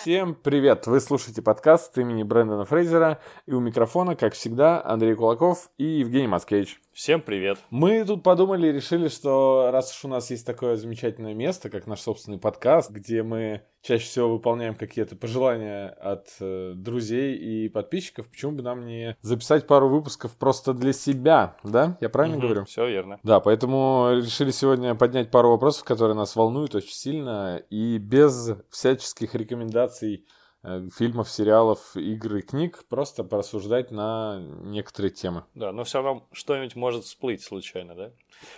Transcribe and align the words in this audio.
Всем 0.00 0.34
привет! 0.34 0.86
Вы 0.86 1.00
слушаете 1.00 1.42
подкаст 1.42 1.98
имени 1.98 2.22
Брэндона 2.22 2.64
Фрейзера. 2.64 3.20
И 3.46 3.52
у 3.52 3.60
микрофона, 3.60 4.16
как 4.16 4.34
всегда, 4.34 4.82
Андрей 4.82 5.14
Кулаков 5.14 5.70
и 5.76 5.84
Евгений 5.84 6.28
Маскевич. 6.28 6.80
Всем 6.98 7.22
привет! 7.22 7.58
Мы 7.70 8.04
тут 8.04 8.24
подумали 8.24 8.66
и 8.66 8.72
решили, 8.72 9.06
что 9.06 9.70
раз 9.72 9.96
уж 9.96 10.04
у 10.06 10.08
нас 10.08 10.32
есть 10.32 10.44
такое 10.44 10.74
замечательное 10.74 11.32
место, 11.32 11.70
как 11.70 11.86
наш 11.86 12.00
собственный 12.00 12.38
подкаст, 12.38 12.90
где 12.90 13.22
мы 13.22 13.62
чаще 13.82 14.04
всего 14.04 14.30
выполняем 14.30 14.74
какие-то 14.74 15.14
пожелания 15.14 15.90
от 15.90 16.26
э, 16.40 16.72
друзей 16.74 17.36
и 17.36 17.68
подписчиков, 17.68 18.28
почему 18.28 18.50
бы 18.50 18.62
нам 18.64 18.84
не 18.84 19.16
записать 19.22 19.68
пару 19.68 19.88
выпусков 19.88 20.36
просто 20.36 20.74
для 20.74 20.92
себя, 20.92 21.56
да? 21.62 21.96
Я 22.00 22.08
правильно 22.08 22.38
Мгм, 22.38 22.46
говорю? 22.46 22.64
Все 22.64 22.88
верно. 22.88 23.20
Да, 23.22 23.38
поэтому 23.38 24.08
решили 24.16 24.50
сегодня 24.50 24.96
поднять 24.96 25.30
пару 25.30 25.50
вопросов, 25.50 25.84
которые 25.84 26.16
нас 26.16 26.34
волнуют 26.34 26.74
очень 26.74 26.94
сильно, 26.94 27.62
и 27.70 27.98
без 27.98 28.54
всяческих 28.70 29.36
рекомендаций 29.36 30.26
фильмов, 30.62 31.30
сериалов, 31.30 31.96
игр 31.96 32.36
и 32.36 32.42
книг, 32.42 32.84
просто 32.88 33.24
порассуждать 33.24 33.90
на 33.90 34.40
некоторые 34.40 35.10
темы. 35.10 35.44
Да, 35.54 35.72
но 35.72 35.84
все 35.84 36.02
равно 36.02 36.28
что-нибудь 36.32 36.76
может 36.76 37.04
всплыть 37.04 37.42
случайно, 37.42 37.94
да? 37.94 38.12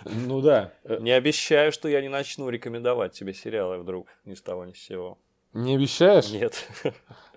Ну 0.05 0.41
да, 0.41 0.73
э, 0.83 0.97
Не 0.99 1.11
обещаю, 1.11 1.71
что 1.71 1.87
я 1.87 2.01
не 2.01 2.09
начну 2.09 2.49
рекомендовать 2.49 3.13
тебе 3.13 3.33
сериалы 3.33 3.77
вдруг 3.79 4.07
ни 4.25 4.33
с 4.33 4.41
того 4.41 4.65
ни 4.65 4.73
с 4.73 4.79
сего. 4.79 5.17
Не 5.53 5.75
обещаешь? 5.75 6.29
Нет. 6.31 6.67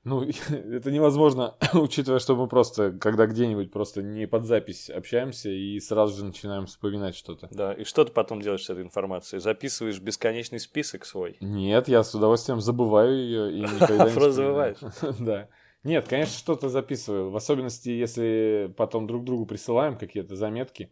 Ну, 0.04 0.23
это 0.50 0.91
невозможно, 0.91 1.54
учитывая, 1.73 2.18
что 2.18 2.37
мы 2.37 2.46
просто, 2.46 2.92
когда 2.92 3.27
где-нибудь 3.27 3.73
просто 3.73 4.02
не 4.02 4.27
под 4.27 4.45
запись 4.45 4.90
общаемся 4.90 5.48
и 5.48 5.80
сразу 5.80 6.16
же 6.16 6.24
начинаем 6.24 6.66
вспоминать 6.66 7.16
что-то. 7.16 7.48
Да, 7.50 7.73
и 7.73 7.84
что 7.84 8.04
ты 8.04 8.12
потом 8.12 8.42
делаешь 8.42 8.64
с 8.64 8.70
этой 8.70 8.84
информацией? 8.84 9.40
Записываешь 9.40 9.98
бесконечный 10.00 10.60
список 10.60 11.06
свой? 11.06 11.37
Нет, 11.40 11.88
я 11.88 12.04
с 12.04 12.15
удовольствием 12.15 12.60
забываю 12.60 13.16
ее 13.16 13.56
и 13.56 13.60
никогда 13.60 14.06
не 14.06 14.10
Просто 14.15 14.32
забываешь? 14.32 14.78
Да. 15.18 15.49
Нет, 15.82 16.06
конечно, 16.09 16.38
что-то 16.38 16.68
записываю. 16.68 17.30
В 17.30 17.37
особенности, 17.37 17.90
если 17.90 18.73
потом 18.76 19.06
друг 19.06 19.24
другу 19.24 19.45
присылаем 19.45 19.99
какие-то 19.99 20.34
заметки, 20.34 20.90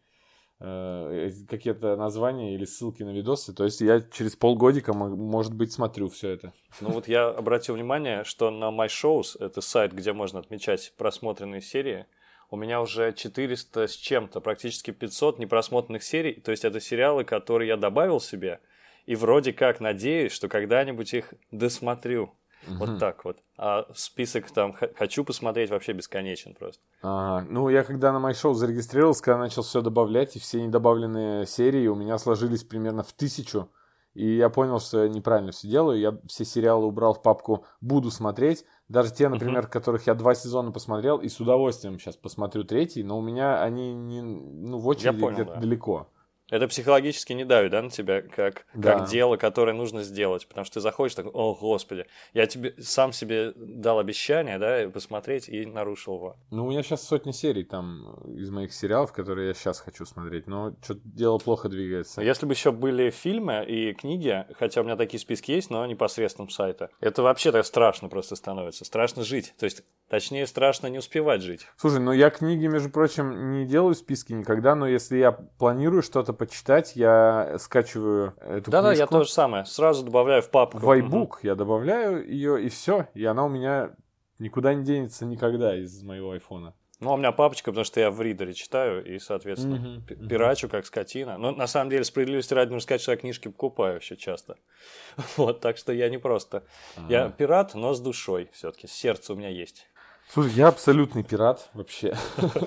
какие-то 0.63 1.97
названия 1.97 2.55
или 2.55 2.65
ссылки 2.65 3.03
на 3.03 3.11
видосы. 3.11 3.53
То 3.53 3.65
есть 3.65 3.81
я 3.81 4.01
через 4.01 4.37
полгодика, 4.37 4.93
мо- 4.93 5.09
может 5.09 5.55
быть, 5.55 5.73
смотрю 5.73 6.09
все 6.09 6.31
это. 6.31 6.53
Ну 6.81 6.91
вот 6.91 7.09
я 7.09 7.29
обратил 7.29 7.75
внимание, 7.75 8.25
что 8.25 8.51
на 8.51 8.71
My 8.71 8.87
Shows, 8.87 9.37
это 9.45 9.61
сайт, 9.61 9.93
где 9.93 10.13
можно 10.13 10.39
отмечать 10.39 10.95
просмотренные 10.97 11.61
серии, 11.61 12.07
у 12.51 12.57
меня 12.57 12.81
уже 12.81 13.13
400 13.13 13.89
с 13.89 13.97
чем-то, 13.97 14.41
практически 14.41 14.91
500 14.91 15.39
непросмотренных 15.39 16.03
серий. 16.03 16.35
То 16.35 16.51
есть 16.51 16.65
это 16.65 16.81
сериалы, 16.81 17.25
которые 17.25 17.69
я 17.69 17.77
добавил 17.77 18.21
себе, 18.21 18.61
и 19.07 19.15
вроде 19.17 19.53
как 19.53 19.81
надеюсь, 19.81 20.33
что 20.33 20.49
когда-нибудь 20.49 21.15
их 21.15 21.35
досмотрю. 21.51 22.33
Вот 22.67 22.91
Мгм. 22.91 22.99
так 22.99 23.25
вот. 23.25 23.39
А 23.59 23.87
список 23.95 24.51
там 24.51 24.73
хочу 24.73 25.25
посмотреть 25.25 25.71
вообще 25.71 25.93
бесконечен 25.93 26.55
просто. 26.55 26.83
Ага. 27.03 27.47
Ну, 27.49 27.69
я 27.69 27.83
когда 27.83 28.17
на 28.17 28.35
шоу 28.35 28.55
зарегистрировался, 28.55 29.23
когда 29.23 29.39
начал 29.39 29.63
все 29.63 29.81
добавлять, 29.81 30.37
и 30.37 30.39
все 30.39 30.63
недобавленные 30.63 31.47
серии 31.47 31.87
у 31.89 31.95
меня 31.95 32.19
сложились 32.19 32.63
примерно 32.65 33.03
в 33.03 33.13
тысячу. 33.13 33.69
И 34.15 34.37
я 34.37 34.51
понял, 34.51 34.79
что 34.79 35.05
я 35.05 35.09
неправильно 35.09 35.53
все 35.53 35.69
делаю. 35.69 35.99
Я 35.99 36.19
все 36.27 36.45
сериалы 36.45 36.87
убрал 36.87 37.15
в 37.15 37.23
папку 37.23 37.65
«Буду 37.81 38.11
смотреть». 38.11 38.65
Даже 38.89 39.13
те, 39.13 39.29
например, 39.29 39.67
которых 39.69 40.07
я 40.07 40.15
два 40.15 40.35
сезона 40.35 40.71
посмотрел, 40.71 41.17
и 41.19 41.29
с 41.29 41.41
удовольствием 41.41 41.99
сейчас 41.99 42.17
посмотрю 42.17 42.65
третий, 42.65 43.03
но 43.03 43.19
у 43.19 43.23
меня 43.23 43.63
они 43.63 43.95
не, 43.95 44.21
ну, 44.21 44.79
в 44.79 44.87
очереди 44.87 45.17
где-то 45.33 45.55
да. 45.55 45.61
далеко. 45.61 46.09
Это 46.53 46.69
психологически 46.69 47.33
не 47.33 47.47
давит, 47.47 47.71
да, 47.71 47.81
на 47.81 47.89
тебя, 47.89 48.21
как, 48.21 48.67
Да. 48.75 48.99
как 48.99 49.09
дело, 49.09 49.39
которое 49.39 49.73
нужно 49.73 50.03
сделать. 50.03 50.47
Потому 50.47 50.67
что 50.67 50.75
ты 50.75 50.81
заходишь 50.81 51.15
такой, 51.15 51.33
о, 51.33 51.55
господи, 51.55 52.05
я 52.35 52.47
тебе 52.47 52.75
сам 52.79 53.15
себе 53.15 53.55
дал 53.57 53.99
обещание, 53.99 54.59
да, 54.59 54.87
посмотреть 54.91 55.49
и 55.49 55.65
нарушил 55.65 56.17
его. 56.17 56.37
Ну, 56.51 56.67
у 56.67 56.71
меня 56.71 56.83
сейчас 56.83 57.09
сотни 57.09 57.33
серий 57.33 57.65
там 57.65 58.17
из 58.37 58.51
моих 58.51 58.75
сериалов, 58.75 59.15
которые 59.15 59.49
я 59.49 59.55
сейчас 59.55 59.81
хочу 59.81 60.05
смотреть, 60.05 60.47
но 60.47 60.75
что-то 60.83 61.01
дело 61.05 61.39
плохо 61.39 61.71
двигается. 61.71 62.21
Если 62.21 62.45
бы 62.45 62.53
еще 62.53 62.71
были 62.71 63.09
фильмы 63.09 63.65
и 63.67 63.95
книги, 63.95 64.45
хотя 64.59 64.83
у 64.83 64.85
меня 64.85 64.97
такие 64.97 65.21
списки 65.21 65.53
есть, 65.53 65.71
но 65.71 65.87
непосредством 65.87 66.51
сайта, 66.51 66.91
это 67.01 67.23
вообще 67.23 67.51
так 67.51 67.65
страшно 67.65 68.11
просто 68.11 68.37
становится. 68.37 68.85
Страшно 68.85 69.25
жить. 69.25 69.55
То 69.59 69.65
есть, 69.65 69.85
точнее, 70.11 70.47
страшно 70.47 70.89
не 70.89 70.99
успевать 70.99 71.41
жить. 71.41 71.67
Слушай, 71.79 72.01
ну 72.01 72.13
я 72.13 72.29
книги, 72.29 72.67
между 72.67 72.91
прочим, 72.91 73.53
не 73.53 73.65
делаю 73.65 73.95
списки 73.95 74.35
никогда, 74.35 74.75
но 74.75 74.87
если 74.87 75.17
я 75.17 75.33
планирую 75.33 76.03
что-то 76.03 76.35
почитать, 76.47 76.97
я 76.97 77.57
скачиваю 77.59 78.35
эту 78.41 78.71
Да-да, 78.71 78.89
я 78.91 78.95
книжку 79.07 79.15
то 79.19 79.25
же 79.25 79.31
самое. 79.31 79.65
Сразу 79.65 80.05
добавляю 80.05 80.43
в 80.43 80.51
папку. 80.51 80.79
в 80.79 80.91
iBook, 80.91 81.35
я 81.43 81.55
добавляю 81.55 82.29
ее, 82.29 82.63
и 82.65 82.69
все, 82.69 83.07
и 83.15 83.25
она 83.25 83.45
у 83.45 83.49
меня 83.49 83.91
никуда 84.39 84.75
не 84.75 84.85
денется 84.85 85.25
никогда 85.25 85.77
из 85.77 86.03
моего 86.03 86.33
айфона. 86.33 86.75
Ну, 86.99 87.13
у 87.15 87.17
меня 87.17 87.33
папочка, 87.33 87.71
потому 87.73 87.85
что 87.85 87.99
я 88.01 88.11
в 88.13 88.21
ридере 88.23 88.55
читаю, 88.55 89.05
и, 89.05 89.19
соответственно, 89.19 90.01
пи- 90.07 90.15
мгм. 90.15 90.29
пирачу 90.29 90.69
как 90.69 90.87
скотина. 90.87 91.37
Но 91.39 91.51
на 91.51 91.67
самом 91.67 91.91
деле, 91.91 92.05
справедливости 92.05 92.55
ради, 92.55 92.69
нужно 92.71 92.83
сказать, 92.83 93.01
что 93.01 93.11
я 93.13 93.17
книжки 93.19 93.49
покупаю 93.49 93.97
еще 93.99 94.17
часто. 94.17 94.57
Вот, 95.37 95.61
так 95.61 95.77
что 95.79 95.93
я 95.93 96.09
не 96.09 96.19
просто... 96.19 96.63
Я 97.09 97.25
Ага. 97.25 97.33
пират, 97.37 97.75
но 97.75 97.95
с 97.95 98.01
душой 98.01 98.51
все-таки. 98.53 98.87
Сердце 98.87 99.33
у 99.33 99.37
меня 99.37 99.49
есть. 99.49 99.89
Слушай, 100.29 100.53
я 100.53 100.69
абсолютный 100.69 101.25
пират 101.25 101.69
вообще. 101.75 102.17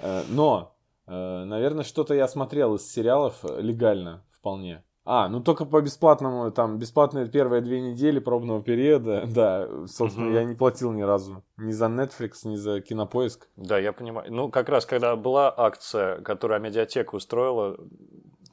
Э, 0.00 0.22
Но, 0.28 0.75
наверное, 1.14 1.84
что-то 1.84 2.14
я 2.14 2.28
смотрел 2.28 2.74
из 2.74 2.90
сериалов 2.90 3.44
э, 3.44 3.60
легально 3.60 4.24
вполне. 4.32 4.82
А, 5.08 5.28
ну 5.28 5.40
только 5.40 5.64
по 5.64 5.80
бесплатному, 5.80 6.50
там, 6.50 6.78
бесплатные 6.78 7.28
первые 7.28 7.62
две 7.62 7.80
недели 7.80 8.18
пробного 8.18 8.60
периода, 8.60 9.24
да, 9.32 9.68
собственно, 9.86 10.32
я 10.32 10.42
не 10.42 10.56
платил 10.56 10.92
ни 10.92 11.02
разу. 11.02 11.44
Ни 11.56 11.70
за 11.70 11.86
Netflix, 11.86 12.32
ни 12.44 12.56
за 12.56 12.80
Кинопоиск. 12.80 13.48
Да, 13.54 13.78
я 13.78 13.92
понимаю. 13.92 14.32
Ну, 14.32 14.50
как 14.50 14.68
раз, 14.68 14.84
когда 14.84 15.14
была 15.14 15.54
акция, 15.56 16.20
которую 16.22 16.60
медиатека 16.60 17.14
устроила 17.14 17.76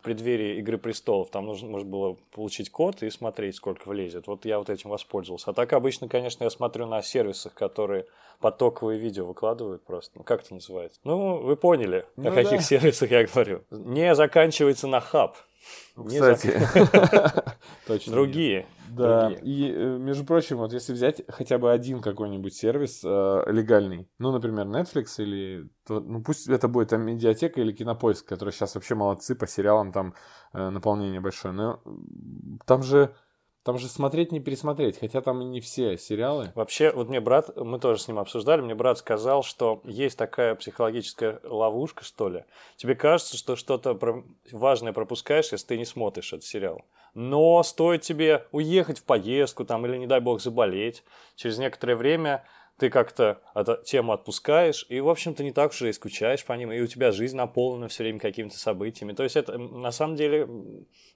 преддверии 0.03 0.57
Игры 0.59 0.77
престолов, 0.77 1.29
там 1.31 1.45
нужно, 1.45 1.69
можно 1.69 1.89
было 1.89 2.17
получить 2.31 2.69
код 2.69 3.01
и 3.01 3.09
смотреть, 3.09 3.55
сколько 3.55 3.87
влезет. 3.87 4.27
Вот 4.27 4.45
я 4.45 4.59
вот 4.59 4.69
этим 4.69 4.89
воспользовался. 4.89 5.51
А 5.51 5.53
так 5.53 5.73
обычно, 5.73 6.07
конечно, 6.07 6.43
я 6.43 6.49
смотрю 6.49 6.85
на 6.85 7.01
сервисах, 7.01 7.53
которые 7.53 8.05
потоковые 8.39 8.99
видео 8.99 9.25
выкладывают 9.25 9.83
просто. 9.83 10.11
Ну, 10.17 10.23
как 10.23 10.43
это 10.43 10.53
называется? 10.53 10.99
Ну, 11.03 11.37
вы 11.37 11.55
поняли, 11.55 12.05
Ну 12.17 12.29
о 12.29 12.33
каких 12.33 12.59
да. 12.59 12.63
сервисах 12.63 13.09
я 13.11 13.25
говорю. 13.25 13.63
Не 13.71 14.13
заканчивается 14.15 14.87
на 14.87 14.99
хаб. 14.99 15.37
За- 15.95 16.33
Кстати. 16.35 16.59
Точно. 17.87 18.13
Другие. 18.13 18.65
Да, 18.89 19.31
и, 19.41 19.71
э, 19.71 19.97
между 19.97 20.23
прочим, 20.23 20.57
вот 20.57 20.71
если 20.71 20.93
взять 20.93 21.23
хотя 21.27 21.57
бы 21.57 21.71
один 21.71 22.01
какой-нибудь 22.01 22.53
сервис 22.53 23.01
э, 23.03 23.43
легальный, 23.47 24.07
ну, 24.19 24.31
например, 24.31 24.67
Netflix 24.67 25.15
или, 25.17 25.67
ну, 25.89 26.21
пусть 26.23 26.47
это 26.47 26.67
будет 26.67 26.89
там 26.89 27.01
медиатека 27.01 27.59
или 27.59 27.71
кинопоиск, 27.71 28.27
которые 28.27 28.53
сейчас 28.53 28.75
вообще 28.75 28.93
молодцы 28.95 29.35
по 29.35 29.47
сериалам, 29.47 29.91
там 29.91 30.13
э, 30.53 30.69
наполнение 30.69 31.21
большое, 31.21 31.53
но 31.53 31.81
там 32.65 32.83
же, 32.83 33.15
там 33.63 33.77
же 33.77 33.87
смотреть 33.87 34.31
не 34.31 34.39
пересмотреть, 34.39 34.99
хотя 34.99 35.21
там 35.21 35.41
и 35.41 35.45
не 35.45 35.61
все 35.61 35.97
сериалы. 35.97 36.51
Вообще, 36.53 36.91
вот 36.91 37.07
мне 37.07 37.21
брат, 37.21 37.55
мы 37.55 37.79
тоже 37.79 38.01
с 38.01 38.07
ним 38.07 38.19
обсуждали, 38.19 38.61
мне 38.61 38.75
брат 38.75 38.97
сказал, 38.97 39.43
что 39.43 39.81
есть 39.85 40.17
такая 40.17 40.55
психологическая 40.55 41.39
ловушка, 41.43 42.03
что 42.03 42.29
ли. 42.29 42.43
Тебе 42.75 42.95
кажется, 42.95 43.37
что 43.37 43.55
что-то 43.55 43.97
важное 44.51 44.91
пропускаешь, 44.91 45.51
если 45.51 45.67
ты 45.67 45.77
не 45.77 45.85
смотришь 45.85 46.33
этот 46.33 46.45
сериал. 46.45 46.83
Но 47.13 47.61
стоит 47.63 48.01
тебе 48.01 48.45
уехать 48.51 48.99
в 48.99 49.03
поездку 49.03 49.65
там 49.65 49.85
или, 49.85 49.97
не 49.97 50.07
дай 50.07 50.19
бог, 50.19 50.41
заболеть, 50.41 51.03
через 51.35 51.57
некоторое 51.57 51.95
время 51.95 52.43
ты 52.77 52.89
как-то 52.89 53.41
эту 53.53 53.77
тему 53.83 54.13
отпускаешь, 54.13 54.85
и, 54.89 54.99
в 54.99 55.09
общем-то, 55.09 55.43
не 55.43 55.51
так 55.51 55.71
уж 55.71 55.81
и 55.83 55.93
скучаешь 55.93 56.43
по 56.43 56.53
ним, 56.53 56.71
и 56.71 56.81
у 56.81 56.87
тебя 56.87 57.11
жизнь 57.11 57.35
наполнена 57.35 57.87
все 57.87 58.03
время 58.03 58.19
какими-то 58.19 58.57
событиями. 58.57 59.13
То 59.13 59.23
есть 59.23 59.35
это, 59.35 59.57
на 59.57 59.91
самом 59.91 60.15
деле, 60.15 60.47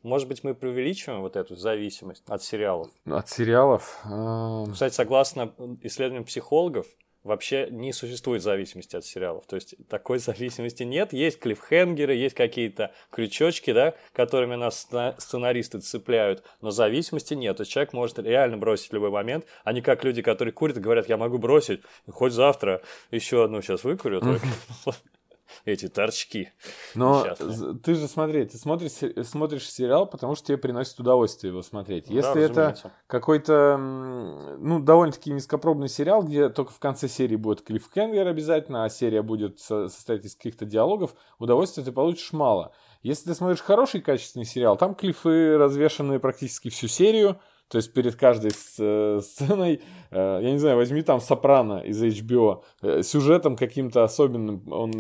может 0.04 0.28
быть, 0.28 0.44
мы 0.44 0.54
преувеличиваем 0.54 1.22
вот 1.22 1.36
эту 1.36 1.56
зависимость 1.56 2.24
от 2.28 2.44
сериалов. 2.44 2.90
От 3.06 3.30
сериалов. 3.30 4.00
э, 4.06 4.66
Кстати, 4.72 4.94
согласно 4.94 5.54
исследованиям 5.82 6.26
психологов, 6.26 6.86
вообще 7.28 7.68
не 7.70 7.94
существует 7.94 8.42
зависимости 8.42 8.96
от 8.96 9.06
сериалов. 9.06 9.46
То 9.46 9.56
есть 9.56 9.76
такой 9.88 10.18
зависимости 10.20 10.84
нет. 10.84 11.14
Есть 11.14 11.40
клиффхенгеры, 11.40 12.16
есть 12.16 12.36
какие-то 12.36 12.92
крючочки, 13.12 13.74
да, 13.74 13.94
которыми 14.14 14.56
нас 14.56 14.88
сцена- 14.90 15.16
сценаристы 15.20 15.80
цепляют, 15.80 16.44
но 16.62 16.72
зависимости 16.72 17.34
нет. 17.34 17.58
То 17.58 17.62
есть 17.62 17.72
человек 17.72 17.94
может 17.94 18.18
реально 18.20 18.58
бросить 18.58 18.90
в 18.90 18.94
любой 18.94 19.12
момент, 19.12 19.46
а 19.64 19.74
не 19.74 19.82
как 19.82 20.04
люди, 20.04 20.22
которые 20.22 20.54
курят 20.54 20.78
и 20.78 20.80
говорят, 20.80 21.10
я 21.10 21.18
могу 21.18 21.38
бросить, 21.38 21.82
хоть 22.10 22.34
завтра 22.34 22.82
еще 23.12 23.44
одну 23.44 23.62
сейчас 23.62 23.84
выкурю. 23.84 24.22
только». 25.48 25.72
Эти 25.72 25.88
торчки. 25.88 26.52
Но 26.96 27.22
Несчастные. 27.22 27.76
ты 27.80 27.96
же 27.96 28.08
смотри, 28.08 28.46
ты 28.46 28.58
смотришь, 28.58 28.92
смотришь 29.28 29.70
сериал, 29.70 30.06
потому 30.08 30.36
что 30.36 30.48
тебе 30.48 30.58
приносит 30.58 31.00
удовольствие 31.00 31.52
его 31.52 31.62
смотреть. 31.62 32.08
Да, 32.08 32.14
Если 32.14 32.42
это 32.44 32.54
разумеется. 32.62 32.92
какой-то, 33.08 33.78
ну, 33.78 34.80
довольно-таки 34.80 35.32
низкопробный 35.32 35.90
сериал, 35.90 36.24
где 36.24 36.50
только 36.50 36.72
в 36.72 36.80
конце 36.80 37.08
серии 37.08 37.36
будет 37.36 37.62
клиффхенгер 37.62 38.28
обязательно, 38.28 38.84
а 38.86 38.90
серия 38.90 39.22
будет 39.22 39.60
со- 39.60 39.88
состоять 39.90 40.26
из 40.26 40.36
каких-то 40.36 40.66
диалогов, 40.66 41.16
удовольствия 41.40 41.84
ты 41.84 41.92
получишь 41.92 42.32
мало. 42.34 42.72
Если 43.04 43.26
ты 43.26 43.36
смотришь 43.36 43.62
хороший 43.62 44.02
качественный 44.02 44.46
сериал, 44.46 44.76
там 44.76 44.96
клифы 44.96 45.58
развешаны 45.58 46.20
практически 46.20 46.70
всю 46.70 46.88
серию, 46.88 47.40
То 47.70 47.78
есть 47.78 47.94
перед 47.94 48.16
каждой 48.16 48.52
э, 48.52 49.20
сценой, 49.22 49.82
э, 50.12 50.40
я 50.42 50.52
не 50.52 50.58
знаю, 50.58 50.78
возьми 50.78 51.02
там 51.02 51.20
Сопрано 51.20 51.80
из 51.80 52.02
HBO, 52.02 52.64
э, 52.82 53.02
сюжетом 53.02 53.56
каким-то 53.56 54.04
особенным 54.04 54.64
он 54.72 54.92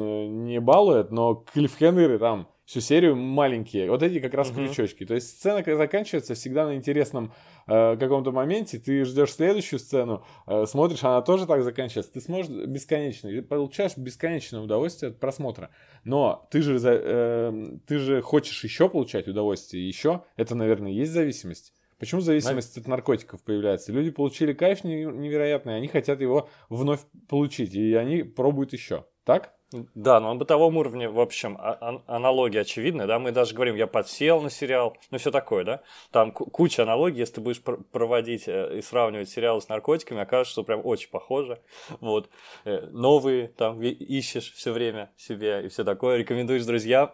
не 0.45 0.59
балует, 0.59 1.11
но 1.11 1.35
клиффхенеры 1.35 2.19
там 2.19 2.47
всю 2.67 2.81
серию 2.81 3.15
маленькие. 3.15 3.89
Вот 3.89 4.03
эти 4.03 4.19
как 4.19 4.33
раз 4.33 4.51
mm-hmm. 4.51 4.67
крючочки. 4.67 5.05
То 5.05 5.15
есть 5.15 5.29
сцена 5.29 5.63
заканчивается 5.65 6.35
всегда 6.35 6.65
на 6.65 6.75
интересном 6.75 7.33
э, 7.65 7.95
каком-то 7.95 8.33
моменте. 8.33 8.77
Ты 8.77 9.05
ждешь 9.05 9.31
следующую 9.31 9.79
сцену, 9.79 10.25
э, 10.45 10.65
смотришь, 10.65 11.01
она 11.05 11.21
тоже 11.21 11.47
так 11.47 11.63
заканчивается. 11.63 12.11
Ты 12.11 12.19
сможешь 12.19 12.51
бесконечно, 12.51 13.29
ты 13.29 13.41
получаешь 13.41 13.95
бесконечное 13.95 14.59
удовольствие 14.59 15.11
от 15.11 15.19
просмотра. 15.19 15.69
Но 16.03 16.45
ты 16.51 16.61
же, 16.61 16.77
э, 16.83 17.77
ты 17.87 17.97
же 17.99 18.21
хочешь 18.21 18.61
еще 18.65 18.89
получать 18.89 19.29
удовольствие, 19.29 19.87
еще. 19.87 20.23
Это, 20.35 20.53
наверное, 20.53 20.91
есть 20.91 21.13
зависимость. 21.13 21.73
Почему 21.99 22.21
зависимость 22.21 22.77
от 22.77 22.87
наркотиков 22.87 23.43
появляется? 23.43 23.91
Люди 23.91 24.11
получили 24.11 24.53
кайф 24.53 24.83
невероятный, 24.83 25.75
они 25.75 25.87
хотят 25.87 26.21
его 26.21 26.49
вновь 26.69 27.01
получить, 27.27 27.73
и 27.73 27.93
они 27.95 28.23
пробуют 28.23 28.73
еще. 28.73 29.05
Так? 29.23 29.56
Да, 29.71 30.21
но 30.21 30.31
на 30.31 30.39
бытовом 30.39 30.77
уровне, 30.77 31.09
в 31.09 31.19
общем, 31.19 31.57
а, 31.59 31.77
а, 31.81 32.15
аналогии 32.15 32.59
очевидны, 32.59 33.05
да, 33.05 33.19
мы 33.19 33.33
даже 33.33 33.53
говорим, 33.53 33.75
я 33.75 33.85
подсел 33.85 34.39
на 34.39 34.49
сериал, 34.49 34.95
ну 35.11 35.17
все 35.17 35.29
такое, 35.29 35.65
да, 35.65 35.81
там 36.11 36.31
куча 36.31 36.83
аналогий, 36.83 37.19
если 37.19 37.35
ты 37.35 37.41
будешь 37.41 37.61
пр 37.61 37.79
проводить 37.91 38.47
э, 38.47 38.77
и 38.77 38.81
сравнивать 38.81 39.27
сериалы 39.27 39.59
с 39.59 39.67
наркотиками, 39.67 40.21
окажется, 40.21 40.53
что 40.53 40.63
прям 40.63 40.85
очень 40.85 41.09
похоже, 41.09 41.59
вот, 41.99 42.29
э, 42.63 42.87
новые 42.91 43.49
там 43.49 43.81
ищешь 43.81 44.53
все 44.53 44.71
время 44.71 45.11
себе 45.17 45.65
и 45.65 45.67
все 45.67 45.83
такое, 45.83 46.15
рекомендуешь 46.15 46.63
друзьям, 46.63 47.11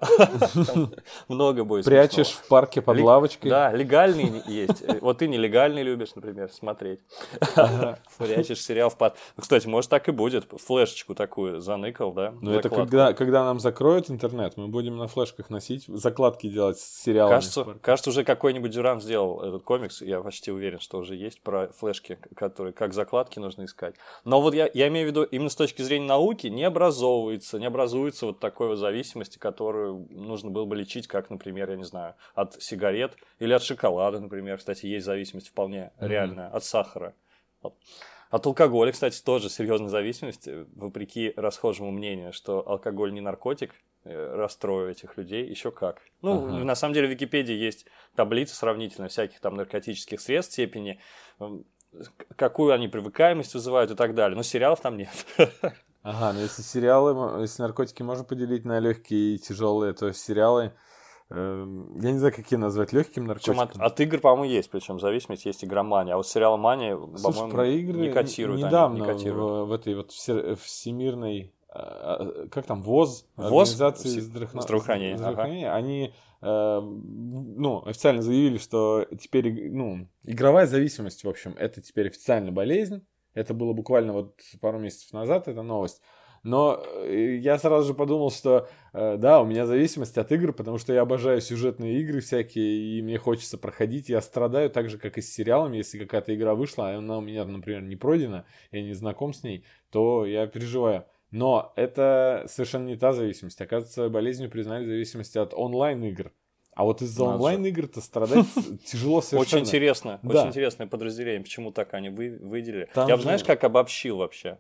много 1.28 1.64
будет 1.64 1.86
Прячешь 1.86 2.30
в 2.30 2.48
парке 2.48 2.84
под 2.84 3.00
лавочкой. 3.00 3.50
Да, 3.50 3.72
легальные 3.72 4.44
есть, 4.46 4.84
э, 4.84 5.00
вот 5.02 5.18
ты 5.18 5.28
нелегальный 5.28 5.82
любишь, 5.82 6.14
например, 6.14 6.52
смотреть, 6.52 7.00
прячешь 8.20 8.62
сериал 8.62 8.92
в 8.92 8.98
под... 8.98 9.16
Кстати, 9.40 9.66
может 9.66 9.90
так 9.90 10.08
и 10.08 10.12
будет, 10.12 10.46
флешечку 10.62 11.16
такую 11.16 11.60
заныкал, 11.60 12.12
да, 12.14 12.32
но 12.44 12.54
это 12.54 12.70
когда, 12.70 13.14
когда 13.14 13.44
нам 13.46 13.60
закроют 13.60 14.10
интернет, 14.10 14.58
мы 14.58 14.68
будем 14.68 14.98
на 14.98 15.08
флешках 15.08 15.50
носить, 15.50 15.86
закладки 15.88 16.48
делать 16.50 16.78
с 16.78 17.04
сериалами. 17.04 17.36
Кажется, 17.36 17.64
кажется 17.82 18.10
уже 18.10 18.24
какой-нибудь 18.24 18.72
Дюран 18.72 19.00
сделал 19.00 19.42
этот 19.42 19.64
комикс, 19.64 20.02
я 20.02 20.22
почти 20.22 20.52
уверен, 20.52 20.80
что 20.80 20.98
уже 20.98 21.16
есть 21.16 21.42
про 21.42 21.70
флешки, 21.70 22.20
которые 22.36 22.74
как 22.74 22.94
закладки 22.94 23.40
нужно 23.40 23.64
искать. 23.64 23.96
Но 24.26 24.42
вот 24.42 24.54
я, 24.54 24.70
я 24.74 24.90
имею 24.90 25.08
в 25.08 25.12
виду, 25.12 25.24
именно 25.24 25.50
с 25.50 25.56
точки 25.56 25.82
зрения 25.82 26.06
науки 26.06 26.48
не 26.48 26.64
образовывается, 26.64 27.60
не 27.60 27.66
образуется 27.66 28.26
вот 28.26 28.40
такой 28.40 28.68
вот 28.68 28.76
зависимости, 28.78 29.38
которую 29.38 30.08
нужно 30.10 30.50
было 30.50 30.66
бы 30.66 30.76
лечить, 30.76 31.08
как, 31.08 31.30
например, 31.30 31.70
я 31.70 31.78
не 31.78 31.86
знаю, 31.86 32.16
от 32.36 32.62
сигарет 32.62 33.16
или 33.40 33.54
от 33.54 33.64
шоколада, 33.64 34.20
например. 34.20 34.58
Кстати, 34.58 34.86
есть 34.86 35.06
зависимость 35.06 35.48
вполне 35.48 35.92
mm-hmm. 35.98 36.08
реальная, 36.08 36.48
от 36.50 36.64
сахара. 36.64 37.14
Вот. 37.62 37.76
От 38.34 38.48
алкоголя, 38.48 38.92
кстати, 38.92 39.22
тоже 39.22 39.48
серьезная 39.48 39.90
зависимость, 39.90 40.48
э, 40.48 40.66
вопреки 40.76 41.34
расхожему 41.36 41.92
мнению, 41.92 42.34
что 42.34 42.68
алкоголь 42.68 43.14
не 43.14 43.22
наркотик, 43.22 43.76
э, 44.06 44.36
расстрою 44.36 44.90
этих 44.90 45.18
людей, 45.18 45.48
еще 45.48 45.70
как. 45.70 46.02
Ну, 46.24 46.48
ага. 46.48 46.64
на 46.66 46.74
самом 46.74 46.96
деле 46.96 47.10
в 47.10 47.12
Википедии 47.12 47.54
есть 47.54 47.86
таблица 48.16 48.56
сравнительно 48.56 49.08
всяких 49.08 49.40
там 49.40 49.54
наркотических 49.54 50.20
средств, 50.20 50.54
степени, 50.54 51.00
какую 52.36 52.74
они 52.74 52.88
привыкаемость 52.88 53.54
вызывают 53.54 53.92
и 53.92 53.96
так 53.96 54.16
далее. 54.16 54.36
Но 54.36 54.42
сериалов 54.42 54.82
там 54.82 54.98
нет. 54.98 55.14
Ага, 56.02 56.34
но 56.34 56.42
если 56.42 56.64
сериалы, 56.64 57.40
если 57.40 57.62
наркотики 57.62 58.02
можно 58.02 58.24
поделить 58.24 58.66
на 58.66 58.80
легкие 58.80 59.36
и 59.36 59.38
тяжелые, 59.38 59.94
то 59.94 60.12
сериалы 60.12 60.66
Эм, 60.66 60.74
я 61.34 62.12
не 62.12 62.20
знаю, 62.20 62.34
какие 62.34 62.60
назвать 62.60 62.94
легким 62.94 63.26
наркотиком. 63.26 63.60
От, 63.60 63.76
от 63.78 64.00
игр, 64.00 64.20
по-моему, 64.20 64.54
есть, 64.54 64.70
причем 64.70 65.00
зависимость 65.00 65.46
есть 65.46 65.64
игромания. 65.66 66.14
А 66.14 66.18
вот 66.18 66.28
сериал 66.28 66.58
Мания, 66.58 66.96
по-моему, 66.96 67.50
про 67.50 67.68
игры 67.68 68.00
не 68.00 68.10
котируют. 68.10 68.62
Недавно 68.62 68.98
они, 68.98 69.02
не 69.02 69.14
котируют. 69.14 69.68
В, 69.68 69.70
в 69.70 69.74
этой 69.74 69.96
вот 69.96 70.12
всемирной 70.12 71.52
а, 71.76 72.18
а, 72.20 72.48
как 72.50 72.68
там, 72.68 72.84
ВОЗ, 72.84 73.26
ВОЗ 73.36 73.82
организации 73.82 74.20
здравоохранения, 74.20 74.62
здравоохранения, 74.62 75.18
здравоохранения 75.18 75.68
ага. 75.70 75.76
они 75.76 76.14
э, 76.42 76.80
ну, 76.82 77.84
официально 77.84 78.22
заявили, 78.22 78.60
что 78.60 79.08
теперь, 79.20 79.72
ну, 79.72 80.08
игровая 80.24 80.68
зависимость, 80.68 81.24
в 81.24 81.30
общем, 81.30 81.56
это 81.58 81.82
теперь 81.82 82.10
официально 82.10 82.52
болезнь. 82.52 83.04
Это 83.34 83.56
было 83.56 83.74
буквально 83.74 84.14
вот 84.14 84.40
пару 84.62 84.78
месяцев 84.78 85.12
назад, 85.14 85.48
эта 85.48 85.64
новость. 85.64 86.00
Но 86.44 86.84
э, 86.86 87.38
я 87.42 87.58
сразу 87.58 87.88
же 87.88 87.94
подумал, 87.94 88.30
что 88.30 88.68
э, 88.92 89.16
да, 89.18 89.42
у 89.42 89.46
меня 89.46 89.66
зависимость 89.66 90.18
от 90.18 90.30
игр, 90.34 90.52
потому 90.52 90.78
что 90.78 90.94
я 90.94 91.02
обожаю 91.02 91.40
сюжетные 91.40 92.02
игры 92.02 92.20
всякие, 92.20 92.98
и 92.98 93.02
мне 93.02 93.18
хочется 93.18 93.58
проходить. 93.58 94.10
Я 94.10 94.22
страдаю 94.22 94.70
так 94.70 94.90
же, 94.90 94.98
как 94.98 95.18
и 95.18 95.22
с 95.22 95.34
сериалами. 95.34 95.78
Если 95.78 95.98
какая-то 95.98 96.36
игра 96.36 96.54
вышла, 96.54 96.90
а 96.90 96.98
она 96.98 97.18
у 97.18 97.22
меня, 97.22 97.46
например, 97.46 97.82
не 97.84 97.96
пройдена, 97.96 98.46
я 98.72 98.84
не 98.84 98.94
знаком 98.94 99.34
с 99.34 99.44
ней, 99.44 99.64
то 99.90 100.26
я 100.26 100.46
переживаю. 100.48 101.06
Но 101.32 101.72
это 101.78 102.44
совершенно 102.48 102.88
не 102.88 102.98
та 102.98 103.14
зависимость. 103.14 103.62
Оказывается, 103.62 104.10
болезнью 104.10 104.52
признали 104.52 104.86
зависимость 104.86 105.38
от 105.38 105.54
онлайн-игр. 105.54 106.32
А 106.76 106.84
вот 106.84 107.02
из-за 107.02 107.24
онлайн-игр-то 107.24 108.02
страдать 108.02 108.46
тяжело 108.86 109.22
совершенно. 109.22 109.62
Очень 109.62 109.68
интересно, 109.68 110.20
очень 110.24 110.50
интересное 110.50 110.88
подразделение. 110.88 111.42
Почему 111.42 111.72
так 111.72 111.94
они 111.94 112.10
выделили? 112.10 112.90
Я 112.96 113.16
бы, 113.16 113.22
знаешь, 113.22 113.44
как 113.44 113.64
обобщил 113.64 114.18
вообще? 114.18 114.58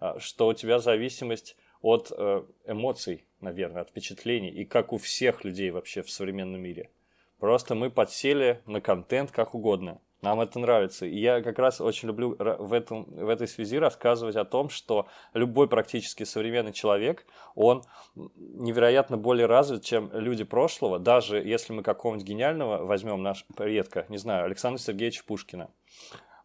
А, 0.00 0.18
что 0.18 0.48
у 0.48 0.54
тебя 0.54 0.78
зависимость 0.78 1.56
от 1.80 2.12
э, 2.16 2.42
эмоций, 2.66 3.24
наверное, 3.40 3.82
от 3.82 3.90
впечатлений, 3.90 4.50
и 4.50 4.64
как 4.64 4.92
у 4.92 4.98
всех 4.98 5.44
людей 5.44 5.70
вообще 5.70 6.02
в 6.02 6.10
современном 6.10 6.60
мире. 6.60 6.90
Просто 7.38 7.74
мы 7.74 7.90
подсели 7.90 8.60
на 8.66 8.80
контент 8.80 9.30
как 9.30 9.54
угодно. 9.54 10.00
Нам 10.20 10.40
это 10.40 10.58
нравится. 10.58 11.06
И 11.06 11.16
я 11.16 11.42
как 11.42 11.60
раз 11.60 11.80
очень 11.80 12.08
люблю 12.08 12.34
в, 12.36 12.72
этом, 12.72 13.04
в 13.04 13.28
этой 13.28 13.46
связи 13.46 13.78
рассказывать 13.78 14.34
о 14.34 14.44
том, 14.44 14.68
что 14.68 15.06
любой 15.32 15.68
практически 15.68 16.24
современный 16.24 16.72
человек, 16.72 17.24
он 17.54 17.84
невероятно 18.16 19.16
более 19.16 19.46
развит, 19.46 19.84
чем 19.84 20.10
люди 20.12 20.42
прошлого, 20.42 20.98
даже 20.98 21.38
если 21.38 21.72
мы 21.72 21.84
какого-нибудь 21.84 22.26
гениального 22.26 22.84
возьмем 22.84 23.22
наш 23.22 23.46
предка, 23.56 24.06
не 24.08 24.18
знаю, 24.18 24.46
Александра 24.46 24.82
Сергеевича 24.82 25.22
Пушкина. 25.24 25.70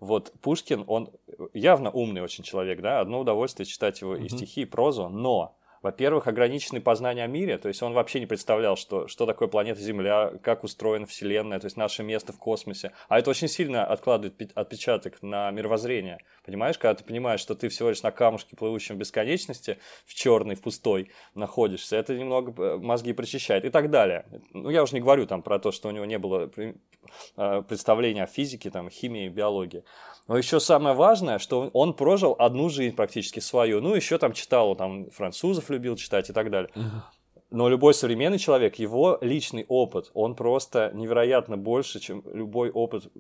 Вот 0.04 0.34
Пушкин, 0.42 0.84
он 0.88 1.10
явно 1.54 1.90
умный 1.90 2.22
очень 2.22 2.44
человек, 2.44 2.82
да, 2.82 3.00
одно 3.00 3.22
удовольствие 3.22 3.66
читать 3.66 4.02
его 4.02 4.16
mm-hmm. 4.16 4.26
и 4.26 4.30
стихи, 4.30 4.62
и 4.62 4.66
прозу, 4.66 5.08
но 5.10 5.56
во-первых, 5.84 6.28
ограниченные 6.28 6.82
познания 6.82 7.26
о 7.26 7.28
мире, 7.28 7.58
то 7.58 7.68
есть 7.68 7.84
он 7.84 7.94
вообще 7.94 8.22
не 8.22 8.26
представлял, 8.26 8.78
что, 8.78 9.08
что 9.10 9.26
такое 9.26 9.50
планета 9.50 9.82
Земля, 9.82 10.32
как 10.42 10.64
устроена 10.64 11.06
Вселенная, 11.06 11.60
то 11.60 11.66
есть 11.66 11.76
наше 11.76 12.04
место 12.04 12.32
в 12.32 12.38
космосе. 12.38 12.94
А 13.10 13.20
это 13.20 13.30
очень 13.30 13.50
сильно 13.50 13.86
откладывает 13.86 14.52
отпечаток 14.56 15.22
на 15.22 15.52
мировоззрение. 15.52 16.20
Понимаешь, 16.46 16.78
когда 16.78 16.96
ты 16.96 17.04
понимаешь, 17.04 17.42
что 17.42 17.54
ты 17.54 17.68
всего 17.68 17.90
лишь 17.90 18.02
на 18.02 18.12
камушке, 18.12 18.56
плывущем 18.56 18.96
в 18.96 18.98
бесконечности, 18.98 19.78
в 20.06 20.14
черной, 20.14 20.56
в 20.56 20.62
пустой 20.62 21.12
находишься, 21.36 21.98
это 21.98 22.16
немного 22.16 22.64
э, 22.64 22.78
мозги 22.78 23.12
прочищает 23.12 23.66
и 23.66 23.70
так 23.70 23.90
далее. 23.90 24.26
Ну, 24.54 24.70
я 24.70 24.84
уже 24.84 24.96
не 24.96 25.02
говорю 25.02 25.28
там 25.28 25.42
про 25.42 25.60
то, 25.60 25.74
что 25.74 25.90
у 25.90 25.92
него 25.92 26.06
не 26.06 26.18
было 26.18 26.50
э, 26.56 27.62
представления 27.68 28.24
о 28.24 28.28
физике, 28.28 28.70
там, 28.72 28.90
химии, 28.90 29.28
биологии. 29.28 29.84
Но 30.28 30.38
еще 30.38 30.62
самое 30.62 30.96
важное, 30.96 31.38
что 31.40 31.70
он 31.74 31.94
прожил 31.94 32.36
одну 32.40 32.70
жизнь 32.70 32.96
практически 32.96 33.42
свою. 33.42 33.82
Ну, 33.82 33.94
еще 33.94 34.18
там 34.18 34.32
читал, 34.32 34.76
там, 34.76 35.10
французов 35.10 35.70
любил 35.74 35.96
читать 35.96 36.30
и 36.30 36.34
так 36.34 36.50
далее. 36.50 36.72
Но 37.52 37.70
любой 37.70 37.94
современный 37.94 38.40
человек, 38.40 38.76
его 38.76 39.20
личный 39.22 39.66
опыт, 39.68 40.10
он 40.16 40.36
просто 40.36 40.92
невероятно 40.96 41.56
больше, 41.56 42.00
чем 42.00 42.24
любой 42.34 42.72
опыт 42.72 43.12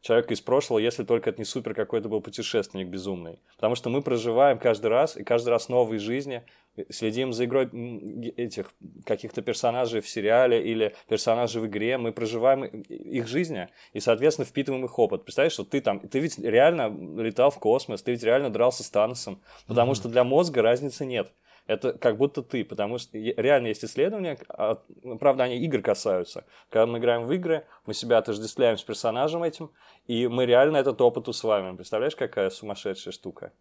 человека 0.00 0.32
из 0.32 0.40
прошлого, 0.40 0.78
если 0.78 1.02
только 1.02 1.30
это 1.30 1.40
не 1.40 1.44
супер 1.44 1.74
какой-то 1.74 2.08
был 2.08 2.20
путешественник 2.20 2.86
безумный. 2.88 3.40
Потому 3.56 3.74
что 3.74 3.90
мы 3.90 4.00
проживаем 4.00 4.58
каждый 4.58 4.86
раз, 4.86 5.16
и 5.16 5.24
каждый 5.24 5.50
раз 5.50 5.68
новые 5.68 5.98
жизни, 5.98 6.44
следим 6.90 7.32
за 7.32 7.46
игрой 7.46 7.66
этих 8.36 8.72
каких-то 9.04 9.42
персонажей 9.42 10.00
в 10.00 10.08
сериале 10.08 10.62
или 10.62 10.94
персонажей 11.08 11.60
в 11.60 11.66
игре, 11.66 11.98
мы 11.98 12.12
проживаем 12.12 12.64
их 12.64 13.26
жизни 13.26 13.68
и, 13.92 14.00
соответственно, 14.00 14.46
впитываем 14.46 14.84
их 14.84 14.98
опыт. 14.98 15.24
Представляешь, 15.24 15.54
что 15.54 15.64
ты 15.64 15.80
там, 15.80 16.00
ты 16.00 16.20
ведь 16.20 16.38
реально 16.38 17.20
летал 17.20 17.50
в 17.50 17.58
космос, 17.58 18.02
ты 18.02 18.12
ведь 18.12 18.22
реально 18.22 18.50
дрался 18.50 18.84
с 18.84 18.90
Таносом, 18.90 19.42
потому 19.66 19.92
mm-hmm. 19.92 19.96
что 19.96 20.08
для 20.08 20.22
мозга 20.22 20.62
разницы 20.62 21.04
нет. 21.04 21.32
Это 21.68 21.92
как 21.92 22.16
будто 22.16 22.42
ты, 22.42 22.64
потому 22.64 22.96
что 22.96 23.16
реально 23.18 23.68
есть 23.68 23.84
исследования, 23.84 24.38
а, 24.48 24.82
правда, 25.20 25.44
они 25.44 25.58
игр 25.58 25.82
касаются. 25.82 26.46
Когда 26.70 26.86
мы 26.86 26.98
играем 26.98 27.24
в 27.24 27.32
игры, 27.32 27.66
мы 27.84 27.92
себя 27.92 28.16
отождествляем 28.18 28.78
с 28.78 28.82
персонажем 28.82 29.42
этим, 29.42 29.70
и 30.06 30.26
мы 30.28 30.46
реально 30.46 30.78
этот 30.78 30.98
опыт 31.02 31.28
усваиваем. 31.28 31.76
Представляешь, 31.76 32.16
какая 32.16 32.48
сумасшедшая 32.48 33.12
штука? 33.12 33.52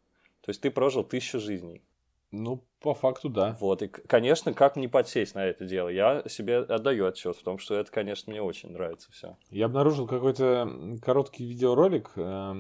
То 0.42 0.52
есть 0.52 0.62
ты 0.62 0.72
прожил 0.72 1.04
тысячу 1.04 1.42
жизней. 1.42 1.84
Ну, 2.32 2.64
по 2.80 2.94
факту, 2.94 3.30
да. 3.30 3.58
Вот, 3.60 3.82
и, 3.82 3.88
конечно, 3.88 4.54
как 4.54 4.78
не 4.78 4.88
подсесть 4.88 5.36
на 5.36 5.46
это 5.46 5.66
дело? 5.66 5.90
Я 5.90 6.24
себе 6.28 6.60
отдаю 6.60 7.08
отчет 7.08 7.36
в 7.36 7.44
том, 7.44 7.58
что 7.58 7.76
это, 7.76 7.92
конечно, 7.92 8.32
мне 8.32 8.42
очень 8.42 8.72
нравится 8.72 9.12
все. 9.12 9.38
Я 9.50 9.66
обнаружил 9.66 10.08
какой-то 10.08 10.98
короткий 11.02 11.46
видеоролик, 11.46 12.12
э, 12.16 12.54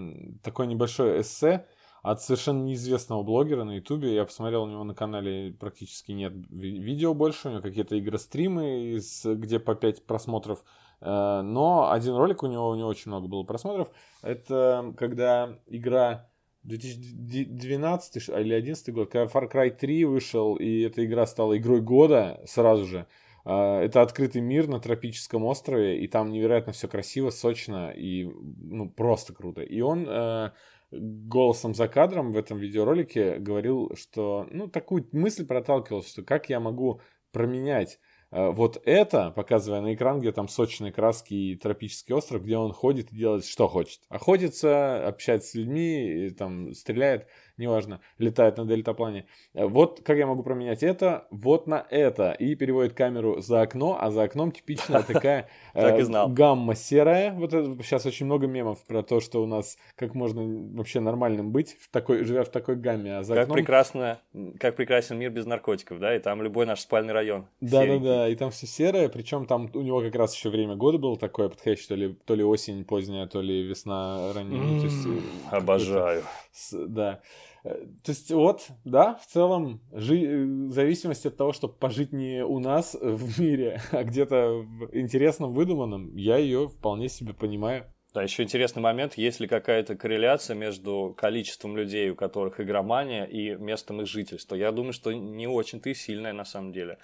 такой 0.43 0.67
небольшой 0.67 1.21
эссе 1.21 1.65
от 2.11 2.21
совершенно 2.21 2.63
неизвестного 2.63 3.21
блогера 3.23 3.65
на 3.65 3.75
ютубе. 3.75 4.15
Я 4.15 4.23
посмотрел 4.23 4.63
у 4.63 4.67
него 4.67 4.83
на 4.85 4.95
канале 4.95 5.51
практически 5.51 6.13
нет 6.13 6.33
видео 6.49 7.13
больше, 7.13 7.49
у 7.49 7.51
него 7.51 7.61
какие-то 7.61 7.95
игры-стримы, 7.95 8.99
где 9.25 9.59
по 9.59 9.75
5 9.75 10.05
просмотров. 10.05 10.63
Э, 11.01 11.41
но 11.41 11.91
один 11.91 12.15
ролик 12.15 12.43
у 12.43 12.47
него, 12.47 12.69
у 12.69 12.75
него 12.75 12.87
очень 12.87 13.11
много 13.11 13.27
было 13.27 13.43
просмотров. 13.43 13.89
Это 14.21 14.93
когда 14.97 15.59
игра 15.67 16.29
2012 16.63 18.15
или 18.15 18.31
2011 18.31 18.93
год, 18.93 19.11
когда 19.11 19.25
Far 19.25 19.51
Cry 19.51 19.69
3 19.71 20.05
вышел, 20.05 20.55
и 20.55 20.81
эта 20.81 21.05
игра 21.05 21.25
стала 21.25 21.57
игрой 21.57 21.81
года 21.81 22.41
сразу 22.45 22.85
же. 22.85 23.05
А, 23.43 23.81
это 23.81 24.01
открытый 24.01 24.41
мир 24.41 24.67
на 24.67 24.79
тропическом 24.79 25.45
острове, 25.45 26.03
и 26.03 26.07
там 26.07 26.31
невероятно 26.31 26.73
все 26.73 26.87
красиво, 26.87 27.29
сочно 27.31 27.91
и 27.91 28.25
ну, 28.25 28.89
просто 28.89 29.33
круто. 29.33 29.61
И 29.61 29.79
он 29.81 30.05
э, 30.07 30.51
голосом 30.91 31.73
за 31.73 31.87
кадром 31.87 32.31
в 32.31 32.37
этом 32.37 32.57
видеоролике 32.57 33.37
говорил, 33.39 33.91
что, 33.95 34.47
ну, 34.51 34.67
такую 34.67 35.07
мысль 35.11 35.45
проталкивал, 35.45 36.03
что 36.03 36.23
как 36.23 36.49
я 36.49 36.59
могу 36.59 37.01
променять 37.31 37.99
Э, 38.31 38.51
вот 38.51 38.81
это, 38.85 39.31
показывая 39.31 39.81
на 39.81 39.93
экран, 39.93 40.19
где 40.19 40.31
там 40.31 40.47
сочные 40.47 40.91
краски 40.91 41.33
и 41.33 41.55
тропический 41.55 42.13
остров, 42.13 42.43
где 42.43 42.57
он 42.57 42.73
ходит 42.73 43.11
и 43.11 43.17
делает 43.17 43.45
что 43.45 43.67
хочет. 43.67 44.01
Охотится, 44.09 45.07
общается 45.07 45.51
с 45.51 45.53
людьми, 45.53 46.29
там 46.37 46.73
стреляет, 46.73 47.27
неважно, 47.57 47.99
летает 48.17 48.57
на 48.57 48.65
дельтаплане. 48.65 49.25
Э, 49.53 49.65
вот 49.65 50.01
как 50.03 50.17
я 50.17 50.27
могу 50.27 50.43
променять 50.43 50.83
это 50.83 51.27
вот 51.31 51.67
на 51.67 51.85
это. 51.89 52.31
И 52.31 52.55
переводит 52.55 52.93
камеру 52.93 53.41
за 53.41 53.61
окно, 53.61 53.97
а 53.99 54.11
за 54.11 54.23
окном 54.23 54.51
типичная 54.51 55.01
такая 55.07 55.47
э, 55.73 56.03
гамма 56.29 56.75
серая. 56.75 57.33
Вот 57.33 57.53
это, 57.53 57.83
сейчас 57.83 58.05
очень 58.05 58.25
много 58.25 58.47
мемов 58.47 58.85
про 58.85 59.03
то, 59.03 59.19
что 59.19 59.41
у 59.41 59.45
нас 59.45 59.77
как 59.95 60.15
можно 60.15 60.41
вообще 60.75 60.99
нормальным 60.99 61.51
быть, 61.51 61.77
в 61.79 61.89
такой, 61.89 62.23
живя 62.23 62.43
в 62.43 62.49
такой 62.49 62.75
гамме. 62.75 63.17
А 63.17 63.23
за 63.23 63.35
как, 63.35 63.49
прекрасно, 63.49 64.19
как 64.59 64.75
прекрасен 64.75 65.17
мир 65.17 65.31
без 65.31 65.45
наркотиков, 65.45 65.99
да, 65.99 66.15
и 66.15 66.19
там 66.19 66.41
любой 66.41 66.65
наш 66.65 66.81
спальный 66.81 67.13
район. 67.13 67.47
Да-да-да, 67.61 68.29
и 68.29 68.35
там 68.35 68.51
все 68.51 68.67
серое, 68.67 69.09
причем 69.09 69.45
там 69.45 69.69
у 69.73 69.81
него 69.81 70.01
как 70.01 70.15
раз 70.15 70.35
еще 70.35 70.49
время 70.49 70.75
года 70.75 70.97
было 70.97 71.17
такое 71.17 71.49
подходящее, 71.49 71.87
то 71.87 71.95
ли, 71.95 72.13
то 72.25 72.35
ли 72.35 72.43
осень 72.43 72.85
поздняя, 72.85 73.27
то 73.27 73.41
ли 73.41 73.63
весна 73.63 74.33
ранняя. 74.33 74.61
Mm, 74.61 75.21
обожаю. 75.51 76.23
Да. 76.71 77.21
Э, 77.63 77.85
то 78.03 78.11
есть 78.11 78.31
вот, 78.31 78.67
да, 78.85 79.15
в 79.15 79.25
целом, 79.27 79.81
жи- 79.91 80.25
э, 80.25 80.69
зависимость 80.69 81.25
от 81.25 81.37
того, 81.37 81.53
чтобы 81.53 81.73
пожить 81.73 82.13
не 82.13 82.43
у 82.43 82.59
нас 82.59 82.95
в 82.99 83.39
мире, 83.39 83.81
а 83.91 84.03
где-то 84.03 84.65
в 84.65 84.95
интересном, 84.97 85.53
выдуманном, 85.53 86.15
я 86.15 86.37
ее 86.37 86.67
вполне 86.67 87.09
себе 87.09 87.33
понимаю. 87.33 87.85
Да, 88.13 88.23
еще 88.23 88.41
интересный 88.41 88.81
момент, 88.81 89.15
есть 89.15 89.39
ли 89.39 89.47
какая-то 89.47 89.95
корреляция 89.95 90.55
между 90.55 91.13
количеством 91.15 91.77
людей, 91.77 92.09
у 92.09 92.15
которых 92.15 92.59
игромания, 92.59 93.25
и 93.25 93.53
местом 93.55 94.01
их 94.01 94.07
жительства. 94.07 94.55
Я 94.55 94.71
думаю, 94.71 94.93
что 94.93 95.11
не 95.11 95.45
очень-то 95.45 95.89
и 95.89 95.93
сильная 95.93 96.33
на 96.33 96.45
самом 96.45 96.71
деле. 96.71 96.97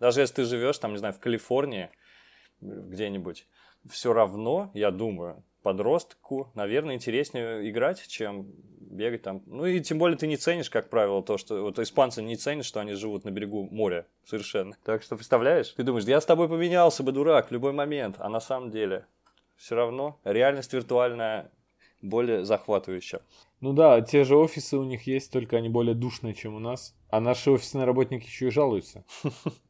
Даже 0.00 0.20
если 0.20 0.36
ты 0.36 0.44
живешь, 0.44 0.78
там, 0.78 0.92
не 0.92 0.98
знаю, 0.98 1.12
в 1.12 1.18
Калифорнии 1.18 1.90
где-нибудь, 2.60 3.46
все 3.90 4.12
равно, 4.12 4.70
я 4.74 4.90
думаю, 4.90 5.44
подростку, 5.62 6.50
наверное, 6.54 6.94
интереснее 6.94 7.68
играть, 7.68 8.06
чем 8.06 8.52
бегать 8.94 9.22
там. 9.22 9.42
Ну 9.46 9.66
и 9.66 9.80
тем 9.80 9.98
более 9.98 10.16
ты 10.16 10.26
не 10.26 10.36
ценишь, 10.36 10.70
как 10.70 10.88
правило, 10.88 11.22
то, 11.22 11.36
что... 11.36 11.62
Вот 11.62 11.78
испанцы 11.78 12.22
не 12.22 12.36
ценят, 12.36 12.64
что 12.64 12.80
они 12.80 12.92
живут 12.94 13.24
на 13.24 13.30
берегу 13.30 13.68
моря 13.70 14.06
совершенно. 14.24 14.76
Так 14.84 15.02
что, 15.02 15.16
представляешь? 15.16 15.68
Ты 15.68 15.82
думаешь, 15.82 16.04
я 16.06 16.20
с 16.20 16.26
тобой 16.26 16.48
поменялся 16.48 17.02
бы, 17.02 17.12
дурак, 17.12 17.48
в 17.48 17.52
любой 17.52 17.72
момент. 17.72 18.16
А 18.18 18.28
на 18.28 18.40
самом 18.40 18.70
деле 18.70 19.06
все 19.56 19.74
равно 19.74 20.18
реальность 20.24 20.72
виртуальная 20.72 21.50
более 22.00 22.44
захватывающая. 22.44 23.20
Ну 23.60 23.72
да, 23.72 24.00
те 24.00 24.24
же 24.24 24.36
офисы 24.36 24.76
у 24.76 24.84
них 24.84 25.06
есть, 25.06 25.32
только 25.32 25.56
они 25.56 25.68
более 25.68 25.94
душные, 25.94 26.34
чем 26.34 26.54
у 26.54 26.58
нас. 26.58 26.94
А 27.08 27.20
наши 27.20 27.50
офисные 27.50 27.86
работники 27.86 28.26
еще 28.26 28.48
и 28.48 28.50
жалуются. 28.50 29.04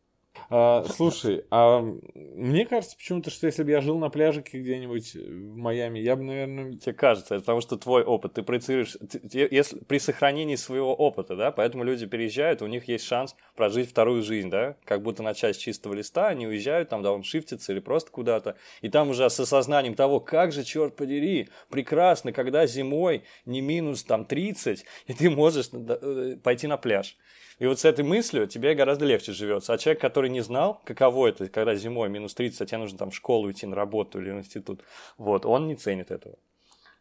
А, 0.50 0.84
слушай, 0.88 1.44
а 1.50 1.80
мне 2.14 2.66
кажется 2.66 2.96
почему-то, 2.96 3.30
что 3.30 3.46
если 3.46 3.62
бы 3.62 3.70
я 3.70 3.80
жил 3.80 3.98
на 3.98 4.10
пляжике 4.10 4.60
где-нибудь 4.60 5.14
в 5.14 5.56
Майами, 5.56 5.98
я 5.98 6.16
бы, 6.16 6.22
наверное... 6.22 6.72
Тебе 6.74 6.92
кажется, 6.92 7.34
это 7.34 7.42
потому 7.42 7.60
что 7.60 7.76
твой 7.76 8.02
опыт, 8.02 8.34
ты 8.34 8.42
проецируешь... 8.42 8.96
Ты, 9.10 9.48
если, 9.50 9.78
при 9.80 9.98
сохранении 9.98 10.56
своего 10.56 10.94
опыта, 10.94 11.36
да, 11.36 11.50
поэтому 11.50 11.84
люди 11.84 12.06
переезжают, 12.06 12.62
у 12.62 12.66
них 12.66 12.88
есть 12.88 13.04
шанс 13.04 13.36
прожить 13.54 13.90
вторую 13.90 14.22
жизнь, 14.22 14.50
да, 14.50 14.76
как 14.84 15.02
будто 15.02 15.22
начать 15.22 15.56
с 15.56 15.58
чистого 15.58 15.94
листа, 15.94 16.28
они 16.28 16.46
уезжают, 16.46 16.88
там, 16.88 17.02
да, 17.02 17.12
он 17.12 17.22
шифтится 17.22 17.72
или 17.72 17.80
просто 17.80 18.10
куда-то, 18.10 18.56
и 18.80 18.88
там 18.88 19.10
уже 19.10 19.28
с 19.28 19.40
осознанием 19.40 19.94
того, 19.94 20.20
как 20.20 20.52
же, 20.52 20.64
черт 20.64 20.96
подери, 20.96 21.48
прекрасно, 21.68 22.32
когда 22.32 22.66
зимой 22.66 23.24
не 23.46 23.60
минус 23.60 24.04
там 24.04 24.24
30, 24.24 24.84
и 25.06 25.12
ты 25.12 25.30
можешь 25.30 25.70
э, 25.72 26.36
пойти 26.42 26.66
на 26.66 26.76
пляж. 26.76 27.16
И 27.58 27.66
вот 27.66 27.78
с 27.78 27.84
этой 27.84 28.04
мыслью 28.04 28.46
тебе 28.46 28.74
гораздо 28.74 29.04
легче 29.04 29.32
живется. 29.32 29.72
А 29.72 29.78
человек, 29.78 30.00
который 30.00 30.23
не 30.28 30.40
знал, 30.40 30.80
каково 30.84 31.28
это, 31.28 31.48
когда 31.48 31.74
зимой 31.74 32.08
минус 32.08 32.34
30, 32.34 32.60
а 32.60 32.66
тебе 32.66 32.78
нужно 32.78 32.98
там 32.98 33.10
в 33.10 33.14
школу 33.14 33.50
идти 33.50 33.66
на 33.66 33.76
работу 33.76 34.20
или 34.20 34.30
в 34.30 34.38
институт, 34.38 34.82
вот, 35.18 35.46
он 35.46 35.66
не 35.68 35.76
ценит 35.76 36.10
этого. 36.10 36.36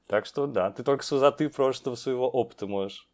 Так 0.08 0.26
что 0.26 0.48
да, 0.48 0.70
ты 0.70 0.84
только 0.84 1.04
с 1.04 1.12
высоты 1.12 1.48
прошлого 1.50 1.96
своего 1.96 2.30
опыта 2.30 2.68
можешь. 2.68 3.08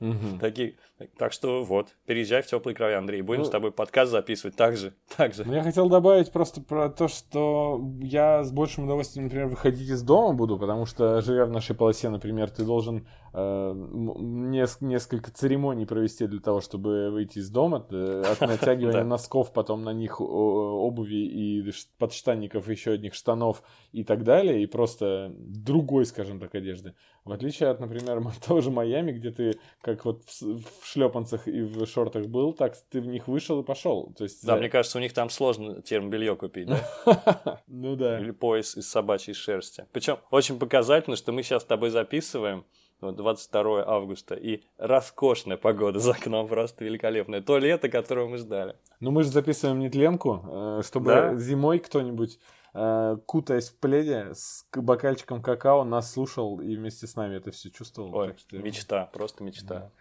Угу. 0.00 0.38
Такие, 0.40 0.76
так 1.16 1.32
что 1.32 1.64
вот, 1.64 1.88
переезжай 2.04 2.42
в 2.42 2.46
теплые 2.46 2.74
края, 2.74 2.98
Андрей. 2.98 3.22
Будем 3.22 3.40
ну, 3.40 3.46
с 3.46 3.50
тобой 3.50 3.72
подкаст 3.72 4.12
записывать 4.12 4.54
так 4.54 4.76
же. 4.76 4.92
Так 5.16 5.32
же. 5.34 5.44
Ну, 5.46 5.54
я 5.54 5.62
хотел 5.62 5.88
добавить 5.88 6.30
просто 6.30 6.60
про 6.60 6.90
то, 6.90 7.08
что 7.08 7.80
я 8.02 8.44
с 8.44 8.52
большим 8.52 8.84
удовольствием, 8.84 9.24
например, 9.24 9.46
выходить 9.46 9.88
из 9.88 10.02
дома 10.02 10.34
буду, 10.34 10.58
потому 10.58 10.84
что, 10.84 11.22
живя 11.22 11.46
в 11.46 11.50
нашей 11.50 11.74
полосе, 11.74 12.10
например, 12.10 12.50
ты 12.50 12.64
должен 12.64 13.06
несколько 13.36 15.30
церемоний 15.30 15.86
провести 15.86 16.26
для 16.26 16.40
того, 16.40 16.62
чтобы 16.62 17.10
выйти 17.10 17.38
из 17.38 17.50
дома. 17.50 17.78
От 17.78 18.40
натягивания 18.40 19.04
носков, 19.04 19.52
потом 19.52 19.84
на 19.84 19.92
них 19.92 20.20
обуви 20.20 21.26
и 21.26 21.72
подштанников, 21.98 22.68
еще 22.68 22.92
одних 22.92 23.12
штанов 23.14 23.62
и 23.92 24.04
так 24.04 24.24
далее. 24.24 24.62
И 24.62 24.66
просто 24.66 25.32
другой, 25.36 26.06
скажем 26.06 26.40
так, 26.40 26.54
одежды. 26.54 26.94
В 27.24 27.32
отличие 27.32 27.68
от, 27.68 27.78
например, 27.80 28.22
того 28.46 28.62
же 28.62 28.70
Майами, 28.70 29.12
где 29.12 29.30
ты 29.30 29.58
как 29.82 30.06
вот 30.06 30.22
в, 30.24 30.86
шлепанцах 30.86 31.46
и 31.46 31.60
в 31.60 31.84
шортах 31.86 32.26
был, 32.28 32.54
так 32.54 32.74
ты 32.88 33.02
в 33.02 33.06
них 33.06 33.28
вышел 33.28 33.60
и 33.60 33.64
пошел. 33.64 34.14
То 34.16 34.24
есть, 34.24 34.46
да, 34.46 34.54
за... 34.54 34.60
мне 34.60 34.70
кажется, 34.70 34.96
у 34.96 35.00
них 35.02 35.12
там 35.12 35.28
сложно 35.28 35.82
термобелье 35.82 36.36
купить, 36.36 36.68
да? 36.68 37.62
Ну 37.66 37.96
да. 37.96 38.18
Или 38.18 38.30
пояс 38.30 38.76
из 38.76 38.88
собачьей 38.88 39.34
шерсти. 39.34 39.84
Причем 39.92 40.18
очень 40.30 40.58
показательно, 40.58 41.16
что 41.16 41.32
мы 41.32 41.42
сейчас 41.42 41.62
с 41.62 41.66
тобой 41.66 41.90
записываем 41.90 42.64
22 43.00 43.84
августа, 43.86 44.34
и 44.34 44.62
роскошная 44.78 45.56
погода 45.56 45.98
за 45.98 46.12
окном, 46.12 46.48
просто 46.48 46.84
великолепная. 46.84 47.40
То 47.42 47.58
лето, 47.58 47.88
которого 47.88 48.28
мы 48.28 48.38
ждали. 48.38 48.76
Ну, 49.00 49.10
мы 49.10 49.22
же 49.22 49.30
записываем 49.30 49.78
нетленку, 49.78 50.44
э, 50.44 50.82
чтобы 50.84 51.06
да? 51.06 51.34
зимой 51.36 51.78
кто-нибудь 51.78 52.38
Э, 52.78 53.16
кутаясь 53.24 53.70
в 53.70 53.78
пледе 53.78 54.34
с 54.34 54.66
бокальчиком 54.74 55.40
какао, 55.40 55.82
нас 55.84 56.12
слушал 56.12 56.60
и 56.60 56.76
вместе 56.76 57.06
с 57.06 57.16
нами 57.16 57.36
это 57.36 57.50
все 57.50 57.70
чувствовал. 57.70 58.14
Ой, 58.14 58.34
что... 58.36 58.58
мечта, 58.58 59.06
просто 59.14 59.44
мечта. 59.44 59.74
Да. 59.74 59.92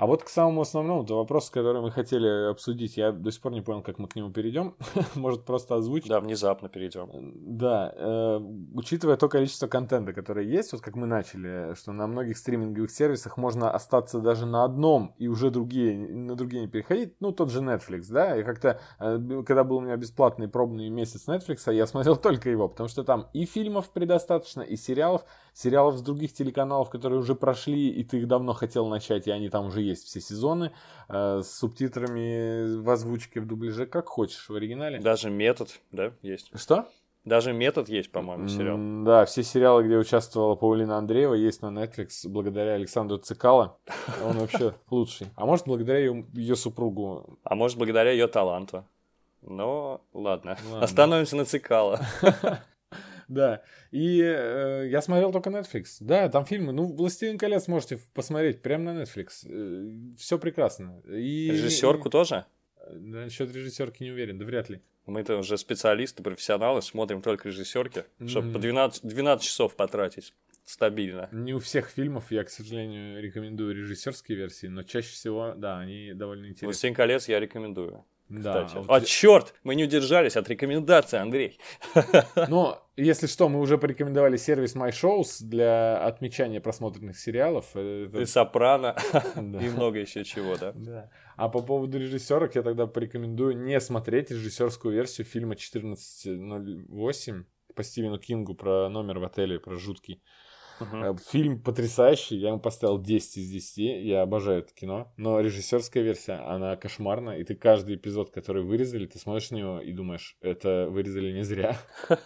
А 0.00 0.06
вот 0.06 0.22
к 0.22 0.30
самому 0.30 0.62
основному, 0.62 1.02
это 1.02 1.12
вопрос, 1.12 1.50
который 1.50 1.82
мы 1.82 1.90
хотели 1.90 2.50
обсудить. 2.50 2.96
Я 2.96 3.12
до 3.12 3.30
сих 3.30 3.42
пор 3.42 3.52
не 3.52 3.60
понял, 3.60 3.82
как 3.82 3.98
мы 3.98 4.08
к 4.08 4.16
нему 4.16 4.30
перейдем. 4.30 4.74
Может, 5.14 5.44
просто 5.44 5.74
озвучить? 5.74 6.08
Да, 6.08 6.20
внезапно 6.20 6.70
перейдем. 6.70 7.10
Да. 7.34 7.92
Э, 7.94 8.40
учитывая 8.72 9.18
то 9.18 9.28
количество 9.28 9.66
контента, 9.66 10.14
которое 10.14 10.46
есть, 10.46 10.72
вот 10.72 10.80
как 10.80 10.96
мы 10.96 11.06
начали, 11.06 11.74
что 11.74 11.92
на 11.92 12.06
многих 12.06 12.38
стриминговых 12.38 12.90
сервисах 12.90 13.36
можно 13.36 13.70
остаться 13.70 14.20
даже 14.20 14.46
на 14.46 14.64
одном 14.64 15.14
и 15.18 15.28
уже 15.28 15.50
другие, 15.50 15.98
на 15.98 16.34
другие 16.34 16.62
не 16.62 16.68
переходить. 16.68 17.16
Ну, 17.20 17.32
тот 17.32 17.50
же 17.50 17.60
Netflix, 17.60 18.06
да. 18.08 18.38
И 18.38 18.42
как-то, 18.42 18.80
э, 19.00 19.42
когда 19.46 19.64
был 19.64 19.76
у 19.76 19.80
меня 19.80 19.98
бесплатный 19.98 20.48
пробный 20.48 20.88
месяц 20.88 21.28
Netflix, 21.28 21.70
я 21.74 21.86
смотрел 21.86 22.16
только 22.30 22.48
его, 22.48 22.68
потому 22.68 22.88
что 22.88 23.04
там 23.04 23.26
и 23.34 23.44
фильмов 23.44 23.90
предостаточно, 23.90 24.62
и 24.62 24.76
сериалов 24.76 25.26
сериалов 25.60 25.98
с 25.98 26.02
других 26.02 26.32
телеканалов, 26.32 26.90
которые 26.90 27.20
уже 27.20 27.34
прошли, 27.34 27.90
и 27.90 28.02
ты 28.02 28.18
их 28.18 28.28
давно 28.28 28.54
хотел 28.54 28.88
начать, 28.88 29.26
и 29.26 29.30
они 29.30 29.50
там 29.50 29.66
уже 29.66 29.82
есть 29.82 30.06
все 30.06 30.20
сезоны, 30.20 30.72
э, 31.08 31.42
с 31.42 31.52
субтитрами 31.58 32.76
в 32.76 32.88
озвучке, 32.88 33.40
в 33.40 33.46
дубляже, 33.46 33.86
как 33.86 34.08
хочешь, 34.08 34.48
в 34.48 34.54
оригинале. 34.54 35.00
Даже 35.00 35.30
метод, 35.30 35.80
да, 35.92 36.12
есть. 36.22 36.50
Что? 36.54 36.88
Даже 37.26 37.52
метод 37.52 37.90
есть, 37.90 38.10
по-моему, 38.10 38.48
сериал. 38.48 38.78
Mm, 38.78 39.04
да, 39.04 39.26
все 39.26 39.42
сериалы, 39.42 39.84
где 39.84 39.98
участвовала 39.98 40.54
Паулина 40.54 40.96
Андреева, 40.96 41.34
есть 41.34 41.60
на 41.60 41.66
Netflix 41.66 42.26
благодаря 42.26 42.72
Александру 42.72 43.18
Цикало. 43.18 43.76
Он 44.24 44.38
вообще 44.38 44.74
лучший. 44.90 45.26
А 45.36 45.44
может, 45.44 45.66
благодаря 45.66 45.98
ее, 45.98 46.26
ее 46.32 46.56
супругу. 46.56 47.38
А 47.44 47.54
может, 47.54 47.76
благодаря 47.76 48.10
ее 48.10 48.26
таланту. 48.26 48.86
Но 49.42 50.00
ладно. 50.14 50.56
ладно. 50.70 50.82
Остановимся 50.82 51.36
на 51.36 51.44
Цикало. 51.44 52.00
Да. 53.30 53.62
И 53.92 54.20
э, 54.20 54.88
я 54.90 55.00
смотрел 55.00 55.32
только 55.32 55.50
Netflix. 55.50 55.98
Да, 56.00 56.28
там 56.28 56.44
фильмы. 56.44 56.72
Ну, 56.72 56.86
«Властелин 56.86 57.38
колец» 57.38 57.68
можете 57.68 58.00
посмотреть 58.12 58.60
прямо 58.60 58.92
на 58.92 59.02
Netflix. 59.02 59.46
Э, 59.46 60.16
все 60.18 60.38
прекрасно. 60.38 61.00
И... 61.06 61.48
Режиссерку 61.52 62.08
и... 62.08 62.10
тоже? 62.10 62.44
Насчет 62.92 63.54
режиссерки 63.54 64.02
не 64.02 64.10
уверен, 64.10 64.38
да 64.38 64.44
вряд 64.44 64.68
ли. 64.68 64.80
Мы-то 65.06 65.38
уже 65.38 65.56
специалисты, 65.58 66.22
профессионалы, 66.22 66.82
смотрим 66.82 67.22
только 67.22 67.48
режиссерки, 67.48 68.04
mm-hmm. 68.18 68.28
чтобы 68.28 68.52
по 68.52 68.58
12, 68.58 69.04
12 69.04 69.44
часов 69.46 69.76
потратить. 69.76 70.34
стабильно. 70.64 71.28
Не 71.30 71.54
у 71.54 71.60
всех 71.60 71.88
фильмов 71.88 72.30
я, 72.30 72.42
к 72.42 72.50
сожалению, 72.50 73.22
рекомендую 73.22 73.76
режиссерские 73.76 74.38
версии, 74.38 74.66
но 74.66 74.82
чаще 74.82 75.12
всего, 75.12 75.54
да, 75.56 75.78
они 75.78 76.12
довольно 76.14 76.46
интересны. 76.46 76.66
«Властелин 76.66 76.94
колец» 76.94 77.28
я 77.28 77.38
рекомендую. 77.38 78.04
Да, 78.30 78.64
Кстати. 78.64 78.76
вот 78.86 78.90
А, 78.90 79.00
черт! 79.00 79.54
Мы 79.64 79.74
не 79.74 79.84
удержались 79.84 80.36
от 80.36 80.48
рекомендации, 80.48 81.18
Андрей. 81.18 81.58
Но, 82.48 82.80
если 82.96 83.26
что, 83.26 83.48
мы 83.48 83.58
уже 83.60 83.76
порекомендовали 83.76 84.36
сервис 84.36 84.76
MyShows 84.76 85.42
для 85.42 85.98
отмечания 86.04 86.60
просмотренных 86.60 87.18
сериалов. 87.18 87.66
Это- 87.74 88.20
И 88.20 88.24
«Сопрано», 88.26 88.94
Да. 89.36 89.58
и 89.60 89.68
много 89.68 89.98
еще 89.98 90.24
чего, 90.24 90.56
да? 90.56 90.72
Да. 90.74 91.10
А 91.36 91.48
по 91.48 91.60
поводу 91.60 91.98
режиссерок 91.98 92.54
я 92.54 92.62
тогда 92.62 92.86
порекомендую 92.86 93.56
не 93.58 93.80
смотреть 93.80 94.30
режиссерскую 94.30 94.94
версию 94.94 95.26
фильма 95.26 95.54
1408 95.54 97.44
по 97.74 97.82
Стивену 97.82 98.18
Кингу 98.18 98.54
про 98.54 98.88
номер 98.88 99.18
в 99.18 99.24
отеле, 99.24 99.58
про 99.58 99.76
жуткий. 99.76 100.22
Э, 100.80 101.14
Фильм 101.30 101.60
потрясающий, 101.60 102.36
я 102.36 102.48
ему 102.48 102.60
поставил 102.60 103.00
10 103.00 103.36
из 103.38 103.50
10, 103.50 103.78
я 104.04 104.22
обожаю 104.22 104.60
это 104.60 104.72
кино, 104.74 105.12
но 105.16 105.40
режиссерская 105.40 106.02
версия, 106.02 106.34
она 106.46 106.76
кошмарна, 106.76 107.30
и 107.38 107.44
ты 107.44 107.54
каждый 107.54 107.96
эпизод, 107.96 108.30
который 108.30 108.62
вырезали, 108.62 109.06
ты 109.06 109.18
смотришь 109.18 109.50
на 109.50 109.56
него 109.56 109.80
и 109.80 109.92
думаешь, 109.92 110.36
это 110.40 110.88
вырезали 110.90 111.32
не 111.32 111.44
зря. 111.44 111.76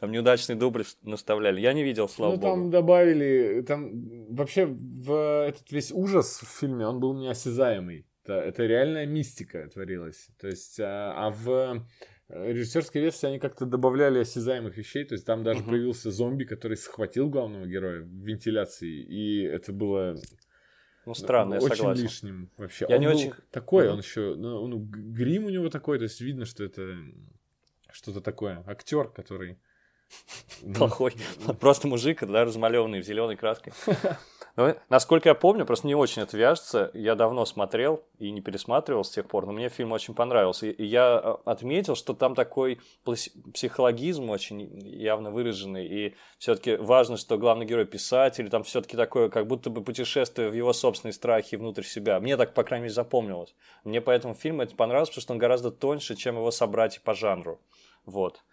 Там 0.00 0.12
неудачный 0.12 0.54
дубль 0.54 0.84
наставляли. 1.02 1.60
Я 1.60 1.72
не 1.72 1.82
видел, 1.82 2.08
слава 2.08 2.32
ну, 2.32 2.36
богу. 2.38 2.54
там 2.54 2.70
добавили, 2.70 3.64
там 3.66 3.90
вообще 4.32 4.66
в 4.66 5.48
этот 5.48 5.70
весь 5.72 5.90
ужас 5.90 6.40
в 6.42 6.60
фильме, 6.60 6.86
он 6.86 7.00
был 7.00 7.12
неосязаемый. 7.14 8.06
Это, 8.22 8.34
это 8.34 8.64
реальная 8.64 9.04
мистика 9.04 9.68
творилась. 9.68 10.28
То 10.40 10.46
есть, 10.46 10.78
а, 10.80 11.26
а 11.26 11.30
в 11.30 11.84
э, 12.34 12.52
режиссерской 12.52 13.00
версии 13.00 13.26
они 13.26 13.38
как-то 13.38 13.64
добавляли 13.66 14.18
осязаемых 14.18 14.76
вещей. 14.76 15.04
То 15.04 15.14
есть 15.14 15.24
там 15.26 15.42
даже 15.44 15.60
Мгм. 15.60 15.70
появился 15.70 16.10
зомби, 16.10 16.44
который 16.44 16.76
схватил 16.76 17.28
главного 17.30 17.66
героя 17.66 18.00
в 18.02 18.08
вентиляции. 18.08 18.90
И 19.02 19.42
это 19.42 19.72
было 19.72 20.16
Ну, 21.06 21.14
странно, 21.14 21.54
я 21.54 21.60
очень 21.60 21.76
согласен. 21.76 22.02
лишним 22.02 22.50
вообще. 22.58 22.86
Я 22.88 22.96
Он 22.96 23.00
не 23.00 23.08
был 23.08 23.16
очень- 23.16 23.32
такой, 23.50 23.84
Мгм. 23.84 23.92
он 23.94 23.98
еще, 24.00 24.34
ну, 24.36 24.66
ну, 24.66 24.78
г- 24.80 24.98
грим 25.00 25.44
у 25.46 25.50
него 25.50 25.68
такой, 25.70 25.98
то 25.98 26.04
есть 26.04 26.20
видно, 26.20 26.44
что 26.44 26.64
это 26.64 26.96
что-то 27.92 28.20
такое. 28.20 28.62
Актер, 28.66 29.08
который... 29.08 29.58
ну, 30.62 30.74
Плохой. 30.74 31.14
Просто 31.60 31.88
мужик, 31.88 32.20
да, 32.26 32.44
размалеванный 32.44 33.00
в 33.00 33.04
зеленой 33.06 33.36
краской. 33.36 33.72
Ну, 34.56 34.72
насколько 34.88 35.28
я 35.28 35.34
помню, 35.34 35.66
просто 35.66 35.88
не 35.88 35.96
очень 35.96 36.22
это 36.22 36.36
вяжется. 36.36 36.90
Я 36.94 37.16
давно 37.16 37.44
смотрел 37.44 38.04
и 38.18 38.30
не 38.30 38.40
пересматривал 38.40 39.02
с 39.02 39.10
тех 39.10 39.26
пор, 39.26 39.46
но 39.46 39.52
мне 39.52 39.68
фильм 39.68 39.90
очень 39.90 40.14
понравился. 40.14 40.68
И- 40.68 40.84
я 40.84 41.20
э, 41.22 41.34
отметил, 41.44 41.96
что 41.96 42.14
там 42.14 42.36
такой 42.36 42.80
психологизм 43.52 44.30
очень 44.30 44.60
явно 44.86 45.32
выраженный. 45.32 45.86
И 45.86 46.14
все-таки 46.38 46.76
важно, 46.76 47.16
что 47.16 47.36
главный 47.36 47.66
герой 47.66 47.84
писатель, 47.84 48.48
там 48.48 48.62
все-таки 48.62 48.96
такое, 48.96 49.28
как 49.28 49.48
будто 49.48 49.70
бы 49.70 49.82
путешествие 49.82 50.48
в 50.50 50.54
его 50.54 50.72
собственные 50.72 51.14
страхи 51.14 51.56
внутрь 51.56 51.82
себя. 51.82 52.20
Мне 52.20 52.36
так, 52.36 52.54
по 52.54 52.62
крайней 52.62 52.84
мере, 52.84 52.94
запомнилось. 52.94 53.56
Мне 53.82 54.00
поэтому 54.00 54.34
фильм 54.34 54.60
это 54.60 54.76
понравился, 54.76 55.10
потому 55.12 55.22
что 55.22 55.32
он 55.32 55.38
гораздо 55.38 55.72
тоньше, 55.72 56.14
чем 56.14 56.36
его 56.36 56.52
собратья 56.52 57.00
по 57.02 57.12
жанру. 57.14 57.60
Вот. 58.06 58.44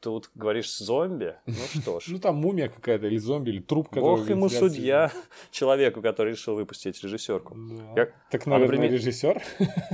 Тут 0.00 0.30
говоришь 0.34 0.74
зомби? 0.78 1.34
Ну 1.46 1.54
что 1.54 2.00
ж. 2.00 2.04
Ну, 2.10 2.18
там 2.18 2.36
мумия 2.36 2.68
какая-то, 2.68 3.06
или 3.06 3.18
зомби, 3.18 3.50
или 3.50 3.60
труп, 3.60 3.88
который... 3.88 4.02
Бог 4.02 4.28
ему 4.28 4.48
судья, 4.48 5.12
человеку, 5.50 6.00
который 6.00 6.32
решил 6.32 6.54
выпустить 6.54 7.02
режиссерку. 7.04 7.56
Так, 8.30 8.46
наверное, 8.46 8.88
режиссер. 8.88 9.42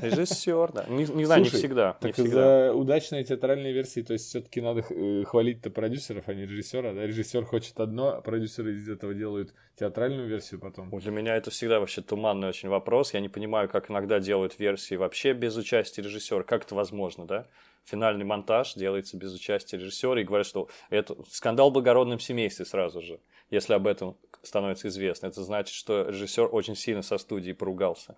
Режиссер, 0.03 0.73
да. 0.75 0.85
Не, 0.89 1.25
знаю, 1.25 1.43
не 1.43 1.49
всегда. 1.49 1.95
Так 1.95 2.17
за 2.17 2.73
удачные 2.73 3.25
театральные 3.25 3.73
версии, 3.73 4.03
то 4.03 4.13
есть 4.13 4.27
все-таки 4.27 4.61
надо 4.61 4.85
э, 4.89 5.25
хвалить-то 5.25 5.71
продюсеров, 5.71 6.29
а 6.29 6.35
не 6.35 6.43
режиссера. 6.43 6.93
Да? 6.93 7.07
Режиссер 7.07 7.45
хочет 7.45 7.79
одно, 7.81 8.15
а 8.15 8.21
продюсеры 8.21 8.75
из 8.75 8.89
этого 8.89 9.13
делают 9.13 9.55
театральную 9.77 10.27
версию 10.27 10.61
потом. 10.61 10.91
Для 10.91 11.13
меня 11.13 11.37
это 11.37 11.51
всегда 11.51 11.81
вообще 11.81 12.01
туманный 12.01 12.49
очень 12.49 12.69
вопрос. 12.69 13.15
Я 13.15 13.21
не 13.21 13.29
понимаю, 13.29 13.69
как 13.69 13.91
иногда 13.91 14.19
делают 14.19 14.59
версии 14.59 14.95
вообще 14.95 15.33
без 15.33 15.57
участия 15.57 16.03
режиссера. 16.03 16.43
Как 16.43 16.65
это 16.65 16.75
возможно, 16.75 17.27
да? 17.27 17.47
Финальный 17.85 18.25
монтаж 18.25 18.75
делается 18.75 19.17
без 19.17 19.35
участия 19.35 19.77
режиссера 19.77 20.21
и 20.21 20.25
говорят, 20.25 20.47
что 20.47 20.69
это 20.91 21.17
скандал 21.31 21.71
в 21.71 21.75
благородном 21.75 22.19
семействе 22.19 22.65
сразу 22.65 23.01
же. 23.01 23.21
Если 23.51 23.75
об 23.75 23.87
этом 23.87 24.17
становится 24.43 24.89
известно, 24.89 25.27
это 25.27 25.43
значит, 25.43 25.75
что 25.75 26.09
режиссер 26.09 26.49
очень 26.51 26.75
сильно 26.75 27.03
со 27.03 27.19
студией 27.19 27.55
поругался. 27.55 28.17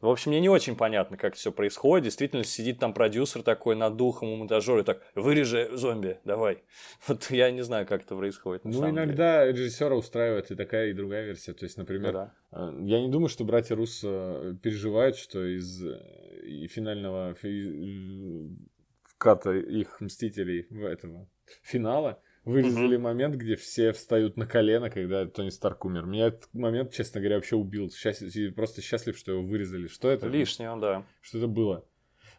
В 0.00 0.08
общем, 0.08 0.30
мне 0.32 0.40
не 0.40 0.48
очень 0.48 0.76
понятно, 0.76 1.16
как 1.16 1.34
все 1.34 1.50
происходит. 1.52 2.04
Действительно, 2.04 2.44
сидит 2.44 2.78
там 2.78 2.92
продюсер 2.92 3.42
такой 3.42 3.74
над 3.76 3.96
духом 3.96 4.28
у 4.28 4.36
монтажера 4.36 4.80
и 4.80 4.84
так, 4.84 5.02
вырежи 5.14 5.70
зомби, 5.72 6.18
давай. 6.24 6.62
Вот 7.08 7.30
я 7.30 7.50
не 7.50 7.62
знаю, 7.62 7.86
как 7.86 8.02
это 8.02 8.16
происходит. 8.16 8.64
Ну, 8.64 8.72
самом 8.72 8.94
деле. 8.94 9.04
иногда 9.06 9.46
режиссера 9.46 9.94
устраивает 9.94 10.50
и 10.50 10.54
такая, 10.56 10.88
и 10.88 10.92
другая 10.92 11.24
версия. 11.24 11.52
То 11.54 11.64
есть, 11.64 11.76
Ну 11.76 11.82
например, 11.82 12.12
да. 12.12 12.34
э, 12.52 12.72
я 12.84 13.00
не 13.00 13.08
думаю, 13.08 13.28
что 13.28 13.44
братья 13.44 13.74
Руссо 13.76 14.56
переживают, 14.62 15.16
что 15.16 15.44
из 15.44 15.84
э, 15.84 16.40
и 16.44 16.66
финального 16.68 17.34
фи- 17.34 18.48
э, 18.48 18.48
ката 19.18 19.52
их 19.52 20.00
Мстителей 20.00 20.66
в 20.70 20.84
этого 20.84 21.28
финала 21.62 22.20
вырезали 22.44 22.96
момент, 22.96 23.36
где 23.36 23.56
все 23.56 23.92
встают 23.92 24.36
на 24.36 24.46
колено, 24.46 24.90
когда 24.90 25.26
Тони 25.26 25.50
Старк 25.50 25.84
умер. 25.84 26.06
Меня 26.06 26.26
этот 26.28 26.52
момент, 26.52 26.92
честно 26.92 27.20
говоря, 27.20 27.36
вообще 27.36 27.56
убил. 27.56 27.90
Счастлив, 27.90 28.54
просто 28.54 28.82
счастлив, 28.82 29.16
что 29.16 29.32
его 29.32 29.42
вырезали. 29.42 29.86
Что 29.86 30.10
это? 30.10 30.26
Лишнего, 30.26 30.78
да. 30.78 31.06
Что 31.20 31.38
это 31.38 31.46
было? 31.46 31.84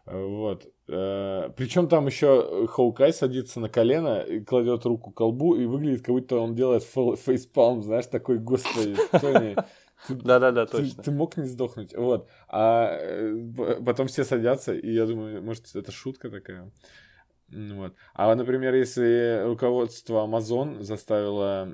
Э, 0.06 0.24
Вот. 0.24 0.68
Причем 0.88 1.88
там 1.88 2.06
еще 2.06 2.68
Хоукай 2.68 3.12
садится 3.12 3.60
на 3.60 3.70
колено 3.70 4.20
и 4.22 4.40
кладет 4.40 4.86
руку 4.86 5.12
к 5.12 5.16
колбу 5.18 5.56
и 5.56 5.66
выглядит, 5.66 6.02
как 6.06 6.14
будто 6.14 6.38
он 6.38 6.54
делает 6.54 6.84
фейспалм, 6.84 7.82
знаешь, 7.82 8.06
такой, 8.06 8.38
господи, 8.38 8.96
Тони, 9.20 9.56
Да-да-да, 10.10 10.68
точно. 10.68 11.02
ты 11.04 11.10
мог 11.12 11.38
не 11.38 11.46
сдохнуть. 11.46 11.96
Вот. 11.96 12.30
А 12.48 12.96
э, 13.00 13.80
потом 13.84 14.08
все 14.08 14.24
садятся, 14.24 14.76
и 14.76 14.92
я 14.94 15.08
думаю, 15.08 15.42
может, 15.42 15.76
это 15.76 15.92
шутка 15.92 16.30
такая. 16.30 16.72
Вот. 17.56 17.96
А, 18.14 18.36
например, 18.36 18.76
если 18.76 19.44
руководство 19.46 20.26
Amazon 20.28 20.82
заставило 20.82 21.74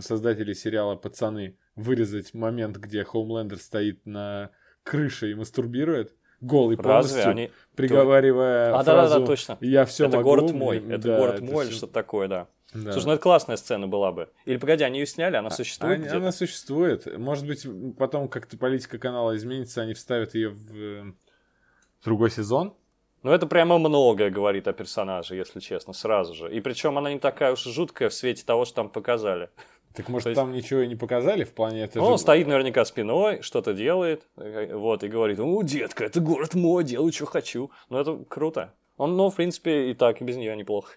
создателей 0.00 0.54
сериала 0.54 0.96
«Пацаны» 0.96 1.56
вырезать 1.76 2.34
момент, 2.34 2.76
где 2.78 3.04
Хоумлендер 3.04 3.58
стоит 3.58 4.04
на 4.06 4.50
крыше 4.82 5.30
и 5.30 5.34
мастурбирует, 5.34 6.14
голый 6.40 6.76
Разве 6.76 7.22
полностью, 7.22 7.30
они... 7.30 7.50
приговаривая 7.76 8.74
А, 8.74 8.82
фразу 8.82 9.24
точно. 9.24 9.58
«Я 9.60 9.84
все 9.84 10.06
это 10.06 10.16
могу». 10.16 10.30
город 10.30 10.52
мой. 10.52 10.78
Это 10.78 11.08
да, 11.08 11.18
город 11.18 11.34
это 11.36 11.44
мой 11.44 11.66
всё- 11.66 11.76
что-то 11.76 11.92
такое, 11.92 12.28
да. 12.28 12.48
да. 12.74 12.92
Слушай, 12.92 13.06
ну 13.06 13.12
это 13.12 13.22
классная 13.22 13.56
сцена 13.56 13.86
была 13.86 14.10
бы. 14.10 14.30
Или 14.46 14.56
погоди, 14.56 14.82
они 14.82 14.98
ее 14.98 15.06
сняли, 15.06 15.36
она 15.36 15.50
существует 15.50 16.00
Они-? 16.00 16.08
Она 16.08 16.32
существует. 16.32 17.18
Может 17.18 17.46
быть, 17.46 17.66
потом 17.96 18.28
как-то 18.28 18.58
политика 18.58 18.98
канала 18.98 19.36
изменится, 19.36 19.82
они 19.82 19.94
вставят 19.94 20.34
ее 20.34 20.48
в 20.48 20.74
э, 20.74 21.12
другой 22.02 22.30
сезон. 22.30 22.74
Ну, 23.22 23.30
это 23.32 23.46
прямо 23.46 23.78
многое 23.78 24.30
говорит 24.30 24.66
о 24.68 24.72
персонаже, 24.72 25.36
если 25.36 25.60
честно, 25.60 25.92
сразу 25.92 26.34
же. 26.34 26.54
И 26.54 26.60
причем 26.60 26.96
она 26.96 27.12
не 27.12 27.18
такая 27.18 27.52
уж 27.52 27.66
и 27.66 27.70
жуткая 27.70 28.08
в 28.08 28.14
свете 28.14 28.44
того, 28.44 28.64
что 28.64 28.76
там 28.76 28.88
показали. 28.88 29.50
Так 29.94 30.08
может, 30.08 30.28
есть- 30.28 30.36
там 30.40 30.52
ничего 30.52 30.80
и 30.80 30.86
не 30.86 30.94
показали 30.96 31.44
в 31.44 31.52
плане 31.52 31.82
это 31.82 31.98
Ну, 31.98 32.04
же- 32.06 32.12
он 32.12 32.18
стоит 32.18 32.46
наверняка 32.46 32.84
спиной, 32.84 33.42
что-то 33.42 33.74
делает, 33.74 34.22
э, 34.36 34.74
вот, 34.74 35.02
и 35.02 35.08
говорит, 35.08 35.38
ну, 35.38 35.62
детка, 35.62 36.04
это 36.04 36.20
город 36.20 36.54
мой, 36.54 36.84
делаю, 36.84 37.12
что 37.12 37.26
хочу. 37.26 37.70
Ну, 37.88 37.98
это 37.98 38.16
круто. 38.28 38.72
Он, 38.96 39.16
ну, 39.16 39.28
в 39.30 39.34
принципе, 39.36 39.90
и 39.90 39.94
так, 39.94 40.20
и 40.20 40.24
без 40.24 40.36
нее 40.36 40.56
неплохо. 40.56 40.92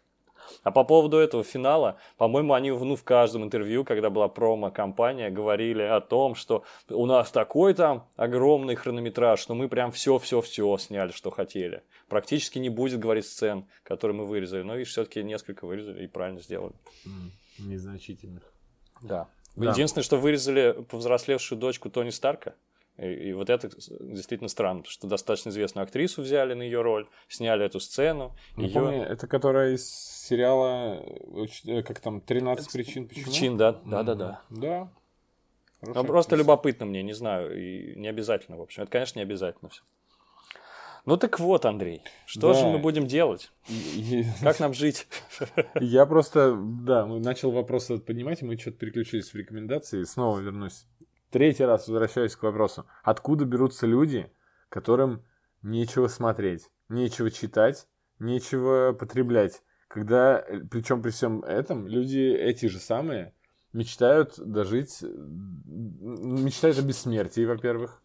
А 0.64 0.72
по 0.72 0.84
поводу 0.84 1.18
этого 1.18 1.44
финала, 1.44 1.98
по-моему, 2.18 2.54
они 2.54 2.72
ну, 2.72 2.96
в 2.96 3.04
каждом 3.04 3.44
интервью, 3.44 3.84
когда 3.84 4.10
была 4.10 4.28
промо-компания, 4.28 5.30
говорили 5.30 5.82
о 5.82 6.02
том, 6.02 6.36
что 6.36 6.64
у 6.90 7.06
нас 7.06 7.32
такой 7.32 7.74
там 7.74 8.08
огромный 8.16 8.76
хронометраж, 8.76 9.40
что 9.40 9.56
мы 9.56 9.68
прям 9.68 9.92
все-все-все 9.92 10.78
сняли, 10.78 11.12
что 11.12 11.32
хотели. 11.32 11.84
Практически 12.08 12.60
не 12.60 12.70
будет, 12.70 13.00
говорить 13.00 13.26
сцен, 13.26 13.66
которые 13.84 14.18
мы 14.18 14.26
вырезали. 14.26 14.64
Но, 14.64 14.76
видишь, 14.76 14.92
все-таки 14.92 15.24
несколько 15.24 15.66
вырезали 15.66 16.04
и 16.04 16.08
правильно 16.08 16.40
сделали. 16.40 16.74
Незначительных. 17.60 18.44
Да. 19.02 19.30
Да. 19.56 19.72
Единственное, 19.72 20.04
что 20.04 20.18
вырезали 20.18 20.84
повзрослевшую 20.90 21.60
дочку 21.60 21.90
Тони 21.90 22.10
Старка. 22.10 22.56
И, 22.98 23.08
и 23.30 23.34
вот 23.34 23.50
это 23.50 23.70
действительно 24.00 24.50
странно, 24.50 24.82
потому 24.82 24.92
что 24.92 25.08
достаточно 25.08 25.50
известную 25.50 25.84
актрису 25.84 26.22
взяли 26.22 26.54
на 26.54 26.62
ее 26.62 26.82
роль, 26.82 27.08
сняли 27.28 27.66
эту 27.66 27.80
сцену. 27.80 28.36
Не 28.56 28.66
её- 28.68 28.74
помню, 28.74 29.02
это 29.04 29.26
которая 29.28 29.74
из 29.74 29.90
сериала, 29.90 31.04
э, 31.04 31.46
э, 31.66 31.82
как 31.84 32.00
там, 32.00 32.22
13 32.22 32.72
причин 32.72 33.08
почему? 33.08 33.26
Причин, 33.26 33.58
да, 33.58 33.72
да, 33.86 34.04
да, 34.04 34.16
да. 34.16 34.42
Да. 34.50 34.90
Ну, 35.82 36.04
просто 36.06 36.36
любопытно 36.38 36.86
мне, 36.86 37.04
не 37.04 37.14
знаю, 37.14 37.60
и 37.60 37.96
не 37.96 38.08
обязательно, 38.08 38.58
в 38.58 38.62
общем. 38.62 38.84
Это, 38.84 38.92
конечно, 38.92 39.20
не 39.20 39.24
обязательно 39.24 39.70
все. 39.70 39.82
Ну 41.06 41.18
так 41.18 41.38
вот, 41.42 41.66
Андрей, 41.66 42.02
что 42.26 42.54
Да. 42.54 42.60
же 42.60 42.66
мы 42.68 42.78
будем 42.78 43.08
делать? 43.08 43.52
И- 43.68 44.22
и- 44.22 44.26
Как 44.42 44.60
нам 44.62 44.74
жить? 44.74 45.08
Я 45.82 46.06
просто, 46.06 46.56
да, 46.58 47.06
мы 47.06 47.20
начал 47.20 47.52
вопрос 47.52 47.88
поднимать, 48.06 48.42
и 48.42 48.46
мы 48.46 48.58
что-то 48.58 48.78
переключились 48.78 49.34
в 49.34 49.36
рекомендации. 49.36 50.04
Снова 50.04 50.40
вернусь. 50.40 50.86
Третий 51.34 51.66
раз 51.66 51.88
возвращаюсь 51.88 52.36
к 52.36 52.44
вопросу. 52.44 52.86
Откуда 53.02 53.44
берутся 53.44 53.88
люди, 53.88 54.32
которым 54.70 55.24
нечего 55.64 56.08
смотреть, 56.08 56.70
нечего 56.90 57.32
читать, 57.32 57.88
нечего 58.20 58.94
потреблять, 58.94 59.64
когда, 59.88 60.46
причем 60.70 61.02
при 61.02 61.10
всем 61.10 61.44
этом, 61.44 61.88
люди 61.88 62.20
эти 62.20 62.68
же 62.68 62.78
самые 62.78 63.34
мечтают 63.74 64.36
дожить, 64.38 65.00
мечтают 65.02 66.78
о 66.78 66.84
бессмертии, 66.84 67.46
во-первых. 67.46 68.04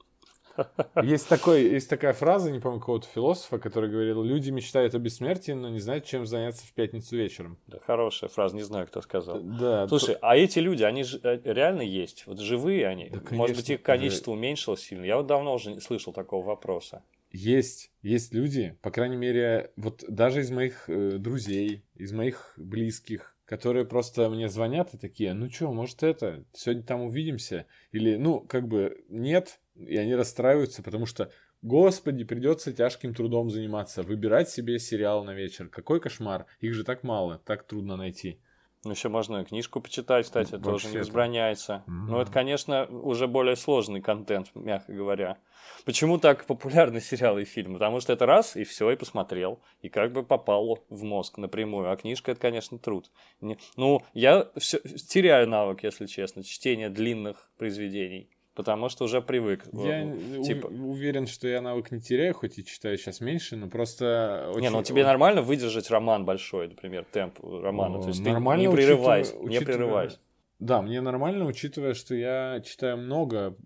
Есть, 1.03 1.29
такой, 1.29 1.63
есть 1.63 1.89
такая 1.89 2.13
фраза, 2.13 2.51
не 2.51 2.61
помню 2.61 2.81
какого-то 2.81 3.07
философа, 3.09 3.59
который 3.59 3.91
говорил, 3.91 4.23
люди 4.23 4.51
мечтают 4.51 4.95
о 4.95 4.99
бессмертии, 4.99 5.53
но 5.53 5.69
не 5.69 5.81
знают, 5.81 6.05
чем 6.05 6.27
заняться 6.27 6.67
в 6.67 6.73
пятницу 6.73 7.17
вечером. 7.17 7.59
Да, 7.67 7.79
хорошая 7.81 8.31
фраза, 8.31 8.57
не 8.57 8.63
знаю, 8.63 8.87
кто 8.87 9.01
сказал. 9.01 9.41
Да. 9.41 9.87
Слушай, 9.89 10.15
то... 10.15 10.21
а 10.23 10.37
эти 10.37 10.59
люди, 10.59 10.83
они 10.83 11.05
ж, 11.05 11.19
э, 11.23 11.41
реально 11.45 11.83
есть? 11.83 12.27
Вот 12.27 12.41
живые 12.41 12.87
они? 12.87 13.11
Да, 13.11 13.19
конечно, 13.19 13.37
Может 13.37 13.57
быть, 13.57 13.71
их 13.71 13.83
количество 13.83 14.33
да. 14.33 14.39
уменьшилось 14.39 14.81
сильно? 14.81 15.05
Я 15.05 15.17
вот 15.17 15.27
давно 15.27 15.55
уже 15.55 15.73
не 15.73 15.81
слышал 15.81 16.13
такого 16.13 16.45
вопроса. 16.45 17.03
Есть, 17.31 17.93
есть 18.03 18.33
люди, 18.33 18.79
по 18.81 18.91
крайней 18.91 19.17
мере, 19.17 19.71
вот 19.77 20.03
даже 20.09 20.41
из 20.41 20.51
моих 20.51 20.89
э, 20.89 21.19
друзей, 21.19 21.85
из 21.95 22.13
моих 22.13 22.55
близких, 22.57 23.37
которые 23.45 23.85
просто 23.85 24.29
мне 24.31 24.49
звонят 24.49 24.95
и 24.95 24.99
такие, 24.99 25.35
ну 25.35 25.51
что, 25.51 25.73
может 25.73 26.03
это, 26.03 26.45
сегодня 26.53 26.83
там 26.83 27.03
увидимся? 27.03 27.67
Или, 27.93 28.17
ну, 28.17 28.41
как 28.41 28.67
бы, 28.69 29.05
нет, 29.09 29.61
и 29.87 29.97
они 29.97 30.15
расстраиваются, 30.15 30.83
потому 30.83 31.07
что, 31.07 31.31
господи, 31.63 32.25
придется 32.25 32.73
тяжким 32.73 33.15
трудом 33.15 33.51
заниматься, 33.51 34.03
выбирать 34.03 34.51
себе 34.51 34.79
сериал 34.79 35.25
на 35.25 35.35
вечер. 35.35 35.69
Какой 35.69 36.01
кошмар, 36.01 36.47
их 36.61 36.75
же 36.75 36.85
так 36.85 37.03
мало, 37.03 37.41
так 37.45 37.67
трудно 37.67 37.97
найти. 37.97 38.41
Ну, 38.85 38.93
еще 38.93 39.09
можно 39.09 39.45
книжку 39.45 39.81
почитать, 39.81 40.25
кстати, 40.27 40.53
Вообще 40.53 40.65
тоже 40.65 40.89
не 40.89 40.99
возбраняется. 40.99 41.83
Mm-hmm. 41.87 42.07
Но 42.09 42.23
это, 42.23 42.31
конечно, 42.31 42.87
уже 42.87 43.27
более 43.27 43.57
сложный 43.57 44.01
контент, 44.01 44.51
мягко 44.55 44.93
говоря. 44.93 45.39
Почему 45.85 46.19
так 46.19 46.45
популярны 46.47 47.01
сериалы 47.01 47.43
и 47.43 47.45
фильмы? 47.45 47.75
Потому 47.75 47.99
что 47.99 48.13
это 48.13 48.25
раз, 48.25 48.57
и 48.57 48.63
все, 48.63 48.91
и 48.93 48.97
посмотрел. 48.97 49.61
И 49.83 49.89
как 49.89 50.13
бы 50.13 50.23
попало 50.23 50.79
в 50.91 51.03
мозг 51.03 51.39
напрямую. 51.39 51.91
А 51.91 51.97
книжка 51.97 52.31
это, 52.31 52.41
конечно, 52.41 52.79
труд. 52.79 53.11
Не... 53.41 53.59
Ну, 53.77 54.03
я 54.15 54.49
все... 54.57 54.79
теряю 54.79 55.49
навык, 55.49 55.83
если 55.83 56.07
честно, 56.07 56.45
чтения 56.45 56.89
длинных 56.89 57.51
произведений 57.59 58.31
потому 58.59 58.89
что 58.89 59.05
уже 59.05 59.23
привык. 59.23 59.67
Я 59.73 60.13
типа... 60.45 60.67
уверен, 60.67 61.29
что 61.29 61.47
я 61.47 61.61
навык 61.61 61.93
не 61.93 62.01
теряю, 62.01 62.35
хоть 62.35 62.59
и 62.59 62.65
читаю 62.65 62.99
сейчас 62.99 63.21
меньше, 63.21 63.55
но 63.55 63.69
просто... 63.69 64.51
Очень... 64.51 64.63
Не, 64.63 64.71
ну 64.71 64.83
тебе 64.83 65.05
нормально 65.05 65.43
выдержать 65.43 65.89
роман 65.91 66.25
большой, 66.25 66.67
например, 66.67 67.07
темп 67.11 67.39
романа, 67.41 68.03
то 68.03 68.09
есть 68.09 68.21
нормально, 68.21 68.65
ты 68.65 68.69
не 68.69 68.75
прерывайся, 68.75 69.37
учитывая, 69.37 69.59
не 69.61 69.65
прерывайся. 69.65 70.19
Да, 70.59 70.83
мне 70.83 71.01
нормально, 71.01 71.45
учитывая, 71.45 71.95
что 71.95 72.17
я 72.17 72.61
читаю 72.65 72.99
много 72.99 73.57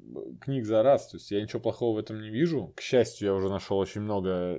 книг 0.43 0.67
за 0.67 0.83
раз, 0.83 1.09
то 1.09 1.17
есть 1.17 1.31
я 1.31 1.41
ничего 1.41 1.61
плохого 1.61 1.97
в 1.97 1.99
этом 1.99 2.21
не 2.21 2.29
вижу. 2.29 2.73
К 2.77 2.83
счастью, 2.83 3.29
я 3.29 3.35
уже 3.35 3.49
нашел 3.49 3.79
очень 3.79 4.03
много 4.03 4.59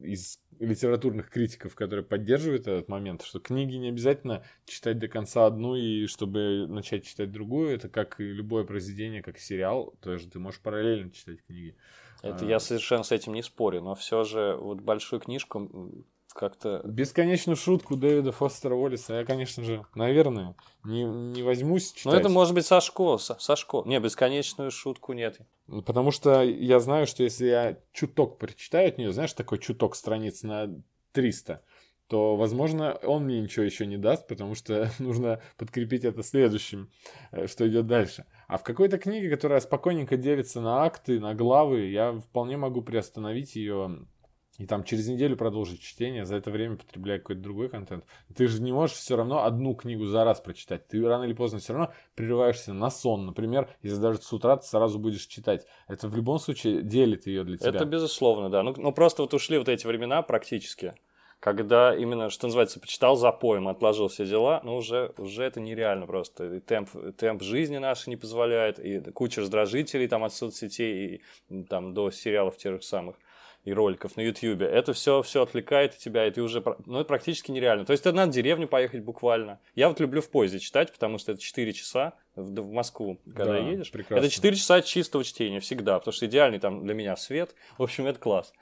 из 0.00 0.40
литературных 0.58 1.28
критиков, 1.28 1.74
которые 1.74 2.04
поддерживают 2.04 2.66
этот 2.66 2.88
момент, 2.88 3.22
что 3.22 3.40
книги 3.40 3.76
не 3.76 3.90
обязательно 3.90 4.42
читать 4.64 4.98
до 4.98 5.08
конца 5.08 5.44
одну, 5.44 5.76
и 5.76 6.06
чтобы 6.06 6.66
начать 6.66 7.04
читать 7.04 7.30
другую, 7.30 7.74
это 7.74 7.90
как 7.90 8.20
и 8.20 8.24
любое 8.24 8.64
произведение, 8.64 9.22
как 9.22 9.38
сериал, 9.38 9.94
тоже 10.00 10.28
ты 10.28 10.38
можешь 10.38 10.60
параллельно 10.60 11.10
читать 11.10 11.44
книги. 11.46 11.76
Это 12.22 12.46
а... 12.46 12.48
я 12.48 12.58
совершенно 12.58 13.02
с 13.02 13.12
этим 13.12 13.34
не 13.34 13.42
спорю, 13.42 13.82
но 13.82 13.94
все 13.94 14.24
же 14.24 14.56
вот 14.56 14.80
большую 14.80 15.20
книжку 15.20 16.06
как-то... 16.36 16.82
Бесконечную 16.84 17.56
шутку 17.56 17.96
Дэвида 17.96 18.32
Фостера 18.32 18.74
Уоллиса 18.74 19.14
я, 19.14 19.24
конечно 19.24 19.64
же, 19.64 19.84
наверное, 19.94 20.54
не, 20.84 21.04
не 21.04 21.42
возьмусь 21.42 21.92
читать. 21.92 22.12
Ну, 22.12 22.18
это 22.18 22.28
может 22.28 22.54
быть 22.54 22.66
Сашко, 22.66 23.16
Сашко. 23.18 23.82
Не, 23.86 23.98
бесконечную 23.98 24.70
шутку 24.70 25.12
нет. 25.12 25.38
Потому 25.66 26.10
что 26.10 26.42
я 26.42 26.78
знаю, 26.78 27.06
что 27.06 27.22
если 27.22 27.46
я 27.46 27.78
чуток 27.92 28.38
прочитаю 28.38 28.88
от 28.88 28.98
нее, 28.98 29.12
знаешь, 29.12 29.32
такой 29.32 29.58
чуток 29.58 29.96
страниц 29.96 30.42
на 30.42 30.70
300, 31.12 31.62
то, 32.08 32.36
возможно, 32.36 32.98
он 33.02 33.24
мне 33.24 33.40
ничего 33.40 33.64
еще 33.64 33.84
не 33.84 33.96
даст, 33.96 34.28
потому 34.28 34.54
что 34.54 34.90
нужно 34.98 35.40
подкрепить 35.56 36.04
это 36.04 36.22
следующим, 36.22 36.90
э, 37.32 37.46
что 37.46 37.66
идет 37.68 37.86
дальше. 37.86 38.26
А 38.46 38.58
в 38.58 38.62
какой-то 38.62 38.98
книге, 38.98 39.28
которая 39.30 39.60
спокойненько 39.60 40.16
делится 40.16 40.60
на 40.60 40.84
акты, 40.84 41.18
на 41.18 41.34
главы, 41.34 41.86
я 41.86 42.12
вполне 42.12 42.56
могу 42.56 42.82
приостановить 42.82 43.56
ее 43.56 44.06
и 44.58 44.66
там 44.66 44.84
через 44.84 45.06
неделю 45.06 45.36
продолжить 45.36 45.82
чтение, 45.82 46.24
за 46.24 46.36
это 46.36 46.50
время 46.50 46.76
потребляя 46.76 47.18
какой-то 47.18 47.42
другой 47.42 47.68
контент. 47.68 48.04
Ты 48.34 48.46
же 48.46 48.62
не 48.62 48.72
можешь 48.72 48.96
все 48.96 49.16
равно 49.16 49.44
одну 49.44 49.74
книгу 49.74 50.06
за 50.06 50.24
раз 50.24 50.40
прочитать. 50.40 50.86
Ты 50.88 51.06
рано 51.06 51.24
или 51.24 51.34
поздно 51.34 51.58
все 51.58 51.74
равно 51.74 51.92
прерываешься 52.14 52.72
на 52.72 52.90
сон. 52.90 53.26
Например, 53.26 53.68
если 53.82 54.00
даже 54.00 54.18
с 54.22 54.32
утра 54.32 54.56
ты 54.56 54.66
сразу 54.66 54.98
будешь 54.98 55.26
читать. 55.26 55.66
Это 55.88 56.08
в 56.08 56.16
любом 56.16 56.38
случае 56.38 56.82
делит 56.82 57.26
ее 57.26 57.44
для 57.44 57.58
тебя. 57.58 57.68
Это 57.68 57.84
безусловно, 57.84 58.48
да. 58.48 58.62
Ну, 58.62 58.74
ну 58.76 58.92
просто 58.92 59.22
вот 59.22 59.34
ушли 59.34 59.58
вот 59.58 59.68
эти 59.68 59.86
времена 59.86 60.22
практически, 60.22 60.94
когда 61.40 61.94
именно, 61.94 62.30
что 62.30 62.46
называется, 62.46 62.80
почитал 62.80 63.16
за 63.16 63.32
поем, 63.32 63.68
отложил 63.68 64.08
все 64.08 64.24
дела, 64.24 64.60
ну 64.64 64.76
уже, 64.76 65.12
уже 65.18 65.44
это 65.44 65.60
нереально 65.60 66.06
просто. 66.06 66.54
И 66.54 66.60
темп, 66.60 66.88
темп 67.18 67.42
жизни 67.42 67.76
нашей 67.76 68.08
не 68.08 68.16
позволяет, 68.16 68.78
и 68.78 69.00
куча 69.12 69.42
раздражителей 69.42 70.08
там 70.08 70.24
от 70.24 70.32
соцсетей, 70.32 71.22
и 71.50 71.62
там 71.64 71.92
до 71.92 72.10
сериалов 72.10 72.56
тех 72.56 72.76
же 72.76 72.82
самых 72.82 73.16
и 73.66 73.72
роликов 73.72 74.16
на 74.16 74.20
YouTube, 74.20 74.62
это 74.62 74.92
все, 74.92 75.22
все 75.22 75.42
отвлекает 75.42 75.98
тебя, 75.98 76.26
и 76.26 76.30
ты 76.30 76.40
уже, 76.40 76.64
ну, 76.86 77.00
это 77.00 77.08
практически 77.08 77.50
нереально. 77.50 77.84
То 77.84 77.90
есть, 77.90 78.06
это 78.06 78.14
надо 78.14 78.30
в 78.30 78.34
деревню 78.34 78.68
поехать 78.68 79.02
буквально. 79.02 79.58
Я 79.74 79.88
вот 79.88 79.98
люблю 79.98 80.22
в 80.22 80.30
поезде 80.30 80.60
читать, 80.60 80.92
потому 80.92 81.18
что 81.18 81.32
это 81.32 81.40
4 81.40 81.72
часа 81.72 82.12
в, 82.36 82.48
в 82.48 82.72
Москву, 82.72 83.20
когда 83.26 83.54
да, 83.54 83.58
едешь. 83.58 83.90
Прекрасно. 83.90 84.24
Это 84.24 84.32
4 84.32 84.56
часа 84.56 84.80
чистого 84.82 85.24
чтения 85.24 85.58
всегда, 85.58 85.98
потому 85.98 86.12
что 86.12 86.26
идеальный 86.26 86.60
там 86.60 86.84
для 86.84 86.94
меня 86.94 87.16
свет. 87.16 87.56
В 87.76 87.82
общем, 87.82 88.06
это 88.06 88.20
класс 88.20 88.52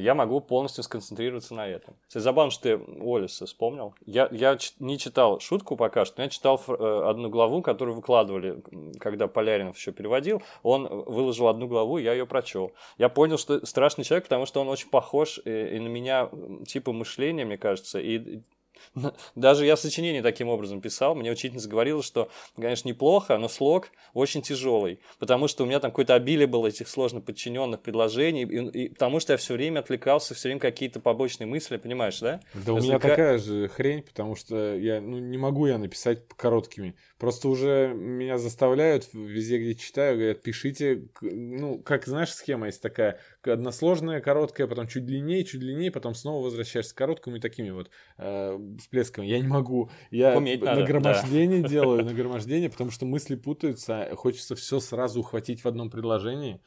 я 0.00 0.14
могу 0.14 0.40
полностью 0.40 0.84
сконцентрироваться 0.84 1.54
на 1.54 1.66
этом. 1.66 1.94
Кстати, 2.06 2.22
забавно, 2.22 2.50
что 2.50 2.62
ты 2.62 2.76
Уоллиса 2.76 3.46
вспомнил. 3.46 3.94
Я, 4.04 4.28
я 4.30 4.58
не 4.78 4.98
читал 4.98 5.40
шутку 5.40 5.76
пока 5.76 6.04
что, 6.04 6.18
но 6.18 6.24
я 6.24 6.30
читал 6.30 6.60
э, 6.68 7.02
одну 7.08 7.28
главу, 7.28 7.62
которую 7.62 7.94
выкладывали, 7.94 8.62
когда 9.00 9.26
Поляринов 9.26 9.76
еще 9.76 9.92
переводил. 9.92 10.42
Он 10.62 10.86
выложил 10.86 11.48
одну 11.48 11.66
главу, 11.66 11.98
я 11.98 12.12
ее 12.12 12.26
прочел. 12.26 12.72
Я 12.98 13.08
понял, 13.08 13.38
что 13.38 13.64
страшный 13.64 14.04
человек, 14.04 14.24
потому 14.24 14.46
что 14.46 14.60
он 14.60 14.68
очень 14.68 14.90
похож 14.90 15.38
и, 15.38 15.50
э, 15.50 15.76
и 15.76 15.80
на 15.80 15.88
меня 15.88 16.30
типа 16.66 16.92
мышления, 16.92 17.44
мне 17.44 17.58
кажется, 17.58 17.98
и 17.98 18.42
даже 19.34 19.66
я 19.66 19.76
сочинение 19.76 20.22
таким 20.22 20.48
образом 20.48 20.80
писал, 20.80 21.14
мне 21.14 21.30
учительница 21.30 21.68
говорила, 21.68 22.02
что, 22.02 22.28
конечно, 22.56 22.88
неплохо, 22.88 23.36
но 23.38 23.48
слог 23.48 23.88
очень 24.14 24.42
тяжелый, 24.42 25.00
потому 25.18 25.48
что 25.48 25.64
у 25.64 25.66
меня 25.66 25.80
там 25.80 25.90
какое-то 25.90 26.14
обилие 26.14 26.46
было 26.46 26.66
этих 26.68 26.88
сложно 26.88 27.20
подчиненных 27.20 27.82
предложений, 27.82 28.42
и, 28.42 28.84
и 28.84 28.88
потому 28.88 29.20
что 29.20 29.32
я 29.32 29.36
все 29.36 29.54
время 29.54 29.80
отвлекался, 29.80 30.34
все 30.34 30.48
время 30.48 30.60
какие-то 30.60 31.00
побочные 31.00 31.46
мысли, 31.46 31.76
понимаешь, 31.76 32.18
да? 32.20 32.40
Да 32.54 32.72
у 32.72 32.78
меня 32.78 32.98
такая 32.98 33.38
же 33.38 33.68
хрень, 33.68 34.02
потому 34.02 34.36
что 34.36 34.76
я, 34.76 35.00
ну, 35.00 35.18
не 35.18 35.38
могу 35.38 35.66
я 35.66 35.78
написать 35.78 36.26
короткими. 36.36 36.94
Просто 37.18 37.48
уже 37.48 37.94
меня 37.94 38.36
заставляют 38.36 39.08
везде, 39.14 39.58
где 39.58 39.74
читаю, 39.74 40.18
говорят, 40.18 40.42
пишите, 40.42 41.08
ну, 41.22 41.78
как, 41.78 42.06
знаешь, 42.06 42.34
схема 42.34 42.66
есть 42.66 42.82
такая, 42.82 43.20
односложная, 43.42 44.20
короткая, 44.20 44.66
потом 44.66 44.86
чуть 44.86 45.06
длиннее, 45.06 45.42
чуть 45.44 45.60
длиннее, 45.60 45.90
потом 45.90 46.14
снова 46.14 46.44
возвращаешься 46.44 46.94
к 46.94 46.98
короткому 46.98 47.36
и 47.36 47.40
такими 47.40 47.70
вот 47.70 47.90
э, 48.18 48.58
всплесками. 48.80 49.26
Я 49.26 49.40
не 49.40 49.48
могу. 49.48 49.90
Я 50.10 50.36
Уметь 50.36 50.60
нагромождение 50.60 51.62
да. 51.62 51.68
делаю, 51.70 52.04
нагромождение, 52.04 52.68
потому 52.68 52.90
что 52.90 53.06
мысли 53.06 53.34
путаются, 53.34 54.10
хочется 54.14 54.54
все 54.54 54.78
сразу 54.78 55.20
ухватить 55.20 55.64
в 55.64 55.68
одном 55.68 55.90
предложении. 55.90 56.60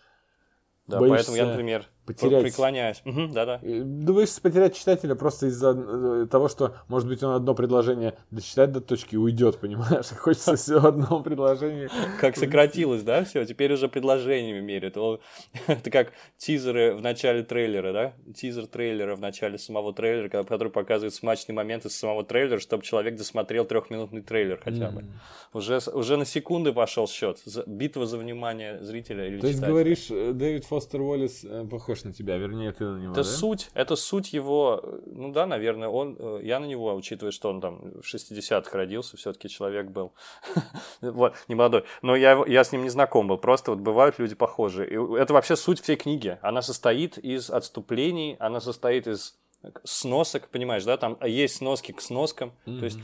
Да, 0.88 1.00
Боишься... 1.00 1.28
поэтому 1.28 1.38
я, 1.38 1.46
например, 1.46 1.88
потерять... 2.14 2.44
преклоняюсь. 2.44 3.02
Угу, 3.06 3.28
да-да. 3.28 3.60
Э, 3.62 3.82
Думаешь, 3.84 4.40
потерять 4.42 4.76
читателя 4.76 5.16
просто 5.16 5.48
из-за 5.48 5.72
э, 5.72 6.28
того, 6.30 6.50
что, 6.50 6.76
может 6.88 7.08
быть, 7.08 7.22
он 7.24 7.36
одно 7.36 7.54
предложение 7.54 8.16
дочитать 8.32 8.72
до 8.72 8.82
точки 8.82 9.16
и 9.16 9.18
уйдет, 9.18 9.60
понимаешь? 9.60 10.08
Хочется 10.18 10.56
все 10.56 10.80
в 10.80 10.86
одном 10.86 11.24
предложении. 11.24 11.90
Как 12.20 12.38
сократилось, 12.38 13.04
да, 13.04 13.24
все? 13.24 13.46
Теперь 13.46 13.74
уже 13.74 13.88
предложениями 13.88 14.60
меряют. 14.60 14.98
Это 15.68 15.92
как 15.92 16.14
тизеры 16.38 16.96
в 16.96 17.02
начале 17.02 17.44
трейлера, 17.44 17.94
да? 17.94 18.14
Тизер 18.34 18.66
трейлера 18.66 19.16
в 19.16 19.22
начале 19.22 19.58
самого 19.58 19.94
трейлера, 19.94 20.44
который 20.44 20.72
показывает 20.72 21.14
смачный 21.14 21.54
момент 21.54 21.86
из 21.86 21.96
самого 21.96 22.24
трейлера, 22.24 22.60
чтобы 22.60 22.84
человек 22.84 23.16
досмотрел 23.16 23.66
трехминутный 23.66 24.22
трейлер 24.22 24.60
хотя 24.64 24.90
бы. 24.90 25.06
Уже, 25.54 25.80
уже 25.94 26.18
на 26.18 26.26
секунды 26.26 26.74
пошел 26.74 27.08
счет. 27.08 27.42
Битва 27.68 28.06
за 28.06 28.18
внимание 28.18 28.84
зрителя 28.84 29.28
или 29.28 29.40
То 29.40 29.48
есть, 29.48 29.60
говоришь, 29.60 30.08
э, 30.10 30.32
Дэвид 30.34 30.66
Фостер 30.66 31.02
Уоллес 31.02 31.46
похож 31.70 31.99
похож 32.00 32.04
на 32.04 32.14
тебя, 32.14 32.38
вернее, 32.38 32.72
ты 32.72 32.86
на 32.86 32.98
него, 32.98 33.12
Это 33.12 33.24
да? 33.24 33.30
суть, 33.30 33.70
это 33.74 33.96
суть 33.96 34.34
его, 34.34 34.82
ну 35.06 35.32
да, 35.32 35.46
наверное, 35.46 35.88
он, 35.88 36.16
э, 36.20 36.40
я 36.44 36.60
на 36.60 36.66
него, 36.66 36.94
учитывая, 36.96 37.32
что 37.32 37.50
он 37.50 37.62
там 37.62 38.02
в 38.02 38.14
60-х 38.14 38.78
родился, 38.78 39.18
все-таки 39.18 39.50
человек 39.50 39.88
был, 39.88 40.14
вот, 41.02 41.36
не 41.48 41.56
молодой, 41.56 41.84
но 42.02 42.16
я, 42.16 42.44
я 42.48 42.64
с 42.64 42.72
ним 42.72 42.84
не 42.84 42.90
знаком 42.90 43.28
был, 43.28 43.38
просто 43.38 43.72
вот 43.72 43.80
бывают 43.80 44.20
люди 44.20 44.36
похожие. 44.36 44.90
И 44.90 45.18
это 45.18 45.34
вообще 45.34 45.56
суть 45.56 45.82
всей 45.82 45.96
книги, 45.96 46.38
она 46.42 46.62
состоит 46.62 47.18
из 47.18 47.50
отступлений, 47.50 48.36
она 48.40 48.60
состоит 48.60 49.08
из 49.08 49.38
сносок, 49.84 50.48
понимаешь, 50.50 50.86
да, 50.86 50.98
там 50.98 51.18
есть 51.24 51.58
сноски 51.58 51.92
к 51.92 52.02
сноскам, 52.02 52.54
mm-hmm. 52.66 52.80
то 52.80 52.86
есть 52.86 53.00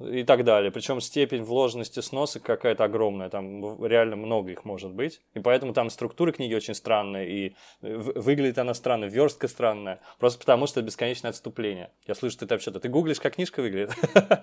и 0.00 0.24
так 0.24 0.44
далее. 0.44 0.70
Причем 0.70 1.00
степень 1.00 1.42
вложенности 1.42 2.00
сноса 2.00 2.40
какая-то 2.40 2.84
огромная, 2.84 3.28
там 3.28 3.84
реально 3.84 4.16
много 4.16 4.50
их 4.50 4.64
может 4.64 4.92
быть. 4.92 5.20
И 5.34 5.40
поэтому 5.40 5.72
там 5.72 5.90
структура 5.90 6.32
книги 6.32 6.54
очень 6.54 6.74
странная, 6.74 7.26
и 7.26 7.54
выглядит 7.80 8.58
она 8.58 8.74
странно, 8.74 9.04
верстка 9.04 9.48
странная, 9.48 10.00
просто 10.18 10.38
потому 10.38 10.66
что 10.66 10.80
это 10.80 10.86
бесконечное 10.86 11.30
отступление. 11.30 11.90
Я 12.06 12.14
слышу, 12.14 12.38
ты 12.38 12.46
там 12.46 12.58
что-то, 12.58 12.80
ты 12.80 12.88
гуглишь, 12.88 13.20
как 13.20 13.34
книжка 13.34 13.60
выглядит? 13.60 13.94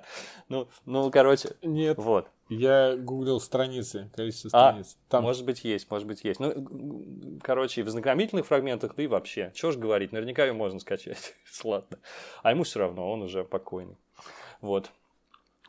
Ну, 0.50 0.68
ну, 0.86 1.12
короче. 1.12 1.50
Нет. 1.62 1.98
Вот. 1.98 2.30
Я 2.50 2.96
гуглил 2.96 3.42
страницы, 3.42 4.10
количество 4.16 4.50
а, 4.54 4.70
страниц. 4.70 4.98
А, 4.98 5.12
Там... 5.12 5.24
Может 5.24 5.46
быть, 5.46 5.64
есть, 5.66 5.90
может 5.92 6.08
быть, 6.08 6.24
есть. 6.24 6.40
Ну, 6.40 7.40
короче, 7.44 7.82
и 7.82 7.84
в 7.84 7.90
знакомительных 7.90 8.46
фрагментах, 8.46 8.96
да 8.96 9.04
и 9.04 9.08
вообще. 9.08 9.52
Чего 9.54 9.72
ж 9.72 9.78
говорить, 9.78 10.14
наверняка 10.14 10.46
ее 10.46 10.54
можно 10.54 10.80
скачать. 10.80 11.36
Сладно. 11.52 12.00
А 12.44 12.52
ему 12.52 12.64
все 12.64 12.80
равно, 12.80 13.12
он 13.12 13.24
уже 13.24 13.44
покойный. 13.44 13.98
Вот. 14.62 14.92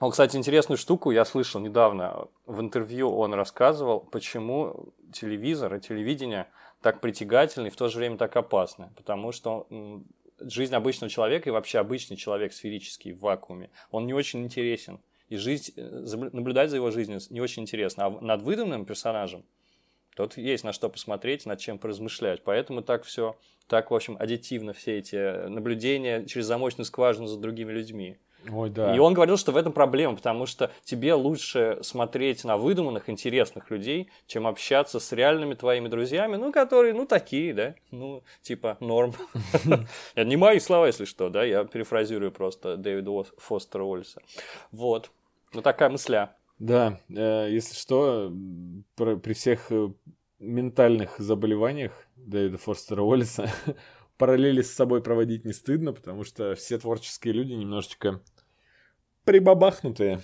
Он, 0.01 0.11
кстати, 0.13 0.37
интересную 0.37 0.79
штуку 0.79 1.11
я 1.11 1.25
слышал 1.25 1.61
недавно. 1.61 2.29
В 2.47 2.61
интервью 2.61 3.11
он 3.11 3.35
рассказывал, 3.35 4.01
почему 4.01 4.93
телевизор 5.13 5.75
и 5.75 5.81
телевидение 5.81 6.47
так 6.83 7.01
притягательны 7.01 7.67
и 7.67 7.71
в 7.71 7.77
то 7.77 7.89
же 7.89 7.99
время 7.99 8.17
так 8.17 8.37
опасны. 8.37 8.91
Потому 8.97 9.33
что 9.33 9.67
жизнь 10.41 10.75
обычного 10.75 11.11
человека 11.11 11.49
и 11.49 11.53
вообще 11.53 11.79
обычный 11.79 12.17
человек 12.17 12.53
сферический 12.53 13.13
в 13.13 13.21
вакууме, 13.21 13.71
он 13.91 14.07
не 14.07 14.15
очень 14.15 14.45
интересен 14.45 15.01
и 15.29 15.37
жизнь, 15.37 15.73
э, 15.77 16.07
наблюдать 16.33 16.71
за 16.71 16.77
его 16.77 16.91
жизнью 16.91 17.21
не 17.31 17.41
очень 17.41 17.63
интересно. 17.63 18.07
А 18.07 18.11
над 18.11 18.43
выдуманным 18.43 18.85
персонажем 18.85 19.45
тут 20.15 20.37
есть 20.37 20.65
на 20.65 20.73
что 20.73 20.89
посмотреть, 20.89 21.47
над 21.47 21.61
чем 21.61 21.79
поразмышлять. 21.79 22.43
Поэтому 22.45 22.83
так 22.83 23.05
все, 23.05 23.37
так, 23.67 23.91
в 23.91 23.95
общем, 23.95 24.17
аддитивно 24.19 24.73
все 24.73 24.99
эти 24.99 25.49
наблюдения 25.49 26.25
через 26.25 26.47
замочную 26.47 26.87
скважину 26.87 27.27
за 27.27 27.39
другими 27.39 27.73
людьми. 27.73 28.19
Ой, 28.51 28.71
да. 28.71 28.95
И 28.95 28.99
он 28.99 29.15
говорил, 29.15 29.37
что 29.37 29.53
в 29.53 29.57
этом 29.57 29.73
проблема, 29.73 30.17
потому 30.17 30.47
что 30.47 30.71
тебе 30.85 31.15
лучше 31.15 31.79
смотреть 31.83 32.45
на 32.45 32.57
выдуманных, 32.57 33.09
интересных 33.11 33.71
людей, 33.71 34.11
чем 34.27 34.47
общаться 34.47 35.01
с 35.01 35.13
реальными 35.13 35.55
твоими 35.55 35.89
друзьями, 35.89 36.37
ну, 36.37 36.53
которые, 36.53 36.95
ну, 36.95 37.07
такие, 37.07 37.55
да, 37.55 37.75
ну, 37.91 38.23
типа, 38.43 38.77
норм. 38.81 39.15
Это 40.15 40.25
не 40.25 40.37
мои 40.37 40.59
слова, 40.61 40.87
если 40.87 41.05
что, 41.05 41.29
да, 41.29 41.45
я 41.45 41.65
перефразирую 41.65 42.33
просто 42.33 42.77
Дэвида 42.77 43.25
Фостера 43.39 43.83
Уоллеса. 43.83 44.23
Вот. 44.73 45.11
Ну, 45.53 45.63
такая 45.63 45.89
мысля. 45.89 46.35
Да, 46.59 46.99
э, 47.09 47.49
если 47.51 47.75
что, 47.75 48.33
при 48.97 49.33
всех 49.33 49.71
э, 49.71 49.89
ментальных 50.39 51.19
заболеваниях 51.19 51.93
Дэвида 52.17 52.59
Фостера 52.59 53.03
Уоллеса 53.03 53.51
параллели 54.19 54.63
с 54.63 54.75
собой 54.75 55.03
проводить 55.03 55.45
не 55.45 55.53
стыдно, 55.53 55.93
потому 55.93 56.25
что 56.25 56.55
все 56.55 56.79
творческие 56.79 57.35
люди 57.35 57.53
немножечко 57.53 58.21
прибабахнутые. 59.29 60.21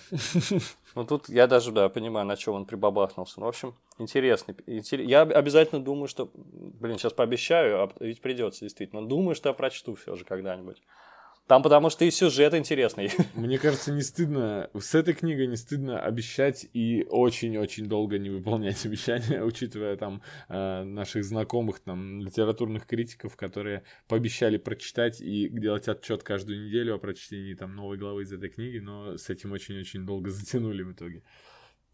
Ну, 0.95 1.05
тут 1.05 1.29
я 1.29 1.45
даже, 1.45 1.71
да, 1.71 1.89
понимаю, 1.89 2.25
на 2.25 2.35
чем 2.35 2.55
он 2.55 2.65
прибабахнулся. 2.65 3.39
Ну, 3.39 3.45
в 3.45 3.49
общем, 3.49 3.75
интересный. 3.99 4.55
Интерес... 4.65 5.07
Я 5.07 5.21
обязательно 5.21 5.83
думаю, 5.83 6.07
что... 6.07 6.31
Блин, 6.33 6.97
сейчас 6.97 7.13
пообещаю, 7.13 7.83
а 7.83 7.91
ведь 7.99 8.19
придется 8.19 8.61
действительно. 8.61 9.07
Думаю, 9.07 9.35
что 9.35 9.49
я 9.49 9.53
прочту 9.53 9.93
все 9.93 10.15
же 10.15 10.25
когда-нибудь. 10.25 10.81
Там 11.47 11.61
потому 11.61 11.91
что 11.91 12.05
и 12.05 12.11
сюжет 12.11 12.55
интересный. 12.55 13.11
Мне 13.35 13.59
кажется, 13.59 13.91
не 13.91 14.01
стыдно, 14.01 14.69
с 14.73 14.95
этой 14.95 15.13
книгой 15.13 15.45
не 15.45 15.57
стыдно 15.57 15.99
обещать 15.99 16.67
и 16.73 17.05
очень-очень 17.07 17.85
долго 17.85 18.17
не 18.17 18.31
выполнять 18.31 18.83
обещания, 18.85 19.43
учитывая 19.43 19.95
там 19.95 20.23
э, 20.49 20.83
наших 20.83 21.23
знакомых 21.23 21.81
там 21.81 22.19
литературных 22.21 22.87
критиков, 22.87 23.35
которые 23.35 23.83
пообещали 24.07 24.57
прочитать 24.57 25.21
и 25.21 25.47
делать 25.49 25.87
отчет 25.87 26.23
каждую 26.23 26.65
неделю 26.65 26.95
о 26.95 26.97
прочтении 26.97 27.53
там 27.53 27.75
новой 27.75 27.97
главы 27.97 28.23
из 28.23 28.33
этой 28.33 28.49
книги, 28.49 28.79
но 28.79 29.15
с 29.15 29.29
этим 29.29 29.51
очень-очень 29.51 30.03
долго 30.03 30.29
затянули 30.31 30.81
в 30.81 30.93
итоге. 30.93 31.21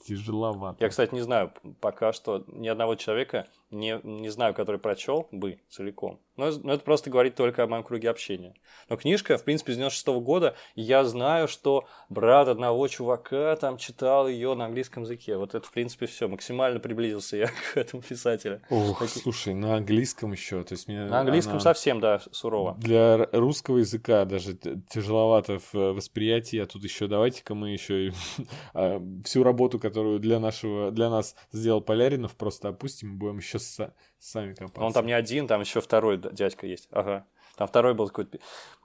Тяжеловато. 0.07 0.83
Я, 0.83 0.89
кстати, 0.89 1.13
не 1.13 1.21
знаю 1.21 1.53
пока 1.81 2.13
что 2.13 2.45
ни 2.47 2.69
одного 2.69 2.95
человека, 2.95 3.47
не, 3.71 3.99
не 4.03 4.29
знаю, 4.29 4.53
который 4.53 4.79
прочел 4.79 5.27
бы 5.31 5.59
целиком. 5.69 6.19
Но, 6.37 6.49
но 6.63 6.73
это 6.73 6.83
просто 6.83 7.09
говорит 7.09 7.35
только 7.35 7.63
о 7.63 7.67
моем 7.67 7.83
круге 7.83 8.09
общения. 8.09 8.53
Но 8.89 8.97
книжка, 8.97 9.37
в 9.37 9.43
принципе, 9.43 9.73
с 9.73 9.75
96 9.75 10.07
-го 10.07 10.21
года, 10.21 10.55
я 10.75 11.03
знаю, 11.03 11.47
что 11.47 11.85
брат 12.09 12.47
одного 12.47 12.87
чувака 12.87 13.55
там 13.57 13.77
читал 13.77 14.27
ее 14.27 14.55
на 14.55 14.65
английском 14.65 15.03
языке. 15.03 15.37
Вот 15.37 15.55
это, 15.55 15.67
в 15.67 15.71
принципе, 15.71 16.05
все. 16.05 16.27
Максимально 16.27 16.79
приблизился 16.79 17.37
я 17.37 17.47
к 17.73 17.77
этому 17.77 18.01
писателю. 18.01 18.61
Ох, 18.69 18.99
Таки... 18.99 19.19
слушай, 19.19 19.53
на 19.53 19.75
английском 19.75 20.31
еще. 20.31 20.63
То 20.63 20.73
есть 20.73 20.87
мне 20.87 21.05
на 21.05 21.19
английском 21.19 21.53
она... 21.53 21.61
совсем, 21.61 21.99
да, 21.99 22.21
сурово. 22.31 22.75
Для 22.79 23.29
русского 23.31 23.77
языка 23.77 24.25
даже 24.25 24.57
тяжеловато 24.89 25.59
в 25.71 25.93
восприятии, 25.93 26.59
а 26.59 26.65
тут 26.65 26.83
еще 26.83 27.07
давайте-ка 27.07 27.55
мы 27.55 27.69
еще 27.71 28.07
и 28.07 28.13
а, 28.73 29.01
всю 29.23 29.43
работу, 29.43 29.79
которую 29.79 30.19
для 30.19 30.39
нашего, 30.39 30.91
для 30.91 31.09
нас 31.09 31.35
сделал 31.51 31.81
Поляринов, 31.81 32.35
просто 32.35 32.69
опустим 32.69 33.13
и 33.13 33.17
будем 33.17 33.37
еще 33.37 33.59
с, 33.61 33.93
сами 34.19 34.53
копаться. 34.53 34.81
Он 34.81 34.93
там 34.93 35.05
не 35.05 35.13
один, 35.13 35.47
там 35.47 35.61
еще 35.61 35.79
второй 35.81 36.17
дядька 36.17 36.67
есть. 36.67 36.87
Ага. 36.91 37.25
Там 37.55 37.67
второй 37.67 37.93
был 37.93 38.07
какой-то... 38.07 38.39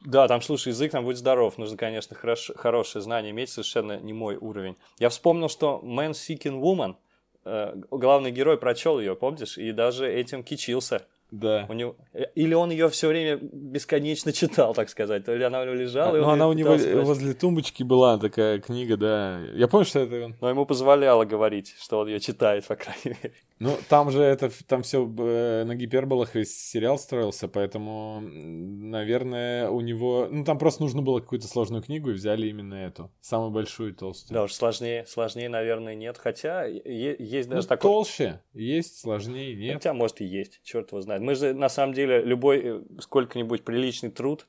Да, 0.05 0.29
там, 0.29 0.43
слушай, 0.43 0.69
язык 0.69 0.93
там 0.93 1.05
будет 1.05 1.17
здоров. 1.17 1.57
Нужно, 1.59 1.77
конечно, 1.77 2.15
хорош... 2.15 2.51
хорошее 2.57 3.03
знание 3.03 3.31
иметь, 3.31 3.51
совершенно 3.51 3.99
не 3.99 4.13
мой 4.13 4.37
уровень. 4.37 4.77
Я 4.99 5.09
вспомнил, 5.09 5.49
что 5.49 5.81
Man 5.83 6.11
Seeking 6.11 6.61
Woman, 6.61 6.97
э, 7.45 7.75
главный 7.91 8.31
герой 8.31 8.59
прочел 8.59 9.01
ее, 9.01 9.17
помнишь? 9.17 9.57
И 9.57 9.73
даже 9.73 10.13
этим 10.13 10.43
кичился. 10.43 11.07
Да. 11.31 11.67
У 11.69 11.73
него... 11.73 11.97
Или 12.35 12.55
он 12.55 12.71
ее 12.71 12.89
все 12.89 13.09
время 13.09 13.39
бесконечно 13.41 14.33
читал, 14.33 14.75
так 14.75 14.89
сказать. 14.89 15.25
То 15.25 15.35
ли 15.35 15.43
она 15.43 15.61
у 15.61 15.65
него 15.65 15.75
лежала. 15.75 16.17
А, 16.17 16.21
ну, 16.21 16.29
она 16.29 16.49
у 16.49 16.53
него 16.53 16.79
спросить. 16.79 17.05
возле 17.05 17.35
тумбочки 17.35 17.83
была 17.83 18.17
такая 18.19 18.61
книга, 18.61 18.97
да. 18.97 19.41
Я 19.55 19.67
помню, 19.67 19.87
что 19.87 20.01
это 20.01 20.25
он. 20.25 20.37
Но 20.41 20.49
ему 20.49 20.67
позволяло 20.67 21.25
говорить, 21.25 21.75
что 21.81 21.99
он 21.99 22.09
ее 22.09 22.21
читает, 22.21 22.65
по 22.67 22.77
крайней 22.77 23.17
мере. 23.23 23.35
Ну, 23.59 23.79
там 23.89 24.11
же 24.11 24.23
это, 24.23 24.51
там 24.67 24.83
все 24.83 25.07
э, 25.07 25.65
на 25.65 25.75
гиперболах 25.75 26.35
весь 26.35 26.55
сериал 26.55 26.99
строился, 26.99 27.49
поэтому, 27.49 28.21
наверное, 28.21 29.71
у 29.71 29.81
него... 29.81 30.29
Ну, 30.31 30.45
там 30.45 30.59
просто 30.59 30.83
нужно 30.83 31.01
было 31.01 31.21
какую-то 31.21 31.49
сложную 31.49 31.83
книгу, 31.83 32.11
и 32.11 32.13
взяли 32.15 32.49
именно 32.49 32.75
эту. 32.75 33.11
Самую 33.23 33.51
большую 33.53 33.93
и 33.93 33.95
толстую. 33.95 34.35
Да 34.35 34.43
уж, 34.45 34.53
сложнее, 34.53 35.07
сложнее, 35.07 35.49
наверное, 35.49 35.95
нет. 35.95 36.19
Хотя 36.19 36.65
есть 36.67 37.49
даже 37.49 37.63
ну, 37.63 37.69
такой... 37.69 37.91
толще. 37.91 38.43
Есть, 38.53 39.01
сложнее, 39.01 39.57
нет. 39.57 39.75
Хотя, 39.77 39.95
может, 39.95 40.21
и 40.21 40.27
есть. 40.27 40.61
Черт 40.63 40.93
его 40.93 41.01
знает. 41.01 41.23
Мы 41.23 41.35
же, 41.35 41.55
на 41.55 41.71
самом 41.71 41.95
деле, 41.95 42.23
любой 42.23 42.61
э, 42.63 42.83
сколько-нибудь 43.01 43.65
приличный 43.65 44.11
труд 44.11 44.47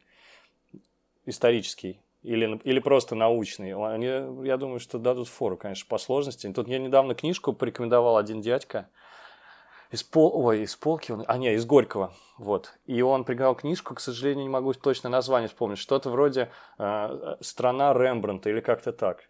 исторический 1.25 2.01
или, 2.27 2.59
или 2.65 2.79
просто 2.79 3.15
научный, 3.15 3.73
они, 3.73 4.07
я 4.45 4.57
думаю, 4.57 4.79
что 4.79 4.99
дадут 4.99 5.29
фору, 5.29 5.55
конечно, 5.55 5.85
по 5.87 5.97
сложности. 5.97 6.51
Тут 6.51 6.67
я 6.67 6.77
недавно 6.77 7.15
книжку 7.15 7.53
порекомендовал 7.53 8.17
один 8.17 8.41
дядька, 8.41 8.89
из, 9.91 10.03
пол, 10.03 10.31
ой, 10.35 10.63
из 10.63 10.75
полки, 10.75 11.13
он, 11.13 11.23
а 11.25 11.37
не, 11.37 11.53
из 11.53 11.65
Горького, 11.65 12.13
вот. 12.37 12.73
И 12.85 13.01
он 13.01 13.23
пригнал 13.23 13.55
книжку, 13.55 13.95
к 13.95 14.01
сожалению, 14.01 14.43
не 14.43 14.49
могу 14.49 14.73
точно 14.73 15.09
название 15.09 15.47
вспомнить, 15.47 15.77
что-то 15.77 16.09
вроде 16.09 16.51
э, 16.77 17.35
«Страна 17.39 17.93
Рембрандта» 17.93 18.49
или 18.49 18.59
как-то 18.59 18.91
так. 18.91 19.23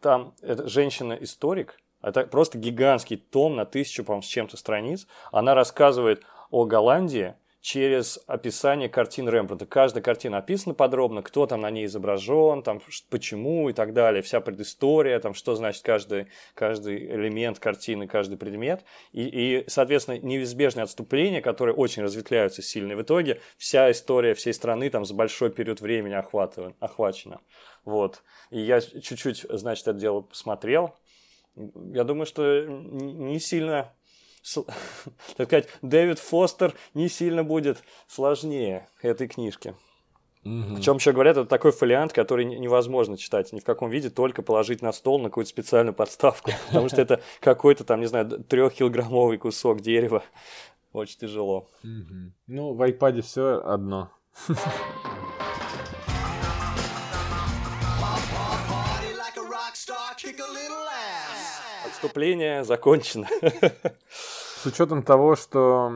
Там 0.00 0.34
это 0.42 0.66
женщина-историк, 0.66 1.78
это 2.02 2.26
просто 2.26 2.58
гигантский 2.58 3.16
том 3.16 3.54
на 3.54 3.64
тысячу, 3.64 4.02
по-моему, 4.02 4.22
с 4.22 4.26
чем-то 4.26 4.56
страниц. 4.56 5.06
Она 5.30 5.54
рассказывает 5.54 6.24
о 6.50 6.64
Голландии, 6.64 7.36
через 7.62 8.18
описание 8.26 8.88
картин 8.88 9.28
Рембрандта. 9.28 9.66
Каждая 9.66 10.02
картина 10.02 10.38
описана 10.38 10.74
подробно, 10.74 11.22
кто 11.22 11.46
там 11.46 11.60
на 11.60 11.70
ней 11.70 11.86
изображен, 11.86 12.64
там, 12.64 12.82
почему 13.08 13.70
и 13.70 13.72
так 13.72 13.94
далее, 13.94 14.20
вся 14.20 14.40
предыстория, 14.40 15.20
там, 15.20 15.32
что 15.32 15.54
значит 15.54 15.82
каждый, 15.84 16.26
каждый 16.54 17.06
элемент 17.06 17.60
картины, 17.60 18.08
каждый 18.08 18.36
предмет. 18.36 18.84
И, 19.12 19.22
и, 19.22 19.64
соответственно, 19.68 20.18
неизбежные 20.18 20.82
отступления, 20.82 21.40
которые 21.40 21.76
очень 21.76 22.02
разветвляются 22.02 22.62
сильно. 22.62 22.96
В 22.96 23.02
итоге 23.02 23.40
вся 23.56 23.92
история 23.92 24.34
всей 24.34 24.54
страны 24.54 24.90
там 24.90 25.04
за 25.04 25.14
большой 25.14 25.50
период 25.50 25.80
времени 25.80 26.14
охватывает, 26.14 26.74
охвачена. 26.80 27.40
Вот. 27.84 28.24
И 28.50 28.58
я 28.58 28.80
чуть-чуть, 28.80 29.46
значит, 29.48 29.86
это 29.86 29.98
дело 29.98 30.22
посмотрел. 30.22 30.96
Я 31.54 32.02
думаю, 32.02 32.26
что 32.26 32.64
не 32.64 33.38
сильно 33.38 33.92
так 35.36 35.46
сказать, 35.46 35.68
Дэвид 35.82 36.18
Фостер 36.18 36.74
не 36.94 37.08
сильно 37.08 37.44
будет 37.44 37.82
сложнее 38.08 38.88
этой 39.00 39.28
книжки. 39.28 39.74
Угу. 40.44 40.74
Причем 40.74 40.96
еще 40.96 41.12
говорят, 41.12 41.36
это 41.36 41.48
такой 41.48 41.70
фолиант, 41.70 42.12
который 42.12 42.44
невозможно 42.44 43.16
читать 43.16 43.52
ни 43.52 43.60
в 43.60 43.64
каком 43.64 43.90
виде, 43.90 44.10
только 44.10 44.42
положить 44.42 44.82
на 44.82 44.92
стол 44.92 45.20
на 45.20 45.28
какую-то 45.28 45.50
специальную 45.50 45.94
подставку. 45.94 46.50
Потому 46.68 46.88
что 46.88 47.00
это 47.00 47.20
какой-то 47.40 47.84
там, 47.84 48.00
не 48.00 48.06
знаю, 48.06 48.28
трехкилограммовый 48.28 49.38
кусок 49.38 49.80
дерева. 49.80 50.24
Очень 50.92 51.20
тяжело. 51.20 51.70
Ну, 51.82 52.74
в 52.74 52.82
iPad 52.82 53.22
все 53.22 53.62
одно. 53.64 54.10
Отступление 62.02 62.64
закончено. 62.64 63.28
с 64.62 64.66
учетом 64.66 65.04
того, 65.04 65.36
что 65.36 65.86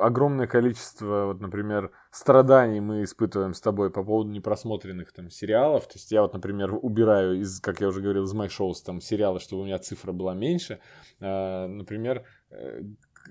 огромное 0.00 0.46
количество, 0.46 1.26
вот, 1.26 1.40
например, 1.40 1.90
страданий 2.12 2.80
мы 2.80 3.02
испытываем 3.02 3.54
с 3.54 3.60
тобой 3.60 3.90
по 3.90 4.04
поводу 4.04 4.30
непросмотренных 4.30 5.12
там 5.12 5.28
сериалов. 5.28 5.88
То 5.88 5.94
есть 5.94 6.12
я 6.12 6.22
вот, 6.22 6.32
например, 6.34 6.78
убираю 6.80 7.40
из, 7.40 7.60
как 7.60 7.80
я 7.80 7.88
уже 7.88 8.00
говорил, 8.00 8.24
из 8.24 8.32
моих 8.32 8.52
шоу 8.52 8.74
там 8.74 9.00
сериалы, 9.00 9.40
чтобы 9.40 9.62
у 9.62 9.64
меня 9.64 9.78
цифра 9.80 10.12
была 10.12 10.34
меньше. 10.34 10.78
А, 11.20 11.66
например, 11.66 12.24
э, 12.50 12.82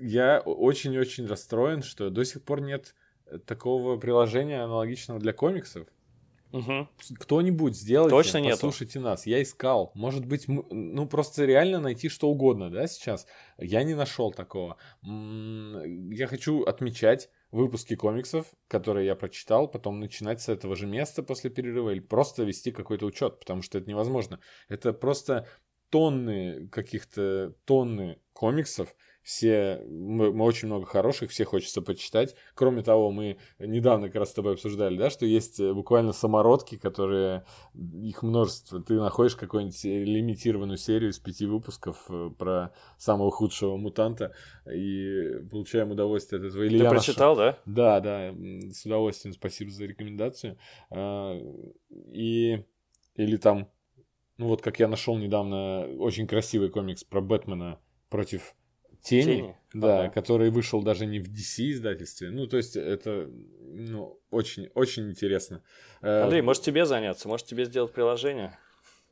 я 0.02 0.40
очень-очень 0.40 1.26
расстроен, 1.26 1.84
что 1.84 2.10
до 2.10 2.26
сих 2.26 2.44
пор 2.44 2.60
нет 2.60 2.96
такого 3.46 3.98
приложения 3.98 4.62
аналогичного 4.62 5.20
для 5.22 5.32
комиксов. 5.34 5.88
Угу. 6.52 6.88
Кто-нибудь 7.20 7.76
сделайте, 7.76 8.16
Точно 8.16 8.42
послушайте 8.44 9.00
нету. 9.00 9.10
нас. 9.10 9.26
Я 9.26 9.42
искал. 9.42 9.92
Может 9.94 10.26
быть, 10.26 10.48
ну 10.48 11.08
просто 11.08 11.46
реально 11.46 11.80
найти 11.80 12.10
что 12.10 12.30
угодно, 12.30 12.72
да, 12.72 12.88
сейчас. 12.88 13.28
Я 13.58 13.84
не 13.84 13.94
нашел 13.94 14.32
такого. 14.32 14.78
Я 15.04 16.28
хочу 16.28 16.64
отмечать 16.64 17.30
выпуски 17.52 17.96
комиксов, 17.96 18.48
которые 18.68 19.06
я 19.06 19.16
прочитал, 19.16 19.68
потом 19.68 20.00
начинать 20.00 20.42
с 20.42 20.50
этого 20.50 20.76
же 20.76 20.88
места 20.88 21.24
после 21.24 21.50
перерыва 21.50 21.92
или 21.92 22.00
просто 22.00 22.44
вести 22.44 22.72
какой-то 22.72 23.06
учет, 23.06 23.40
потому 23.40 23.62
что 23.62 23.78
это 23.78 23.90
невозможно. 23.90 24.40
Это 24.68 24.94
просто 24.94 25.48
тонны 25.90 26.68
каких-то 26.70 27.56
тонны 27.66 28.20
комиксов, 28.34 28.96
все, 29.24 29.84
мы, 29.88 30.32
мы 30.34 30.46
очень 30.46 30.68
много 30.68 30.86
хороших, 30.86 31.32
все 31.32 31.46
хочется 31.46 31.82
почитать. 31.82 32.36
Кроме 32.56 32.82
того, 32.82 33.12
мы 33.12 33.38
недавно 33.60 34.08
как 34.08 34.16
раз 34.16 34.32
с 34.32 34.34
тобой 34.34 34.54
обсуждали, 34.54 34.98
да, 34.98 35.10
что 35.10 35.26
есть 35.26 35.60
э, 35.60 35.74
буквально 35.74 36.14
самородки, 36.14 36.78
которые, 36.78 37.46
их 37.74 38.24
множество. 38.24 38.82
Ты 38.82 38.96
находишь 38.96 39.36
какую-нибудь 39.36 39.84
лимитированную 39.84 40.78
серию 40.78 41.12
из 41.12 41.20
пяти 41.20 41.46
выпусков 41.46 42.06
э, 42.10 42.32
про 42.38 42.74
самого 42.98 43.32
худшего 43.32 43.78
мутанта 43.78 44.34
и 44.72 45.40
получаем 45.52 45.92
удовольствие 45.92 46.40
от 46.40 46.48
этого. 46.48 46.64
Или 46.64 46.80
Ты 46.80 46.90
прочитал, 46.90 47.36
нашел... 47.36 47.58
да? 47.66 48.00
Да, 48.00 48.32
да, 48.32 48.72
с 48.72 48.86
удовольствием, 48.86 49.34
спасибо 49.34 49.72
за 49.72 49.86
рекомендацию. 49.86 50.58
А, 50.90 51.38
и, 51.90 52.64
или 53.16 53.38
там, 53.38 53.70
ну 54.38 54.48
вот 54.48 54.62
как 54.62 54.80
я 54.80 54.88
нашел 54.88 55.18
недавно 55.18 55.86
очень 56.00 56.28
красивый 56.28 56.70
комикс 56.70 57.04
про 57.04 57.22
Бэтмена 57.22 57.80
против 58.10 58.56
Тени, 59.02 59.24
Тени. 59.24 59.56
да, 59.74 60.04
ага. 60.04 60.14
который 60.14 60.50
вышел 60.50 60.82
даже 60.84 61.06
не 61.06 61.20
в 61.20 61.30
DC 61.30 61.72
издательстве. 61.72 62.30
Ну, 62.32 62.48
то 62.48 62.58
есть 62.58 62.76
это, 62.76 63.30
ну, 63.62 64.20
очень, 64.30 64.70
очень 64.74 65.10
интересно. 65.10 65.64
Э, 66.02 66.24
Андрей, 66.24 66.42
может 66.42 66.64
тебе 66.64 66.86
заняться, 66.86 67.28
может 67.28 67.48
тебе 67.48 67.66
сделать 67.66 67.94
приложение? 67.94 68.58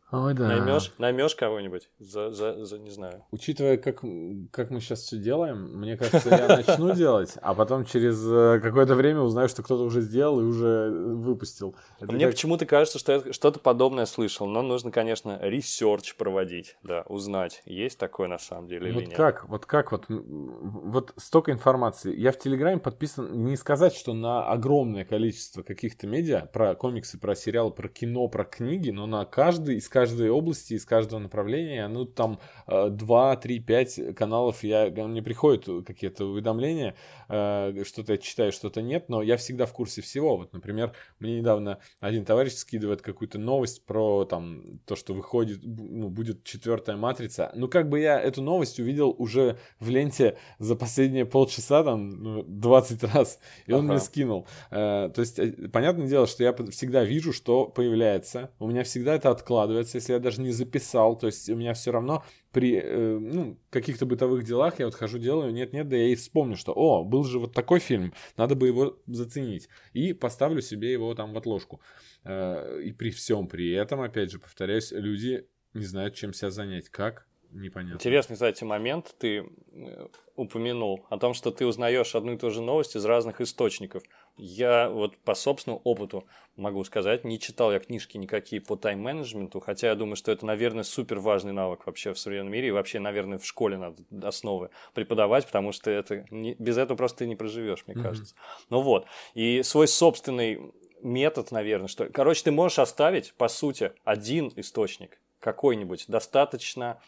Ой, 0.10 0.34
да. 0.34 0.48
Наймешь, 0.48 0.94
наймешь 1.00 1.36
кого-нибудь 1.36 1.90
за, 2.00 2.32
за, 2.32 2.64
за, 2.64 2.80
не 2.80 2.92
знаю. 2.92 3.26
Учитывая, 3.32 3.76
как, 3.76 4.04
как 4.52 4.70
мы 4.70 4.80
сейчас 4.80 5.02
все 5.02 5.18
делаем, 5.18 5.78
мне 5.78 5.98
кажется, 5.98 6.30
я 6.30 6.48
начну 6.48 6.94
делать, 6.96 7.34
а 7.42 7.54
потом 7.54 7.84
через 7.84 8.26
э, 8.26 8.62
какое-то 8.62 8.96
время 8.96 9.20
узнаю, 9.20 9.50
что 9.50 9.64
кто-то 9.64 9.84
уже 9.84 10.00
сделал 10.00 10.40
и 10.40 10.44
уже 10.44 10.90
выпустил. 10.90 11.76
Это 12.00 12.14
мне 12.14 12.24
как... 12.24 12.36
почему-то 12.36 12.66
кажется, 12.66 13.00
что 13.00 13.12
я 13.12 13.34
что-то 13.34 13.60
подобное 13.60 14.06
слышал, 14.06 14.48
но 14.48 14.62
нужно, 14.62 14.92
конечно, 14.92 15.40
research 15.42 16.16
проводить, 16.16 16.78
да, 16.84 17.04
узнать, 17.08 17.62
есть 17.66 18.00
такое 18.00 18.30
на 18.30 18.40
самом 18.40 18.70
деле 18.70 18.94
вот 18.94 19.02
или 19.02 19.10
нет. 19.10 19.18
Как, 19.18 19.50
вот 19.50 19.66
как, 19.66 19.92
вот, 19.92 20.06
вот 20.08 21.14
столько 21.18 21.52
информации. 21.52 22.18
Я 22.18 22.32
в 22.32 22.40
Телеграме 22.40 22.80
подписан, 22.80 23.44
не 23.44 23.58
сказать, 23.58 23.94
что 23.94 24.14
на 24.14 24.48
огромное 24.48 25.04
количество 25.04 25.64
каких-то 25.64 26.08
медиа, 26.08 26.48
про 26.54 26.76
комиксы, 26.76 27.20
про 27.20 27.36
сериалы, 27.36 27.72
про 27.72 27.90
кино, 27.90 28.30
про 28.30 28.46
книги, 28.46 28.90
но 28.90 29.06
на 29.06 29.26
каждый 29.26 29.76
из 29.76 29.97
каждой 29.98 30.30
области, 30.30 30.76
из 30.76 30.86
каждого 30.86 31.20
направления, 31.20 31.88
ну, 31.88 32.06
там 32.06 32.40
2, 32.68 33.36
3, 33.38 33.60
5 33.60 34.16
каналов, 34.16 34.64
я, 34.64 34.92
мне 34.92 35.24
приходят 35.24 35.66
какие-то 35.88 36.26
уведомления, 36.26 36.94
э, 37.30 37.84
что-то 37.84 38.12
я 38.12 38.18
читаю, 38.20 38.52
что-то 38.52 38.84
нет, 38.84 39.10
но 39.10 39.24
я 39.24 39.38
всегда 39.38 39.66
в 39.66 39.74
курсе 39.74 40.04
всего. 40.04 40.38
Вот, 40.38 40.54
например, 40.54 40.94
мне 41.18 41.40
недавно 41.40 41.80
один 42.00 42.26
товарищ 42.26 42.54
скидывает 42.54 43.02
какую-то 43.02 43.40
новость 43.40 43.88
про 43.88 44.26
там 44.26 44.80
то, 44.86 44.96
что 44.96 45.16
выходит, 45.16 45.62
ну, 45.64 46.10
будет 46.10 46.44
четвертая 46.44 46.96
матрица. 46.96 47.52
Ну, 47.56 47.68
как 47.68 47.90
бы 47.90 48.00
я 48.00 48.20
эту 48.20 48.44
новость 48.44 48.80
увидел 48.80 49.16
уже 49.18 49.58
в 49.80 49.90
ленте 49.90 50.38
за 50.60 50.76
последние 50.76 51.26
полчаса, 51.26 51.84
там, 51.84 52.10
ну, 52.10 52.44
20 52.44 53.04
раз, 53.16 53.40
и 53.66 53.74
он 53.74 53.86
ага. 53.86 53.94
мне 53.94 54.00
скинул. 54.00 54.46
Э, 54.70 55.10
то 55.10 55.22
есть, 55.22 55.40
э, 55.40 55.70
понятное 55.74 56.08
дело, 56.08 56.28
что 56.28 56.44
я 56.44 56.54
всегда 56.70 57.04
вижу, 57.04 57.34
что 57.34 57.66
появляется, 57.66 58.52
у 58.60 58.68
меня 58.68 58.84
всегда 58.84 59.16
это 59.16 59.32
откладывается, 59.32 59.87
нравится, 59.88 59.98
если 59.98 60.14
я 60.14 60.20
даже 60.20 60.42
не 60.42 60.52
записал. 60.52 61.18
То 61.18 61.28
есть 61.28 61.50
у 61.50 61.56
меня 61.56 61.74
все 61.74 61.92
равно 61.92 62.24
при 62.52 62.80
э, 62.82 63.18
ну, 63.20 63.58
каких-то 63.70 64.06
бытовых 64.06 64.44
делах 64.44 64.80
я 64.80 64.86
вот 64.86 64.96
хожу, 64.96 65.18
делаю, 65.20 65.54
нет-нет, 65.54 65.88
да 65.88 65.96
я 65.96 66.08
и 66.08 66.16
вспомню, 66.16 66.56
что, 66.56 66.74
о, 66.74 67.04
был 67.04 67.24
же 67.24 67.40
вот 67.40 67.54
такой 67.54 67.80
фильм, 67.80 68.14
надо 68.38 68.56
бы 68.56 68.68
его 68.68 68.98
заценить. 69.08 69.70
И 69.94 70.14
поставлю 70.14 70.62
себе 70.62 70.92
его 70.92 71.14
там 71.16 71.34
в 71.34 71.38
отложку. 71.38 71.82
Э, 72.24 72.82
и 72.84 72.92
при 72.92 73.10
всем 73.10 73.48
при 73.48 73.72
этом, 73.72 74.02
опять 74.02 74.32
же, 74.32 74.40
повторяюсь, 74.40 74.92
люди 74.92 75.48
не 75.74 75.86
знают, 75.86 76.16
чем 76.16 76.34
себя 76.34 76.52
занять. 76.52 76.90
Как? 76.90 77.28
Непонятно. 77.52 77.96
Интересный, 77.96 78.34
кстати, 78.34 78.66
момент 78.66 79.16
ты 79.20 79.50
э, 79.72 80.08
упомянул 80.36 81.06
о 81.10 81.18
том, 81.18 81.34
что 81.34 81.52
ты 81.52 81.66
узнаешь 81.66 82.14
одну 82.14 82.34
и 82.34 82.38
ту 82.38 82.52
же 82.52 82.62
новость 82.62 82.96
из 82.98 83.06
разных 83.06 83.40
источников. 83.40 84.04
Я 84.38 84.90
вот 84.90 85.18
по 85.18 85.34
собственному 85.34 85.82
опыту 85.84 86.26
могу 86.56 86.84
сказать, 86.84 87.24
не 87.24 87.40
читал 87.40 87.72
я 87.72 87.80
книжки 87.80 88.18
никакие 88.18 88.62
по 88.62 88.76
тайм-менеджменту, 88.76 89.60
хотя 89.60 89.88
я 89.88 89.96
думаю, 89.96 90.16
что 90.16 90.32
это, 90.32 90.46
наверное, 90.46 90.84
супер 90.84 91.20
важный 91.20 91.54
навык 91.54 91.86
вообще 91.86 92.14
в 92.14 92.20
современном 92.20 92.54
мире, 92.54 92.70
и 92.70 92.72
вообще, 92.72 93.00
наверное, 93.00 93.38
в 93.38 93.46
школе 93.46 93.78
надо 93.78 94.04
основы 94.28 94.70
преподавать, 94.94 95.46
потому 95.46 95.72
что 95.72 95.90
это 95.92 96.26
не, 96.32 96.56
без 96.56 96.78
этого 96.78 96.98
просто 96.98 97.20
ты 97.20 97.28
не 97.28 97.36
проживешь, 97.36 97.84
мне 97.88 97.96
mm-hmm. 97.96 98.04
кажется. 98.04 98.36
Ну 98.70 98.82
вот, 98.82 99.06
и 99.34 99.62
свой 99.64 99.88
собственный 99.88 100.72
метод, 101.02 101.52
наверное, 101.52 101.88
что... 101.88 102.06
Короче, 102.10 102.44
ты 102.44 102.52
можешь 102.52 102.80
оставить, 102.80 103.34
по 103.36 103.48
сути, 103.48 103.92
один 104.04 104.52
источник, 104.56 105.20
какой-нибудь, 105.40 106.06
достаточно 106.08 107.00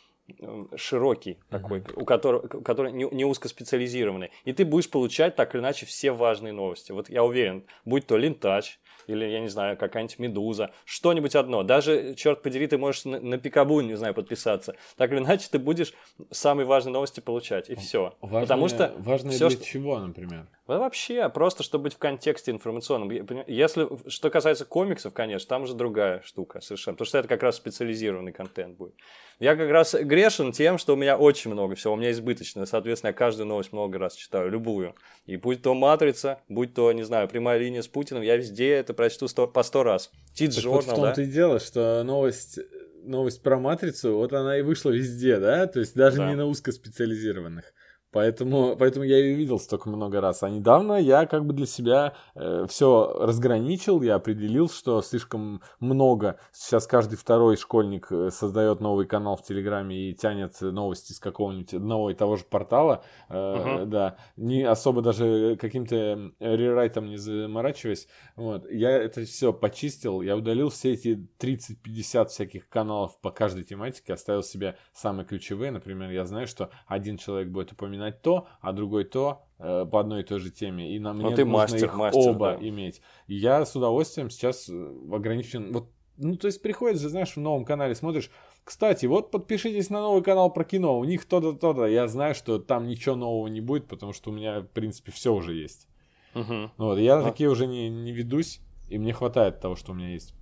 широкий 0.75 1.31
mm-hmm. 1.31 1.49
такой, 1.49 1.83
у 1.95 2.05
которого, 2.05 2.47
который 2.47 2.91
не, 2.91 3.07
не 3.11 3.25
узкоспециализированный. 3.25 4.31
И 4.45 4.53
ты 4.53 4.65
будешь 4.65 4.89
получать 4.89 5.35
так 5.35 5.53
или 5.53 5.61
иначе 5.61 5.85
все 5.85 6.11
важные 6.11 6.53
новости. 6.53 6.91
Вот 6.91 7.09
я 7.09 7.23
уверен, 7.23 7.63
будь 7.85 8.07
то 8.07 8.17
Лентач, 8.17 8.79
или, 9.07 9.25
я 9.25 9.39
не 9.39 9.47
знаю, 9.47 9.75
какая-нибудь 9.75 10.19
Медуза, 10.19 10.71
что-нибудь 10.85 11.35
одно. 11.35 11.63
Даже, 11.63 12.13
черт 12.15 12.41
подери, 12.43 12.67
ты 12.67 12.77
можешь 12.77 13.05
на, 13.05 13.19
на 13.19 13.37
Пикабу, 13.37 13.81
не 13.81 13.95
знаю, 13.95 14.13
подписаться. 14.13 14.75
Так 14.97 15.11
или 15.11 15.19
иначе, 15.19 15.47
ты 15.51 15.57
будешь 15.57 15.93
самые 16.29 16.65
важные 16.65 16.93
новости 16.93 17.19
получать, 17.19 17.69
и 17.69 17.75
все. 17.75 18.15
Важные, 18.21 18.41
Потому 18.41 18.67
что... 18.67 18.93
Важные 18.97 19.31
все, 19.31 19.49
для 19.49 19.57
что... 19.57 19.65
чего, 19.65 19.99
например? 19.99 20.47
Вообще, 20.77 21.27
просто 21.29 21.63
чтобы 21.63 21.85
быть 21.85 21.95
в 21.95 21.97
контексте 21.97 22.51
информационном. 22.51 23.09
Если, 23.47 23.87
что 24.07 24.29
касается 24.29 24.65
комиксов, 24.65 25.13
конечно, 25.13 25.47
там 25.47 25.63
уже 25.63 25.73
другая 25.73 26.21
штука 26.21 26.61
совершенно. 26.61 26.95
Потому 26.95 27.07
что 27.07 27.17
это 27.17 27.27
как 27.27 27.41
раз 27.43 27.55
специализированный 27.55 28.31
контент 28.31 28.77
будет. 28.77 28.93
Я 29.39 29.55
как 29.55 29.69
раз 29.69 29.95
грешен 29.95 30.51
тем, 30.51 30.77
что 30.77 30.93
у 30.93 30.95
меня 30.95 31.17
очень 31.17 31.51
много 31.51 31.75
всего, 31.75 31.93
у 31.93 31.97
меня 31.97 32.11
избыточно. 32.11 32.65
Соответственно, 32.65 33.09
я 33.09 33.13
каждую 33.13 33.47
новость 33.47 33.71
много 33.71 33.97
раз 33.97 34.15
читаю, 34.15 34.49
любую. 34.49 34.95
И 35.25 35.37
будь 35.37 35.61
то 35.61 35.73
«Матрица», 35.73 36.39
будь 36.49 36.73
то, 36.73 36.91
не 36.91 37.03
знаю, 37.03 37.27
«Прямая 37.27 37.57
линия 37.57 37.81
с 37.81 37.87
Путиным», 37.87 38.21
я 38.21 38.37
везде 38.37 38.69
это 38.71 38.93
прочту 38.93 39.27
сто, 39.27 39.47
по 39.47 39.63
сто 39.63 39.83
раз. 39.83 40.11
Тит 40.33 40.53
Журнал, 40.53 40.73
вот 40.75 40.83
в 40.83 40.87
том-то 40.87 41.15
да? 41.15 41.23
и 41.23 41.25
дело, 41.25 41.59
что 41.59 42.03
новость 42.03 42.59
новость 43.03 43.41
про 43.41 43.57
матрицу, 43.59 44.15
вот 44.15 44.33
она 44.33 44.57
и 44.57 44.61
вышла 44.61 44.91
везде, 44.91 45.39
да, 45.39 45.67
то 45.67 45.79
есть 45.79 45.95
даже 45.95 46.17
да. 46.17 46.29
не 46.29 46.35
на 46.35 46.45
узкоспециализированных. 46.45 47.73
Поэтому, 48.11 48.75
поэтому 48.75 49.05
я 49.05 49.17
ее 49.17 49.35
видел 49.35 49.59
столько 49.59 49.87
много 49.89 50.19
раз. 50.19 50.41
А 50.41 50.49
недавно 50.49 50.93
я 50.93 51.27
как 51.27 51.45
бы 51.45 51.53
для 51.53 51.67
себя 51.67 52.13
э, 52.33 52.65
все 52.67 53.13
разграничил, 53.19 54.01
я 54.01 54.15
определил, 54.15 54.67
что 54.67 55.01
слишком 55.03 55.61
много. 55.79 56.39
Сейчас 56.51 56.87
каждый 56.87 57.17
второй 57.17 57.55
школьник 57.55 58.07
э, 58.11 58.31
создает 58.31 58.81
новый 58.81 59.05
канал 59.05 59.35
в 59.35 59.43
Телеграме 59.43 60.09
и 60.09 60.15
тянет 60.15 60.59
новости 60.59 61.13
с 61.13 61.19
какого-нибудь 61.19 61.75
одного 61.75 62.09
и 62.09 62.15
того 62.15 62.35
же 62.35 62.45
портала. 62.45 63.03
Э, 63.29 63.33
uh-huh. 63.33 63.85
Да, 63.85 64.17
не 64.37 64.63
особо 64.63 65.03
даже 65.03 65.55
каким-то 65.61 66.31
рерайтом 66.39 67.09
не 67.09 67.17
заморачиваясь. 67.17 68.07
Вот. 68.35 68.69
Я 68.71 68.89
это 68.89 69.23
все 69.25 69.53
почистил, 69.53 70.21
я 70.21 70.35
удалил 70.35 70.69
все 70.69 70.93
эти 70.93 71.29
30-50 71.39 72.27
всяких 72.29 72.67
каналов 72.69 73.19
по 73.21 73.29
каждой 73.29 73.65
тематике, 73.65 74.13
оставил 74.13 74.41
себе 74.41 74.77
самые 74.93 75.27
ключевые. 75.27 75.69
Например, 75.69 76.09
я 76.09 76.25
знаю, 76.25 76.47
что 76.47 76.71
один 76.87 77.17
человек 77.17 77.49
будет 77.49 77.71
упоминать 77.71 77.98
упоминать 77.99 78.21
то, 78.21 78.47
а 78.61 78.71
другой 78.71 79.05
то 79.05 79.45
э, 79.59 79.85
по 79.85 79.99
одной 79.99 80.21
и 80.21 80.23
той 80.23 80.39
же 80.39 80.49
теме. 80.51 80.95
И 80.95 80.99
нам 80.99 81.17
мне 81.17 81.35
ты 81.35 81.45
нужно 81.45 81.59
мастер, 81.59 81.85
их 81.85 81.95
мастер, 81.95 82.29
оба 82.29 82.57
да. 82.57 82.67
иметь. 82.67 83.01
И 83.27 83.35
я 83.35 83.65
с 83.65 83.75
удовольствием 83.75 84.29
сейчас 84.29 84.69
э, 84.69 84.95
ограничен. 85.11 85.71
Вот, 85.73 85.89
ну, 86.17 86.35
то 86.35 86.47
есть 86.47 86.61
приходишь 86.61 87.01
же, 87.01 87.09
знаешь, 87.09 87.35
в 87.35 87.39
новом 87.39 87.65
канале 87.65 87.95
смотришь. 87.95 88.31
Кстати, 88.63 89.05
вот 89.05 89.31
подпишитесь 89.31 89.89
на 89.89 90.01
новый 90.01 90.23
канал 90.23 90.51
про 90.51 90.63
кино. 90.63 90.99
У 90.99 91.03
них 91.03 91.25
то-то, 91.25 91.53
то-то. 91.53 91.85
Я 91.85 92.07
знаю, 92.07 92.35
что 92.35 92.59
там 92.59 92.87
ничего 92.87 93.15
нового 93.15 93.47
не 93.47 93.61
будет, 93.61 93.87
потому 93.87 94.13
что 94.13 94.29
у 94.29 94.33
меня, 94.33 94.61
в 94.61 94.67
принципе, 94.67 95.11
все 95.11 95.33
уже 95.33 95.53
есть. 95.53 95.87
Угу. 96.35 96.71
Вот, 96.77 96.99
я 96.99 97.19
а. 97.19 97.23
такие 97.23 97.49
уже 97.49 97.65
не, 97.65 97.89
не 97.89 98.11
ведусь, 98.11 98.61
и 98.87 98.97
мне 98.97 99.13
хватает 99.13 99.59
того, 99.59 99.75
что 99.75 99.91
у 99.91 99.95
меня 99.95 100.09
есть. 100.09 100.35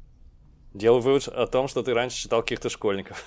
Делаю 0.78 1.02
вывод 1.02 1.28
о 1.28 1.48
том, 1.48 1.68
что 1.68 1.82
ты 1.82 1.94
раньше 1.94 2.18
читал 2.18 2.44
каких-то 2.44 2.70
школьников. 2.70 3.26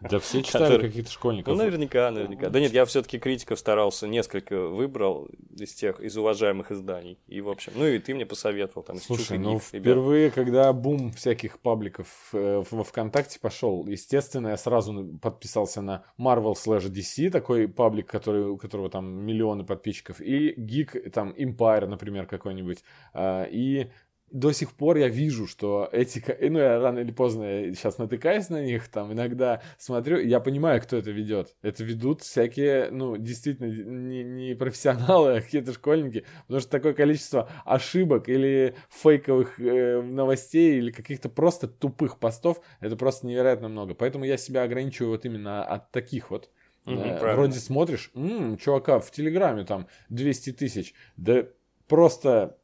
Да 0.00 0.18
все 0.18 0.42
читали 0.42 0.64
которые... 0.64 0.90
каких-то 0.90 1.12
школьников. 1.12 1.56
Ну, 1.56 1.62
наверняка, 1.62 2.10
наверняка. 2.10 2.48
Да 2.48 2.58
нет, 2.58 2.72
я 2.72 2.84
все-таки 2.86 3.18
критиков 3.18 3.58
старался, 3.58 4.08
несколько 4.08 4.66
выбрал 4.66 5.28
из 5.56 5.74
тех, 5.74 6.00
из 6.00 6.16
уважаемых 6.16 6.72
изданий. 6.72 7.18
И, 7.28 7.40
в 7.40 7.48
общем, 7.48 7.72
ну 7.76 7.86
и 7.86 7.98
ты 7.98 8.14
мне 8.14 8.26
посоветовал 8.26 8.82
там. 8.82 8.96
Слушай, 8.96 9.38
ну 9.38 9.58
впервые, 9.58 10.30
когда 10.30 10.72
бум 10.72 11.12
всяких 11.12 11.60
пабликов 11.60 12.08
э, 12.32 12.62
во 12.68 12.84
ВКонтакте 12.84 13.38
пошел, 13.38 13.86
естественно, 13.86 14.48
я 14.48 14.56
сразу 14.56 15.18
подписался 15.22 15.82
на 15.82 16.04
Marvel 16.18 16.54
slash 16.54 16.90
DC, 16.90 17.30
такой 17.30 17.68
паблик, 17.68 18.08
который, 18.08 18.46
у 18.46 18.56
которого 18.56 18.90
там 18.90 19.06
миллионы 19.06 19.64
подписчиков, 19.64 20.20
и 20.20 20.54
Geek, 20.54 21.10
там 21.10 21.30
Empire, 21.30 21.86
например, 21.86 22.26
какой-нибудь. 22.26 22.82
А, 23.12 23.44
и 23.44 23.90
до 24.30 24.52
сих 24.52 24.72
пор 24.72 24.96
я 24.96 25.08
вижу, 25.08 25.46
что 25.46 25.88
эти, 25.92 26.22
ну 26.48 26.58
я 26.58 26.78
рано 26.80 27.00
или 27.00 27.10
поздно 27.10 27.44
сейчас 27.74 27.98
натыкаюсь 27.98 28.48
на 28.48 28.62
них, 28.62 28.88
там 28.88 29.12
иногда 29.12 29.62
смотрю, 29.78 30.18
я 30.18 30.40
понимаю, 30.40 30.80
кто 30.82 30.96
это 30.96 31.10
ведет. 31.10 31.56
Это 31.62 31.84
ведут 31.84 32.22
всякие, 32.22 32.90
ну, 32.90 33.16
действительно, 33.16 33.66
не, 33.66 34.22
не 34.22 34.54
профессионалы, 34.54 35.32
а 35.36 35.40
какие-то 35.40 35.72
школьники, 35.72 36.24
потому 36.42 36.60
что 36.60 36.70
такое 36.70 36.92
количество 36.92 37.48
ошибок 37.64 38.28
или 38.28 38.74
фейковых 38.90 39.58
э, 39.60 40.02
новостей 40.02 40.78
или 40.78 40.90
каких-то 40.90 41.28
просто 41.28 41.68
тупых 41.68 42.18
постов, 42.18 42.60
это 42.80 42.96
просто 42.96 43.26
невероятно 43.26 43.68
много. 43.68 43.94
Поэтому 43.94 44.24
я 44.24 44.36
себя 44.36 44.62
ограничиваю 44.62 45.12
вот 45.12 45.24
именно 45.24 45.64
от 45.64 45.90
таких 45.90 46.30
вот. 46.30 46.50
Угу, 46.86 47.00
э, 47.00 47.34
вроде 47.34 47.58
смотришь, 47.58 48.10
м-м, 48.14 48.56
чувака 48.56 49.00
в 49.00 49.10
Телеграме 49.10 49.64
там 49.64 49.88
200 50.08 50.52
тысяч, 50.52 50.94
да 51.16 51.46
просто 51.88 52.57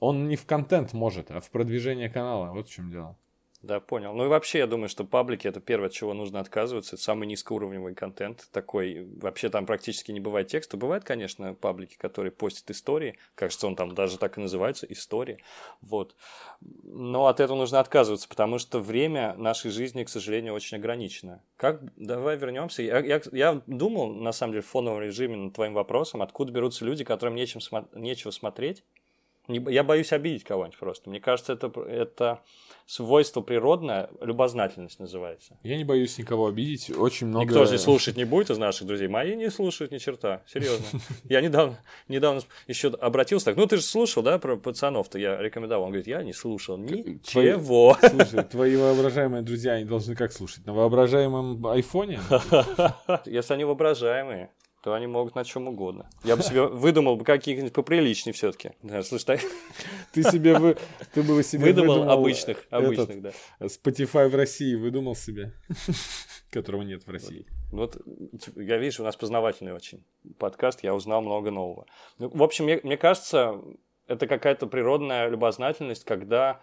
он 0.00 0.28
не 0.28 0.36
в 0.36 0.46
контент 0.46 0.92
может, 0.92 1.30
а 1.30 1.40
в 1.40 1.50
продвижение 1.50 2.08
канала. 2.08 2.52
Вот 2.52 2.68
в 2.68 2.72
чем 2.72 2.90
дело. 2.90 3.16
Да, 3.64 3.80
понял. 3.80 4.12
Ну 4.12 4.26
и 4.26 4.28
вообще, 4.28 4.58
я 4.58 4.66
думаю, 4.66 4.90
что 4.90 5.04
паблики 5.04 5.48
это 5.48 5.58
первое, 5.58 5.86
от 5.86 5.94
чего 5.94 6.12
нужно 6.12 6.38
отказываться. 6.38 6.96
Это 6.96 7.02
самый 7.02 7.26
низкоуровневый 7.26 7.94
контент 7.94 8.46
такой. 8.52 9.08
Вообще 9.16 9.48
там 9.48 9.64
практически 9.64 10.12
не 10.12 10.20
бывает 10.20 10.48
текста. 10.48 10.76
Бывают, 10.76 11.04
конечно, 11.04 11.54
паблики, 11.54 11.96
которые 11.96 12.30
постят 12.30 12.70
истории. 12.70 13.16
Кажется, 13.34 13.66
он 13.66 13.74
там 13.74 13.94
даже 13.94 14.18
так 14.18 14.36
и 14.36 14.42
называется, 14.42 14.84
истории. 14.90 15.38
Вот. 15.80 16.14
Но 16.60 17.26
от 17.26 17.40
этого 17.40 17.56
нужно 17.56 17.80
отказываться, 17.80 18.28
потому 18.28 18.58
что 18.58 18.80
время 18.80 19.34
нашей 19.38 19.70
жизни, 19.70 20.04
к 20.04 20.10
сожалению, 20.10 20.52
очень 20.52 20.76
ограничено. 20.76 21.42
Как? 21.56 21.80
Давай 21.96 22.36
вернемся. 22.36 22.82
Я, 22.82 22.98
я, 22.98 23.22
я 23.32 23.62
думал, 23.66 24.12
на 24.12 24.32
самом 24.32 24.52
деле, 24.52 24.62
в 24.62 24.66
фоновом 24.66 25.00
режиме 25.00 25.36
над 25.36 25.54
твоим 25.54 25.72
вопросом, 25.72 26.20
откуда 26.20 26.52
берутся 26.52 26.84
люди, 26.84 27.02
которым 27.02 27.34
нечем, 27.34 27.60
нечего 27.94 28.30
смотреть 28.30 28.84
я 29.48 29.84
боюсь 29.84 30.12
обидеть 30.12 30.44
кого-нибудь 30.44 30.78
просто. 30.78 31.10
Мне 31.10 31.20
кажется, 31.20 31.52
это, 31.52 31.72
это 31.82 32.40
свойство 32.86 33.40
природное, 33.40 34.10
любознательность 34.20 34.98
называется. 35.00 35.58
Я 35.62 35.76
не 35.76 35.84
боюсь 35.84 36.18
никого 36.18 36.46
обидеть. 36.46 36.90
Очень 36.90 37.28
много... 37.28 37.44
Никто 37.44 37.64
же 37.64 37.78
слушать 37.78 38.16
не 38.16 38.24
будет 38.24 38.50
из 38.50 38.58
наших 38.58 38.86
друзей. 38.86 39.08
Мои 39.08 39.34
не 39.36 39.50
слушают 39.50 39.92
ни 39.92 39.98
черта. 39.98 40.42
Серьезно. 40.46 40.84
Я 41.24 41.40
недавно, 41.40 41.78
недавно 42.08 42.42
еще 42.66 42.88
обратился 42.88 43.46
так. 43.46 43.56
Ну, 43.56 43.66
ты 43.66 43.76
же 43.76 43.82
слушал, 43.82 44.22
да, 44.22 44.38
про 44.38 44.56
пацанов-то 44.56 45.18
я 45.18 45.40
рекомендовал. 45.40 45.84
Он 45.84 45.90
говорит, 45.90 46.06
я 46.06 46.22
не 46.22 46.32
слушал 46.32 46.76
ничего. 46.76 47.96
Слушай, 48.10 48.44
твои 48.44 48.76
воображаемые 48.76 49.42
друзья, 49.42 49.72
они 49.74 49.84
должны 49.84 50.14
как 50.14 50.32
слушать? 50.32 50.66
На 50.66 50.72
воображаемом 50.72 51.66
айфоне? 51.66 52.20
Если 53.26 53.54
они 53.54 53.64
воображаемые 53.64 54.50
то 54.84 54.92
они 54.92 55.06
могут 55.06 55.34
на 55.34 55.44
чем 55.44 55.66
угодно. 55.66 56.10
Я 56.24 56.36
бы 56.36 56.42
себе 56.42 56.66
выдумал 56.66 57.16
бы 57.16 57.24
каких-нибудь 57.24 57.72
поприличнее 57.72 58.34
все-таки. 58.34 58.72
Да, 58.82 59.02
слушай, 59.02 59.24
так... 59.24 59.40
Ты 60.12 60.22
себе 60.22 60.58
вы, 60.58 60.76
ты 61.14 61.22
бы 61.22 61.42
себе 61.42 61.64
выдумал, 61.64 61.94
выдумал 61.94 62.10
обычных, 62.10 62.66
обычных, 62.68 63.08
этот, 63.08 63.22
да. 63.22 63.66
Spotify 63.66 64.28
в 64.28 64.34
России 64.34 64.74
выдумал 64.74 65.16
себе, 65.16 65.54
которого 66.50 66.82
нет 66.82 67.06
в 67.06 67.10
России. 67.10 67.46
Вот, 67.72 67.96
вот 68.04 68.48
я 68.56 68.76
вижу, 68.76 69.02
у 69.02 69.06
нас 69.06 69.16
познавательный 69.16 69.72
очень 69.72 70.04
подкаст, 70.38 70.84
я 70.84 70.94
узнал 70.94 71.22
много 71.22 71.50
нового. 71.50 71.86
Ну, 72.18 72.28
в 72.28 72.42
общем, 72.42 72.66
мне, 72.66 72.78
мне 72.82 72.98
кажется, 72.98 73.62
это 74.06 74.26
какая-то 74.26 74.66
природная 74.66 75.30
любознательность, 75.30 76.04
когда 76.04 76.60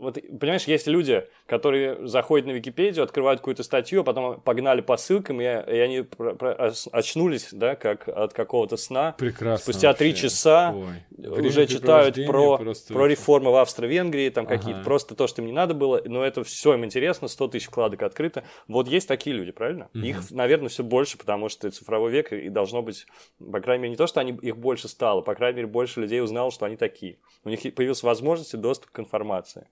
вот, 0.00 0.14
понимаешь, 0.14 0.64
есть 0.64 0.86
люди, 0.86 1.26
которые 1.46 2.06
заходят 2.08 2.46
на 2.46 2.52
Википедию, 2.52 3.04
открывают 3.04 3.40
какую-то 3.40 3.62
статью, 3.62 4.00
а 4.00 4.04
потом 4.04 4.40
погнали 4.40 4.80
по 4.80 4.96
ссылкам, 4.96 5.42
и, 5.42 5.44
и 5.44 5.78
они 5.78 6.00
про, 6.00 6.34
про, 6.34 6.72
очнулись, 6.90 7.50
да, 7.52 7.76
как 7.76 8.08
от 8.08 8.32
какого-то 8.32 8.78
сна. 8.78 9.14
Прекрасно. 9.18 9.62
Спустя 9.62 9.92
три 9.92 10.14
часа 10.14 10.74
Ой. 10.74 11.40
уже 11.40 11.66
читают 11.66 12.16
про, 12.26 12.56
про 12.88 13.06
реформы 13.06 13.50
в 13.52 13.56
Австро-Венгрии, 13.56 14.30
там 14.30 14.46
ага. 14.46 14.56
какие-то, 14.56 14.82
просто 14.82 15.14
то, 15.14 15.26
что 15.26 15.42
им 15.42 15.48
не 15.48 15.52
надо 15.52 15.74
было, 15.74 16.00
но 16.06 16.24
это 16.24 16.44
все 16.44 16.72
им 16.72 16.84
интересно, 16.86 17.28
100 17.28 17.48
тысяч 17.48 17.66
вкладок 17.66 18.02
открыто. 18.02 18.42
Вот 18.68 18.88
есть 18.88 19.06
такие 19.06 19.36
люди, 19.36 19.52
правильно? 19.52 19.90
Угу. 19.94 20.02
Их, 20.02 20.30
наверное, 20.30 20.70
все 20.70 20.82
больше, 20.82 21.18
потому 21.18 21.50
что 21.50 21.70
цифровой 21.70 22.10
век, 22.10 22.32
и 22.32 22.48
должно 22.48 22.80
быть, 22.80 23.06
по 23.38 23.60
крайней 23.60 23.82
мере, 23.82 23.90
не 23.90 23.96
то, 23.96 24.06
что 24.06 24.20
они, 24.20 24.32
их 24.32 24.56
больше 24.56 24.88
стало, 24.88 25.20
по 25.20 25.34
крайней 25.34 25.56
мере, 25.56 25.68
больше 25.68 26.00
людей 26.00 26.22
узнало, 26.22 26.50
что 26.50 26.64
они 26.64 26.76
такие. 26.76 27.18
У 27.44 27.50
них 27.50 27.60
появилась 27.74 28.02
возможность 28.02 28.54
и 28.54 28.56
доступ 28.56 28.92
к 28.92 28.98
информации. 28.98 29.66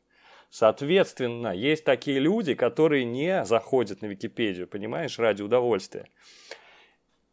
Соответственно, 0.51 1.49
есть 1.55 1.85
такие 1.85 2.19
люди, 2.19 2.55
которые 2.55 3.05
не 3.05 3.45
заходят 3.45 4.01
на 4.01 4.07
Википедию, 4.07 4.67
понимаешь, 4.67 5.19
ради 5.19 5.43
удовольствия. 5.43 6.07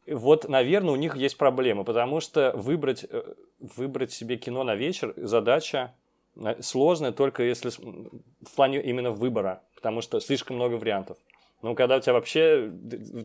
Вот, 0.06 0.48
наверное, 0.48 0.92
у 0.92 0.98
них 0.98 1.16
есть 1.16 1.38
проблемы, 1.38 1.84
потому 1.84 2.20
что 2.20 2.52
выбрать, 2.56 3.06
э, 3.10 3.34
выбрать 3.60 4.12
себе 4.12 4.38
кино 4.38 4.64
на 4.64 4.76
вечер 4.76 5.14
задача 5.16 5.96
э, 6.36 6.62
сложная 6.62 7.12
только 7.12 7.42
если 7.44 7.70
в 7.70 8.56
плане 8.56 8.84
именно 8.84 9.12
выбора, 9.12 9.64
потому 9.76 10.02
что 10.02 10.20
слишком 10.20 10.58
много 10.58 10.76
вариантов. 10.76 11.18
Ну, 11.66 11.74
когда 11.74 11.98
у 11.98 12.00
тебя 12.00 12.14
вообще... 12.14 12.72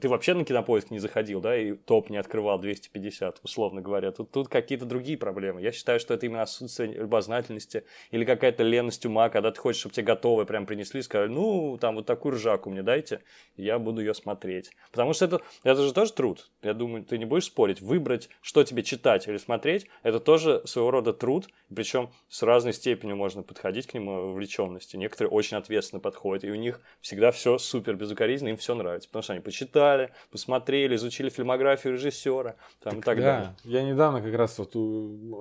Ты 0.01 0.09
вообще 0.09 0.33
на 0.33 0.47
кинопоиск 0.47 0.91
не 0.91 0.99
заходил, 0.99 1.43
да, 1.43 1.55
и 1.55 1.75
топ 1.75 2.09
не 2.09 2.17
открывал 2.17 2.59
250, 2.59 3.41
условно 3.43 3.83
говоря. 3.83 4.13
Тут, 4.13 4.31
тут 4.31 4.49
какие-то 4.49 4.87
другие 4.87 5.19
проблемы. 5.19 5.61
Я 5.61 5.73
считаю, 5.73 6.01
что 6.01 6.15
это 6.15 6.25
именно 6.25 6.41
отсутствие 6.41 6.91
любознательности 6.95 7.85
или 8.11 8.25
какая-то 8.25 8.63
ленность 8.63 9.05
ума, 9.05 9.29
когда 9.29 9.51
ты 9.51 9.61
хочешь, 9.61 9.81
чтобы 9.81 9.95
тебе 9.95 10.07
готовые 10.07 10.47
прям 10.47 10.65
принесли, 10.65 11.03
сказали, 11.03 11.29
ну, 11.29 11.77
там 11.79 11.97
вот 11.97 12.07
такую 12.07 12.37
ржаку 12.37 12.71
мне 12.71 12.83
дайте, 12.83 13.21
я 13.59 13.79
буду 13.79 14.01
ее 14.01 14.15
смотреть. 14.15 14.71
Потому 14.91 15.13
что 15.13 15.27
это, 15.27 15.43
это 15.63 15.83
же 15.83 15.93
тоже 15.93 16.15
труд. 16.15 16.51
Я 16.63 16.73
думаю, 16.73 17.05
ты 17.05 17.19
не 17.19 17.27
будешь 17.27 17.45
спорить. 17.45 17.83
Выбрать, 17.83 18.31
что 18.41 18.65
тебе 18.65 18.83
читать 18.83 19.29
или 19.29 19.37
смотреть, 19.37 19.87
это 20.03 20.19
тоже 20.19 20.63
своего 20.65 20.91
рода 20.91 21.13
труд, 21.13 21.49
причем 21.69 22.09
с 22.31 22.43
разной 22.43 22.73
степенью 22.73 23.17
можно 23.17 23.43
подходить 23.43 23.87
к 23.87 23.93
нему 23.93 24.31
вовлеченности. 24.31 24.97
Некоторые 24.97 25.31
очень 25.31 25.59
ответственно 25.59 26.01
подходят, 26.01 26.43
и 26.45 26.51
у 26.51 26.55
них 26.55 26.81
всегда 27.03 27.33
все 27.33 27.59
супер 27.59 27.97
безукоризненно 27.97 28.30
укоризненно, 28.31 28.51
им 28.51 28.57
все 28.57 28.75
нравится, 28.75 29.09
потому 29.09 29.23
что 29.23 29.33
они 29.33 29.43
почитали, 29.43 30.11
посмотрели, 30.31 30.95
изучили 30.97 31.29
фильмографию 31.29 31.95
режиссера 31.95 32.57
там, 32.81 32.95
так, 32.95 32.99
и 32.99 33.03
так 33.03 33.19
да. 33.19 33.23
далее. 33.23 33.57
Я 33.65 33.83
недавно 33.83 34.23
как 34.23 34.35
раз 34.35 34.59
вот 34.59 34.75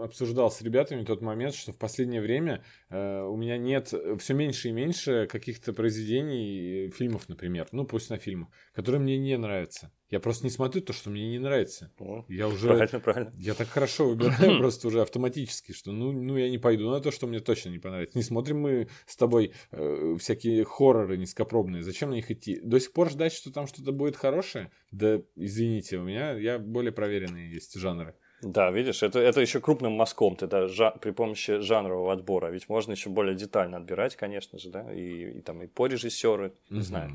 обсуждал 0.03 0.51
с 0.51 0.61
ребятами 0.61 1.03
тот 1.03 1.21
момент, 1.21 1.55
что 1.55 1.71
в 1.71 1.77
последнее 1.77 2.21
время 2.21 2.63
э, 2.89 3.21
у 3.21 3.35
меня 3.35 3.57
нет 3.57 3.93
все 4.19 4.33
меньше 4.33 4.69
и 4.69 4.71
меньше 4.71 5.27
каких-то 5.27 5.73
произведений, 5.73 6.87
э, 6.87 6.89
фильмов, 6.91 7.29
например, 7.29 7.67
ну 7.71 7.85
пусть 7.85 8.09
на 8.09 8.17
фильмах, 8.17 8.49
которые 8.73 9.01
мне 9.01 9.17
не 9.17 9.37
нравятся. 9.37 9.91
Я 10.09 10.19
просто 10.19 10.43
не 10.43 10.49
смотрю 10.49 10.81
то, 10.81 10.91
что 10.91 11.11
мне 11.11 11.29
не 11.29 11.37
нравится. 11.37 11.91
О, 11.99 12.25
я 12.29 12.47
уже... 12.47 12.67
Правильно, 12.67 12.99
правильно. 12.99 13.31
Я 13.37 13.53
так 13.53 13.67
хорошо 13.67 14.09
выбираю 14.09 14.57
просто 14.59 14.87
уже 14.87 15.01
автоматически, 15.01 15.71
что 15.71 15.91
ну, 15.91 16.11
ну 16.11 16.35
я 16.35 16.49
не 16.49 16.57
пойду 16.57 16.89
на 16.89 16.99
то, 16.99 17.11
что 17.11 17.27
мне 17.27 17.39
точно 17.39 17.69
не 17.69 17.77
понравится. 17.77 18.17
Не 18.17 18.23
смотрим 18.23 18.59
мы 18.59 18.89
с 19.05 19.15
тобой 19.15 19.53
э, 19.71 20.15
всякие 20.19 20.65
хорроры 20.65 21.17
низкопробные. 21.17 21.83
Зачем 21.83 22.09
на 22.09 22.15
них 22.15 22.31
идти? 22.31 22.59
До 22.63 22.79
сих 22.79 22.91
пор 22.91 23.11
ждать, 23.11 23.33
что 23.33 23.51
там 23.51 23.67
что-то 23.67 23.91
будет 23.91 24.15
хорошее? 24.15 24.71
Да 24.91 25.21
извините, 25.35 25.97
у 25.97 26.03
меня 26.03 26.31
я 26.31 26.57
более 26.57 26.91
проверенные 26.91 27.51
есть 27.51 27.75
жанры. 27.75 28.15
Да, 28.41 28.71
видишь, 28.71 29.03
это, 29.03 29.19
это 29.19 29.41
еще 29.41 29.59
крупным 29.59 29.91
мазком, 29.91 30.35
ты 30.35 30.47
да, 30.47 30.67
жа, 30.67 30.91
при 30.91 31.11
помощи 31.11 31.59
жанрового 31.59 32.13
отбора. 32.13 32.49
Ведь 32.49 32.69
можно 32.69 32.93
еще 32.93 33.09
более 33.09 33.35
детально 33.35 33.77
отбирать, 33.77 34.15
конечно 34.15 34.57
же, 34.57 34.71
да, 34.71 34.91
и, 34.93 35.39
и 35.39 35.41
там 35.41 35.61
и 35.61 35.67
по 35.67 35.87
режиссеру, 35.87 36.53
не 36.69 36.79
mm-hmm. 36.79 36.81
знаю 36.81 37.11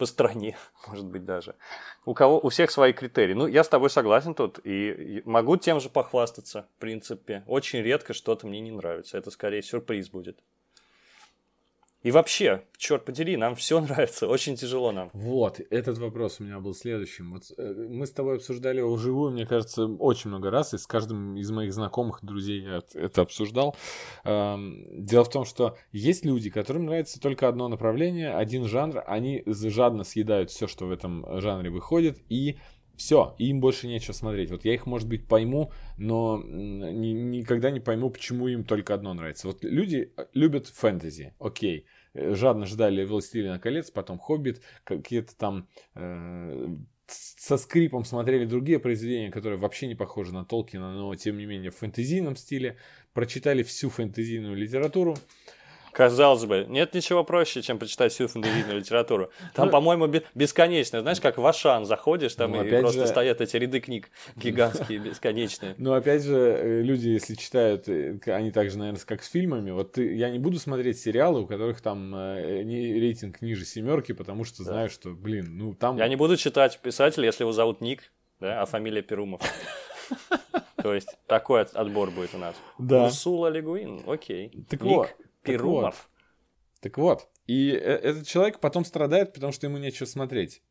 по 0.00 0.06
стране, 0.06 0.56
может 0.88 1.04
быть, 1.04 1.26
даже. 1.26 1.54
У 2.06 2.14
кого, 2.14 2.40
у 2.40 2.48
всех 2.48 2.70
свои 2.70 2.94
критерии. 2.94 3.34
Ну, 3.34 3.46
я 3.46 3.62
с 3.62 3.68
тобой 3.68 3.90
согласен 3.90 4.34
тут, 4.34 4.58
и 4.64 5.20
могу 5.26 5.58
тем 5.58 5.78
же 5.78 5.90
похвастаться, 5.90 6.66
в 6.76 6.80
принципе. 6.80 7.44
Очень 7.46 7.82
редко 7.82 8.14
что-то 8.14 8.46
мне 8.46 8.60
не 8.60 8.70
нравится. 8.70 9.18
Это 9.18 9.30
скорее 9.30 9.62
сюрприз 9.62 10.08
будет. 10.08 10.38
И 12.02 12.10
вообще, 12.10 12.64
черт 12.78 13.04
подери, 13.04 13.36
нам 13.36 13.54
все 13.54 13.80
нравится, 13.80 14.26
очень 14.26 14.56
тяжело 14.56 14.90
нам. 14.90 15.10
Вот, 15.12 15.60
этот 15.70 15.98
вопрос 15.98 16.40
у 16.40 16.44
меня 16.44 16.58
был 16.58 16.74
следующим. 16.74 17.32
Вот, 17.32 17.52
э, 17.56 17.74
мы 17.88 18.06
с 18.06 18.10
тобой 18.10 18.36
обсуждали 18.36 18.78
его 18.78 18.94
вживую, 18.94 19.32
мне 19.32 19.44
кажется, 19.44 19.84
очень 19.84 20.30
много 20.30 20.50
раз, 20.50 20.72
и 20.72 20.78
с 20.78 20.86
каждым 20.86 21.36
из 21.36 21.50
моих 21.50 21.74
знакомых, 21.74 22.20
друзей 22.22 22.62
я 22.62 22.80
это 22.94 23.22
обсуждал. 23.22 23.76
Дело 24.24 25.24
в 25.24 25.30
том, 25.30 25.44
что 25.44 25.76
есть 25.92 26.24
люди, 26.24 26.48
которым 26.48 26.86
нравится 26.86 27.20
только 27.20 27.48
одно 27.48 27.68
направление, 27.68 28.32
один 28.32 28.64
жанр, 28.64 29.02
они 29.06 29.42
жадно 29.46 30.04
съедают 30.04 30.50
все, 30.50 30.66
что 30.66 30.86
в 30.86 30.90
этом 30.90 31.40
жанре 31.40 31.70
выходит, 31.70 32.18
и 32.28 32.58
Все, 33.00 33.34
им 33.38 33.60
больше 33.60 33.86
нечего 33.86 34.12
смотреть. 34.12 34.50
Вот 34.50 34.66
я 34.66 34.74
их, 34.74 34.84
может 34.84 35.08
быть, 35.08 35.26
пойму, 35.26 35.72
но 35.96 36.36
ни, 36.44 37.12
никогда 37.12 37.70
не 37.70 37.80
пойму, 37.80 38.10
почему 38.10 38.46
им 38.46 38.62
только 38.62 38.92
одно 38.92 39.14
нравится. 39.14 39.46
Вот 39.46 39.64
люди 39.64 40.12
э, 40.18 40.26
любят 40.34 40.66
фэнтези, 40.66 41.32
окей. 41.38 41.86
Э, 42.12 42.34
жадно 42.34 42.66
ждали 42.66 43.02
«Властелина 43.06 43.58
колец», 43.58 43.90
потом 43.90 44.18
«Хоббит», 44.18 44.60
какие-то 44.84 45.34
там 45.34 45.66
э, 45.94 46.76
со 47.06 47.56
скрипом 47.56 48.04
смотрели 48.04 48.44
другие 48.44 48.78
произведения, 48.78 49.30
которые 49.30 49.58
вообще 49.58 49.86
не 49.86 49.94
похожи 49.94 50.34
на 50.34 50.44
Толкина, 50.44 50.92
но 50.92 51.14
тем 51.14 51.38
не 51.38 51.46
менее 51.46 51.70
в 51.70 51.76
фэнтезийном 51.76 52.36
стиле, 52.36 52.76
прочитали 53.14 53.62
всю 53.62 53.88
фэнтезийную 53.88 54.54
литературу, 54.54 55.16
Казалось 55.92 56.44
бы, 56.44 56.66
нет 56.68 56.94
ничего 56.94 57.24
проще, 57.24 57.62
чем 57.62 57.78
прочитать 57.78 58.12
всю 58.12 58.28
фэнтезийную 58.28 58.78
литературу. 58.78 59.30
Там, 59.54 59.66
ну, 59.66 59.72
по-моему, 59.72 60.08
бесконечно. 60.34 61.00
Знаешь, 61.00 61.20
как 61.20 61.38
в 61.38 61.46
Ашан 61.46 61.84
заходишь, 61.84 62.34
там 62.34 62.52
ну, 62.52 62.64
и 62.64 62.80
просто 62.80 63.02
же... 63.02 63.06
стоят 63.06 63.40
эти 63.40 63.56
ряды 63.56 63.80
книг 63.80 64.10
гигантские, 64.36 64.98
бесконечные. 65.10 65.74
Ну, 65.78 65.92
опять 65.92 66.22
же, 66.22 66.36
э, 66.36 66.82
люди, 66.82 67.08
если 67.08 67.34
читают, 67.34 67.88
э, 67.88 68.18
они 68.26 68.50
так 68.52 68.70
же, 68.70 68.78
наверное, 68.78 69.00
как 69.04 69.22
с 69.22 69.30
фильмами. 69.30 69.70
Вот 69.70 69.92
ты, 69.92 70.14
я 70.14 70.30
не 70.30 70.38
буду 70.38 70.58
смотреть 70.58 71.00
сериалы, 71.00 71.42
у 71.42 71.46
которых 71.46 71.80
там 71.80 72.14
э, 72.14 72.62
рейтинг 72.62 73.42
ниже 73.42 73.64
семерки, 73.64 74.12
потому 74.12 74.44
что 74.44 74.58
да. 74.64 74.72
знаю, 74.72 74.90
что, 74.90 75.10
блин, 75.10 75.58
ну 75.58 75.74
там... 75.74 75.96
Я 75.96 76.08
не 76.08 76.16
буду 76.16 76.36
читать 76.36 76.78
писателя, 76.80 77.26
если 77.26 77.44
его 77.44 77.52
зовут 77.52 77.80
Ник, 77.80 78.12
да, 78.40 78.62
а 78.62 78.66
фамилия 78.66 79.02
Перумов. 79.02 79.40
То 80.82 80.94
есть 80.94 81.16
такой 81.26 81.62
отбор 81.62 82.10
будет 82.10 82.34
у 82.34 82.38
нас. 82.38 82.54
Да. 82.78 83.10
Сула 83.10 83.48
Легуин, 83.48 84.02
окей. 84.06 84.50
Так 84.68 84.82
Ник. 84.82 84.92
вот. 84.92 85.16
Перумов. 85.42 86.10
Так 86.80 86.96
вот. 86.98 87.22
Так 87.22 87.26
вот. 87.26 87.28
И 87.46 87.70
э, 87.70 87.76
этот 87.76 88.26
человек 88.26 88.60
потом 88.60 88.84
страдает, 88.84 89.32
потому 89.32 89.52
что 89.52 89.66
ему 89.66 89.78
нечего 89.78 90.06
смотреть. 90.06 90.62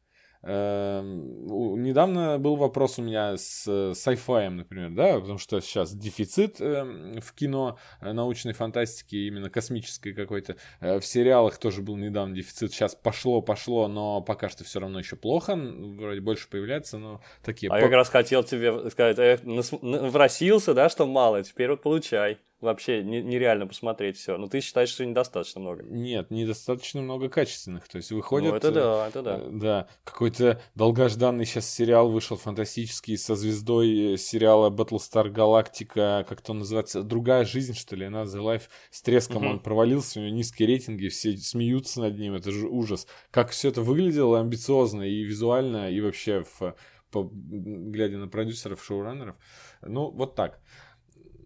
Эм, 0.41 1.83
недавно 1.83 2.39
был 2.39 2.55
вопрос 2.55 2.97
у 2.97 3.01
меня 3.01 3.35
с 3.35 3.67
sci-fi, 3.67 4.49
например, 4.49 4.91
да, 4.91 5.19
потому 5.19 5.37
что 5.37 5.59
сейчас 5.59 5.93
дефицит 5.93 6.61
эм, 6.61 7.19
в 7.19 7.33
кино 7.33 7.77
э, 7.99 8.13
научной 8.13 8.53
фантастики, 8.53 9.15
именно 9.15 9.49
космической 9.49 10.13
какой-то. 10.13 10.55
Э, 10.79 10.99
в 10.99 11.05
сериалах 11.05 11.57
тоже 11.57 11.81
был 11.81 11.97
недавно 11.97 12.33
дефицит. 12.33 12.71
Сейчас 12.71 12.95
пошло, 12.95 13.41
пошло, 13.41 13.89
но 13.89 14.21
пока 14.21 14.47
что 14.47 14.63
все 14.63 14.79
равно 14.79 14.99
еще 14.99 15.17
плохо. 15.17 15.57
Вроде 15.57 16.21
больше 16.21 16.49
появляется, 16.49 16.97
но 16.97 17.21
такие... 17.43 17.69
А 17.69 17.75
я 17.75 17.81
как 17.83 17.91
раз 17.91 18.07
хотел 18.07 18.45
тебе 18.45 18.89
сказать, 18.91 19.19
э, 19.19 19.39
врасился, 19.81 20.73
да, 20.73 20.87
что 20.87 21.05
мало, 21.05 21.43
теперь 21.43 21.69
вот 21.69 21.81
получай 21.81 22.39
вообще 22.61 23.03
нереально 23.03 23.67
посмотреть 23.67 24.17
все. 24.17 24.37
Но 24.37 24.47
ты 24.47 24.61
считаешь, 24.61 24.89
что 24.89 25.05
недостаточно 25.05 25.61
много? 25.61 25.83
Нет, 25.83 26.29
недостаточно 26.29 27.01
много 27.01 27.29
качественных. 27.29 27.87
То 27.87 27.97
есть 27.97 28.11
выходят... 28.11 28.51
Ну, 28.51 28.55
это 28.57 28.71
да, 28.71 29.07
это 29.07 29.21
да. 29.21 29.37
Э, 29.37 29.49
да, 29.51 29.87
какой-то 30.03 30.61
долгожданный 30.75 31.45
сейчас 31.45 31.69
сериал 31.69 32.09
вышел 32.09 32.37
фантастический 32.37 33.17
со 33.17 33.35
звездой 33.35 34.13
э, 34.13 34.17
сериала 34.17 34.69
Battlestar 34.69 35.31
Galactica, 35.31 36.23
как 36.23 36.41
то 36.41 36.53
называется, 36.53 37.03
«Другая 37.03 37.45
жизнь», 37.45 37.73
что 37.73 37.95
ли, 37.95 38.05
она 38.05 38.23
The 38.23 38.41
Life. 38.41 38.63
С 38.91 39.01
треском 39.01 39.37
угу. 39.37 39.47
он 39.47 39.59
провалился, 39.59 40.19
у 40.19 40.23
него 40.23 40.35
низкие 40.35 40.67
рейтинги, 40.67 41.07
все 41.07 41.37
смеются 41.37 42.01
над 42.01 42.17
ним, 42.17 42.35
это 42.35 42.51
же 42.51 42.67
ужас. 42.67 43.07
Как 43.31 43.51
все 43.51 43.69
это 43.69 43.81
выглядело 43.81 44.39
амбициозно 44.39 45.03
и 45.03 45.23
визуально, 45.23 45.89
и 45.91 46.01
вообще, 46.01 46.43
в, 46.43 46.75
по, 47.11 47.29
глядя 47.31 48.17
на 48.17 48.27
продюсеров, 48.27 48.83
шоураннеров. 48.83 49.35
Ну, 49.81 50.11
вот 50.11 50.35
так. 50.35 50.59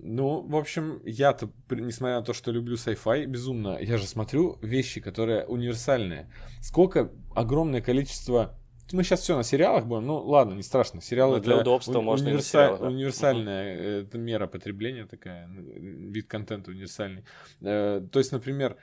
Ну, 0.06 0.41
в 0.41 0.56
общем, 0.56 1.01
я-то, 1.06 1.49
несмотря 1.70 2.20
на 2.20 2.26
то, 2.26 2.34
что 2.34 2.51
люблю 2.51 2.76
sci-fi 2.76 3.26
безумно, 3.26 3.78
я 3.80 3.97
же 3.97 4.06
смотрю 4.06 4.58
вещи, 4.62 4.99
которые 4.99 5.45
универсальные. 5.45 6.30
Сколько 6.62 7.12
огромное 7.34 7.82
количество 7.82 8.58
мы 8.91 9.04
сейчас 9.04 9.22
все 9.22 9.38
на 9.38 9.43
сериалах 9.43 9.86
будем, 9.86 10.06
ну 10.08 10.18
ладно, 10.18 10.54
не 10.54 10.62
страшно. 10.62 11.01
Сериалы 11.01 11.38
ну, 11.38 11.43
для 11.43 11.58
удобства 11.58 11.99
уни- 11.99 12.04
можно 12.04 12.30
универса- 12.30 12.51
сериалы, 12.51 12.78
да. 12.80 12.88
универсальная 12.88 13.76
угу. 13.76 14.08
это 14.08 14.18
мера 14.18 14.47
потребления 14.47 15.06
такая, 15.06 15.47
вид 15.47 16.28
контента 16.28 16.72
универсальный. 16.72 17.24
Э, 17.62 18.06
то 18.12 18.20
есть, 18.20 18.32
например, 18.34 18.78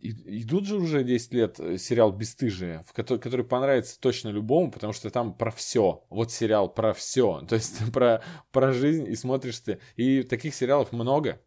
идут 0.00 0.66
же 0.66 0.76
уже 0.76 1.04
10 1.04 1.32
лет 1.32 1.60
э, 1.60 1.78
сериал 1.78 2.12
«Бестыжие», 2.12 2.84
в 2.86 2.92
который, 2.92 3.18
который 3.18 3.44
понравится 3.44 4.00
точно 4.00 4.28
любому, 4.28 4.70
потому 4.70 4.92
что 4.92 5.10
там 5.10 5.34
про 5.34 5.50
все. 5.50 6.04
Вот 6.10 6.32
сериал 6.32 6.68
про 6.72 6.92
все. 6.92 7.42
То 7.48 7.54
есть 7.56 7.80
про, 7.92 8.22
про 8.52 8.72
жизнь 8.72 9.06
и 9.08 9.14
смотришь 9.14 9.58
ты. 9.60 9.78
И 9.96 10.22
таких 10.22 10.54
сериалов 10.54 10.92
много, 10.92 11.40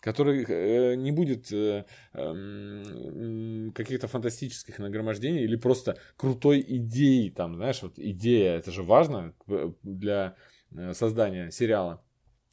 которых 0.00 0.50
э, 0.50 0.96
не 0.96 1.12
будет 1.12 1.50
э, 1.50 1.86
э, 2.12 3.70
каких-то 3.74 4.06
фантастических 4.06 4.78
нагромождений 4.78 5.42
или 5.44 5.56
просто 5.56 5.96
крутой 6.16 6.64
идеи. 6.66 7.30
Там, 7.30 7.56
знаешь, 7.56 7.82
вот 7.82 7.98
идея, 7.98 8.56
это 8.56 8.70
же 8.70 8.82
важно 8.82 9.34
э, 9.48 9.72
для 9.82 10.36
э, 10.72 10.92
создания 10.92 11.50
сериала. 11.50 12.02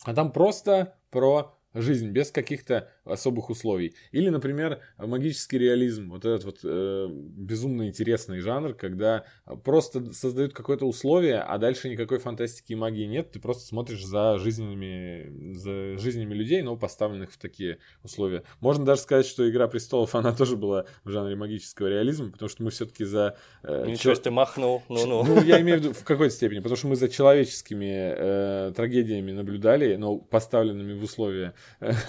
А 0.03 0.13
там 0.13 0.31
просто 0.31 0.95
про 1.09 1.60
жизнь 1.73 2.09
без 2.09 2.31
каких-то 2.31 2.89
особых 3.05 3.49
условий. 3.49 3.95
Или, 4.11 4.29
например, 4.29 4.79
магический 4.97 5.57
реализм, 5.57 6.09
вот 6.09 6.25
этот 6.25 6.43
вот 6.43 6.59
э, 6.63 7.07
безумно 7.11 7.87
интересный 7.87 8.39
жанр, 8.39 8.73
когда 8.73 9.25
просто 9.63 10.13
создают 10.13 10.53
какое-то 10.53 10.85
условие, 10.85 11.39
а 11.39 11.57
дальше 11.57 11.89
никакой 11.89 12.19
фантастики 12.19 12.73
и 12.73 12.75
магии 12.75 13.05
нет, 13.05 13.31
ты 13.31 13.39
просто 13.39 13.65
смотришь 13.65 14.03
за 14.03 14.37
жизнями, 14.37 15.53
за 15.53 15.97
жизнями 15.97 16.33
людей, 16.33 16.61
но 16.61 16.75
поставленных 16.75 17.31
в 17.31 17.37
такие 17.37 17.79
условия. 18.03 18.43
Можно 18.59 18.85
даже 18.85 19.01
сказать, 19.01 19.25
что 19.25 19.49
«Игра 19.49 19.67
престолов», 19.67 20.15
она 20.15 20.33
тоже 20.33 20.57
была 20.57 20.85
в 21.03 21.09
жанре 21.09 21.35
магического 21.35 21.87
реализма, 21.87 22.31
потому 22.31 22.49
что 22.49 22.63
мы 22.63 22.71
все-таки 22.71 23.05
за... 23.05 23.37
Э, 23.63 23.85
Ничего 23.87 24.15
себе, 24.15 24.31
махнул, 24.31 24.83
ну-ну. 24.89 25.23
Ну, 25.23 25.41
я 25.43 25.61
имею 25.61 25.79
в 25.79 25.81
виду 25.81 25.93
в 25.93 26.03
какой-то 26.03 26.33
степени, 26.33 26.59
потому 26.59 26.75
что 26.75 26.87
мы 26.87 26.95
за 26.95 27.09
человеческими 27.09 28.13
э, 28.17 28.73
трагедиями 28.75 29.31
наблюдали, 29.31 29.95
но 29.95 30.17
поставленными 30.17 30.93
в 30.93 31.03
условия 31.03 31.53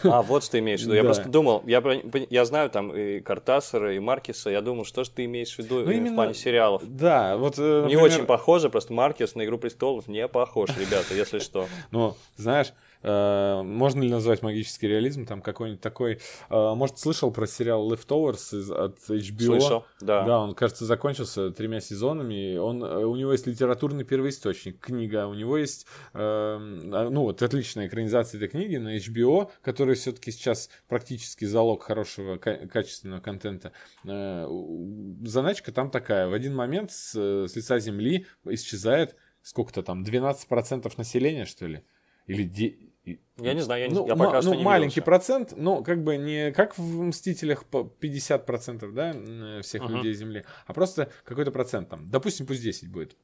а, 0.04 0.22
вот 0.22 0.42
что 0.42 0.52
ты 0.52 0.58
имеешь 0.58 0.80
в 0.80 0.84
виду. 0.84 0.94
Я 0.94 1.02
просто 1.04 1.28
думал, 1.28 1.62
я, 1.66 1.82
я 2.30 2.44
знаю 2.44 2.70
там 2.70 2.94
и 2.94 3.20
Картасера, 3.20 3.94
и 3.94 3.98
Маркиса, 3.98 4.50
я 4.50 4.60
думал, 4.60 4.84
что 4.84 5.04
же 5.04 5.10
ты 5.10 5.24
имеешь 5.24 5.54
в 5.54 5.58
виду 5.58 5.80
ну, 5.80 5.90
именно... 5.90 6.12
в 6.12 6.14
плане 6.14 6.34
сериалов. 6.34 6.82
Да, 6.84 7.36
вот... 7.36 7.58
Например... 7.58 7.88
Не 7.88 7.96
очень 7.96 8.26
похоже, 8.26 8.70
просто 8.70 8.92
Маркис 8.92 9.34
на 9.34 9.44
«Игру 9.44 9.58
престолов» 9.58 10.08
не 10.08 10.26
похож, 10.28 10.70
ребята, 10.76 11.14
если 11.14 11.38
что. 11.38 11.66
Ну, 11.90 12.16
знаешь, 12.36 12.72
Э, 13.02 13.62
можно 13.62 14.02
ли 14.02 14.10
назвать 14.10 14.42
магический 14.42 14.88
реализм? 14.88 15.26
Там 15.26 15.42
какой-нибудь 15.42 15.80
такой... 15.80 16.20
Э, 16.50 16.74
может, 16.74 16.98
слышал 16.98 17.30
про 17.30 17.46
сериал 17.46 17.90
Leftovers 17.92 18.58
из, 18.58 18.70
от 18.70 18.98
HBO? 19.08 19.58
Слышал, 19.58 19.84
да. 20.00 20.24
Да, 20.24 20.40
он, 20.40 20.54
кажется, 20.54 20.84
закончился 20.84 21.50
тремя 21.50 21.80
сезонами. 21.80 22.56
Он, 22.56 22.82
э, 22.82 23.04
у 23.04 23.16
него 23.16 23.32
есть 23.32 23.46
литературный 23.46 24.04
первоисточник, 24.04 24.80
книга. 24.80 25.26
У 25.26 25.34
него 25.34 25.56
есть, 25.56 25.86
ну, 26.14 27.22
вот 27.22 27.42
отличная 27.42 27.86
экранизация 27.86 28.38
этой 28.38 28.48
книги 28.48 28.76
на 28.76 28.96
HBO, 28.96 29.50
которая 29.62 29.94
все-таки 29.94 30.30
сейчас 30.30 30.70
практически 30.88 31.44
залог 31.44 31.82
хорошего, 31.82 32.36
качественного 32.36 33.20
контента. 33.20 33.72
Заначка 34.04 35.72
там 35.72 35.90
такая. 35.90 36.28
В 36.28 36.32
один 36.32 36.54
момент 36.54 36.92
с, 36.92 37.14
с 37.14 37.56
лица 37.56 37.78
земли 37.78 38.26
исчезает 38.44 39.16
сколько-то 39.42 39.82
там, 39.82 40.02
12% 40.02 40.92
населения, 40.96 41.44
что 41.44 41.66
ли? 41.66 41.82
Или 42.26 42.44
я 43.04 43.54
не 43.54 43.60
знаю, 43.60 43.82
я, 43.82 43.88
не, 43.88 43.94
ну, 43.94 44.06
я 44.06 44.14
пока 44.14 44.36
м- 44.36 44.42
что 44.42 44.52
ну, 44.52 44.58
не 44.58 44.64
маленький 44.64 44.96
видел 44.96 45.06
процент, 45.06 45.54
но 45.56 45.82
как 45.82 46.04
бы 46.04 46.16
не 46.16 46.52
как 46.52 46.78
в 46.78 47.02
«Мстителях» 47.02 47.64
по 47.64 47.90
50% 48.00 48.92
да, 48.92 49.62
всех 49.62 49.82
uh-huh. 49.82 49.96
людей 49.96 50.14
Земли, 50.14 50.44
а 50.66 50.72
просто 50.72 51.10
какой-то 51.24 51.50
процент 51.50 51.88
там. 51.88 52.06
Допустим, 52.08 52.46
пусть 52.46 52.62
10 52.62 52.90
будет. 52.90 53.16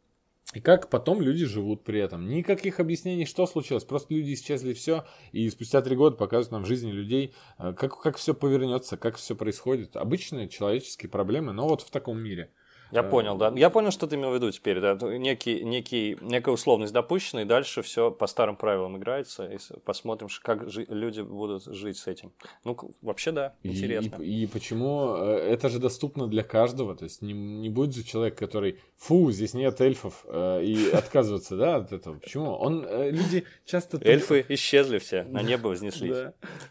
И 0.55 0.61
как 0.61 0.89
потом 0.89 1.21
люди 1.21 1.45
живут 1.45 1.85
при 1.85 2.01
этом. 2.01 2.27
Никаких 2.27 2.81
объяснений, 2.81 3.27
что 3.27 3.47
случилось. 3.47 3.85
Просто 3.85 4.15
люди 4.15 4.33
исчезли, 4.33 4.73
все. 4.73 5.05
И 5.33 5.49
спустя 5.51 5.83
три 5.83 5.95
года 5.95 6.17
показывают 6.17 6.53
нам 6.53 6.65
в 6.65 6.67
жизни 6.67 6.91
людей, 6.91 7.35
э, 7.59 7.75
как, 7.75 8.01
как 8.01 8.17
все 8.17 8.33
повернется, 8.33 8.97
как 8.97 9.17
все 9.17 9.37
происходит. 9.37 9.95
Обычные 9.97 10.49
человеческие 10.49 11.11
проблемы, 11.11 11.53
но 11.53 11.69
вот 11.69 11.83
в 11.83 11.91
таком 11.91 12.19
мире. 12.19 12.51
Я 12.91 13.03
понял, 13.03 13.37
да. 13.37 13.53
Я 13.55 13.71
понял, 13.71 13.91
что 13.91 14.07
ты 14.07 14.17
имел 14.17 14.31
в 14.31 14.35
виду 14.35 14.51
теперь. 14.51 14.81
Да. 14.81 14.95
Некий, 14.95 15.65
некий, 15.65 16.17
некая 16.21 16.53
условность 16.53 16.93
допущена, 16.93 17.43
и 17.43 17.45
дальше 17.45 17.83
все 17.83 18.11
по 18.11 18.27
старым 18.27 18.57
правилам 18.57 18.97
играется. 18.97 19.47
И 19.47 19.59
посмотрим, 19.85 20.29
как 20.43 20.71
жи- 20.71 20.87
люди 20.89 21.21
будут 21.21 21.65
жить 21.65 21.99
с 21.99 22.07
этим. 22.07 22.33
Ну, 22.65 22.77
вообще, 23.03 23.33
да, 23.33 23.55
интересно. 23.63 24.23
И, 24.23 24.25
и, 24.25 24.43
и 24.45 24.47
почему 24.47 25.15
э, 25.17 25.37
это 25.37 25.69
же 25.69 25.79
доступно 25.79 26.27
для 26.27 26.43
каждого? 26.43 26.97
То 26.97 27.05
есть 27.05 27.23
не, 27.23 27.33
не 27.33 27.69
будет 27.69 27.95
же 27.95 28.03
человек, 28.05 28.37
который, 28.37 28.79
фу, 28.97 29.31
здесь 29.31 29.55
нет 29.55 29.81
эльфов, 29.81 30.25
э, 30.27 30.65
и 30.65 30.91
отказываться, 30.93 31.57
да, 31.57 31.77
от 31.77 31.93
этого. 31.93 32.19
Почему? 32.19 32.53
Он, 32.53 32.85
э, 32.89 33.11
люди 33.11 33.45
часто... 33.65 33.99
Эльфы 34.03 34.45
исчезли 34.49 34.99
все, 34.99 35.25
на 35.25 35.43
небо 35.43 35.69
вознеслись. 35.69 36.17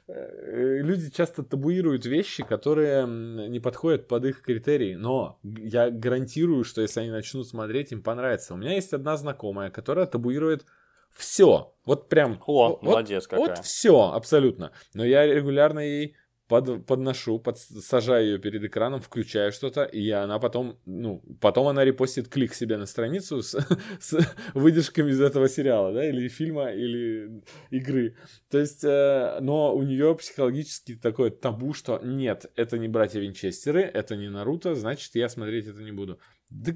Люди 0.07 1.11
часто 1.11 1.43
табуируют 1.43 2.05
вещи, 2.05 2.43
которые 2.43 3.05
не 3.07 3.59
подходят 3.59 4.07
под 4.07 4.25
их 4.25 4.41
критерии, 4.41 4.95
но 4.95 5.39
я 5.43 5.89
гарантирую, 6.07 6.63
что 6.63 6.81
если 6.81 7.01
они 7.01 7.09
начнут 7.09 7.47
смотреть, 7.47 7.91
им 7.91 8.01
понравится. 8.01 8.53
У 8.53 8.57
меня 8.57 8.73
есть 8.73 8.93
одна 8.93 9.17
знакомая, 9.17 9.69
которая 9.69 10.05
табуирует 10.05 10.65
все. 11.11 11.73
Вот 11.85 12.07
прям. 12.07 12.41
О, 12.45 12.69
вот, 12.69 12.83
молодец 12.83 13.27
какая. 13.27 13.55
Вот 13.55 13.65
все, 13.65 14.11
абсолютно. 14.13 14.71
Но 14.93 15.03
я 15.03 15.25
регулярно 15.25 15.79
ей 15.79 16.15
под, 16.47 16.85
подношу, 16.85 17.39
подсажаю 17.39 18.25
ее 18.25 18.39
перед 18.39 18.63
экраном, 18.63 19.01
включаю 19.01 19.51
что-то, 19.51 19.83
и 19.83 20.09
она 20.09 20.39
потом, 20.39 20.79
ну, 20.85 21.21
потом 21.41 21.67
она 21.67 21.83
репостит 21.83 22.29
клик 22.29 22.53
себе 22.53 22.77
на 22.77 22.85
страницу 22.85 23.41
с, 23.41 23.57
с 23.99 24.17
выдержками 24.53 25.11
из 25.11 25.21
этого 25.21 25.49
сериала, 25.49 25.93
да, 25.93 26.07
или 26.07 26.27
фильма, 26.27 26.71
или 26.71 27.43
игры. 27.69 28.15
То 28.49 28.59
есть, 28.59 28.83
э, 28.83 29.39
но 29.41 29.75
у 29.75 29.83
нее 29.83 30.15
психологически 30.15 30.95
такое 30.95 31.31
табу, 31.31 31.73
что 31.73 31.99
нет, 32.03 32.51
это 32.55 32.77
не 32.77 32.87
братья 32.87 33.19
Винчестеры, 33.19 33.81
это 33.81 34.15
не 34.15 34.29
Наруто, 34.29 34.75
значит, 34.75 35.15
я 35.15 35.29
смотреть 35.29 35.67
это 35.67 35.81
не 35.81 35.91
буду. 35.91 36.19
Да 36.49 36.73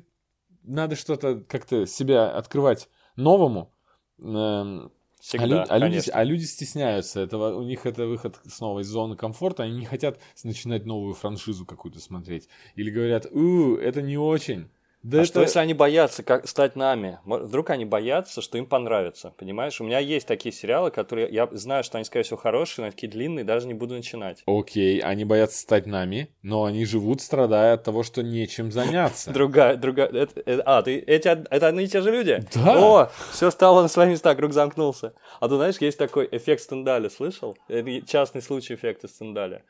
надо 0.63 0.95
что-то 0.95 1.41
как-то 1.47 1.85
себя 1.85 2.29
открывать 2.29 2.89
новому. 3.15 3.73
Эм, 4.19 4.91
Всегда, 5.21 5.45
а, 5.45 5.45
люди, 5.47 5.69
а, 5.69 5.77
люди, 5.77 6.09
а 6.09 6.23
люди 6.23 6.43
стесняются 6.45 7.19
этого, 7.19 7.55
у 7.55 7.61
них 7.61 7.85
это 7.85 8.07
выход 8.07 8.39
снова 8.47 8.79
из 8.79 8.87
зоны 8.87 9.15
комфорта, 9.15 9.61
они 9.63 9.77
не 9.77 9.85
хотят 9.85 10.19
начинать 10.43 10.85
новую 10.85 11.13
франшизу 11.13 11.63
какую-то 11.63 11.99
смотреть. 11.99 12.49
Или 12.73 12.89
говорят, 12.89 13.27
у, 13.27 13.75
это 13.75 14.01
не 14.01 14.17
очень. 14.17 14.71
Да 15.03 15.19
а 15.19 15.21
это... 15.21 15.27
что, 15.27 15.41
если 15.41 15.59
они 15.59 15.73
боятся 15.73 16.21
как 16.23 16.47
стать 16.47 16.75
нами? 16.75 17.19
Вдруг 17.25 17.71
они 17.71 17.85
боятся, 17.85 18.41
что 18.41 18.57
им 18.57 18.65
понравится, 18.65 19.33
понимаешь? 19.37 19.81
У 19.81 19.83
меня 19.83 19.99
есть 19.99 20.27
такие 20.27 20.53
сериалы, 20.53 20.91
которые 20.91 21.27
я 21.31 21.47
знаю, 21.51 21.83
что 21.83 21.97
они, 21.97 22.05
скорее 22.05 22.23
всего, 22.23 22.37
хорошие, 22.37 22.85
но 22.85 22.91
такие 22.91 23.11
длинные, 23.11 23.43
даже 23.43 23.67
не 23.67 23.73
буду 23.73 23.95
начинать. 23.95 24.43
Окей, 24.45 24.99
они 24.99 25.25
боятся 25.25 25.59
стать 25.59 25.87
нами, 25.87 26.29
но 26.43 26.65
они 26.65 26.85
живут, 26.85 27.21
страдая 27.21 27.73
от 27.73 27.83
того, 27.83 28.03
что 28.03 28.21
нечем 28.21 28.71
заняться. 28.71 29.31
Другая, 29.41 29.75
другая... 29.75 30.27
а, 30.65 30.81
ты, 30.83 30.99
эти, 30.99 31.27
это 31.27 31.67
одни 31.67 31.85
и 31.85 31.87
те 31.87 32.01
же 32.01 32.11
люди? 32.11 32.43
Да. 32.53 32.79
О, 32.79 33.11
все 33.31 33.49
стало 33.49 33.81
на 33.81 33.87
свои 33.87 34.09
места, 34.09 34.35
круг 34.35 34.53
замкнулся. 34.53 35.13
А 35.39 35.47
ты 35.47 35.55
знаешь, 35.55 35.77
есть 35.79 35.97
такой 35.97 36.27
эффект 36.31 36.61
Стендаля, 36.61 37.09
слышал? 37.09 37.57
Это 37.67 38.05
частный 38.05 38.41
случай 38.41 38.75
эффекта 38.75 39.07
Стендаля. 39.07 39.63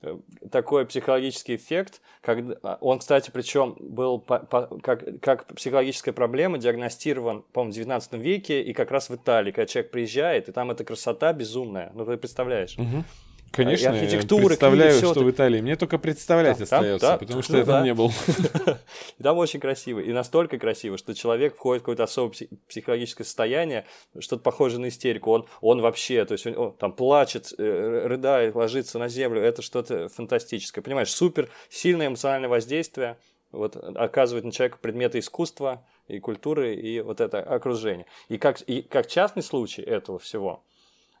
Э, 0.00 0.16
такой 0.52 0.86
психологический 0.86 1.56
эффект, 1.56 2.00
когда 2.20 2.78
он, 2.80 3.00
кстати, 3.00 3.30
причем 3.32 3.76
был 3.80 4.20
по, 4.20 4.38
по, 4.38 4.66
как, 4.80 5.20
как 5.20 5.46
психологическая 5.46 6.14
проблема 6.14 6.58
диагностирован, 6.58 7.42
по-моему, 7.52 7.72
в 7.72 7.74
19 7.74 8.12
веке 8.14 8.62
и 8.62 8.72
как 8.72 8.92
раз 8.92 9.08
в 9.10 9.16
Италии, 9.16 9.50
когда 9.50 9.66
человек 9.66 9.90
приезжает, 9.90 10.48
и 10.48 10.52
там 10.52 10.70
эта 10.70 10.84
красота 10.84 11.32
безумная, 11.32 11.90
ну 11.94 12.04
ты 12.04 12.16
представляешь. 12.16 12.78
Угу. 12.78 13.04
Конечно, 13.50 13.94
я 13.94 14.00
представляю, 14.00 14.98
книги, 14.98 15.12
что 15.12 15.20
в 15.24 15.30
Италии. 15.30 15.60
Мне 15.60 15.76
только 15.76 15.98
представлять 15.98 16.56
там, 16.56 16.64
остается, 16.64 17.06
там, 17.06 17.14
да, 17.14 17.18
потому 17.18 17.42
что 17.42 17.52
ну, 17.52 17.58
я 17.58 17.64
там 17.64 17.74
да. 17.74 17.82
не 17.82 17.94
был. 17.94 18.12
Там 19.22 19.38
очень 19.38 19.60
красиво. 19.60 20.00
И 20.00 20.12
настолько 20.12 20.58
красиво, 20.58 20.96
что 20.98 21.14
человек 21.14 21.56
входит 21.56 21.82
в 21.82 21.84
какое-то 21.84 22.04
особое 22.04 22.34
психологическое 22.68 23.24
состояние, 23.24 23.86
что-то 24.18 24.42
похожее 24.42 24.80
на 24.80 24.88
истерику. 24.88 25.30
Он, 25.30 25.46
он 25.60 25.80
вообще, 25.80 26.24
то 26.24 26.32
есть 26.32 26.46
он, 26.46 26.56
он 26.56 26.72
там 26.74 26.92
плачет, 26.92 27.52
э, 27.58 28.06
рыдает, 28.06 28.54
ложится 28.54 28.98
на 28.98 29.08
землю. 29.08 29.40
Это 29.40 29.62
что-то 29.62 30.08
фантастическое. 30.08 30.82
Понимаешь, 30.82 31.10
супер 31.10 31.48
сильное 31.68 32.08
эмоциональное 32.08 32.48
воздействие 32.48 33.18
вот, 33.50 33.76
оказывает 33.76 34.44
на 34.44 34.52
человека 34.52 34.78
предметы 34.80 35.18
искусства 35.18 35.84
и 36.06 36.18
культуры, 36.20 36.74
и 36.74 37.00
вот 37.00 37.20
это 37.20 37.40
окружение. 37.40 38.06
И 38.28 38.38
как, 38.38 38.60
и 38.62 38.82
как 38.82 39.06
частный 39.06 39.42
случай 39.42 39.82
этого 39.82 40.18
всего– 40.18 40.62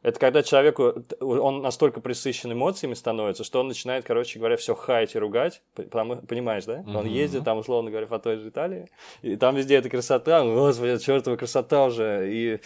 это 0.02 0.18
когда 0.20 0.42
человеку, 0.42 0.94
он 1.20 1.62
настолько 1.62 2.00
присыщен 2.00 2.52
эмоциями 2.52 2.94
становится, 2.94 3.44
что 3.44 3.60
он 3.60 3.68
начинает, 3.68 4.04
короче 4.04 4.38
говоря, 4.38 4.56
все 4.56 4.74
хаять 4.74 5.14
и 5.14 5.18
ругать. 5.18 5.62
Потому, 5.74 6.16
понимаешь, 6.16 6.64
да? 6.64 6.84
Он 6.86 7.06
uh-huh. 7.06 7.08
ездит 7.08 7.44
там, 7.44 7.58
условно 7.58 7.90
говоря, 7.90 8.06
по 8.06 8.18
той 8.18 8.36
же 8.36 8.48
Италии, 8.48 8.88
и 9.22 9.36
там 9.36 9.56
везде 9.56 9.76
эта 9.76 9.88
красота, 9.88 10.44
господи, 10.44 10.98
чертова 10.98 11.36
красота 11.36 11.84
уже, 11.84 12.30
и 12.32 12.60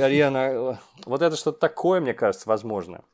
арена. 0.00 0.80
Вот 1.04 1.22
это 1.22 1.36
что-то 1.36 1.58
такое, 1.58 2.00
мне 2.00 2.14
кажется, 2.14 2.48
возможно. 2.48 3.04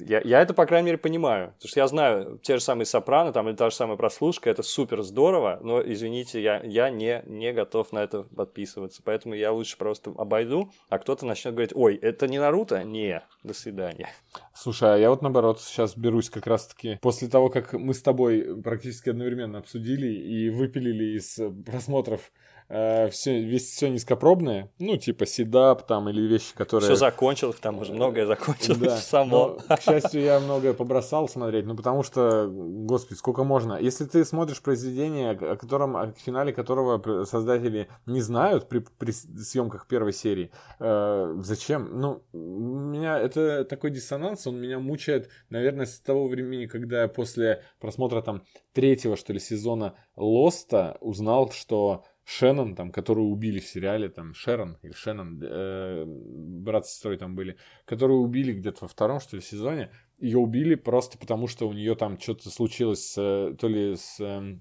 Я, 0.00 0.20
я 0.24 0.40
это, 0.40 0.54
по 0.54 0.66
крайней 0.66 0.86
мере, 0.86 0.98
понимаю. 0.98 1.52
Потому 1.54 1.68
что 1.68 1.80
я 1.80 1.86
знаю, 1.86 2.38
те 2.42 2.56
же 2.56 2.62
самые 2.62 2.86
сопрано, 2.86 3.32
там, 3.32 3.48
или 3.48 3.56
та 3.56 3.70
же 3.70 3.76
самая 3.76 3.96
прослушка, 3.96 4.50
это 4.50 4.62
супер 4.62 5.02
здорово, 5.02 5.58
но, 5.62 5.80
извините, 5.80 6.42
я, 6.42 6.60
я 6.62 6.90
не, 6.90 7.22
не 7.26 7.52
готов 7.52 7.92
на 7.92 8.00
это 8.00 8.22
подписываться. 8.22 9.02
Поэтому 9.04 9.34
я 9.34 9.52
лучше 9.52 9.76
просто 9.76 10.12
обойду, 10.16 10.70
а 10.88 10.98
кто-то 10.98 11.26
начнет 11.26 11.54
говорить, 11.54 11.72
ой, 11.74 11.96
это 11.96 12.26
не 12.26 12.38
Наруто? 12.38 12.82
Не, 12.82 13.22
до 13.42 13.54
свидания. 13.54 14.08
Слушай, 14.54 14.94
а 14.94 14.96
я 14.98 15.10
вот, 15.10 15.22
наоборот, 15.22 15.60
сейчас 15.60 15.96
берусь 15.96 16.30
как 16.30 16.46
раз-таки 16.46 16.98
после 17.02 17.28
того, 17.28 17.48
как 17.48 17.72
мы 17.72 17.94
с 17.94 18.02
тобой 18.02 18.62
практически 18.62 19.10
одновременно 19.10 19.58
обсудили 19.58 20.08
и 20.08 20.50
выпилили 20.50 21.16
из 21.16 21.38
просмотров 21.64 22.32
э, 22.68 23.08
все, 23.10 23.40
весь, 23.40 23.70
все 23.70 23.88
низкопробное, 23.88 24.70
ну, 24.78 24.96
типа 24.96 25.26
седап 25.26 25.86
там 25.86 26.08
или 26.08 26.20
вещи, 26.22 26.54
которые... 26.54 26.88
Все 26.88 26.96
закончилось, 26.96 27.56
там 27.60 27.78
уже 27.78 27.92
многое 27.92 28.26
закончилось 28.26 28.78
да, 28.78 28.96
само. 28.96 29.58
Но, 29.68 29.76
к 29.76 29.80
счастью, 29.80 30.22
я 30.22 30.40
многое 30.40 30.72
побросал 30.72 31.28
смотреть, 31.28 31.66
ну, 31.66 31.76
потому 31.76 32.02
что, 32.02 32.48
господи, 32.50 33.18
сколько 33.18 33.44
можно. 33.44 33.78
Если 33.80 34.04
ты 34.04 34.24
смотришь 34.24 34.62
произведение, 34.62 35.30
о 35.30 35.56
котором, 35.56 35.96
о 35.96 36.12
финале 36.12 36.52
которого 36.52 37.24
создатели 37.24 37.88
не 38.06 38.20
знают 38.20 38.68
при, 38.68 38.80
при 38.98 39.12
съемках 39.12 39.86
первой 39.86 40.12
серии, 40.12 40.50
э, 40.80 41.36
зачем? 41.42 42.00
Ну, 42.00 42.22
меня 42.32 43.18
это 43.18 43.64
такой 43.64 43.90
диссонанс, 43.90 44.46
он 44.46 44.60
меня 44.60 44.78
мучает, 44.78 45.30
наверное, 45.50 45.86
с 45.86 46.00
того 46.00 46.28
времени, 46.28 46.66
когда 46.66 47.02
я 47.02 47.08
после 47.08 47.62
просмотра 47.80 48.22
там 48.22 48.42
третьего, 48.72 49.16
что 49.16 49.32
ли, 49.32 49.40
сезона 49.40 49.94
Лоста 50.16 50.96
узнал, 51.00 51.50
что 51.50 52.04
Шеннон, 52.28 52.74
там, 52.74 52.90
которую 52.90 53.28
убили 53.28 53.60
в 53.60 53.68
сериале, 53.68 54.08
там, 54.08 54.34
Шерон 54.34 54.78
или 54.82 54.92
Шеннон, 54.92 55.40
э, 55.40 56.04
брат 56.06 56.84
с 56.84 56.90
сестрой 56.90 57.18
там 57.18 57.36
были, 57.36 57.56
которую 57.84 58.18
убили 58.18 58.52
где-то 58.52 58.78
во 58.82 58.88
втором, 58.88 59.20
что 59.20 59.36
ли, 59.36 59.42
сезоне. 59.42 59.92
Ее 60.18 60.38
убили 60.38 60.74
просто 60.74 61.18
потому, 61.18 61.46
что 61.46 61.68
у 61.68 61.72
нее 61.72 61.94
там 61.94 62.18
что-то 62.18 62.50
случилось 62.50 63.12
с, 63.12 63.14
то 63.14 63.68
ли 63.68 63.94
с 63.94 64.16
э, 64.18 64.58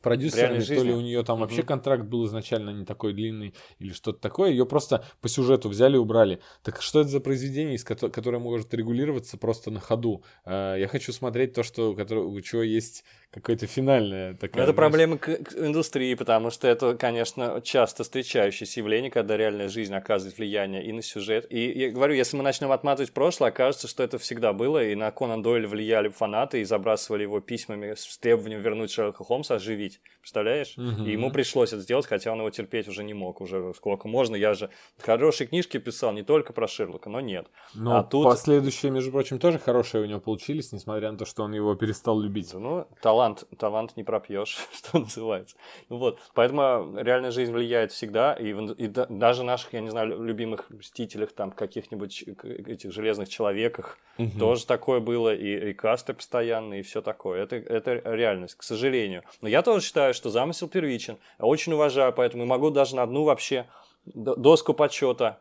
продюсерами, 0.00 0.60
то 0.60 0.82
ли 0.82 0.92
у 0.92 1.00
нее 1.00 1.22
там 1.22 1.36
угу. 1.36 1.42
вообще 1.42 1.62
контракт 1.62 2.04
был 2.04 2.26
изначально 2.26 2.70
не 2.70 2.84
такой 2.84 3.12
длинный 3.12 3.54
или 3.78 3.92
что-то 3.92 4.20
такое. 4.20 4.50
Ее 4.50 4.66
просто 4.66 5.04
по 5.20 5.28
сюжету 5.28 5.68
взяли 5.68 5.96
и 5.96 5.98
убрали. 5.98 6.40
Так 6.62 6.82
что 6.82 7.00
это 7.00 7.10
за 7.10 7.20
произведение, 7.20 7.78
которое 7.78 8.38
может 8.38 8.72
регулироваться 8.74 9.38
просто 9.38 9.70
на 9.70 9.80
ходу? 9.80 10.24
Э, 10.44 10.76
я 10.78 10.88
хочу 10.88 11.12
смотреть 11.12 11.52
то, 11.54 11.62
что, 11.62 11.92
у 11.92 12.40
чего 12.40 12.62
есть 12.62 13.04
какое-то 13.30 13.66
финальное 13.66 14.34
такая. 14.34 14.64
Это 14.64 14.72
проблема 14.72 15.18
к, 15.18 15.26
к 15.26 15.54
индустрии, 15.54 16.14
потому 16.14 16.50
что 16.50 16.68
это, 16.68 16.96
конечно, 16.96 17.60
часто 17.62 18.02
встречающееся 18.02 18.80
явление, 18.80 19.10
когда 19.10 19.36
реальная 19.36 19.68
жизнь 19.68 19.94
оказывает 19.94 20.38
влияние 20.38 20.84
и 20.84 20.92
на 20.92 21.02
сюжет. 21.02 21.46
И 21.50 21.70
я 21.70 21.90
говорю, 21.90 22.14
если 22.14 22.36
мы 22.36 22.42
начнем 22.42 22.72
отматывать 22.72 23.12
прошлое, 23.12 23.50
окажется, 23.50 23.88
что 23.88 24.02
это 24.02 24.18
всегда 24.18 24.52
было, 24.52 24.82
и 24.82 24.94
на 24.94 25.10
Конан 25.10 25.42
Дойля 25.42 25.68
влияли 25.68 26.08
фанаты 26.08 26.60
и 26.60 26.64
забрасывали 26.64 27.22
его 27.22 27.40
письмами 27.40 27.94
с 27.94 28.18
требованием 28.18 28.62
вернуть 28.62 28.90
Шерлока 28.90 29.24
Холмса, 29.24 29.58
оживить. 29.86 30.00
Представляешь? 30.20 30.74
Угу. 30.76 31.04
И 31.04 31.12
ему 31.12 31.30
пришлось 31.30 31.72
это 31.72 31.82
сделать, 31.82 32.06
хотя 32.06 32.32
он 32.32 32.38
его 32.38 32.50
терпеть 32.50 32.88
уже 32.88 33.04
не 33.04 33.14
мог. 33.14 33.40
Уже 33.40 33.72
сколько 33.74 34.08
можно. 34.08 34.36
Я 34.36 34.54
же 34.54 34.70
хорошие 34.98 35.46
книжки 35.46 35.78
писал 35.78 36.12
не 36.12 36.22
только 36.22 36.52
про 36.52 36.66
Шерлока, 36.66 37.08
но 37.08 37.20
нет. 37.20 37.46
Но 37.74 37.98
а 37.98 38.02
тут... 38.02 38.24
последующие, 38.24 38.90
между 38.90 39.10
прочим, 39.10 39.38
тоже 39.38 39.58
хорошие 39.58 40.02
у 40.02 40.06
него 40.06 40.20
получились, 40.20 40.72
несмотря 40.72 41.12
на 41.12 41.18
то, 41.18 41.24
что 41.24 41.44
он 41.44 41.54
его 41.54 41.74
перестал 41.74 42.18
любить. 42.20 42.52
Ну, 42.54 42.86
талант 43.00 43.26
талант, 43.26 43.44
талант 43.58 43.96
не 43.96 44.04
пропьешь, 44.04 44.56
что 44.72 44.98
называется. 44.98 45.56
Ну 45.88 45.96
вот, 45.96 46.20
поэтому 46.34 46.96
реальная 46.96 47.30
жизнь 47.30 47.52
влияет 47.52 47.92
всегда, 47.92 48.34
и, 48.34 48.50
и 48.50 48.88
да, 48.88 49.06
даже 49.08 49.44
наших, 49.44 49.72
я 49.72 49.80
не 49.80 49.90
знаю, 49.90 50.22
любимых 50.22 50.70
мстителях, 50.70 51.32
там, 51.32 51.50
каких-нибудь 51.50 52.22
этих 52.22 52.92
железных 52.92 53.28
человеках, 53.28 53.98
угу. 54.18 54.38
тоже 54.38 54.66
такое 54.66 55.00
было, 55.00 55.34
и 55.34 55.56
рекасты 55.56 56.14
постоянные, 56.14 56.80
и 56.80 56.82
все 56.82 57.02
такое. 57.02 57.42
Это, 57.42 57.56
это 57.56 58.00
реальность, 58.04 58.56
к 58.56 58.62
сожалению. 58.62 59.22
Но 59.40 59.48
я 59.48 59.62
тоже 59.66 59.84
считаю, 59.84 60.14
что 60.14 60.30
замысел 60.30 60.68
первичен. 60.68 61.18
Очень 61.38 61.72
уважаю, 61.72 62.12
поэтому 62.12 62.46
могу 62.46 62.70
даже 62.70 62.94
на 62.96 63.02
одну 63.02 63.24
вообще 63.24 63.66
доску 64.06 64.74
почета 64.74 65.40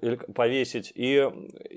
или 0.00 0.14
повесить 0.14 0.92
и 0.94 1.28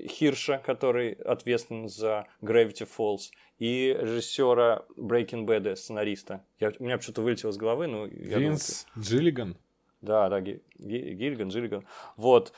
Хирша, 0.08 0.62
который 0.64 1.12
ответственен 1.12 1.88
за 1.88 2.26
Gravity 2.40 2.88
Falls, 2.88 3.30
и 3.58 3.96
режиссера 4.00 4.84
Breaking 4.96 5.44
Bad, 5.44 5.74
сценариста. 5.74 6.44
Я, 6.60 6.72
у 6.78 6.84
меня 6.84 6.96
почему-то 6.96 7.22
вылетело 7.22 7.50
из 7.50 7.56
головы, 7.56 7.88
но... 7.88 8.06
Винс 8.06 8.86
думаю, 8.94 9.04
Джиллиган. 9.04 9.56
Да, 10.00 10.28
да, 10.28 10.40
Гиллиган, 10.40 11.48
Джиллиган. 11.48 11.84
Вот. 12.16 12.52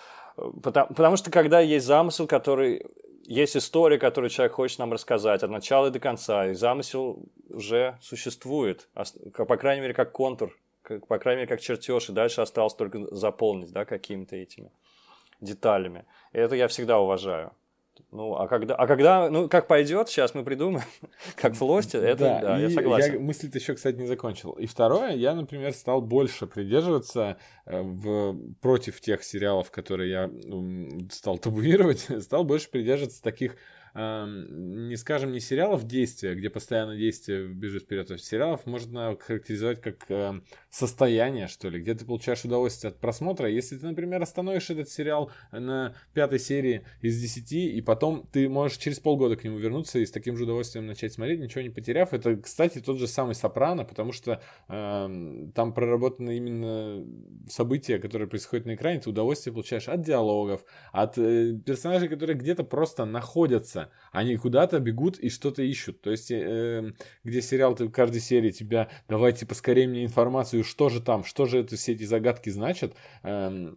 Потому, 0.62 0.88
потому 0.88 1.16
что 1.16 1.30
когда 1.30 1.60
есть 1.60 1.86
замысел, 1.86 2.26
который... 2.26 2.84
Есть 3.22 3.56
история, 3.56 3.98
которую 3.98 4.30
человек 4.30 4.54
хочет 4.54 4.78
нам 4.78 4.92
рассказать 4.92 5.42
от 5.42 5.50
начала 5.50 5.86
и 5.86 5.90
до 5.90 6.00
конца, 6.00 6.48
и 6.48 6.54
замысел 6.54 7.22
уже 7.48 7.98
существует, 8.00 8.88
по 9.34 9.56
крайней 9.56 9.82
мере, 9.82 9.94
как 9.94 10.12
контур, 10.12 10.58
как, 10.82 11.06
по 11.06 11.18
крайней 11.18 11.42
мере, 11.42 11.48
как 11.48 11.60
чертеж, 11.60 12.08
и 12.08 12.12
дальше 12.12 12.40
осталось 12.40 12.74
только 12.74 13.14
заполнить, 13.14 13.72
да, 13.72 13.84
какими-то 13.84 14.36
этими 14.36 14.72
деталями. 15.40 16.06
И 16.32 16.38
это 16.38 16.56
я 16.56 16.66
всегда 16.68 16.98
уважаю. 16.98 17.52
Ну, 18.10 18.34
а 18.36 18.48
когда, 18.48 18.74
а 18.74 18.86
когда, 18.86 19.30
ну, 19.30 19.48
как 19.48 19.66
пойдет, 19.66 20.08
сейчас 20.08 20.34
мы 20.34 20.44
придумаем, 20.44 20.84
как 21.36 21.54
в 21.54 21.62
Лосте, 21.62 21.98
это, 21.98 22.24
да, 22.24 22.40
да 22.40 22.58
я 22.58 22.70
согласен. 22.70 23.14
Я 23.14 23.20
мысль 23.20 23.50
еще, 23.52 23.74
кстати, 23.74 23.96
не 23.96 24.06
закончил. 24.06 24.52
И 24.52 24.66
второе, 24.66 25.12
я, 25.12 25.34
например, 25.34 25.72
стал 25.72 26.00
больше 26.00 26.46
придерживаться 26.46 27.36
э, 27.66 27.80
в, 27.80 28.36
против 28.60 29.00
тех 29.00 29.22
сериалов, 29.22 29.70
которые 29.70 30.10
я 30.10 30.30
стал 31.10 31.38
табуировать, 31.38 32.06
стал 32.22 32.44
больше 32.44 32.70
придерживаться 32.70 33.22
таких 33.22 33.56
э, 33.94 34.26
не 34.26 34.96
скажем, 34.96 35.32
не 35.32 35.40
сериалов 35.40 35.86
действия, 35.86 36.34
где 36.34 36.50
постоянно 36.50 36.96
действие 36.96 37.48
бежит 37.48 37.84
вперед, 37.84 38.10
а 38.10 38.18
сериалов 38.18 38.66
можно 38.66 39.16
характеризовать 39.18 39.80
как 39.80 40.10
э, 40.10 40.40
состояние, 40.70 41.48
что 41.48 41.68
ли, 41.68 41.80
где 41.80 41.94
ты 41.94 42.04
получаешь 42.04 42.44
удовольствие 42.44 42.90
от 42.90 42.98
просмотра. 42.98 43.48
Если 43.48 43.76
ты, 43.76 43.86
например, 43.86 44.22
остановишь 44.22 44.70
этот 44.70 44.88
сериал 44.88 45.30
на 45.52 45.94
пятой 46.14 46.38
серии 46.38 46.84
из 47.00 47.20
десяти, 47.20 47.70
и 47.70 47.80
потом 47.80 48.26
ты 48.32 48.48
можешь 48.48 48.78
через 48.78 49.00
полгода 49.00 49.36
к 49.36 49.44
нему 49.44 49.58
вернуться 49.58 49.98
и 49.98 50.06
с 50.06 50.10
таким 50.10 50.36
же 50.36 50.44
удовольствием 50.44 50.86
начать 50.86 51.12
смотреть, 51.12 51.40
ничего 51.40 51.62
не 51.62 51.70
потеряв. 51.70 52.12
Это, 52.12 52.36
кстати, 52.36 52.80
тот 52.80 52.98
же 52.98 53.06
самый 53.06 53.34
Сопрано, 53.34 53.84
потому 53.84 54.12
что 54.12 54.42
э, 54.68 55.48
там 55.54 55.72
проработаны 55.72 56.36
именно 56.36 57.06
события, 57.48 57.98
которые 57.98 58.28
происходят 58.28 58.66
на 58.66 58.74
экране, 58.74 59.00
ты 59.00 59.10
удовольствие 59.10 59.52
получаешь 59.52 59.88
от 59.88 60.02
диалогов, 60.02 60.64
от 60.92 61.18
э, 61.18 61.58
персонажей, 61.64 62.08
которые 62.08 62.36
где-то 62.36 62.64
просто 62.64 63.04
находятся, 63.04 63.79
они 64.12 64.36
куда-то 64.36 64.80
бегут 64.80 65.18
и 65.18 65.28
что-то 65.28 65.62
ищут. 65.62 66.00
То 66.00 66.10
есть, 66.10 66.30
э, 66.30 66.92
где 67.24 67.42
сериал, 67.42 67.74
ты 67.74 67.86
в 67.86 67.90
каждой 67.90 68.20
серии 68.20 68.50
тебя, 68.50 68.88
давайте 69.08 69.46
поскорее 69.46 69.88
мне 69.88 70.04
информацию, 70.04 70.64
что 70.64 70.88
же 70.88 71.00
там, 71.00 71.24
что 71.24 71.46
же 71.46 71.58
это, 71.58 71.76
все 71.76 71.92
эти 71.92 72.04
загадки 72.04 72.50
значат. 72.50 72.94
Э, 73.22 73.72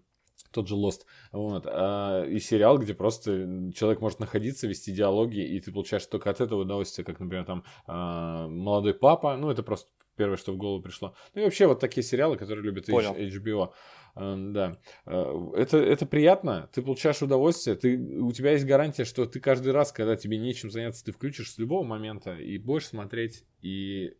тот 0.51 0.67
же 0.67 0.75
Lost, 0.75 1.01
вот, 1.31 1.65
а, 1.65 2.25
и 2.25 2.39
сериал, 2.39 2.77
где 2.77 2.93
просто 2.93 3.71
человек 3.75 4.01
может 4.01 4.19
находиться, 4.19 4.67
вести 4.67 4.91
диалоги, 4.91 5.39
и 5.39 5.59
ты 5.59 5.71
получаешь 5.71 6.05
только 6.05 6.29
от 6.29 6.41
этого 6.41 6.61
удовольствие, 6.61 7.03
как, 7.03 7.19
например, 7.19 7.45
там, 7.45 7.63
а, 7.87 8.47
«Молодой 8.47 8.93
папа», 8.93 9.35
ну, 9.35 9.49
это 9.49 9.63
просто 9.63 9.89
первое, 10.15 10.37
что 10.37 10.53
в 10.53 10.57
голову 10.57 10.81
пришло. 10.81 11.15
Ну, 11.33 11.41
и 11.41 11.43
вообще 11.43 11.65
вот 11.65 11.79
такие 11.79 12.03
сериалы, 12.03 12.37
которые 12.37 12.63
любят 12.63 12.85
Понял. 12.85 13.15
HBO. 13.15 13.71
А, 14.15 14.35
да, 14.37 14.77
а, 15.05 15.51
это, 15.55 15.77
это 15.77 16.05
приятно, 16.05 16.69
ты 16.73 16.81
получаешь 16.81 17.21
удовольствие, 17.21 17.75
ты, 17.75 17.97
у 17.97 18.31
тебя 18.31 18.51
есть 18.51 18.65
гарантия, 18.65 19.05
что 19.05 19.25
ты 19.25 19.39
каждый 19.39 19.71
раз, 19.71 19.91
когда 19.91 20.15
тебе 20.15 20.37
нечем 20.37 20.69
заняться, 20.69 21.03
ты 21.03 21.11
включишь 21.11 21.51
с 21.51 21.57
любого 21.57 21.83
момента 21.83 22.35
и 22.35 22.57
будешь 22.57 22.87
смотреть, 22.87 23.45
и 23.61 24.13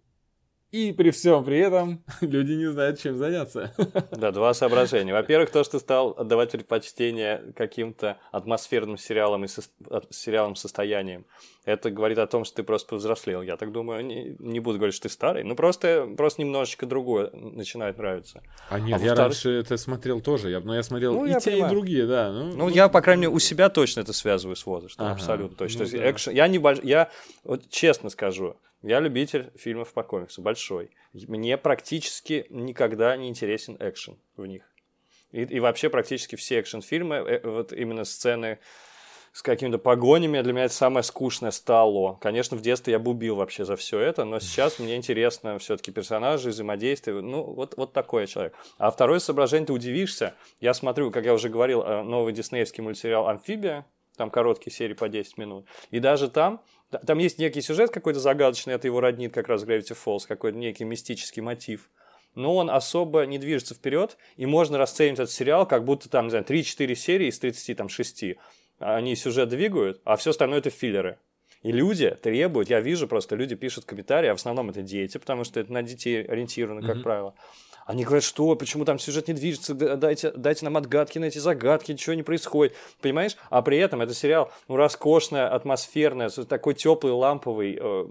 и 0.73 0.91
при 0.91 1.11
всем 1.11 1.45
при 1.45 1.59
этом 1.59 2.03
люди 2.21 2.53
не 2.53 2.65
знают, 2.71 2.99
чем 2.99 3.17
заняться. 3.17 3.71
Да, 4.11 4.31
два 4.31 4.53
соображения. 4.53 5.13
Во-первых, 5.13 5.51
то, 5.51 5.63
что 5.63 5.79
стал 5.79 6.15
отдавать 6.17 6.51
предпочтение 6.51 7.53
каким-то 7.55 8.17
атмосферным 8.31 8.97
сериалам 8.97 9.43
и 9.45 9.47
со... 9.47 9.61
сериалам 10.09 10.55
состоянием. 10.55 11.25
Это 11.65 11.91
говорит 11.91 12.17
о 12.17 12.25
том, 12.25 12.43
что 12.43 12.57
ты 12.57 12.63
просто 12.63 12.89
повзрослел. 12.89 13.41
Я 13.41 13.55
так 13.55 13.71
думаю, 13.71 14.03
не, 14.03 14.35
не 14.39 14.59
буду 14.59 14.79
говорить, 14.79 14.95
что 14.95 15.03
ты 15.03 15.13
старый, 15.13 15.43
но 15.43 15.55
просто, 15.55 16.07
просто 16.17 16.41
немножечко 16.41 16.85
другое 16.85 17.29
начинает 17.33 17.97
нравиться. 17.97 18.41
А 18.69 18.79
нет, 18.79 18.99
а 18.99 19.05
я 19.05 19.15
раньше 19.15 19.51
это 19.51 19.77
смотрел 19.77 20.21
тоже, 20.21 20.49
я, 20.49 20.59
но 20.59 20.75
я 20.75 20.81
смотрел 20.81 21.13
ну, 21.13 21.25
и 21.25 21.29
я 21.29 21.39
те, 21.39 21.51
понимаю. 21.51 21.71
и 21.71 21.75
другие, 21.75 22.07
да. 22.07 22.31
Ну, 22.31 22.45
ну, 22.45 22.55
ну, 22.55 22.69
я, 22.69 22.89
по 22.89 23.01
крайней 23.01 23.21
мере, 23.23 23.33
у 23.33 23.39
себя 23.39 23.69
точно 23.69 24.01
это 24.01 24.13
связываю 24.13 24.55
с 24.55 24.65
возрастом, 24.65 25.05
ага, 25.05 25.15
абсолютно 25.15 25.55
точно. 25.55 25.83
Ну, 25.83 25.85
То 25.85 25.91
есть, 25.91 26.03
да. 26.03 26.11
экшен, 26.11 26.33
я 26.33 26.47
не 26.47 26.57
больш... 26.57 26.79
я 26.83 27.09
вот 27.43 27.69
честно 27.69 28.09
скажу, 28.09 28.57
я 28.83 28.99
любитель 28.99 29.51
фильмов 29.55 29.93
по 29.93 30.03
комиксу, 30.03 30.41
большой. 30.41 30.91
Мне 31.13 31.57
практически 31.57 32.45
никогда 32.49 33.15
не 33.15 33.29
интересен 33.29 33.77
экшен 33.79 34.17
в 34.35 34.45
них. 34.45 34.63
И, 35.31 35.41
и 35.41 35.59
вообще 35.59 35.89
практически 35.89 36.35
все 36.35 36.59
экшен-фильмы, 36.59 37.15
э, 37.15 37.41
вот 37.43 37.73
именно 37.73 38.03
сцены 38.03 38.59
с 39.31 39.41
какими-то 39.41 39.79
погонями, 39.79 40.39
для 40.41 40.53
меня 40.53 40.65
это 40.65 40.73
самое 40.75 41.03
скучное 41.03 41.49
стало. 41.49 42.19
Конечно, 42.21 42.55
в 42.55 42.61
детстве 42.61 42.91
я 42.91 42.99
бубил 42.99 43.35
вообще 43.35 43.65
за 43.65 43.75
все 43.75 43.99
это, 43.99 44.25
но 44.25 44.39
сейчас 44.39 44.77
мне 44.77 44.95
интересно 44.95 45.57
все-таки 45.57 45.91
персонажи, 45.91 46.49
взаимодействие. 46.49 47.19
Ну, 47.21 47.41
вот, 47.41 47.75
вот 47.75 47.93
такой 47.93 48.21
я 48.21 48.27
человек. 48.27 48.53
А 48.77 48.91
второе 48.91 49.17
соображение, 49.17 49.65
ты 49.65 49.73
удивишься. 49.73 50.35
Я 50.59 50.75
смотрю, 50.75 51.09
как 51.09 51.25
я 51.25 51.33
уже 51.33 51.49
говорил, 51.49 51.81
э, 51.81 52.03
новый 52.03 52.31
диснеевский 52.31 52.83
мультсериал 52.83 53.27
«Амфибия», 53.27 53.87
там 54.17 54.29
короткие 54.29 54.71
серии 54.71 54.93
по 54.93 55.09
10 55.09 55.37
минут. 55.39 55.65
И 55.89 55.99
даже 55.99 56.29
там 56.29 56.61
там 56.99 57.17
есть 57.19 57.39
некий 57.39 57.61
сюжет 57.61 57.91
какой-то 57.91 58.19
загадочный, 58.19 58.73
это 58.73 58.87
его 58.87 58.99
роднит 58.99 59.33
как 59.33 59.47
раз 59.47 59.63
Gravity 59.63 59.97
Falls, 60.05 60.27
какой-то 60.27 60.57
некий 60.57 60.83
мистический 60.85 61.41
мотив. 61.41 61.89
Но 62.35 62.55
он 62.55 62.69
особо 62.69 63.25
не 63.25 63.37
движется 63.37 63.75
вперед, 63.75 64.17
и 64.37 64.45
можно 64.45 64.77
расценить 64.77 65.13
этот 65.13 65.31
сериал, 65.31 65.67
как 65.67 65.85
будто 65.85 66.09
там, 66.09 66.25
не 66.25 66.29
знаю, 66.31 66.45
3-4 66.45 66.95
серии 66.95 67.27
из 67.27 67.37
30, 67.39 67.77
там, 67.77 67.89
6. 67.89 68.23
Они 68.79 69.15
сюжет 69.15 69.49
двигают, 69.49 70.01
а 70.03 70.15
все 70.15 70.31
остальное 70.31 70.59
это 70.59 70.69
филлеры. 70.69 71.17
И 71.61 71.71
люди 71.71 72.09
требуют, 72.21 72.69
я 72.69 72.81
вижу 72.81 73.07
просто, 73.07 73.35
люди 73.35 73.55
пишут 73.55 73.85
комментарии, 73.85 74.27
а 74.27 74.33
в 74.33 74.39
основном 74.39 74.69
это 74.69 74.81
дети, 74.81 75.17
потому 75.17 75.45
что 75.45 75.59
это 75.59 75.71
на 75.71 75.81
детей 75.81 76.23
ориентировано, 76.23 76.85
как 76.85 76.97
mm-hmm. 76.97 77.03
правило. 77.03 77.35
Они 77.85 78.03
говорят, 78.03 78.23
что, 78.23 78.55
почему 78.55 78.85
там 78.85 78.99
сюжет 78.99 79.27
не 79.27 79.33
движется, 79.33 79.73
дайте, 79.73 80.31
дайте 80.31 80.65
нам 80.65 80.77
отгадки 80.77 81.19
на 81.19 81.25
эти 81.25 81.39
загадки, 81.39 81.91
ничего 81.91 82.13
не 82.13 82.23
происходит, 82.23 82.73
понимаешь? 83.01 83.35
А 83.49 83.61
при 83.61 83.77
этом 83.77 84.01
это 84.01 84.13
сериал, 84.13 84.51
ну, 84.67 84.75
роскошная, 84.75 85.47
атмосферная, 85.49 86.29
такой 86.29 86.73
теплый, 86.75 87.11
ламповый, 87.11 87.77
э, 87.79 88.05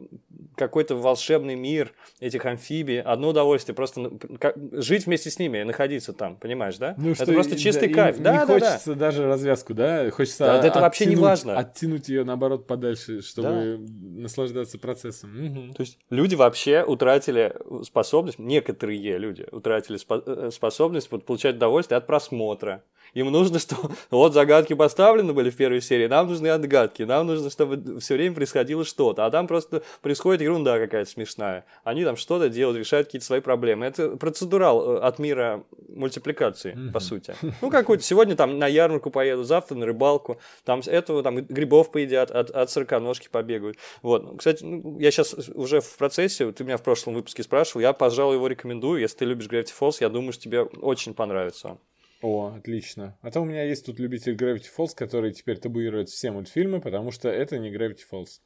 какой-то 0.56 0.96
волшебный 0.96 1.54
мир 1.54 1.92
этих 2.20 2.44
амфибий, 2.46 3.00
одно 3.00 3.28
удовольствие, 3.28 3.74
просто 3.74 4.00
ну, 4.00 4.18
как, 4.38 4.56
жить 4.72 5.06
вместе 5.06 5.30
с 5.30 5.38
ними, 5.38 5.62
находиться 5.62 6.12
там, 6.12 6.36
понимаешь, 6.36 6.76
да? 6.76 6.94
Ну, 6.98 7.12
это 7.12 7.32
просто 7.32 7.58
чистый 7.58 7.88
да, 7.88 7.94
кайф, 7.94 8.18
да, 8.18 8.32
не 8.32 8.38
да, 8.38 8.46
хочется 8.46 8.94
да. 8.94 8.94
даже 8.94 9.26
развязку, 9.26 9.74
да, 9.74 10.10
хочется 10.10 10.46
да, 10.46 10.66
это 10.66 10.80
вообще 10.80 11.06
не 11.06 11.16
важно. 11.16 11.58
оттянуть 11.58 12.08
ее, 12.08 12.24
наоборот, 12.24 12.66
подальше, 12.66 13.22
чтобы 13.22 13.78
да. 13.78 14.22
наслаждаться 14.22 14.78
процессом. 14.78 15.30
Угу. 15.32 15.74
То 15.74 15.82
есть 15.82 15.98
люди 16.10 16.34
вообще 16.34 16.84
утратили 16.84 17.54
способность, 17.84 18.38
некоторые 18.38 19.18
люди 19.18 19.46
утратили 19.50 19.98
э, 20.08 20.50
способность 20.50 21.10
вот, 21.10 21.24
получать 21.24 21.56
удовольствие 21.56 21.98
от 21.98 22.06
просмотра. 22.06 22.82
Им 23.14 23.30
нужно, 23.30 23.58
что 23.58 23.76
вот 24.10 24.34
загадки 24.34 24.74
поставлены 24.74 25.32
были 25.32 25.50
в 25.50 25.56
первой 25.56 25.80
серии, 25.80 26.06
нам 26.06 26.28
нужны 26.28 26.48
отгадки, 26.48 27.02
нам 27.02 27.26
нужно, 27.26 27.50
чтобы 27.50 28.00
все 28.00 28.14
время 28.14 28.34
происходило 28.34 28.84
что-то. 28.84 29.26
А 29.26 29.30
там 29.30 29.46
просто 29.46 29.82
происходит 30.00 30.41
ерунда 30.42 30.78
какая-то 30.78 31.10
смешная. 31.10 31.64
Они 31.84 32.04
там 32.04 32.16
что-то 32.16 32.48
делают, 32.48 32.78
решают 32.78 33.08
какие-то 33.08 33.26
свои 33.26 33.40
проблемы. 33.40 33.86
Это 33.86 34.16
процедурал 34.16 34.96
э, 34.96 35.00
от 35.00 35.18
мира 35.18 35.64
мультипликации, 35.88 36.74
mm-hmm. 36.74 36.92
по 36.92 37.00
сути. 37.00 37.34
Ну, 37.60 37.70
какой-то 37.70 38.02
сегодня 38.02 38.36
там 38.36 38.58
на 38.58 38.66
ярмарку 38.66 39.10
поеду, 39.10 39.44
завтра 39.44 39.74
на 39.74 39.86
рыбалку, 39.86 40.38
там 40.64 40.80
этого 40.84 41.22
там 41.22 41.36
грибов 41.36 41.90
поедят, 41.90 42.30
от, 42.30 42.50
от 42.50 42.70
сороконожки 42.70 43.28
побегают. 43.28 43.78
Вот. 44.02 44.38
Кстати, 44.38 44.64
ну, 44.64 44.98
я 44.98 45.10
сейчас 45.10 45.34
уже 45.54 45.80
в 45.80 45.96
процессе, 45.96 46.50
ты 46.52 46.64
меня 46.64 46.76
в 46.76 46.82
прошлом 46.82 47.14
выпуске 47.14 47.42
спрашивал, 47.42 47.82
я, 47.82 47.92
пожалуй, 47.92 48.36
его 48.36 48.46
рекомендую. 48.46 49.00
Если 49.00 49.18
ты 49.18 49.24
любишь 49.24 49.46
Gravity 49.46 49.72
Falls, 49.78 49.96
я 50.00 50.08
думаю, 50.08 50.32
что 50.32 50.42
тебе 50.42 50.62
очень 50.62 51.14
понравится 51.14 51.78
о, 52.22 52.54
отлично. 52.56 53.18
А 53.20 53.30
то 53.30 53.40
у 53.40 53.44
меня 53.44 53.64
есть 53.64 53.84
тут 53.84 53.98
любитель 53.98 54.36
Gravity 54.36 54.68
Falls, 54.76 54.90
который 54.94 55.32
теперь 55.32 55.58
табуирует 55.58 56.08
все 56.08 56.30
мультфильмы, 56.30 56.80
потому 56.80 57.10
что 57.10 57.28
это 57.28 57.58
не 57.58 57.70
Gravity 57.72 58.02
Falls. 58.10 58.40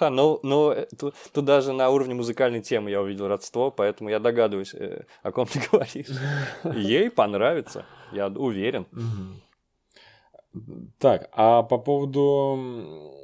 Ну, 0.00 0.40
ну 0.42 0.74
тут, 0.98 1.14
тут 1.32 1.44
даже 1.44 1.72
на 1.72 1.90
уровне 1.90 2.14
музыкальной 2.14 2.60
темы 2.60 2.90
я 2.90 3.00
увидел 3.00 3.28
родство, 3.28 3.70
поэтому 3.70 4.10
я 4.10 4.18
догадываюсь, 4.18 4.74
э, 4.74 5.04
о 5.22 5.32
ком 5.32 5.46
ты 5.46 5.60
говоришь. 5.70 6.06
Ей 6.64 7.10
понравится, 7.10 7.84
я 8.12 8.28
уверен. 8.28 8.86
Так, 10.98 11.28
а 11.32 11.62
по 11.62 11.78
поводу 11.78 13.14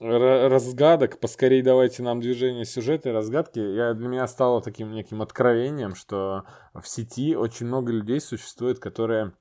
разгадок, 0.00 1.20
поскорее 1.20 1.62
давайте 1.62 2.02
нам 2.02 2.20
движение 2.20 2.64
сюжета 2.64 3.10
и 3.10 3.12
разгадки, 3.12 3.58
я, 3.58 3.94
для 3.94 4.08
меня 4.08 4.26
стало 4.26 4.60
таким 4.60 4.92
неким 4.92 5.22
откровением, 5.22 5.94
что 5.94 6.44
в 6.74 6.86
сети 6.88 7.36
очень 7.36 7.66
много 7.66 7.92
людей 7.92 8.20
существует, 8.20 8.80
которые 8.80 9.32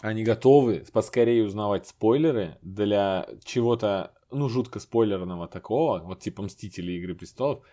они 0.00 0.22
готовы 0.22 0.84
поскорее 0.92 1.44
узнавать 1.44 1.88
спойлеры 1.88 2.56
для 2.62 3.28
чего-то, 3.44 4.12
ну, 4.30 4.48
жутко 4.48 4.80
спойлерного 4.80 5.48
такого, 5.48 6.00
вот 6.00 6.20
типа 6.20 6.42
Мстители 6.42 6.92
Игры 6.92 7.14
Престолов, 7.14 7.64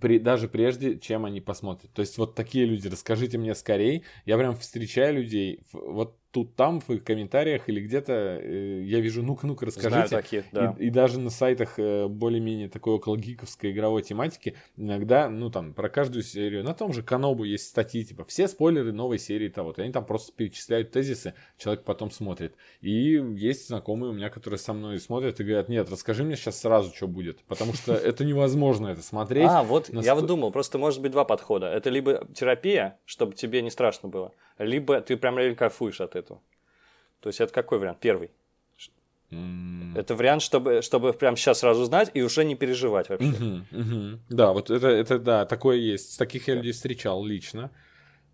при, 0.00 0.18
даже 0.18 0.48
прежде, 0.48 0.98
чем 0.98 1.24
они 1.24 1.40
посмотрят. 1.40 1.92
То 1.92 2.00
есть 2.00 2.18
вот 2.18 2.34
такие 2.34 2.66
люди, 2.66 2.88
расскажите 2.88 3.38
мне 3.38 3.54
скорее. 3.54 4.02
Я 4.26 4.38
прям 4.38 4.56
встречаю 4.56 5.16
людей, 5.16 5.60
вот 5.72 6.16
тут 6.32 6.56
там 6.56 6.80
в 6.80 6.98
комментариях 7.00 7.68
или 7.68 7.80
где-то 7.80 8.12
э, 8.12 8.82
я 8.84 9.00
вижу, 9.00 9.22
ну-ка, 9.22 9.46
ну-ка, 9.46 9.66
расскажите. 9.66 10.08
Знаю 10.08 10.08
таких, 10.08 10.44
да. 10.50 10.74
и, 10.78 10.86
и 10.86 10.90
даже 10.90 11.20
на 11.20 11.30
сайтах 11.30 11.78
э, 11.78 12.08
более-менее 12.08 12.68
такой 12.68 12.94
около 12.94 13.16
гиковской 13.16 13.70
игровой 13.70 14.02
тематики 14.02 14.56
иногда, 14.76 15.28
ну 15.28 15.50
там, 15.50 15.74
про 15.74 15.88
каждую 15.90 16.22
серию, 16.22 16.64
на 16.64 16.74
том 16.74 16.92
же 16.92 17.02
Канобу 17.02 17.44
есть 17.44 17.66
статьи, 17.68 18.04
типа, 18.04 18.24
все 18.24 18.48
спойлеры 18.48 18.92
новой 18.92 19.18
серии 19.18 19.48
того. 19.48 19.72
И 19.76 19.80
они 19.82 19.92
там 19.92 20.04
просто 20.06 20.32
перечисляют 20.32 20.90
тезисы, 20.90 21.34
человек 21.58 21.84
потом 21.84 22.10
смотрит. 22.10 22.54
И 22.80 22.90
есть 23.36 23.68
знакомые 23.68 24.10
у 24.10 24.14
меня, 24.14 24.30
которые 24.30 24.58
со 24.58 24.72
мной 24.72 24.98
смотрят 24.98 25.38
и 25.38 25.44
говорят, 25.44 25.68
нет, 25.68 25.90
расскажи 25.90 26.24
мне 26.24 26.36
сейчас 26.36 26.60
сразу, 26.60 26.94
что 26.94 27.06
будет, 27.06 27.42
потому 27.44 27.74
что 27.74 27.92
это 27.92 28.24
невозможно 28.24 28.88
это 28.88 29.02
смотреть. 29.02 29.48
А, 29.48 29.62
вот, 29.62 29.90
я 29.90 30.14
вот 30.14 30.26
думал, 30.26 30.50
просто 30.50 30.78
может 30.78 31.02
быть 31.02 31.12
два 31.12 31.24
подхода. 31.24 31.66
Это 31.66 31.90
либо 31.90 32.26
терапия, 32.34 32.98
чтобы 33.04 33.34
тебе 33.34 33.60
не 33.60 33.70
страшно 33.70 34.08
было, 34.08 34.32
либо 34.58 35.00
ты 35.00 35.16
прям 35.16 35.38
реально 35.38 35.56
кайфуешь 35.56 36.00
от 36.00 36.16
этого. 36.16 36.40
То 37.20 37.28
есть 37.28 37.40
это 37.40 37.52
какой 37.52 37.78
вариант? 37.78 37.98
Первый. 38.00 38.30
Mm. 39.30 39.98
Это 39.98 40.14
вариант, 40.14 40.42
чтобы, 40.42 40.82
чтобы 40.82 41.14
прям 41.14 41.36
сейчас 41.36 41.60
сразу 41.60 41.84
знать 41.84 42.10
и 42.12 42.22
уже 42.22 42.44
не 42.44 42.54
переживать 42.54 43.08
вообще. 43.08 43.28
Uh-huh, 43.28 43.64
uh-huh. 43.70 44.18
Да, 44.28 44.52
вот 44.52 44.70
это, 44.70 44.88
это 44.88 45.18
да, 45.18 45.46
такое 45.46 45.78
есть. 45.78 46.18
Таких 46.18 46.48
я 46.48 46.54
людей 46.54 46.72
встречал 46.72 47.24
лично. 47.24 47.70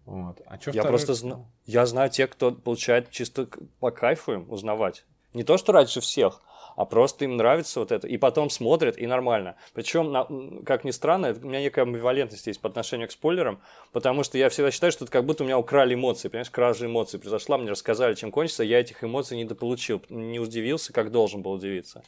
Вот. 0.06 0.40
А 0.46 0.58
что 0.58 0.72
я 0.72 0.82
просто 0.82 1.14
знаю. 1.14 1.46
Я 1.66 1.86
знаю 1.86 2.10
тех, 2.10 2.30
кто 2.30 2.50
получает 2.50 3.10
чисто 3.10 3.48
по 3.78 3.92
кайфу 3.92 4.32
им 4.32 4.50
узнавать. 4.50 5.04
Не 5.34 5.44
то, 5.44 5.56
что 5.56 5.72
раньше 5.72 6.00
всех, 6.00 6.40
а 6.78 6.84
просто 6.84 7.24
им 7.24 7.36
нравится 7.36 7.80
вот 7.80 7.90
это, 7.90 8.06
и 8.06 8.16
потом 8.18 8.50
смотрят, 8.50 8.96
и 8.98 9.06
нормально. 9.08 9.56
Причем, 9.74 10.62
как 10.64 10.84
ни 10.84 10.92
странно, 10.92 11.36
у 11.42 11.46
меня 11.46 11.60
некая 11.60 11.82
амбивалентность 11.82 12.46
есть 12.46 12.60
по 12.60 12.68
отношению 12.68 13.08
к 13.08 13.10
спойлерам, 13.10 13.60
потому 13.92 14.22
что 14.22 14.38
я 14.38 14.48
всегда 14.48 14.70
считаю, 14.70 14.92
что 14.92 15.04
это 15.04 15.10
как 15.10 15.24
будто 15.24 15.42
у 15.42 15.46
меня 15.46 15.58
украли 15.58 15.94
эмоции, 15.94 16.28
понимаешь, 16.28 16.50
кража 16.50 16.86
эмоций 16.86 17.18
произошла, 17.18 17.58
мне 17.58 17.72
рассказали, 17.72 18.14
чем 18.14 18.30
кончится, 18.30 18.62
я 18.62 18.78
этих 18.78 19.02
эмоций 19.02 19.36
не 19.36 19.44
дополучил, 19.44 20.00
не 20.08 20.38
удивился, 20.38 20.92
как 20.92 21.10
должен 21.10 21.42
был 21.42 21.50
удивиться. 21.50 22.04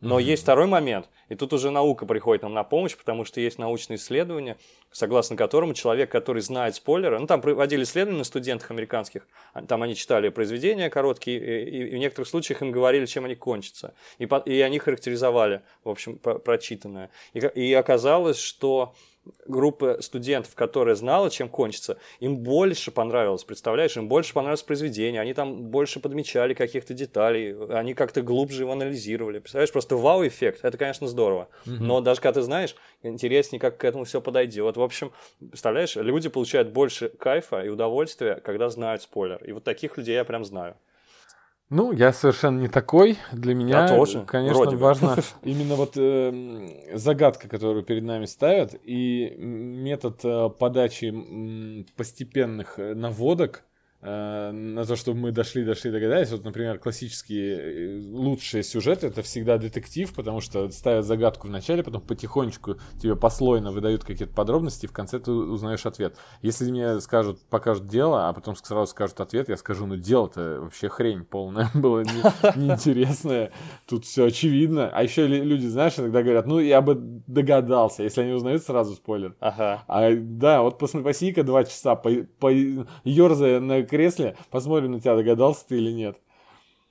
Но 0.00 0.18
mm-hmm. 0.18 0.22
есть 0.22 0.42
второй 0.42 0.66
момент, 0.66 1.08
и 1.28 1.34
тут 1.34 1.52
уже 1.52 1.70
наука 1.70 2.06
приходит 2.06 2.42
нам 2.42 2.54
на 2.54 2.64
помощь, 2.64 2.96
потому 2.96 3.24
что 3.24 3.40
есть 3.40 3.58
научные 3.58 3.96
исследования, 3.96 4.56
согласно 4.90 5.36
которому 5.36 5.74
человек, 5.74 6.10
который 6.10 6.40
знает 6.40 6.74
спойлеры, 6.74 7.18
ну 7.18 7.26
там 7.26 7.40
проводили 7.40 7.82
исследования 7.82 8.18
на 8.18 8.24
студентах 8.24 8.70
американских, 8.70 9.26
а, 9.52 9.62
там 9.62 9.82
они 9.82 9.94
читали 9.94 10.30
произведения 10.30 10.88
короткие, 10.88 11.38
и, 11.38 11.88
и 11.88 11.96
в 11.96 11.98
некоторых 11.98 12.28
случаях 12.28 12.62
им 12.62 12.72
говорили, 12.72 13.04
чем 13.06 13.26
они 13.26 13.34
кончатся, 13.34 13.94
и, 14.18 14.28
и 14.46 14.60
они 14.60 14.78
характеризовали, 14.78 15.62
в 15.84 15.90
общем, 15.90 16.18
прочитанное. 16.18 17.10
И, 17.34 17.38
и 17.38 17.74
оказалось, 17.74 18.38
что 18.38 18.94
группы 19.46 19.98
студентов, 20.00 20.54
которые 20.54 20.96
знала, 20.96 21.30
чем 21.30 21.48
кончится, 21.48 21.98
им 22.20 22.38
больше 22.38 22.90
понравилось, 22.90 23.44
представляешь, 23.44 23.96
им 23.96 24.08
больше 24.08 24.32
понравилось 24.32 24.62
произведение, 24.62 25.20
они 25.20 25.34
там 25.34 25.64
больше 25.64 26.00
подмечали 26.00 26.54
каких-то 26.54 26.94
деталей, 26.94 27.54
они 27.70 27.94
как-то 27.94 28.22
глубже 28.22 28.62
его 28.62 28.72
анализировали. 28.72 29.38
Представляешь, 29.38 29.72
просто 29.72 29.96
вау-эффект, 29.96 30.60
это, 30.62 30.78
конечно, 30.78 31.06
здорово. 31.06 31.48
Mm-hmm. 31.66 31.76
Но 31.80 32.00
даже 32.00 32.20
когда 32.20 32.40
ты 32.40 32.42
знаешь, 32.42 32.74
интереснее, 33.02 33.60
как 33.60 33.76
к 33.78 33.84
этому 33.84 34.04
все 34.04 34.20
подойдет. 34.20 34.76
В 34.76 34.82
общем, 34.82 35.12
представляешь, 35.38 35.96
люди 35.96 36.28
получают 36.28 36.70
больше 36.70 37.08
кайфа 37.08 37.62
и 37.62 37.68
удовольствия, 37.68 38.36
когда 38.36 38.68
знают 38.68 39.02
спойлер. 39.02 39.42
И 39.44 39.52
вот 39.52 39.64
таких 39.64 39.96
людей 39.96 40.14
я 40.14 40.24
прям 40.24 40.44
знаю. 40.44 40.76
Ну, 41.70 41.92
я 41.92 42.12
совершенно 42.12 42.60
не 42.60 42.68
такой. 42.68 43.16
Для 43.32 43.54
меня, 43.54 43.82
я 43.82 43.88
тоже, 43.88 44.24
конечно, 44.26 44.58
вроде 44.58 44.76
важно 44.76 45.16
именно 45.42 45.76
вот 45.76 45.92
э, 45.96 46.90
загадка, 46.94 47.48
которую 47.48 47.84
перед 47.84 48.02
нами 48.02 48.24
ставят, 48.24 48.74
и 48.82 49.34
метод 49.38 50.20
э, 50.24 50.50
подачи 50.50 51.12
э, 51.14 51.84
постепенных 51.96 52.74
наводок 52.76 53.62
Э, 53.62 53.69
на 54.02 54.84
то, 54.86 54.96
чтобы 54.96 55.20
мы 55.20 55.30
дошли, 55.30 55.62
дошли, 55.62 55.90
догадались. 55.90 56.30
Вот, 56.30 56.42
например, 56.42 56.78
классические 56.78 57.58
э, 57.58 58.00
лучшие 58.10 58.62
сюжеты 58.62 59.08
это 59.08 59.20
всегда 59.20 59.58
детектив, 59.58 60.10
потому 60.14 60.40
что 60.40 60.70
ставят 60.70 61.04
загадку 61.04 61.48
в 61.48 61.50
начале, 61.50 61.82
потом 61.82 62.00
потихонечку 62.00 62.76
тебе 62.98 63.14
послойно 63.14 63.72
выдают 63.72 64.04
какие-то 64.04 64.32
подробности, 64.32 64.86
и 64.86 64.88
в 64.88 64.92
конце 64.92 65.18
ты 65.18 65.30
узнаешь 65.32 65.84
ответ. 65.84 66.16
Если 66.40 66.70
мне 66.70 66.98
скажут, 67.00 67.40
покажут 67.50 67.88
дело, 67.88 68.28
а 68.28 68.32
потом 68.32 68.56
сразу 68.56 68.90
скажут 68.90 69.20
ответ, 69.20 69.50
я 69.50 69.58
скажу, 69.58 69.84
ну 69.86 69.96
дело-то 69.96 70.60
вообще 70.62 70.88
хрень 70.88 71.24
полная 71.24 71.70
было 71.74 72.00
неинтересное, 72.00 73.52
тут 73.86 74.06
все 74.06 74.26
очевидно. 74.26 74.88
А 74.88 75.02
еще 75.02 75.26
люди, 75.26 75.66
знаешь, 75.66 75.98
иногда 75.98 76.22
говорят, 76.22 76.46
ну 76.46 76.58
я 76.58 76.80
бы 76.80 76.94
догадался, 77.26 78.02
если 78.02 78.22
они 78.22 78.32
узнают 78.32 78.62
сразу 78.62 78.94
спойлер. 78.94 79.34
Ага. 79.40 79.84
А 79.88 80.10
да, 80.14 80.62
вот 80.62 80.78
посмотри-ка 80.78 81.42
два 81.42 81.64
часа, 81.64 81.96
по, 81.96 82.10
по, 82.38 82.50
ерзая 83.04 83.60
на 83.60 83.89
кресле, 83.90 84.36
посмотрим 84.50 84.92
на 84.92 85.00
тебя, 85.00 85.16
догадался 85.16 85.66
ты 85.68 85.76
или 85.76 85.90
нет. 85.90 86.16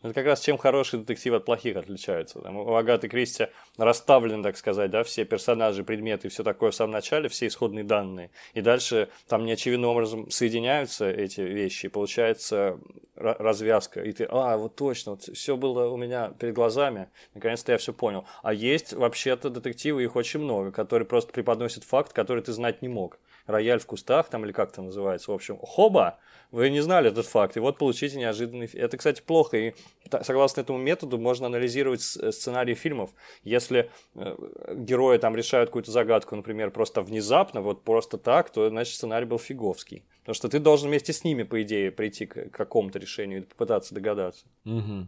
Это 0.01 0.13
как 0.13 0.27
раз 0.27 0.39
чем 0.39 0.57
хороший 0.57 0.99
детектив 0.99 1.33
от 1.33 1.43
плохих 1.43 1.75
отличаются. 1.75 2.39
Там, 2.39 2.55
у 2.55 2.73
Агаты 2.73 3.09
Кристи 3.09 3.47
расставлены, 3.77 4.41
так 4.43 4.55
сказать, 4.55 4.89
да, 4.91 5.03
все 5.03 5.25
персонажи, 5.25 5.83
предметы 5.83 6.27
и 6.27 6.29
все 6.29 6.43
такое 6.43 6.71
в 6.71 6.75
самом 6.75 6.93
начале, 6.93 7.27
все 7.27 7.47
исходные 7.47 7.83
данные. 7.83 8.31
И 8.53 8.61
дальше 8.61 9.09
там 9.27 9.45
неочевидным 9.45 9.89
образом 9.89 10.31
соединяются 10.31 11.09
эти 11.09 11.41
вещи, 11.41 11.87
и 11.87 11.89
получается 11.89 12.79
развязка. 13.15 14.01
И 14.01 14.13
ты, 14.13 14.25
а, 14.29 14.55
вот 14.55 14.77
точно, 14.77 15.13
вот 15.13 15.23
все 15.23 15.57
было 15.57 15.89
у 15.89 15.97
меня 15.97 16.29
перед 16.39 16.53
глазами, 16.55 17.09
наконец-то 17.33 17.73
я 17.73 17.77
все 17.77 17.91
понял. 17.91 18.25
А 18.41 18.53
есть 18.53 18.93
вообще-то 18.93 19.49
детективы, 19.49 20.03
их 20.03 20.15
очень 20.15 20.39
много, 20.39 20.71
которые 20.71 21.05
просто 21.05 21.33
преподносят 21.33 21.83
факт, 21.83 22.13
который 22.13 22.41
ты 22.41 22.53
знать 22.53 22.81
не 22.81 22.87
мог. 22.87 23.19
Рояль 23.49 23.79
в 23.79 23.85
кустах, 23.85 24.29
там, 24.29 24.45
или 24.45 24.51
как 24.51 24.71
это 24.71 24.81
называется. 24.81 25.31
В 25.31 25.33
общем, 25.33 25.57
хоба, 25.57 26.19
вы 26.51 26.69
не 26.69 26.81
знали 26.81 27.09
этот 27.09 27.25
факт, 27.25 27.57
и 27.57 27.59
вот 27.59 27.77
получите 27.77 28.17
неожиданный... 28.17 28.67
Это, 28.73 28.97
кстати, 28.97 29.21
плохо, 29.21 29.57
и 29.57 29.73
согласно 30.21 30.61
этому 30.61 30.77
методу 30.77 31.17
можно 31.17 31.47
анализировать 31.47 32.01
сценарии 32.01 32.75
фильмов. 32.75 33.09
Если 33.43 33.89
э, 34.15 34.35
герои 34.75 35.17
там 35.17 35.35
решают 35.35 35.69
какую-то 35.69 35.91
загадку, 35.91 36.35
например, 36.35 36.71
просто 36.71 37.01
внезапно, 37.01 37.61
вот 37.61 37.83
просто 37.83 38.17
так, 38.17 38.51
то, 38.51 38.69
значит, 38.69 38.95
сценарий 38.95 39.25
был 39.25 39.39
фиговский. 39.39 40.05
Потому 40.19 40.35
что 40.35 40.47
ты 40.47 40.59
должен 40.59 40.89
вместе 40.89 41.11
с 41.11 41.23
ними, 41.23 41.43
по 41.43 41.61
идее, 41.63 41.91
прийти 41.91 42.27
к 42.27 42.51
какому-то 42.51 42.99
решению 42.99 43.41
и 43.41 43.45
попытаться 43.45 43.95
догадаться. 43.95 44.45
Угу. 44.65 45.07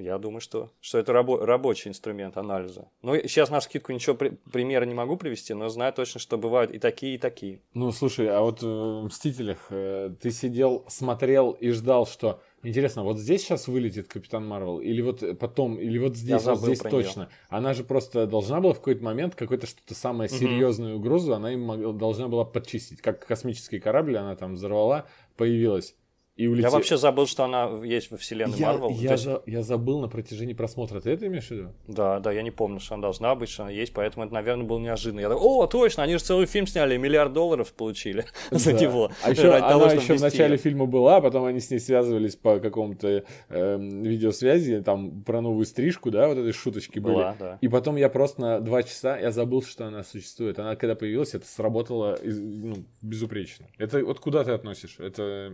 Я 0.00 0.18
думаю, 0.18 0.40
что, 0.40 0.70
что 0.80 0.98
это 0.98 1.12
рабо- 1.12 1.44
рабочий 1.44 1.88
инструмент 1.88 2.36
анализа. 2.36 2.88
Ну, 3.02 3.14
сейчас 3.14 3.50
на 3.50 3.60
скидку 3.60 3.92
ничего 3.92 4.14
при- 4.14 4.38
примера 4.52 4.84
не 4.84 4.94
могу 4.94 5.16
привести, 5.16 5.54
но 5.54 5.68
знаю 5.68 5.92
точно, 5.92 6.20
что 6.20 6.38
бывают 6.38 6.70
и 6.70 6.78
такие, 6.78 7.16
и 7.16 7.18
такие. 7.18 7.60
Ну, 7.74 7.92
слушай, 7.92 8.28
а 8.28 8.40
вот 8.40 8.62
в 8.62 9.04
«Мстителях» 9.04 9.66
э, 9.70 10.10
ты 10.20 10.30
сидел, 10.30 10.84
смотрел 10.88 11.52
и 11.52 11.70
ждал, 11.70 12.06
что 12.06 12.40
Интересно, 12.64 13.04
вот 13.04 13.18
здесь 13.18 13.42
сейчас 13.42 13.68
вылетит 13.68 14.08
Капитан 14.08 14.46
Марвел, 14.46 14.80
или 14.80 15.00
вот 15.00 15.22
потом, 15.38 15.78
или 15.78 15.96
вот 15.98 16.16
здесь, 16.16 16.42
вот 16.42 16.58
здесь 16.58 16.80
точно. 16.80 17.20
Нее. 17.20 17.28
Она 17.48 17.72
же 17.72 17.84
просто 17.84 18.26
должна 18.26 18.60
была 18.60 18.72
в 18.72 18.78
какой-то 18.78 19.04
момент 19.04 19.36
какой-то 19.36 19.68
что-то 19.68 19.94
самое 19.94 20.28
серьезную 20.28 20.94
угу. 20.96 21.00
угрозу, 21.00 21.34
она 21.34 21.52
им 21.52 21.96
должна 21.96 22.26
была 22.26 22.44
подчистить. 22.44 23.00
Как 23.00 23.24
космический 23.24 23.78
корабль, 23.78 24.16
она 24.16 24.34
там 24.34 24.54
взорвала, 24.54 25.06
появилась 25.36 25.94
и 26.38 26.46
улетел. 26.46 26.70
Я 26.70 26.74
вообще 26.76 26.96
забыл, 26.96 27.26
что 27.26 27.44
она 27.44 27.84
есть 27.84 28.12
во 28.12 28.16
вселенной 28.16 28.60
Марвел. 28.60 28.90
Я, 28.90 29.10
я, 29.10 29.16
за, 29.16 29.42
я 29.44 29.62
забыл 29.62 29.98
на 29.98 30.08
протяжении 30.08 30.54
просмотра. 30.54 31.00
Ты 31.00 31.10
это 31.10 31.26
имеешь 31.26 31.48
в 31.48 31.50
виду? 31.50 31.74
Да, 31.88 32.20
да, 32.20 32.30
я 32.30 32.42
не 32.42 32.52
помню, 32.52 32.78
что 32.78 32.94
она 32.94 33.02
должна 33.02 33.34
быть, 33.34 33.48
что 33.48 33.64
она 33.64 33.72
есть, 33.72 33.92
поэтому 33.92 34.24
это, 34.24 34.34
наверное, 34.34 34.64
было 34.64 34.78
неожиданно. 34.78 35.18
Я 35.18 35.30
такой, 35.30 35.42
о, 35.44 35.66
точно, 35.66 36.04
они 36.04 36.12
же 36.12 36.20
целый 36.20 36.46
фильм 36.46 36.68
сняли, 36.68 36.96
миллиард 36.96 37.32
долларов 37.32 37.72
получили 37.72 38.24
да. 38.52 38.58
за 38.58 38.72
него. 38.72 39.10
А 39.24 39.32
еще 39.32 39.52
она 39.52 39.68
того, 39.68 39.86
еще 39.86 40.16
в 40.16 40.20
начале 40.20 40.52
ее. 40.52 40.58
фильма 40.58 40.86
была, 40.86 41.16
а 41.16 41.20
потом 41.20 41.44
они 41.44 41.58
с 41.58 41.72
ней 41.72 41.80
связывались 41.80 42.36
по 42.36 42.60
какому-то 42.60 43.24
э, 43.48 43.78
видеосвязи, 43.80 44.80
там 44.82 45.22
про 45.24 45.40
новую 45.40 45.66
стрижку, 45.66 46.12
да, 46.12 46.28
вот 46.28 46.38
этой 46.38 46.52
шуточки 46.52 47.00
были. 47.00 47.14
Была, 47.14 47.36
да. 47.36 47.58
И 47.60 47.66
потом 47.66 47.96
я 47.96 48.08
просто 48.08 48.40
на 48.40 48.60
два 48.60 48.84
часа, 48.84 49.18
я 49.18 49.32
забыл, 49.32 49.60
что 49.62 49.86
она 49.86 50.04
существует. 50.04 50.56
Она 50.60 50.76
когда 50.76 50.94
появилась, 50.94 51.34
это 51.34 51.48
сработало 51.48 52.16
ну, 52.22 52.76
безупречно. 53.02 53.66
Это 53.76 54.04
вот 54.04 54.20
куда 54.20 54.44
ты 54.44 54.52
относишь? 54.52 55.00
Это 55.00 55.52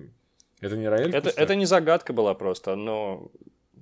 это 0.65 0.77
не 0.77 0.89
Раэль? 0.89 1.15
Это, 1.15 1.31
это 1.31 1.55
не 1.55 1.67
загадка 1.67 2.13
была 2.13 2.35
просто, 2.35 2.75
но 2.75 3.31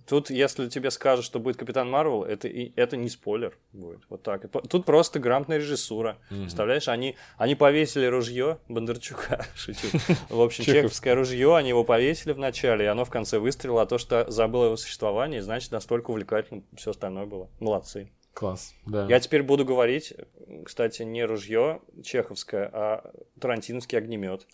тут, 0.06 0.30
если 0.30 0.68
тебе 0.68 0.90
скажут, 0.90 1.24
что 1.24 1.38
будет 1.38 1.56
Капитан 1.56 1.90
Марвел, 1.90 2.24
это, 2.24 2.48
это 2.48 2.96
не 2.96 3.08
спойлер 3.08 3.56
будет. 3.72 4.00
Вот 4.08 4.22
так. 4.22 4.50
Тут 4.68 4.84
просто 4.84 5.18
грамотная 5.18 5.58
режиссура. 5.58 6.18
Mm-hmm. 6.30 6.40
Представляешь, 6.40 6.88
они, 6.88 7.16
они 7.36 7.54
повесили 7.54 8.06
ружье 8.06 8.58
Бондарчука, 8.68 9.46
шучу. 9.54 9.88
В 10.28 10.40
общем, 10.40 10.64
чеховское 10.64 11.14
ружье, 11.14 11.56
они 11.56 11.70
его 11.70 11.84
повесили 11.84 12.32
в 12.32 12.38
начале, 12.38 12.84
и 12.84 12.88
оно 12.88 13.04
в 13.04 13.10
конце 13.10 13.38
выстрелило, 13.38 13.82
а 13.82 13.86
то, 13.86 13.98
что 13.98 14.30
забыло 14.30 14.66
его 14.66 14.76
существование, 14.76 15.42
значит, 15.42 15.72
настолько 15.72 16.10
увлекательно 16.10 16.62
все 16.76 16.90
остальное 16.90 17.26
было. 17.26 17.48
Молодцы. 17.60 18.10
Класс, 18.34 18.74
да. 18.86 19.06
Я 19.08 19.20
теперь 19.20 19.42
буду 19.42 19.66
говорить, 19.66 20.14
кстати, 20.64 21.02
не 21.02 21.22
ружье 21.24 21.80
чеховское, 22.02 22.68
а 22.72 23.12
тарантиновский 23.38 23.98
огнемет. 23.98 24.46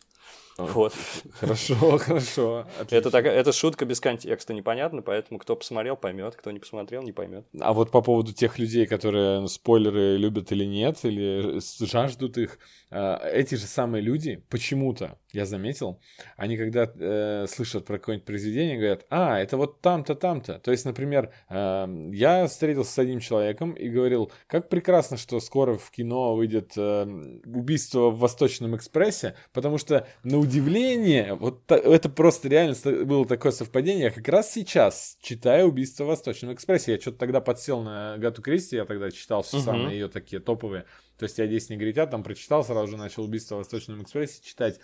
Вот. 0.58 0.92
Хорошо, 1.40 1.98
хорошо. 1.98 2.66
Это, 2.90 3.12
так, 3.12 3.24
это 3.26 3.52
шутка 3.52 3.84
без 3.84 4.00
контекста, 4.00 4.52
непонятно, 4.52 5.02
поэтому 5.02 5.38
кто 5.38 5.54
посмотрел, 5.54 5.96
поймет, 5.96 6.34
кто 6.34 6.50
не 6.50 6.58
посмотрел, 6.58 7.02
не 7.02 7.12
поймет. 7.12 7.46
А 7.60 7.72
вот 7.72 7.92
по 7.92 8.02
поводу 8.02 8.32
тех 8.32 8.58
людей, 8.58 8.86
которые 8.86 9.46
спойлеры 9.46 10.16
любят 10.16 10.50
или 10.50 10.64
нет, 10.64 10.98
или 11.04 11.60
жаждут 11.86 12.38
их, 12.38 12.58
а, 12.90 13.24
эти 13.24 13.54
же 13.54 13.66
самые 13.66 14.02
люди 14.02 14.42
почему-то, 14.50 15.16
я 15.32 15.44
заметил, 15.44 16.00
они 16.36 16.56
когда 16.56 16.90
э, 16.94 17.46
слышат 17.48 17.84
про 17.84 17.98
какое-нибудь 17.98 18.26
произведение, 18.26 18.78
говорят, 18.78 19.04
а, 19.10 19.38
это 19.38 19.56
вот 19.58 19.80
там-то, 19.82 20.14
там-то. 20.14 20.58
То 20.58 20.70
есть, 20.70 20.86
например, 20.86 21.32
э, 21.50 22.08
я 22.12 22.46
встретился 22.46 22.92
с 22.92 22.98
одним 22.98 23.20
человеком 23.20 23.72
и 23.72 23.88
говорил, 23.88 24.32
как 24.46 24.68
прекрасно, 24.70 25.18
что 25.18 25.38
скоро 25.40 25.76
в 25.76 25.90
кино 25.90 26.34
выйдет 26.34 26.72
э, 26.76 27.02
убийство 27.44 28.10
в 28.10 28.18
Восточном 28.18 28.74
экспрессе, 28.74 29.34
потому 29.52 29.76
что 29.76 30.06
на 30.22 30.38
удивление, 30.38 31.34
вот 31.34 31.70
это 31.70 32.08
просто 32.08 32.48
реально 32.48 32.74
было 33.04 33.26
такое 33.26 33.52
совпадение, 33.52 34.04
я 34.04 34.10
как 34.10 34.28
раз 34.28 34.52
сейчас 34.52 35.18
читаю 35.20 35.68
убийство 35.68 36.04
в 36.04 36.08
Восточном 36.08 36.54
экспрессе. 36.54 36.92
Я 36.92 37.00
что-то 37.00 37.18
тогда 37.18 37.40
подсел 37.40 37.82
на 37.82 38.16
Гату 38.16 38.40
Кристи, 38.40 38.76
я 38.76 38.86
тогда 38.86 39.10
читал 39.10 39.42
все 39.42 39.58
угу. 39.58 39.64
самые 39.64 39.98
ее 39.98 40.08
такие 40.08 40.40
топовые. 40.40 40.84
То 41.18 41.24
есть 41.24 41.36
я 41.38 41.46
10 41.46 41.70
негритят 41.70 42.10
там 42.10 42.22
прочитал, 42.22 42.64
сразу 42.64 42.92
же 42.92 42.96
начал 42.96 43.24
убийство 43.24 43.56
в 43.56 43.58
Восточном 43.58 44.02
экспрессе 44.02 44.40
читать. 44.42 44.78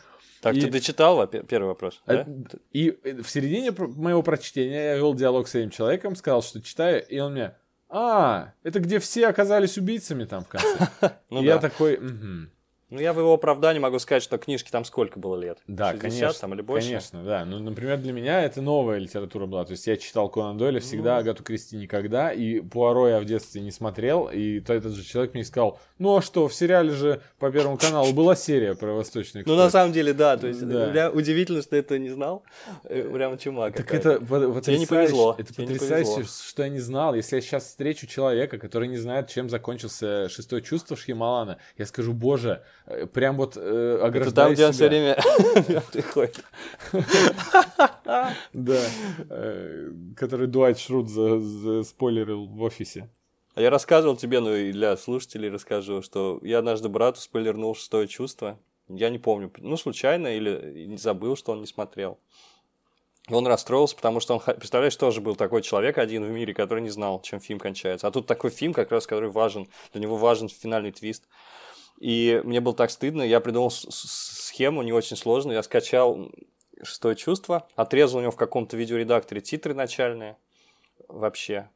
Так, 0.45 0.57
и... 0.57 0.61
ты 0.61 0.68
дочитал 0.68 1.26
первый 1.26 1.68
вопрос? 1.68 2.03
Да? 2.07 2.26
И 2.70 2.90
в 2.90 3.26
середине 3.30 3.72
моего 3.72 4.22
прочтения 4.22 4.88
я 4.88 4.97
вел 4.97 5.14
диалог 5.14 5.49
с 5.49 5.55
этим 5.55 5.70
человеком, 5.70 6.14
сказал, 6.16 6.42
что 6.42 6.61
читаю, 6.61 7.03
и 7.09 7.18
он 7.18 7.32
мне, 7.32 7.55
а, 7.88 8.53
это 8.62 8.80
где 8.80 8.99
все 8.99 9.28
оказались 9.28 9.78
убийцами 9.78 10.24
там 10.26 10.45
в 10.45 10.49
конце. 10.49 10.88
Ну, 11.30 11.42
я 11.42 11.57
такой. 11.59 11.99
Ну, 12.91 13.01
я 13.01 13.12
в 13.12 13.18
его 13.18 13.32
оправдании 13.35 13.80
могу 13.80 13.99
сказать, 13.99 14.22
что 14.22 14.39
книжки 14.39 14.70
там 14.70 14.85
сколько 14.85 15.18
было 15.18 15.37
лет? 15.37 15.59
Да, 15.66 15.93
60 15.93 16.01
конечно. 16.03 16.32
там 16.41 16.55
или 16.55 16.62
больше? 16.62 16.89
Конечно, 16.89 17.24
да. 17.24 17.45
Ну, 17.45 17.59
например, 17.59 17.99
для 17.99 18.12
меня 18.12 18.43
это 18.43 18.61
новая 18.62 18.99
литература 18.99 19.47
была. 19.47 19.64
То 19.64 19.72
есть 19.72 19.87
я 19.87 19.97
читал 19.97 20.28
Конан 20.28 20.59
Дойля 20.59 20.80
всегда, 20.80 21.14
Ну. 21.14 21.20
Агату 21.20 21.43
Кристи 21.43 21.76
никогда, 21.76 22.32
и 22.32 22.61
Пуаро 22.61 23.09
я 23.09 23.20
в 23.20 23.24
детстве 23.24 23.61
не 23.62 23.70
смотрел, 23.70 24.28
и 24.32 24.61
то 24.61 24.74
этот 24.74 24.93
же 24.93 25.03
человек 25.03 25.35
мне 25.35 25.45
сказал, 25.45 25.78
ну 25.99 26.16
а 26.16 26.22
что, 26.22 26.47
в 26.49 26.55
сериале 26.55 26.91
же 26.91 27.20
по 27.39 27.51
Первому 27.51 27.78
каналу 27.78 28.12
была 28.12 28.37
серия 28.37 28.74
про 28.74 28.93
Восточный 28.93 29.43
Ну, 29.47 29.53
на 29.55 29.66
экспресс». 29.66 29.72
самом 29.72 29.93
деле, 29.93 30.12
да. 30.12 30.37
То 30.37 30.47
есть, 30.49 30.66
Да. 30.66 31.11
удивительно, 31.11 31.62
что 31.62 31.76
это 31.76 31.99
не 31.99 32.11
знал. 32.11 32.45
Э, 32.85 33.03
Прямо 33.12 33.39
чума 33.39 33.70
Так 33.70 33.93
это 33.95 34.20
потрясающе, 34.20 34.78
не 34.78 34.87
повезло, 34.87 35.35
это 35.39 35.53
тебе 35.55 35.66
потрясающе, 35.66 36.24
что 36.24 36.62
я 36.62 36.68
не 36.68 36.80
знал. 36.80 37.14
Если 37.14 37.37
я 37.37 37.43
сейчас 37.43 37.64
встречу 37.64 38.07
человека, 38.07 38.59
который 38.59 38.89
не 38.89 38.99
знает, 38.99 39.28
чем 39.28 39.49
закончился 39.49 40.28
шестое 40.28 40.62
чувство 40.62 40.97
Шьямалана, 40.97 41.59
я 41.78 41.87
скажу, 41.87 42.12
боже, 42.12 42.62
э, 42.84 42.84
прям 43.12 43.37
вот 43.37 43.57
э, 43.57 43.95
Это 43.97 44.07
ограждаю 44.07 44.49
там, 44.49 44.55
где 44.55 44.66
он 44.66 44.72
все 44.72 44.89
себя». 44.89 44.89
время 44.89 45.82
приходит. 45.93 46.45
Да, 48.53 48.80
э, 49.30 49.91
который 50.16 50.47
Дуайт 50.47 50.78
Шрут 50.78 51.09
за- 51.09 51.41
заспойлерил 51.41 52.47
в 52.47 52.62
офисе. 52.62 53.09
А 53.55 53.61
я 53.61 53.70
рассказывал 53.70 54.16
тебе, 54.16 54.41
ну 54.41 54.55
и 54.55 54.72
для 54.72 54.97
слушателей 54.97 55.49
расскажу, 55.49 56.03
что 56.03 56.39
я 56.43 56.59
однажды 56.59 56.89
брату 56.89 57.20
спойлернул 57.20 57.74
шестое 57.74 58.09
чувство. 58.09 58.59
Я 58.89 59.11
не 59.11 59.18
помню, 59.18 59.51
ну, 59.59 59.76
случайно 59.76 60.37
или 60.37 60.87
не 60.87 60.97
забыл, 60.99 61.37
что 61.37 61.53
он 61.53 61.61
не 61.61 61.66
смотрел. 61.66 62.18
И 63.28 63.32
он 63.32 63.47
расстроился, 63.47 63.97
потому 63.97 64.20
что 64.20 64.35
он, 64.35 64.41
представляешь, 64.41 64.97
тоже 64.97 65.20
был 65.22 65.35
такой 65.35 65.62
человек 65.62 65.97
один 65.99 66.24
в 66.24 66.30
мире, 66.30 66.53
который 66.53 66.82
не 66.82 66.91
знал, 66.91 67.22
чем 67.22 67.41
фильм 67.41 67.59
кончается. 67.59 68.07
А 68.07 68.11
тут 68.11 68.26
такой 68.26 68.51
фильм, 68.51 68.74
как 68.74 68.91
раз, 68.93 69.07
который 69.07 69.30
важен, 69.30 69.66
для 69.93 70.03
него 70.03 70.16
важен 70.16 70.49
финальный 70.49 70.93
твист. 70.93 71.24
И 71.99 72.40
мне 72.45 72.61
было 72.61 72.74
так 72.74 72.90
стыдно, 72.90 73.22
я 73.22 73.40
придумал 73.40 73.70
схему 73.70 74.82
не 74.82 74.92
очень 74.92 75.16
сложную, 75.16 75.57
я 75.57 75.62
скачал 75.62 76.30
шестое 76.82 77.16
чувство, 77.16 77.68
отрезал 77.76 78.18
у 78.18 78.22
него 78.22 78.32
в 78.32 78.36
каком-то 78.36 78.76
видеоредакторе 78.76 79.40
титры 79.40 79.74
начальные, 79.74 80.36
вообще, 81.09 81.68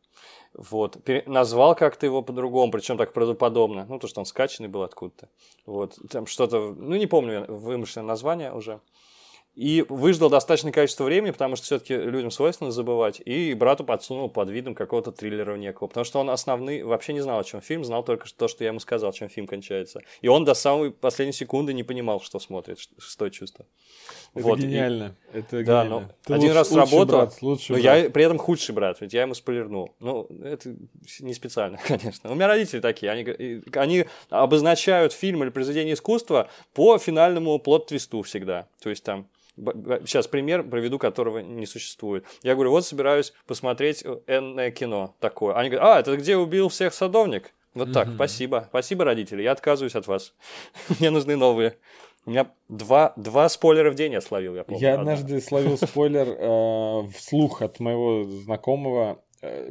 вот. 0.54 1.02
Пере- 1.04 1.22
назвал 1.26 1.74
как-то 1.74 2.06
его 2.06 2.22
по-другому, 2.22 2.72
причем 2.72 2.96
так 2.96 3.12
правдоподобно. 3.12 3.86
Ну, 3.88 3.98
то, 3.98 4.08
что 4.08 4.20
он 4.20 4.26
скачанный 4.26 4.68
был 4.68 4.82
откуда-то. 4.82 5.28
Вот. 5.66 5.98
Там 6.10 6.26
что-то, 6.26 6.74
ну, 6.76 6.96
не 6.96 7.06
помню 7.06 7.44
вымышленное 7.48 8.08
название 8.08 8.52
уже. 8.52 8.80
И 9.58 9.84
выждал 9.88 10.30
достаточное 10.30 10.70
количество 10.70 11.02
времени, 11.02 11.32
потому 11.32 11.56
что 11.56 11.64
все-таки 11.64 11.96
людям 11.96 12.30
свойственно 12.30 12.70
забывать. 12.70 13.20
И 13.24 13.54
брату 13.54 13.82
подсунул 13.82 14.30
под 14.30 14.50
видом 14.50 14.76
какого-то 14.76 15.10
триллера 15.10 15.56
некого. 15.56 15.88
Потому 15.88 16.04
что 16.04 16.20
он 16.20 16.30
основный 16.30 16.84
вообще 16.84 17.12
не 17.12 17.20
знал, 17.22 17.40
о 17.40 17.44
чем 17.44 17.60
фильм, 17.60 17.82
знал 17.84 18.04
только 18.04 18.28
то, 18.36 18.46
что 18.46 18.62
я 18.62 18.68
ему 18.70 18.78
сказал, 18.78 19.12
чем 19.12 19.28
фильм 19.28 19.48
кончается. 19.48 20.00
И 20.20 20.28
он 20.28 20.44
до 20.44 20.54
самой 20.54 20.92
последней 20.92 21.32
секунды 21.32 21.74
не 21.74 21.82
понимал, 21.82 22.20
что 22.20 22.38
смотрит, 22.38 22.78
ш- 22.78 22.88
шестое 23.00 23.32
чувство. 23.32 23.66
Это 24.32 24.44
Вот, 24.46 24.60
и- 24.60 24.62
гениально. 24.62 25.16
Это 25.32 25.56
да, 25.56 25.62
гениально. 25.62 26.00
ну, 26.00 26.08
Ты 26.24 26.34
один 26.34 26.48
луч- 26.50 26.54
раз 26.56 26.70
лучший 26.70 26.88
сработало, 26.90 27.20
брат, 27.22 27.42
лучший 27.42 27.76
но 27.76 27.82
брат. 27.82 28.04
я 28.04 28.10
при 28.10 28.24
этом 28.24 28.38
худший 28.38 28.74
брат, 28.76 29.00
ведь 29.00 29.12
я 29.12 29.22
ему 29.22 29.34
спойлернул. 29.34 29.92
Ну, 29.98 30.28
это 30.44 30.72
не 31.18 31.34
специально, 31.34 31.78
конечно. 31.88 32.30
У 32.30 32.36
меня 32.36 32.46
родители 32.46 32.78
такие, 32.78 33.10
они, 33.10 33.22
и- 33.22 33.62
они 33.76 34.04
обозначают 34.30 35.12
фильм 35.12 35.42
или 35.42 35.50
произведение 35.50 35.94
искусства 35.94 36.48
по 36.74 36.96
финальному 36.98 37.58
плод-твисту 37.58 38.22
всегда. 38.22 38.68
То 38.80 38.90
есть 38.90 39.02
там 39.02 39.26
Сейчас 40.04 40.26
пример 40.28 40.62
приведу, 40.62 40.98
которого 40.98 41.38
не 41.38 41.66
существует. 41.66 42.24
Я 42.42 42.54
говорю, 42.54 42.70
вот 42.70 42.84
собираюсь 42.86 43.32
посмотреть 43.46 44.02
э, 44.04 44.20
энное 44.26 44.70
кино 44.70 45.14
такое. 45.20 45.54
Они 45.54 45.70
говорят, 45.70 45.88
а, 45.88 46.00
это 46.00 46.16
где 46.16 46.36
убил 46.36 46.68
всех 46.68 46.94
садовник? 46.94 47.52
Вот 47.74 47.92
так, 47.92 48.08
спасибо. 48.14 48.66
Спасибо, 48.70 49.04
родители, 49.04 49.42
я 49.42 49.52
отказываюсь 49.52 49.94
от 49.94 50.06
вас. 50.06 50.34
Мне 50.98 51.10
нужны 51.10 51.36
новые. 51.36 51.76
У 52.24 52.30
меня 52.30 52.50
два, 52.68 53.12
два 53.16 53.48
спойлера 53.48 53.90
в 53.90 53.94
день 53.94 54.12
я 54.12 54.20
словил, 54.20 54.54
я 54.54 54.64
помню. 54.64 54.82
Я 54.82 54.94
Одна. 54.94 55.12
однажды 55.12 55.40
словил 55.40 55.78
спойлер 55.78 56.26
э, 56.28 57.08
вслух 57.16 57.62
от 57.62 57.80
моего 57.80 58.24
знакомого 58.24 59.22
э, 59.40 59.70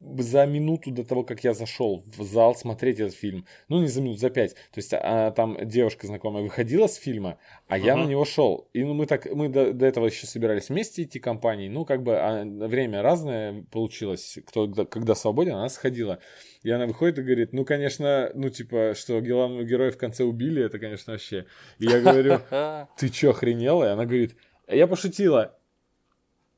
за 0.00 0.46
минуту 0.46 0.90
до 0.90 1.04
того, 1.04 1.24
как 1.24 1.44
я 1.44 1.52
зашел 1.52 2.02
в 2.16 2.22
зал 2.22 2.54
смотреть 2.54 3.00
этот 3.00 3.14
фильм. 3.14 3.44
Ну, 3.68 3.80
не 3.82 3.86
за 3.86 4.00
минут, 4.00 4.18
за 4.18 4.30
пять. 4.30 4.54
То 4.54 4.78
есть 4.78 4.92
а, 4.94 5.30
там 5.32 5.58
девушка 5.62 6.06
знакомая 6.06 6.42
выходила 6.42 6.86
с 6.86 6.94
фильма, 6.96 7.38
а 7.68 7.76
я 7.76 7.94
Мгм. 7.96 8.04
на 8.06 8.10
него 8.10 8.24
шел. 8.24 8.68
И 8.72 8.82
ну, 8.82 8.94
мы 8.94 9.04
так, 9.04 9.26
мы 9.26 9.48
до, 9.50 9.74
до 9.74 9.84
этого 9.84 10.06
еще 10.06 10.26
собирались 10.26 10.70
вместе 10.70 11.02
идти 11.02 11.20
компанией. 11.20 11.68
Ну, 11.68 11.84
как 11.84 12.02
бы 12.02 12.16
а, 12.16 12.44
время 12.44 13.02
разное 13.02 13.64
получилось. 13.70 14.38
Кто 14.46 14.66
когда, 14.66 14.84
когда 14.86 15.14
свободен, 15.14 15.54
она 15.54 15.68
сходила. 15.68 16.18
И 16.62 16.70
она 16.70 16.86
выходит 16.86 17.18
и 17.18 17.22
говорит, 17.22 17.52
ну, 17.52 17.64
конечно, 17.64 18.30
ну, 18.34 18.48
типа, 18.48 18.94
что 18.96 19.20
главного 19.20 19.64
героя 19.64 19.90
в 19.90 19.98
конце 19.98 20.24
убили, 20.24 20.64
это, 20.64 20.78
конечно, 20.78 21.12
вообще. 21.12 21.46
И 21.78 21.84
я 21.86 22.00
говорю, 22.00 22.40
ты 22.96 23.08
чё, 23.10 23.30
охренела? 23.30 23.84
И 23.84 23.88
она 23.88 24.04
говорит, 24.06 24.36
я 24.68 24.86
пошутила. 24.86 25.56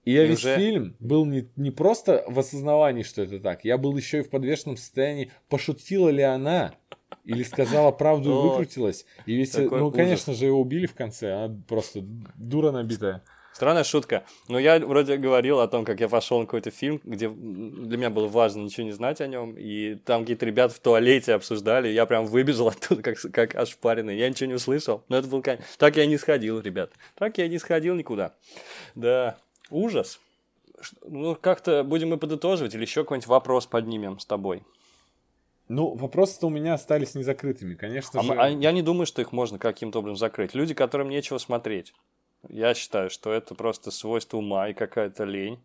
И 0.05 0.13
я 0.13 0.25
весь 0.25 0.43
Неужели? 0.43 0.57
фильм 0.57 0.97
был 0.99 1.25
не, 1.25 1.49
не 1.57 1.71
просто 1.71 2.25
в 2.27 2.39
осознавании, 2.39 3.03
что 3.03 3.23
это 3.23 3.39
так, 3.39 3.65
я 3.65 3.79
был 3.79 3.97
еще 3.97 4.19
и 4.19 4.23
в 4.23 4.31
подвешенном 4.31 4.77
состоянии, 4.77 5.31
пошутила 5.49 6.09
ли 6.09 6.23
она, 6.23 6.75
или 7.25 7.43
сказала 7.45 7.93
правду 7.93 8.31
и 8.31 8.49
выкрутилась. 8.49 9.07
И 9.27 9.35
весь, 9.37 9.51
такой 9.51 9.79
ну, 9.79 9.87
ужас. 9.87 9.97
конечно 9.97 10.35
же, 10.35 10.47
его 10.47 10.61
убили 10.61 10.87
в 10.87 10.95
конце, 10.95 11.33
она 11.33 11.57
просто 11.69 12.01
дура 12.37 12.73
набитая. 12.73 13.23
Странная 13.53 13.85
шутка. 13.85 14.25
Но 14.49 14.59
я 14.59 14.79
вроде 14.81 15.19
говорил 15.19 15.61
о 15.61 15.69
том, 15.69 15.85
как 15.85 16.01
я 16.01 16.09
пошел 16.09 16.41
на 16.41 16.47
какой-то 16.47 16.71
фильм, 16.71 17.03
где 17.05 17.29
для 17.29 17.99
меня 17.99 18.09
было 18.09 18.27
важно 18.27 18.63
ничего 18.63 18.87
не 18.87 18.93
знать 18.93 19.21
о 19.21 19.27
нем. 19.27 19.55
И 19.59 19.97
там 19.97 20.23
какие-то 20.23 20.47
ребята 20.47 20.75
в 20.75 20.81
туалете 20.81 21.35
обсуждали. 21.35 21.91
и 21.91 21.93
Я 21.93 22.07
прям 22.07 22.25
выбежал 22.25 22.69
оттуда, 22.69 23.03
как, 23.03 23.19
как 23.31 23.55
ошпаренный. 23.55 24.17
Я 24.17 24.31
ничего 24.31 24.49
не 24.49 24.55
услышал. 24.55 25.05
Но 25.09 25.19
это 25.19 25.29
был 25.29 25.45
Так 25.77 25.97
я 25.97 26.07
не 26.07 26.17
сходил, 26.17 26.61
ребят. 26.61 26.93
Так 27.15 27.37
я 27.37 27.47
не 27.47 27.59
сходил 27.59 27.95
никуда. 27.95 28.33
Да, 28.95 29.37
ужас. 29.71 30.21
Ну, 31.03 31.37
как-то 31.37 31.85
будем 31.85 32.11
мы 32.11 32.17
подытоживать 32.19 32.75
или 32.75 32.83
еще 32.83 33.03
какой-нибудь 33.05 33.29
вопрос 33.29 33.67
поднимем 33.67 34.19
с 34.19 34.27
тобой. 34.27 34.65
Ну, 35.69 35.95
вопросы-то 35.95 36.49
у 36.49 36.51
меня 36.51 36.75
остались 36.75 37.15
незакрытыми, 37.15 37.75
конечно 37.75 38.21
А 38.21 38.23
же. 38.23 38.29
мы- 38.35 38.43
а 38.43 38.49
я 38.49 38.73
не 38.73 38.83
думаю, 38.83 39.07
что 39.07 39.23
их 39.23 39.33
можно 39.33 39.59
каким-то 39.59 40.01
образом 40.01 40.17
закрыть. 40.17 40.55
Люди, 40.55 40.75
которым 40.75 41.09
нечего 41.09 41.39
смотреть. 41.39 41.95
Я 42.49 42.75
считаю, 42.75 43.09
что 43.11 43.33
это 43.33 43.55
просто 43.55 43.91
свойство 43.91 44.39
ума 44.39 44.69
и 44.69 44.75
какая-то 44.75 45.25
лень. 45.25 45.61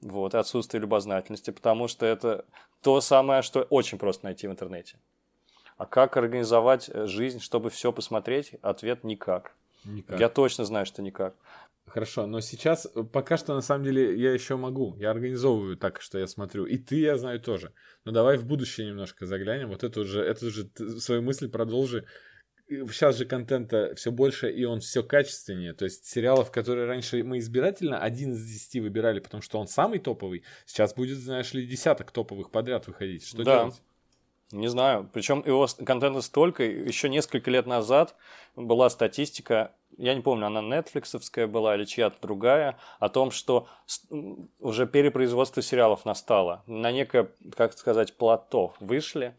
Вот, 0.00 0.34
отсутствие 0.34 0.80
любознательности, 0.80 1.50
потому 1.50 1.88
что 1.88 2.06
это 2.06 2.44
то 2.82 3.00
самое, 3.00 3.42
что 3.42 3.62
очень 3.62 3.98
просто 3.98 4.26
найти 4.26 4.46
в 4.46 4.50
интернете. 4.50 4.96
А 5.76 5.86
как 5.86 6.16
организовать 6.16 6.88
э, 6.92 7.06
жизнь, 7.06 7.40
чтобы 7.40 7.70
все 7.70 7.92
посмотреть? 7.92 8.52
Ответ 8.62 9.02
никак. 9.04 9.52
Никак. 9.84 10.18
Я 10.20 10.28
точно 10.28 10.64
знаю, 10.64 10.86
что 10.86 11.02
никак. 11.02 11.34
Хорошо, 11.88 12.26
но 12.26 12.40
сейчас 12.40 12.86
э, 12.94 13.02
пока 13.02 13.36
что 13.36 13.54
на 13.54 13.60
самом 13.62 13.84
деле 13.84 14.18
я 14.18 14.32
еще 14.32 14.56
могу. 14.56 14.96
Я 14.98 15.10
организовываю 15.10 15.76
так, 15.76 16.00
что 16.00 16.18
я 16.18 16.26
смотрю. 16.26 16.64
И 16.66 16.76
ты, 16.78 16.96
я 17.00 17.16
знаю, 17.18 17.40
тоже. 17.40 17.72
Но 18.04 18.12
давай 18.12 18.36
в 18.36 18.44
будущее 18.44 18.86
немножко 18.86 19.26
заглянем. 19.26 19.68
Вот 19.68 19.84
эту 19.84 20.04
же, 20.04 20.20
эту 20.22 20.50
же 20.50 20.64
т- 20.64 20.88
свою 21.00 21.22
мысль 21.22 21.48
продолжи. 21.48 22.04
Сейчас 22.68 23.16
же 23.16 23.24
контента 23.24 23.94
все 23.96 24.10
больше, 24.12 24.50
и 24.50 24.64
он 24.64 24.80
все 24.80 25.02
качественнее. 25.02 25.72
То 25.72 25.86
есть 25.86 26.04
сериалов, 26.04 26.50
которые 26.50 26.86
раньше 26.86 27.22
мы 27.24 27.38
избирательно 27.38 27.98
один 27.98 28.32
из 28.34 28.44
десяти 28.44 28.80
выбирали, 28.80 29.20
потому 29.20 29.42
что 29.42 29.58
он 29.58 29.66
самый 29.68 29.98
топовый, 30.00 30.44
сейчас 30.66 30.94
будет, 30.94 31.16
знаешь 31.18 31.54
ли, 31.54 31.66
десяток 31.66 32.10
топовых 32.10 32.50
подряд 32.50 32.86
выходить. 32.86 33.26
Что 33.26 33.42
Да. 33.42 33.58
делать? 33.60 33.82
Не 34.52 34.68
знаю. 34.68 35.08
Причем 35.12 35.42
его 35.46 35.66
контента 35.84 36.20
столько. 36.20 36.62
Еще 36.62 37.08
несколько 37.08 37.50
лет 37.50 37.66
назад 37.66 38.14
была 38.56 38.90
статистика, 38.90 39.74
я 39.98 40.14
не 40.14 40.20
помню, 40.20 40.46
она 40.46 40.62
нетфликсовская 40.62 41.46
была 41.46 41.74
или 41.74 41.84
чья-то 41.84 42.16
другая, 42.22 42.78
о 43.00 43.08
том, 43.08 43.30
что 43.30 43.68
уже 44.60 44.86
перепроизводство 44.86 45.60
сериалов 45.60 46.04
настало. 46.04 46.62
На 46.66 46.92
некое, 46.92 47.30
как 47.54 47.76
сказать, 47.76 48.16
плато 48.16 48.74
вышли. 48.80 49.36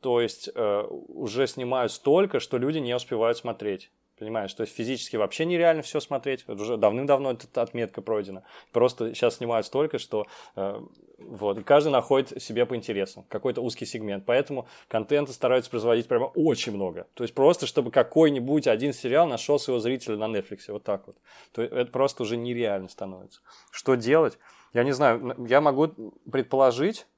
То 0.00 0.20
есть 0.20 0.50
э, 0.54 0.82
уже 0.90 1.46
снимают 1.46 1.92
столько, 1.92 2.40
что 2.40 2.58
люди 2.58 2.78
не 2.78 2.94
успевают 2.94 3.38
смотреть. 3.38 3.90
Понимаешь, 4.22 4.54
то 4.54 4.60
есть 4.60 4.72
физически 4.72 5.16
вообще 5.16 5.44
нереально 5.44 5.82
все 5.82 5.98
смотреть. 5.98 6.48
Уже 6.48 6.76
давным-давно 6.76 7.32
эта 7.32 7.60
отметка 7.60 8.02
пройдена. 8.02 8.44
Просто 8.70 9.16
сейчас 9.16 9.38
снимают 9.38 9.66
столько, 9.66 9.98
что 9.98 10.28
э, 10.54 10.80
вот, 11.18 11.64
каждый 11.64 11.88
находит 11.88 12.40
себе 12.40 12.64
по 12.64 12.76
интересам 12.76 13.24
какой-то 13.28 13.60
узкий 13.62 13.84
сегмент. 13.84 14.24
Поэтому 14.24 14.68
контента 14.86 15.32
стараются 15.32 15.72
производить 15.72 16.06
прямо 16.06 16.26
очень 16.26 16.70
много. 16.70 17.08
То 17.14 17.24
есть 17.24 17.34
просто, 17.34 17.66
чтобы 17.66 17.90
какой-нибудь 17.90 18.68
один 18.68 18.92
сериал 18.92 19.26
нашел 19.26 19.58
своего 19.58 19.80
зрителя 19.80 20.16
на 20.16 20.26
Netflix. 20.32 20.60
Вот 20.68 20.84
так 20.84 21.04
вот. 21.08 21.16
То 21.50 21.62
есть 21.62 21.74
это 21.74 21.90
просто 21.90 22.22
уже 22.22 22.36
нереально 22.36 22.88
становится. 22.88 23.40
Что 23.72 23.96
делать? 23.96 24.38
Я 24.72 24.84
не 24.84 24.92
знаю. 24.92 25.34
Я 25.48 25.60
могу 25.60 25.88
предположить, 26.30 27.08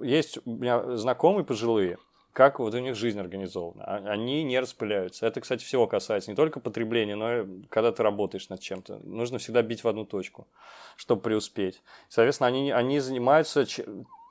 есть 0.00 0.38
у 0.44 0.52
меня 0.52 0.96
знакомые 0.96 1.44
пожилые, 1.44 1.98
как 2.36 2.58
вот 2.58 2.74
у 2.74 2.78
них 2.78 2.94
жизнь 2.96 3.18
организована. 3.18 3.82
А- 3.84 4.12
Они 4.12 4.44
не 4.44 4.60
распыляются. 4.60 5.26
Это, 5.26 5.40
кстати, 5.40 5.64
всего 5.64 5.86
касается 5.86 6.30
не 6.30 6.36
только 6.36 6.60
потребления, 6.60 7.16
но 7.16 7.40
и 7.40 7.62
когда 7.70 7.92
ты 7.92 8.02
работаешь 8.02 8.50
над 8.50 8.60
чем-то. 8.60 8.98
Нужно 9.04 9.38
всегда 9.38 9.62
бить 9.62 9.82
в 9.82 9.88
одну 9.88 10.04
точку, 10.04 10.46
чтобы 10.96 11.22
преуспеть. 11.22 11.82
Соответственно, 12.10 12.48
они, 12.48 12.70
они 12.72 13.00
занимаются 13.00 13.64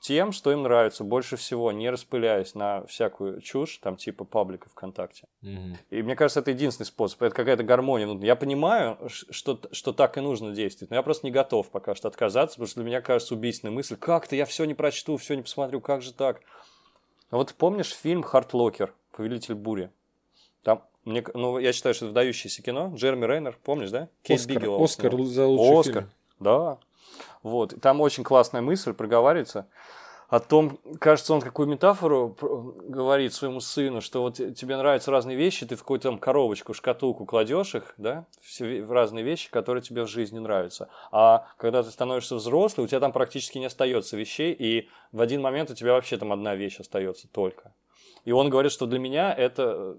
тем, 0.03 0.33
что 0.33 0.51
им 0.51 0.61
нравится 0.61 1.03
больше 1.03 1.35
всего, 1.35 1.71
не 1.71 1.89
распыляясь 1.89 2.53
на 2.53 2.85
всякую 2.85 3.41
чушь, 3.41 3.79
там 3.79 3.95
типа 3.95 4.23
паблика 4.23 4.69
ВКонтакте. 4.69 5.23
Мгм. 5.41 5.75
И 5.89 6.03
мне 6.03 6.15
кажется, 6.15 6.41
это 6.41 6.51
единственный 6.51 6.85
способ. 6.85 7.23
Это 7.23 7.35
какая-то 7.35 7.63
гармония. 7.63 8.15
Я 8.19 8.35
понимаю, 8.35 8.99
что, 9.09 9.59
что 9.71 9.93
так 9.93 10.15
и 10.19 10.21
нужно 10.21 10.51
действовать, 10.51 10.91
но 10.91 10.95
я 10.97 11.01
просто 11.01 11.25
не 11.25 11.31
готов 11.31 11.71
пока 11.71 11.95
что 11.95 12.07
отказаться, 12.07 12.57
потому 12.57 12.67
что 12.67 12.81
для 12.81 12.87
меня 12.87 13.01
кажется 13.01 13.33
убийственной 13.33 13.71
мысль, 13.73 13.95
как-то 13.95 14.35
я 14.35 14.45
все 14.45 14.65
не 14.65 14.75
прочту, 14.75 15.17
все 15.17 15.33
не 15.33 15.41
посмотрю, 15.41 15.81
как 15.81 16.03
же 16.03 16.13
так? 16.13 16.41
А 17.29 17.37
вот 17.37 17.53
помнишь 17.53 17.93
фильм 17.93 18.23
«Hurt 18.23 18.51
Locker», 18.51 18.93
«Повелитель 19.11 19.55
бури»? 19.55 19.91
Там, 20.63 20.83
мне, 21.03 21.23
ну, 21.33 21.57
я 21.59 21.73
считаю, 21.73 21.93
что 21.95 22.05
это 22.05 22.09
выдающееся 22.11 22.61
кино. 22.61 22.91
Джереми 22.95 23.25
Реннер, 23.25 23.57
помнишь, 23.63 23.91
да? 23.91 24.09
Кейт 24.23 24.39
Оскар, 24.39 24.55
Бигелоу 24.55 24.83
Оскар 24.83 25.11
снял. 25.13 25.25
за 25.25 25.45
лучший 25.47 25.79
Оскар, 25.79 26.03
фильм. 26.03 26.13
да. 26.39 26.77
Вот. 27.43 27.73
И 27.73 27.79
Там 27.79 28.01
очень 28.01 28.23
классная 28.23 28.61
мысль 28.61 28.93
проговаривается 28.93 29.67
о 30.29 30.39
том, 30.39 30.79
кажется, 30.99 31.33
он 31.33 31.41
какую 31.41 31.67
метафору 31.67 32.35
говорит 32.87 33.33
своему 33.33 33.59
сыну, 33.59 34.01
что 34.01 34.21
вот 34.21 34.35
тебе 34.35 34.77
нравятся 34.77 35.11
разные 35.11 35.37
вещи, 35.37 35.65
ты 35.65 35.75
в 35.75 35.79
какую-то 35.79 36.09
там 36.09 36.17
коробочку, 36.17 36.73
шкатулку 36.73 37.25
кладешь 37.25 37.75
их, 37.75 37.93
да, 37.97 38.25
в 38.59 38.91
разные 38.91 39.23
вещи, 39.23 39.49
которые 39.51 39.81
тебе 39.81 40.03
в 40.03 40.07
жизни 40.07 40.39
нравятся. 40.39 40.89
А 41.11 41.47
когда 41.57 41.83
ты 41.83 41.91
становишься 41.91 42.35
взрослый, 42.35 42.85
у 42.85 42.87
тебя 42.87 42.99
там 42.99 43.11
практически 43.11 43.57
не 43.57 43.65
остается 43.65 44.17
вещей, 44.17 44.53
и 44.53 44.89
в 45.11 45.21
один 45.21 45.41
момент 45.41 45.69
у 45.69 45.75
тебя 45.75 45.93
вообще 45.93 46.17
там 46.17 46.31
одна 46.31 46.55
вещь 46.55 46.79
остается 46.79 47.27
только. 47.27 47.73
И 48.25 48.31
он 48.31 48.49
говорит, 48.49 48.71
что 48.71 48.87
для 48.87 48.99
меня 48.99 49.33
это... 49.33 49.97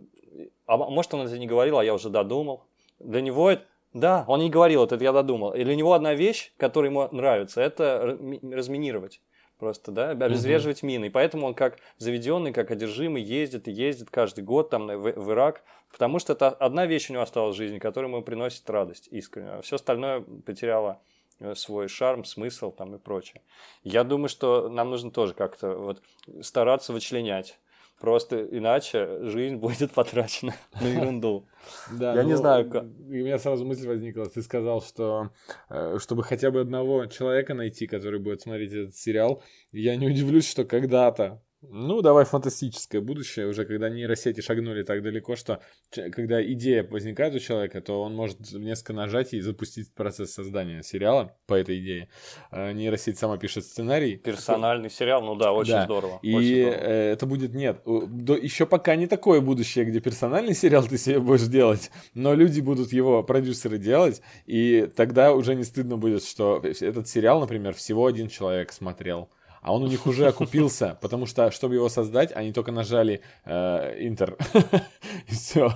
А 0.67 0.77
может, 0.77 1.15
он 1.15 1.27
это 1.27 1.39
не 1.39 1.47
говорил, 1.47 1.79
а 1.79 1.85
я 1.85 1.95
уже 1.95 2.11
додумал. 2.11 2.65
Для 2.99 3.21
него 3.21 3.51
это... 3.51 3.63
Да, 3.95 4.25
он 4.29 4.41
не 4.41 4.51
говорил 4.51 4.85
это, 4.85 4.97
я 4.97 5.13
додумал. 5.13 5.55
И 5.55 5.65
для 5.65 5.75
него 5.75 5.95
одна 5.95 6.13
вещь, 6.13 6.53
которая 6.59 6.91
ему 6.91 7.09
нравится, 7.13 7.63
это 7.63 8.19
ми- 8.21 8.41
разминировать. 8.53 9.23
Просто, 9.59 9.91
да, 9.91 10.11
обезвреживать 10.11 10.83
мины. 10.83 11.07
И 11.07 11.11
поэтому 11.11 11.47
он 11.47 11.55
как 11.55 11.79
заведенный, 11.97 12.53
как 12.53 12.71
одержимый 12.71 13.23
ездит 13.23 13.69
и 13.69 13.73
ездит 13.73 14.11
каждый 14.11 14.45
год 14.45 14.69
там 14.69 14.87
в, 14.87 15.13
в 15.13 15.33
Ирак. 15.33 15.63
Потому 15.91 16.19
что 16.19 16.35
это 16.35 16.51
одна 16.51 16.85
вещь 16.85 17.09
у 17.09 17.15
него 17.15 17.23
осталась 17.23 17.55
в 17.55 17.59
жизни, 17.59 17.79
которая 17.79 18.11
ему 18.11 18.23
приносит 18.23 18.69
радость 18.69 19.09
искренне. 19.11 19.51
А 19.53 19.63
все 19.63 19.77
остальное 19.77 20.21
потеряло 20.45 21.01
э, 21.41 21.55
свой 21.55 21.89
шарм, 21.89 22.25
смысл 22.25 22.71
там 22.71 22.95
и 22.97 22.99
прочее. 22.99 23.41
Я 23.83 24.05
думаю, 24.05 24.29
что 24.29 24.69
нам 24.69 24.91
нужно 24.91 25.11
тоже 25.11 25.33
как-то 25.33 25.75
вот 25.75 26.03
стараться 26.43 26.93
вычленять. 26.93 27.59
Просто 28.01 28.45
иначе 28.45 29.19
жизнь 29.23 29.57
будет 29.57 29.91
потрачена 29.95 30.55
на 30.81 30.87
ерунду. 30.87 31.49
Да, 31.91 32.15
Я 32.15 32.25
не 32.25 32.33
ну, 32.33 32.37
знаю, 32.37 32.71
как. 32.71 32.85
У 32.85 33.11
меня 33.11 33.39
сразу 33.39 33.65
мысль 33.65 33.89
возникла. 33.89 34.27
Ты 34.27 34.43
сказал, 34.43 34.83
что 34.83 35.31
э, 35.71 35.99
чтобы 35.99 36.23
хотя 36.23 36.51
бы 36.51 36.61
одного 36.61 37.07
человека 37.07 37.55
найти, 37.55 37.87
который 37.87 38.21
будет 38.21 38.43
смотреть 38.43 38.73
этот 38.73 38.95
сериал, 38.95 39.43
я 39.73 39.97
не 39.97 40.07
удивлюсь, 40.07 40.49
что 40.49 40.65
когда-то, 40.65 41.43
ну, 41.63 42.03
давай 42.03 42.25
фантастическое 42.25 43.01
будущее, 43.01 43.47
уже 43.47 43.65
когда 43.65 43.89
нейросети 43.89 44.41
шагнули 44.41 44.83
так 44.83 45.03
далеко, 45.03 45.37
что 45.37 45.61
когда 45.91 46.45
идея 46.53 46.85
возникает 46.85 47.35
у 47.35 47.39
человека, 47.39 47.81
то 47.81 48.03
он 48.03 48.15
может 48.15 48.53
несколько 48.53 48.93
нажатий 48.93 49.41
запустить 49.41 49.93
процесс 49.95 50.33
создания 50.33 50.83
сериала 50.83 51.35
по 51.47 51.55
этой 51.55 51.79
идее. 51.81 52.09
Э, 52.53 52.73
Нейросеть 52.73 53.19
сама 53.19 53.37
пишет 53.39 53.65
сценарий. 53.65 54.17
Персональный 54.17 54.91
сериал, 54.91 55.23
ну 55.23 55.35
да, 55.35 55.53
очень 55.53 55.73
Да. 55.73 55.85
здорово. 55.85 56.19
И 56.23 56.35
очень 56.35 56.63
здорово. 56.63 56.81
э, 56.85 57.13
это 57.13 57.27
будет 57.27 57.55
нет. 57.55 57.83
До- 57.85 58.37
еще 58.37 58.67
пока 58.67 58.95
не 58.95 59.07
такое 59.07 59.41
будущее, 59.41 59.85
где 59.87 60.01
персональный 60.01 60.55
сериал 60.55 60.85
ты 60.87 60.99
себе 60.99 61.19
будешь 61.21 61.47
делать, 61.49 61.91
но 62.15 62.35
люди 62.35 62.61
будут 62.61 62.93
его 62.93 63.23
продюсеры 63.23 63.79
делать, 63.79 64.21
и 64.45 64.89
тогда 64.95 65.33
уже 65.35 65.55
не 65.55 65.65
стыдно 65.65 65.97
будет, 65.97 66.23
что 66.23 66.63
этот 66.63 67.09
сериал, 67.09 67.41
например, 67.41 67.75
всего 67.75 68.07
один 68.07 68.29
человек 68.29 68.73
смотрел. 68.73 69.31
А 69.67 69.73
он 69.73 69.83
у 69.83 69.89
них 69.89 70.07
уже 70.07 70.29
окупился, 70.29 70.97
потому 71.03 71.27
что, 71.27 71.51
чтобы 71.51 71.75
его 71.75 71.89
создать, 71.89 72.31
они 72.31 72.53
только 72.53 72.71
нажали 72.71 73.21
э, 73.45 73.97
Интер. 73.99 74.37
И 75.29 75.35
все. 75.35 75.73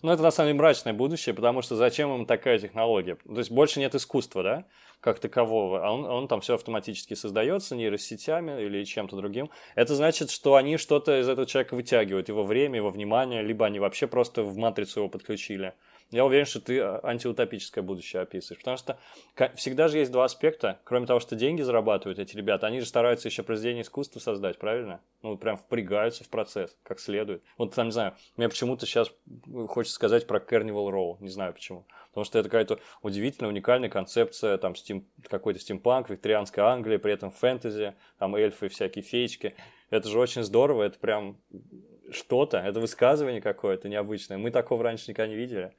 Ну, 0.00 0.10
это 0.10 0.22
на 0.22 0.30
самом 0.30 0.48
деле 0.48 0.58
мрачное 0.58 0.94
будущее, 0.94 1.34
потому 1.34 1.60
что 1.60 1.76
зачем 1.76 2.14
им 2.14 2.24
такая 2.24 2.58
технология? 2.58 3.16
То 3.26 3.36
есть 3.36 3.50
больше 3.50 3.78
нет 3.78 3.94
искусства, 3.94 4.42
да, 4.42 4.64
как 5.00 5.18
такового, 5.18 5.86
а 5.86 5.92
он, 5.92 6.06
он 6.06 6.28
там 6.28 6.40
все 6.40 6.54
автоматически 6.54 7.12
создается 7.12 7.76
нейросетями 7.76 8.64
или 8.64 8.82
чем-то 8.84 9.16
другим. 9.16 9.50
Это 9.74 9.94
значит, 9.94 10.30
что 10.30 10.54
они 10.54 10.78
что-то 10.78 11.20
из 11.20 11.28
этого 11.28 11.46
человека 11.46 11.74
вытягивают, 11.74 12.30
его 12.30 12.42
время, 12.42 12.76
его 12.76 12.88
внимание, 12.88 13.42
либо 13.42 13.66
они 13.66 13.80
вообще 13.80 14.06
просто 14.06 14.44
в 14.44 14.56
матрицу 14.56 15.00
его 15.00 15.08
подключили. 15.10 15.74
Я 16.12 16.24
уверен, 16.24 16.46
что 16.46 16.60
ты 16.60 16.78
а, 16.78 17.00
антиутопическое 17.02 17.82
будущее 17.82 18.22
описываешь, 18.22 18.60
потому 18.60 18.76
что 18.76 18.98
всегда 19.56 19.88
же 19.88 19.98
есть 19.98 20.12
два 20.12 20.24
аспекта. 20.24 20.78
Кроме 20.84 21.06
того, 21.06 21.18
что 21.18 21.34
деньги 21.34 21.62
зарабатывают 21.62 22.20
эти 22.20 22.36
ребята, 22.36 22.68
они 22.68 22.78
же 22.80 22.86
стараются 22.86 23.26
еще 23.26 23.42
произведение 23.42 23.82
искусства 23.82 24.20
создать, 24.20 24.58
правильно? 24.58 25.00
Ну, 25.22 25.36
прям 25.36 25.56
впрягаются 25.56 26.22
в 26.22 26.28
процесс, 26.28 26.76
как 26.84 27.00
следует. 27.00 27.42
Вот 27.58 27.74
там, 27.74 27.86
не 27.86 27.92
знаю, 27.92 28.14
мне 28.36 28.48
почему-то 28.48 28.86
сейчас 28.86 29.10
хочется 29.68 29.96
сказать 29.96 30.28
про 30.28 30.38
Carnival 30.38 30.90
Row, 30.92 31.16
не 31.18 31.28
знаю 31.28 31.52
почему. 31.52 31.84
Потому 32.10 32.24
что 32.24 32.38
это 32.38 32.48
какая-то 32.48 32.78
удивительная, 33.02 33.50
уникальная 33.50 33.90
концепция, 33.90 34.58
там, 34.58 34.76
стим, 34.76 35.06
какой-то 35.28 35.58
стимпанк, 35.58 36.08
викторианская 36.08 36.64
Англия, 36.66 36.98
при 36.98 37.12
этом 37.12 37.32
фэнтези, 37.32 37.94
там, 38.18 38.36
эльфы, 38.36 38.68
всякие 38.68 39.02
феечки. 39.02 39.54
Это 39.90 40.08
же 40.08 40.18
очень 40.18 40.42
здорово, 40.44 40.84
это 40.84 40.98
прям 40.98 41.36
что-то, 42.10 42.58
это 42.58 42.80
высказывание 42.80 43.40
какое-то 43.40 43.88
необычное. 43.88 44.38
Мы 44.38 44.50
такого 44.50 44.82
раньше 44.82 45.10
никогда 45.10 45.28
не 45.28 45.36
видели. 45.36 45.72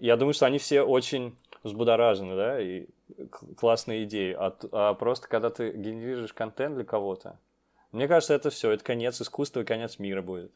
Я 0.00 0.16
думаю, 0.16 0.34
что 0.34 0.46
они 0.46 0.58
все 0.58 0.82
очень 0.82 1.36
взбудоражены, 1.62 2.36
да, 2.36 2.60
и 2.60 2.86
классные 3.56 4.04
идеи. 4.04 4.34
А, 4.38 4.56
а 4.72 4.94
просто 4.94 5.28
когда 5.28 5.50
ты 5.50 5.72
генерируешь 5.72 6.32
контент 6.32 6.74
для 6.74 6.84
кого-то, 6.84 7.38
мне 7.92 8.08
кажется, 8.08 8.34
это 8.34 8.50
все, 8.50 8.70
это 8.70 8.84
конец 8.84 9.20
искусства 9.20 9.60
и 9.60 9.64
конец 9.64 9.98
мира 9.98 10.22
будет. 10.22 10.52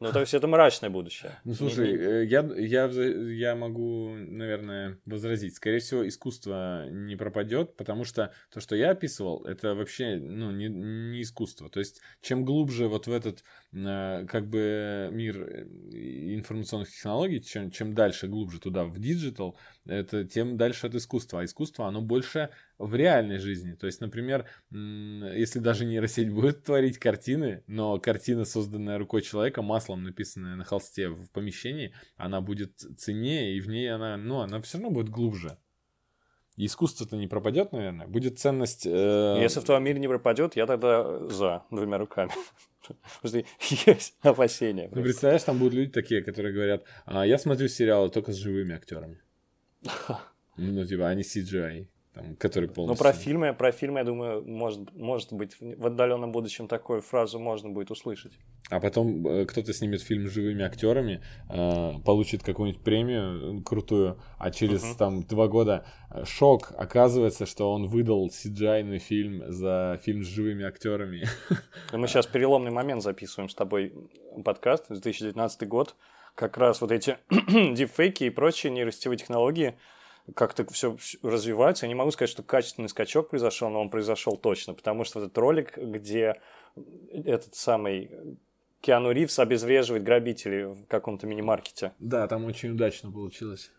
Ну, 0.00 0.12
то 0.12 0.20
есть 0.20 0.32
это 0.32 0.46
мрачное 0.46 0.90
будущее. 0.90 1.40
Ну, 1.44 1.54
слушай, 1.54 1.92
э, 1.92 2.24
я, 2.24 2.48
я, 2.56 2.86
я 2.86 3.56
могу, 3.56 4.14
наверное, 4.14 4.98
возразить. 5.06 5.56
Скорее 5.56 5.80
всего, 5.80 6.06
искусство 6.06 6.88
не 6.88 7.16
пропадет, 7.16 7.76
потому 7.76 8.04
что 8.04 8.32
то, 8.52 8.60
что 8.60 8.76
я 8.76 8.90
описывал, 8.90 9.44
это 9.44 9.74
вообще 9.74 10.16
ну, 10.16 10.52
не, 10.52 10.68
не 10.68 11.22
искусство. 11.22 11.68
То 11.68 11.80
есть, 11.80 12.00
чем 12.20 12.44
глубже 12.44 12.86
вот 12.86 13.08
в 13.08 13.12
этот 13.12 13.42
э, 13.72 14.26
как 14.28 14.48
бы 14.48 15.08
мир 15.12 15.42
э, 15.42 15.64
информационных 16.34 16.90
технологий, 16.90 17.42
чем, 17.42 17.70
чем 17.70 17.92
дальше, 17.92 18.28
глубже 18.28 18.60
туда, 18.60 18.84
в 18.84 18.98
digital, 19.00 19.58
это 19.88 20.24
тем 20.24 20.56
дальше 20.56 20.86
от 20.86 20.94
искусства. 20.94 21.40
А 21.40 21.44
искусство, 21.44 21.88
оно 21.88 22.00
больше 22.00 22.50
в 22.78 22.94
реальной 22.94 23.38
жизни. 23.38 23.72
То 23.72 23.86
есть, 23.86 24.00
например, 24.00 24.46
если 24.70 25.58
даже 25.58 25.84
нейросеть 25.84 26.30
будет 26.30 26.62
творить 26.64 26.98
картины, 26.98 27.64
но 27.66 27.98
картина, 27.98 28.44
созданная 28.44 28.98
рукой 28.98 29.22
человека, 29.22 29.62
маслом 29.62 30.04
написанная 30.04 30.56
на 30.56 30.64
холсте 30.64 31.08
в 31.08 31.30
помещении, 31.30 31.92
она 32.16 32.40
будет 32.40 32.78
ценнее, 32.96 33.56
и 33.56 33.60
в 33.60 33.68
ней 33.68 33.92
она, 33.92 34.16
ну, 34.16 34.40
она 34.40 34.60
все 34.60 34.78
равно 34.78 34.90
будет 34.90 35.08
глубже. 35.08 35.58
Искусство-то 36.56 37.16
не 37.16 37.28
пропадет, 37.28 37.72
наверное. 37.72 38.08
Будет 38.08 38.40
ценность... 38.40 38.84
э, 38.84 39.38
Если 39.40 39.60
в 39.60 39.64
твоем 39.64 39.84
мире 39.84 40.00
не 40.00 40.08
пропадет, 40.08 40.56
я 40.56 40.66
тогда 40.66 41.28
за 41.28 41.62
двумя 41.70 41.98
руками. 41.98 42.32
Потому 43.22 43.44
что 43.44 43.90
есть 43.90 44.16
опасения. 44.22 44.90
Ну, 44.92 45.02
представляешь, 45.02 45.44
там 45.44 45.58
будут 45.58 45.74
люди 45.74 45.92
такие, 45.92 46.20
которые 46.22 46.52
говорят, 46.52 46.84
а, 47.06 47.24
я 47.24 47.38
смотрю 47.38 47.68
сериалы 47.68 48.10
только 48.10 48.32
с 48.32 48.36
живыми 48.36 48.74
актерами. 48.74 49.20
Ну, 50.56 50.84
типа, 50.84 51.08
они 51.08 51.22
CGI, 51.22 51.86
там, 52.14 52.34
который 52.36 52.68
Ну, 52.68 52.74
полностью... 52.74 53.04
про 53.04 53.12
фильмы, 53.12 53.54
про 53.54 53.70
фильмы, 53.70 54.00
я 54.00 54.04
думаю, 54.04 54.44
может, 54.44 54.92
может 54.94 55.32
быть, 55.32 55.56
в 55.60 55.86
отдаленном 55.86 56.32
будущем 56.32 56.66
такую 56.66 57.00
фразу 57.00 57.38
можно 57.38 57.70
будет 57.70 57.90
услышать. 57.92 58.32
А 58.70 58.80
потом 58.80 59.26
э, 59.26 59.46
кто-то 59.46 59.72
снимет 59.72 60.02
фильм 60.02 60.26
с 60.26 60.32
живыми 60.32 60.62
актерами, 60.64 61.22
э, 61.48 61.92
получит 62.04 62.42
какую-нибудь 62.42 62.82
премию 62.82 63.60
э, 63.60 63.62
крутую, 63.62 64.20
а 64.38 64.50
через 64.50 64.82
Мгм. 64.82 64.96
там 64.96 65.22
два 65.22 65.46
года 65.46 65.86
э, 66.10 66.24
шок, 66.24 66.72
оказывается, 66.76 67.46
что 67.46 67.72
он 67.72 67.86
выдал 67.86 68.28
cgi 68.28 68.98
фильм 68.98 69.44
за 69.50 69.98
фильм 70.02 70.22
с 70.22 70.26
живыми 70.26 70.64
актерами. 70.64 71.24
Мы 71.92 72.08
сейчас 72.08 72.26
переломный 72.26 72.72
момент 72.72 73.02
записываем 73.02 73.48
с 73.48 73.54
тобой 73.54 73.94
подкаст, 74.44 74.88
2019 74.88 75.68
год. 75.68 75.94
Как 76.38 76.56
раз 76.56 76.80
вот 76.80 76.92
эти 76.92 77.18
дипфейки 77.30 78.22
и 78.22 78.30
прочие 78.30 78.70
нейросетевые 78.70 79.18
технологии 79.18 79.76
как-то 80.36 80.64
все 80.66 80.96
развиваются. 81.24 81.86
Я 81.86 81.88
не 81.88 81.96
могу 81.96 82.12
сказать, 82.12 82.30
что 82.30 82.44
качественный 82.44 82.88
скачок 82.88 83.30
произошел, 83.30 83.68
но 83.70 83.80
он 83.80 83.90
произошел 83.90 84.36
точно, 84.36 84.74
потому 84.74 85.02
что 85.02 85.18
этот 85.18 85.36
ролик, 85.36 85.76
где 85.76 86.40
этот 87.12 87.56
самый 87.56 88.12
Киану 88.80 89.10
Ривз 89.10 89.40
обезвреживает 89.40 90.04
грабителей 90.04 90.66
в 90.66 90.86
каком-то 90.86 91.26
мини-маркете. 91.26 91.92
Да, 91.98 92.28
там 92.28 92.44
очень 92.44 92.70
удачно 92.70 93.10
получилось. 93.10 93.72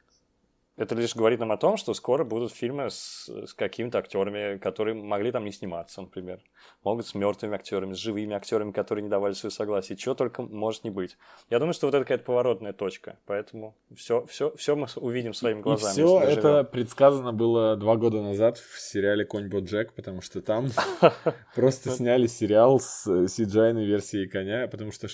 Это 0.80 0.96
лишь 0.96 1.14
говорит 1.14 1.40
нам 1.40 1.52
о 1.52 1.58
том, 1.58 1.76
что 1.76 1.94
скоро 1.94 2.24
будут 2.24 2.54
фильмы 2.54 2.90
с, 2.90 3.28
с 3.28 3.54
какими-то 3.54 3.98
актерами, 3.98 4.58
которые 4.58 4.96
могли 4.96 5.32
там 5.32 5.44
не 5.44 5.52
сниматься, 5.52 6.02
например. 6.02 6.40
Могут 6.84 7.06
с 7.06 7.14
мертвыми 7.14 7.56
актерами, 7.56 7.94
с 7.94 7.98
живыми 7.98 8.34
актерами, 8.34 8.72
которые 8.72 9.04
не 9.04 9.10
давали 9.10 9.34
свое 9.34 9.52
согласие. 9.52 9.98
Чего 9.98 10.16
только 10.16 10.42
может 10.42 10.86
не 10.86 10.90
быть. 10.90 11.18
Я 11.50 11.60
думаю, 11.60 11.74
что 11.74 11.88
вот 11.88 11.96
это 11.96 12.06
какая-то 12.06 12.24
поворотная 12.24 12.72
точка. 12.72 13.20
Поэтому 13.26 13.76
все, 13.94 14.26
все, 14.28 14.56
все 14.56 14.78
мы 14.78 14.88
увидим 14.96 15.34
своими 15.34 15.60
глазами. 15.60 15.92
И 15.92 15.94
все 15.96 16.22
это 16.22 16.64
предсказано 16.64 17.34
было 17.34 17.76
два 17.76 17.98
года 17.98 18.22
назад 18.22 18.58
в 18.58 18.80
сериале 18.80 19.26
Конь 19.26 19.50
Боджек, 19.50 19.92
потому 19.94 20.22
что 20.22 20.42
там 20.42 20.70
просто 21.56 21.90
сняли 21.90 22.28
сериал 22.28 22.80
с 22.80 23.06
cgi 23.06 23.84
версией 23.84 24.30
коня, 24.30 24.70
потому 24.70 24.94
что 24.94 25.10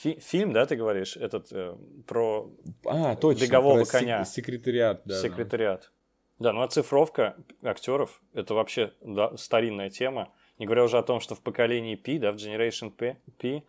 Фи 0.00 0.18
фильм, 0.18 0.54
да, 0.54 0.64
ты 0.64 0.76
говоришь, 0.76 1.16
этот 1.18 1.52
э, 1.52 1.76
про 2.06 2.50
а, 2.86 3.16
точно, 3.16 3.44
бегового 3.44 3.84
про 3.84 3.98
коня. 3.98 4.24
Секретариат, 4.24 5.02
да. 5.04 5.20
Секретариат. 5.20 5.92
Да. 6.38 6.54
ну 6.54 6.62
оцифровка 6.62 7.36
актеров 7.62 8.22
это 8.32 8.54
вообще 8.54 8.94
да, 9.02 9.36
старинная 9.36 9.90
тема. 9.90 10.32
Не 10.58 10.64
говоря 10.64 10.84
уже 10.84 10.96
о 10.96 11.02
том, 11.02 11.20
что 11.20 11.34
в 11.34 11.42
поколении 11.42 11.96
P, 11.96 12.18
да, 12.18 12.32
в 12.32 12.36
Generation 12.36 12.90
P, 12.90 13.18
P 13.38 13.62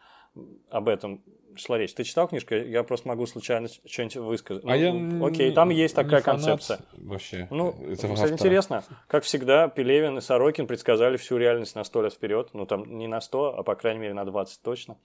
об 0.70 0.88
этом 0.88 1.22
шла 1.56 1.78
речь. 1.78 1.94
Ты 1.94 2.06
читал 2.06 2.30
книжку? 2.30 2.56
Я 2.56 2.84
просто 2.84 3.10
могу 3.10 3.26
случайно 3.26 3.68
что-нибудь 3.68 4.16
высказать. 4.16 4.64
А 4.64 4.68
ну, 4.68 5.20
я 5.20 5.28
окей, 5.28 5.52
там 5.52 5.70
есть 5.70 5.96
такая 5.96 6.22
концепция. 6.22 6.80
Вообще. 6.94 7.50
Ну, 7.52 7.76
это 7.90 8.08
кстати, 8.08 8.32
интересно. 8.32 8.86
Как 9.08 9.26
всегда, 9.26 9.68
Пелевин 9.68 10.18
и 10.18 10.22
Сорокин 10.22 10.66
предсказали 10.66 11.18
всю 11.18 11.36
реальность 11.36 11.76
на 11.76 11.84
сто 11.84 12.02
лет 12.02 12.14
вперед. 12.14 12.52
Ну, 12.54 12.66
там 12.66 12.98
не 12.98 13.08
на 13.08 13.20
сто, 13.20 13.54
а 13.58 13.64
по 13.64 13.76
крайней 13.76 14.00
мере 14.00 14.14
на 14.14 14.24
20 14.24 14.62
точно. 14.62 14.96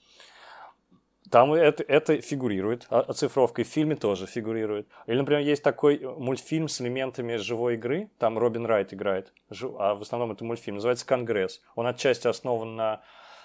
Там 1.30 1.52
это, 1.52 1.82
это 1.82 2.20
фигурирует, 2.20 2.86
а 2.90 3.00
оцифровка 3.00 3.62
и 3.62 3.64
в 3.64 3.68
фильме 3.68 3.96
тоже 3.96 4.26
фигурирует. 4.26 4.86
Или, 5.06 5.18
например, 5.18 5.42
есть 5.42 5.62
такой 5.62 5.98
мультфильм 5.98 6.68
с 6.68 6.80
элементами 6.80 7.36
живой 7.36 7.74
игры, 7.74 8.10
там 8.18 8.38
Робин 8.38 8.66
Райт 8.66 8.94
играет, 8.94 9.32
а 9.78 9.94
в 9.94 10.02
основном 10.02 10.32
это 10.32 10.44
мультфильм, 10.44 10.76
называется 10.76 11.06
«Конгресс». 11.06 11.60
Он 11.74 11.86
отчасти 11.86 12.28
основан 12.28 12.76
на 12.76 13.02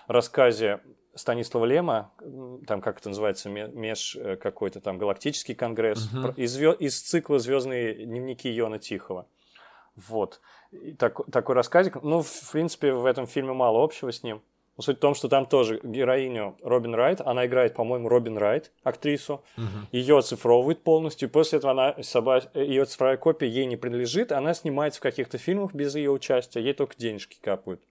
рассказе 0.08 0.82
Станислава 1.16 1.66
Лема, 1.66 2.12
там 2.68 2.82
как 2.82 3.00
это 3.00 3.10
называется, 3.10 3.50
меж 3.50 4.16
э, 4.16 4.38
какой-то 4.38 4.80
там 4.80 4.98
галактический 4.98 5.56
конгресс, 5.56 6.10
uh-huh. 6.14 6.36
из, 6.36 6.58
из 6.58 7.02
цикла 7.02 7.40
«Звездные 7.40 8.06
дневники 8.06 8.50
Йона 8.50 8.80
Тихого». 8.80 9.28
Вот. 9.96 10.40
И 10.72 10.94
так, 10.94 11.20
такой 11.32 11.56
рассказик. 11.56 12.02
Ну, 12.02 12.22
в 12.22 12.52
принципе, 12.52 12.94
в 12.94 13.06
этом 13.06 13.28
фильме 13.28 13.52
мало 13.54 13.84
общего 13.84 14.12
с 14.12 14.24
ним. 14.24 14.42
Но 14.78 14.84
суть 14.84 14.98
в 14.98 15.00
том, 15.00 15.14
что 15.16 15.28
там 15.28 15.46
тоже 15.46 15.80
героиню 15.84 16.58
Робин 16.64 16.96
Райт, 16.96 17.22
она 17.22 17.46
играет, 17.46 17.76
по-моему, 17.76 18.08
Робин 18.08 18.38
Райт, 18.38 18.72
актрису, 18.84 19.44
угу. 19.58 19.66
ее 19.92 20.18
оцифровывают 20.18 20.84
полностью, 20.84 21.28
и 21.28 21.32
после 21.32 21.60
этого 21.60 21.72
она, 21.72 21.96
соба... 22.02 22.42
ее 22.54 22.86
цифровая 22.86 23.18
копия 23.18 23.48
ей 23.48 23.66
не 23.66 23.78
принадлежит, 23.78 24.32
она 24.32 24.54
снимается 24.54 25.00
в 25.00 25.04
каких-то 25.04 25.38
фильмах 25.38 25.74
без 25.74 25.96
ее 25.96 26.12
участия, 26.12 26.62
ей 26.62 26.74
только 26.74 26.96
денежки 26.98 27.38
капают. 27.42 27.82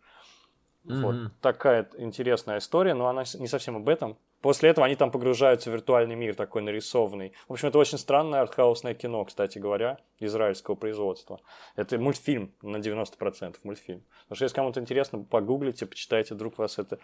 Mm-hmm. 0.84 1.00
Вот 1.02 1.32
такая 1.40 1.88
интересная 1.98 2.58
история, 2.58 2.94
но 2.94 3.08
она 3.08 3.24
не 3.38 3.46
совсем 3.46 3.76
об 3.76 3.88
этом. 3.88 4.18
После 4.40 4.70
этого 4.70 4.86
они 4.86 4.96
там 4.96 5.10
погружаются 5.10 5.70
в 5.70 5.74
виртуальный 5.74 6.14
мир 6.14 6.34
такой 6.34 6.62
нарисованный. 6.62 7.34
В 7.48 7.52
общем, 7.52 7.68
это 7.68 7.78
очень 7.78 7.98
странное 7.98 8.40
артхаусное 8.40 8.94
кино, 8.94 9.22
кстати 9.26 9.58
говоря, 9.58 9.98
израильского 10.18 10.76
производства. 10.76 11.40
Это 11.76 11.98
мультфильм 11.98 12.54
на 12.62 12.78
90% 12.78 13.56
мультфильм. 13.62 14.02
Потому 14.22 14.36
что 14.36 14.44
если 14.44 14.56
кому-то 14.56 14.80
интересно, 14.80 15.22
погуглите, 15.22 15.84
почитайте, 15.84 16.34
вдруг 16.34 16.56
вас 16.56 16.78
это 16.78 16.98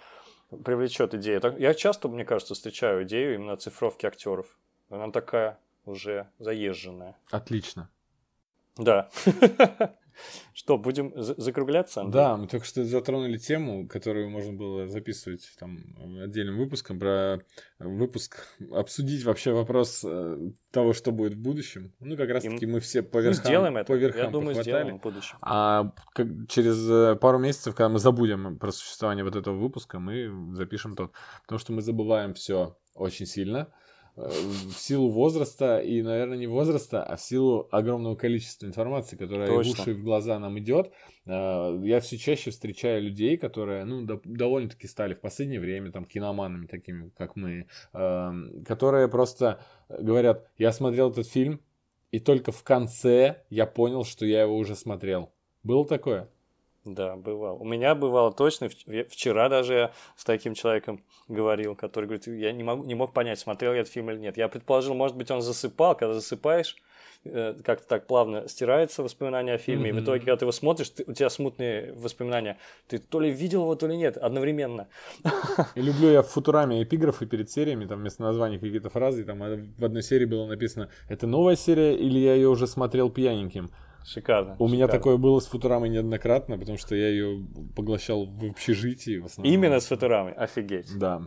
привлечет 0.65 1.12
идея. 1.15 1.43
Я 1.59 1.74
часто, 1.74 2.09
мне 2.09 2.24
кажется, 2.24 2.55
встречаю 2.55 3.05
идею 3.05 3.35
именно 3.35 3.57
цифровки 3.59 4.07
актеров. 4.07 4.47
Она 4.89 5.11
такая 5.11 5.59
уже 5.85 6.31
заезженная. 6.39 7.19
Отлично. 7.31 7.90
Да. 8.78 9.11
Что, 10.52 10.78
будем 10.78 11.12
закругляться? 11.16 12.01
Андрей? 12.01 12.22
Да, 12.22 12.36
мы 12.36 12.47
только 12.47 12.66
что 12.66 12.84
затронули 12.84 13.38
тему, 13.38 13.86
которую 13.88 14.30
можно 14.30 14.52
было 14.52 14.88
записывать 14.88 15.48
там 15.59 15.78
отдельным 16.22 16.59
выпуском, 16.59 16.98
про 16.98 17.40
выпуск, 17.78 18.47
обсудить 18.72 19.24
вообще 19.24 19.52
вопрос 19.52 20.02
э, 20.05 20.51
того, 20.70 20.93
что 20.93 21.12
будет 21.12 21.34
в 21.34 21.38
будущем. 21.40 21.93
Ну, 22.01 22.16
как 22.16 22.30
раз-таки 22.30 22.66
мы 22.66 22.80
все 22.80 23.02
по 23.02 23.18
верхам, 23.18 23.44
сделаем 23.44 23.76
это. 23.76 23.93
По 23.93 23.97
верхам 23.97 24.24
Я 24.24 24.30
думаю, 24.30 24.62
сделаем 24.62 24.98
в 24.98 25.02
будущем. 25.02 25.36
А 25.40 25.93
как, 26.12 26.28
через 26.48 26.88
э, 26.88 27.16
пару 27.16 27.38
месяцев, 27.38 27.74
когда 27.74 27.88
мы 27.88 27.98
забудем 27.98 28.59
про 28.59 28.72
существование 28.72 29.24
вот 29.24 29.36
этого 29.36 29.56
выпуска, 29.56 29.98
мы 29.98 30.55
запишем 30.55 30.94
тот. 30.94 31.12
Потому 31.43 31.59
что 31.59 31.72
мы 31.72 31.82
забываем 31.82 32.34
все 32.34 32.76
очень 32.94 33.26
сильно. 33.26 33.72
В 34.16 34.72
силу 34.72 35.10
возраста, 35.10 35.78
и, 35.78 36.01
наверное, 36.01 36.38
не 36.38 36.47
возраста, 36.47 37.02
а 37.02 37.16
в 37.16 37.20
силу 37.20 37.68
огромного 37.70 38.16
количества 38.16 38.64
информации, 38.64 39.16
которая 39.16 39.47
Точно. 39.47 39.74
в 39.74 39.78
уши 39.80 39.90
и 39.90 39.94
в 39.94 40.02
глаза 40.02 40.38
нам 40.38 40.59
идет. 40.59 40.90
Э, 41.26 41.78
я 41.84 42.01
все 42.01 42.16
чаще 42.16 42.51
встречаю 42.51 43.02
людей, 43.02 43.36
которые, 43.36 43.84
ну, 43.84 44.06
довольно-таки 44.24 44.86
стали 44.86 45.12
в 45.12 45.20
последнее 45.20 45.60
время, 45.60 45.93
там, 45.93 46.06
киноманами 46.06 46.66
такими, 46.66 47.10
как 47.10 47.36
мы, 47.36 47.66
эм, 47.93 48.64
которые 48.64 49.09
просто 49.09 49.60
говорят, 49.88 50.48
я 50.56 50.72
смотрел 50.72 51.10
этот 51.10 51.26
фильм, 51.28 51.60
и 52.10 52.18
только 52.18 52.52
в 52.52 52.62
конце 52.62 53.43
я 53.51 53.66
понял, 53.66 54.05
что 54.05 54.24
я 54.24 54.43
его 54.43 54.56
уже 54.56 54.76
смотрел. 54.76 55.30
Было 55.62 55.86
такое? 55.86 56.30
Да, 56.86 57.16
бывало. 57.16 57.58
У 57.58 57.64
меня 57.64 57.96
бывало 57.96 58.32
точно. 58.32 58.68
Вчера 59.08 59.48
даже 59.48 59.74
я 59.74 59.92
с 60.16 60.24
таким 60.24 60.54
человеком 60.54 61.02
говорил, 61.26 61.74
который 61.74 62.04
говорит, 62.04 62.28
я 62.28 62.52
не, 62.52 62.62
могу, 62.62 62.84
не 62.84 62.94
мог 62.94 63.12
понять, 63.12 63.40
смотрел 63.40 63.72
я 63.72 63.80
этот 63.80 63.92
фильм 63.92 64.08
или 64.12 64.18
нет. 64.18 64.36
Я 64.36 64.46
предположил, 64.46 64.94
может 64.94 65.16
быть, 65.16 65.28
он 65.32 65.42
засыпал. 65.42 65.96
Когда 65.96 66.14
засыпаешь, 66.14 66.76
э, 67.24 67.54
как-то 67.64 67.88
так 67.88 68.06
плавно 68.06 68.48
стирается 68.48 69.02
воспоминание 69.02 69.56
о 69.56 69.58
фильме. 69.58 69.90
Mm-hmm. 69.90 69.96
И 69.96 70.00
в 70.00 70.04
итоге, 70.04 70.18
когда 70.20 70.36
ты 70.36 70.44
его 70.44 70.52
смотришь, 70.52 70.90
ты, 70.90 71.04
у 71.08 71.12
тебя 71.12 71.28
смутные 71.28 71.92
воспоминания. 71.94 72.56
Ты 72.86 72.98
то 72.98 73.18
ли 73.18 73.32
видел 73.32 73.62
его, 73.62 73.74
то 73.74 73.88
ли 73.88 73.96
нет, 73.96 74.16
одновременно. 74.16 74.86
И 75.74 75.82
люблю 75.82 76.12
я 76.12 76.22
в 76.22 76.28
Футураме 76.28 76.84
эпиграфы 76.84 77.26
перед 77.26 77.50
сериями, 77.50 77.86
там 77.86 77.98
вместо 77.98 78.22
названий 78.22 78.60
какие-то 78.60 78.90
фразы. 78.90 79.24
Там 79.24 79.40
в 79.40 79.84
одной 79.84 80.04
серии 80.04 80.26
было 80.26 80.46
написано, 80.46 80.88
это 81.08 81.26
новая 81.26 81.56
серия 81.56 81.96
или 81.96 82.20
я 82.20 82.34
ее 82.34 82.48
уже 82.48 82.68
смотрел 82.68 83.10
пьяненьким. 83.10 83.72
Шикарно. 84.06 84.52
У 84.52 84.54
шикарно. 84.54 84.72
меня 84.72 84.88
такое 84.88 85.16
было 85.16 85.40
с 85.40 85.46
Футурамой 85.46 85.88
неоднократно, 85.88 86.58
потому 86.58 86.78
что 86.78 86.94
я 86.94 87.08
ее 87.08 87.44
поглощал 87.74 88.26
в 88.26 88.44
общежитии 88.44 89.18
в 89.18 89.26
основном. 89.26 89.52
Именно 89.52 89.80
с 89.80 89.86
Футурамой? 89.86 90.32
Офигеть. 90.32 90.96
Да. 90.96 91.22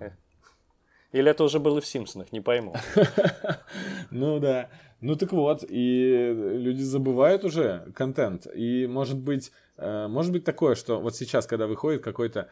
Или 1.11 1.31
это 1.31 1.43
уже 1.43 1.59
было 1.59 1.81
в 1.81 1.85
Симпсонах, 1.85 2.31
не 2.31 2.41
пойму. 2.41 2.75
Ну 4.11 4.39
да. 4.39 4.69
Ну 5.01 5.15
так 5.15 5.31
вот, 5.31 5.63
и 5.67 6.33
люди 6.33 6.81
забывают 6.81 7.43
уже 7.45 7.91
контент. 7.95 8.47
И 8.53 8.87
может 8.87 9.17
быть, 9.17 9.51
э, 9.77 10.07
может 10.07 10.31
быть 10.31 10.43
такое, 10.43 10.75
что 10.75 10.99
вот 10.99 11.15
сейчас, 11.15 11.45
когда 11.45 11.67
выходит 11.67 12.03
какой-то 12.03 12.49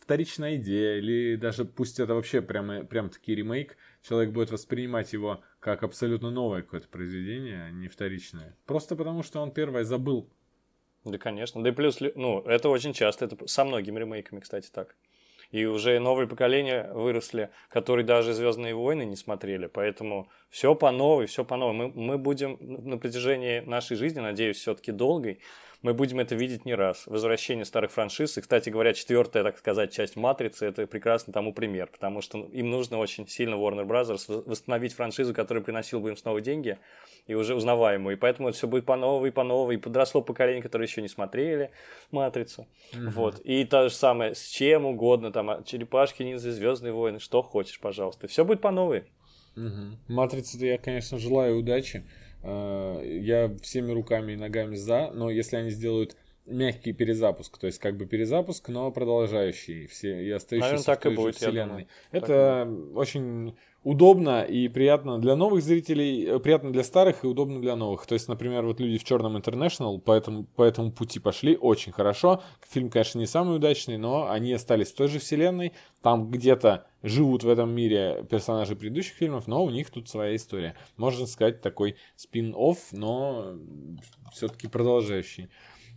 вторичная 0.00 0.56
идея, 0.56 0.98
или 0.98 1.36
даже 1.36 1.64
пусть 1.64 2.00
это 2.00 2.14
вообще 2.14 2.42
прямо, 2.42 2.84
прям 2.84 3.10
таки 3.10 3.34
ремейк, 3.34 3.76
человек 4.02 4.32
будет 4.32 4.50
воспринимать 4.50 5.12
его 5.12 5.42
как 5.60 5.82
абсолютно 5.82 6.30
новое 6.30 6.62
какое-то 6.62 6.88
произведение, 6.88 7.64
а 7.64 7.70
не 7.70 7.88
вторичное. 7.88 8.56
Просто 8.66 8.96
потому, 8.96 9.22
что 9.22 9.40
он 9.40 9.52
первое 9.52 9.84
забыл. 9.84 10.28
Да, 11.04 11.18
конечно. 11.18 11.62
Да 11.62 11.70
и 11.70 11.72
плюс, 11.72 11.98
ну, 12.14 12.40
это 12.42 12.68
очень 12.68 12.92
часто, 12.92 13.24
это 13.24 13.46
со 13.46 13.64
многими 13.64 13.98
ремейками, 13.98 14.40
кстати, 14.40 14.70
так. 14.70 14.94
И 15.50 15.66
уже 15.66 15.98
новые 15.98 16.26
поколения 16.26 16.90
выросли, 16.94 17.50
которые 17.68 18.06
даже 18.06 18.32
Звездные 18.32 18.74
войны 18.74 19.04
не 19.04 19.16
смотрели. 19.16 19.66
Поэтому 19.66 20.30
все 20.48 20.74
по 20.74 20.90
новой, 20.90 21.26
все 21.26 21.44
по 21.44 21.56
новой. 21.56 21.74
Мы, 21.74 21.88
мы 21.88 22.18
будем 22.18 22.56
на 22.60 22.96
протяжении 22.96 23.60
нашей 23.60 23.98
жизни, 23.98 24.20
надеюсь, 24.20 24.56
все-таки 24.56 24.92
долгой, 24.92 25.40
мы 25.82 25.94
будем 25.94 26.20
это 26.20 26.34
видеть 26.36 26.64
не 26.64 26.74
раз. 26.74 27.06
Возвращение 27.06 27.64
старых 27.64 27.90
франшиз. 27.90 28.38
И, 28.38 28.40
кстати 28.40 28.70
говоря, 28.70 28.94
четвертая, 28.94 29.42
так 29.42 29.58
сказать, 29.58 29.92
часть 29.92 30.14
«Матрицы»— 30.16 30.66
это 30.66 30.86
прекрасный 30.86 31.32
тому 31.32 31.52
пример, 31.52 31.88
потому 31.88 32.20
что 32.20 32.38
им 32.52 32.70
нужно 32.70 32.98
очень 32.98 33.26
сильно 33.26 33.54
Warner 33.56 33.84
Bros. 33.84 34.44
восстановить 34.46 34.94
франшизу, 34.94 35.34
которая 35.34 35.62
приносила 35.62 36.00
бы 36.00 36.10
им 36.10 36.16
снова 36.16 36.40
деньги 36.40 36.78
и 37.26 37.34
уже 37.34 37.56
узнаваемую. 37.56 38.16
И 38.16 38.18
поэтому 38.18 38.48
это 38.48 38.58
все 38.58 38.68
будет 38.68 38.86
по 38.86 38.96
новой, 38.96 39.32
по 39.32 39.42
новой. 39.42 39.74
И 39.74 39.78
подросло 39.78 40.22
поколение, 40.22 40.62
которое 40.62 40.86
еще 40.86 41.02
не 41.02 41.08
смотрели 41.08 41.72
«Матрицу». 42.12 42.68
Mm-hmm. 42.92 43.10
Вот. 43.10 43.40
И 43.40 43.64
то 43.64 43.88
же 43.88 43.94
самое 43.94 44.34
с 44.36 44.46
чем 44.46 44.86
угодно, 44.86 45.32
там, 45.32 45.50
а, 45.50 45.62
черепашки, 45.64 46.22
ниндзя, 46.22 46.52
звездные 46.52 46.92
войны, 46.92 47.18
что 47.18 47.42
хочешь, 47.42 47.80
пожалуйста. 47.80 48.28
Все 48.28 48.44
будет 48.44 48.60
по 48.60 48.70
новой. 48.70 49.04
Угу. 49.56 49.98
Матрице-то 50.08 50.64
я, 50.64 50.78
конечно, 50.78 51.18
желаю 51.18 51.58
удачи. 51.58 52.04
Э, 52.42 53.02
я 53.04 53.54
всеми 53.62 53.92
руками 53.92 54.32
и 54.32 54.36
ногами 54.36 54.74
за, 54.76 55.10
но 55.12 55.30
если 55.30 55.56
они 55.56 55.70
сделают 55.70 56.16
мягкий 56.46 56.92
перезапуск, 56.92 57.58
то 57.58 57.66
есть 57.66 57.78
как 57.78 57.96
бы 57.96 58.06
перезапуск, 58.06 58.68
но 58.68 58.90
продолжающий 58.90 59.86
все 59.86 60.24
и 60.24 60.30
остающийся 60.30 60.70
Наверное, 60.70 60.84
так 60.84 60.98
в 60.98 61.02
той 61.02 61.12
и 61.12 61.16
будет, 61.16 61.36
вселенной. 61.36 61.88
Это 62.10 62.68
очень 62.94 63.54
удобно 63.84 64.42
и 64.42 64.68
приятно 64.68 65.18
для 65.18 65.34
новых 65.34 65.62
зрителей, 65.62 66.24
э, 66.24 66.38
приятно 66.38 66.72
для 66.72 66.84
старых 66.84 67.24
и 67.24 67.26
удобно 67.26 67.60
для 67.60 67.74
новых. 67.76 68.06
То 68.06 68.14
есть, 68.14 68.28
например, 68.28 68.64
вот 68.64 68.80
люди 68.80 68.98
в 68.98 69.04
Черном 69.04 69.36
Интернешнл 69.36 69.98
по 69.98 70.12
этому, 70.12 70.44
по 70.44 70.62
этому 70.62 70.92
пути 70.92 71.18
пошли 71.18 71.56
очень 71.56 71.92
хорошо. 71.92 72.42
Фильм, 72.68 72.90
конечно, 72.90 73.18
не 73.18 73.26
самый 73.26 73.56
удачный, 73.56 73.98
но 73.98 74.30
они 74.30 74.52
остались 74.52 74.92
в 74.92 74.94
той 74.94 75.08
же 75.08 75.18
вселенной. 75.18 75.72
Там 76.00 76.30
где-то 76.30 76.86
живут 77.02 77.42
в 77.42 77.48
этом 77.48 77.74
мире 77.74 78.24
персонажи 78.30 78.76
предыдущих 78.76 79.14
фильмов, 79.14 79.48
но 79.48 79.64
у 79.64 79.70
них 79.70 79.90
тут 79.90 80.08
своя 80.08 80.36
история. 80.36 80.76
Можно 80.96 81.26
сказать, 81.26 81.60
такой 81.60 81.96
спин-офф, 82.16 82.78
но 82.92 83.56
все-таки 84.32 84.68
продолжающий. 84.68 85.48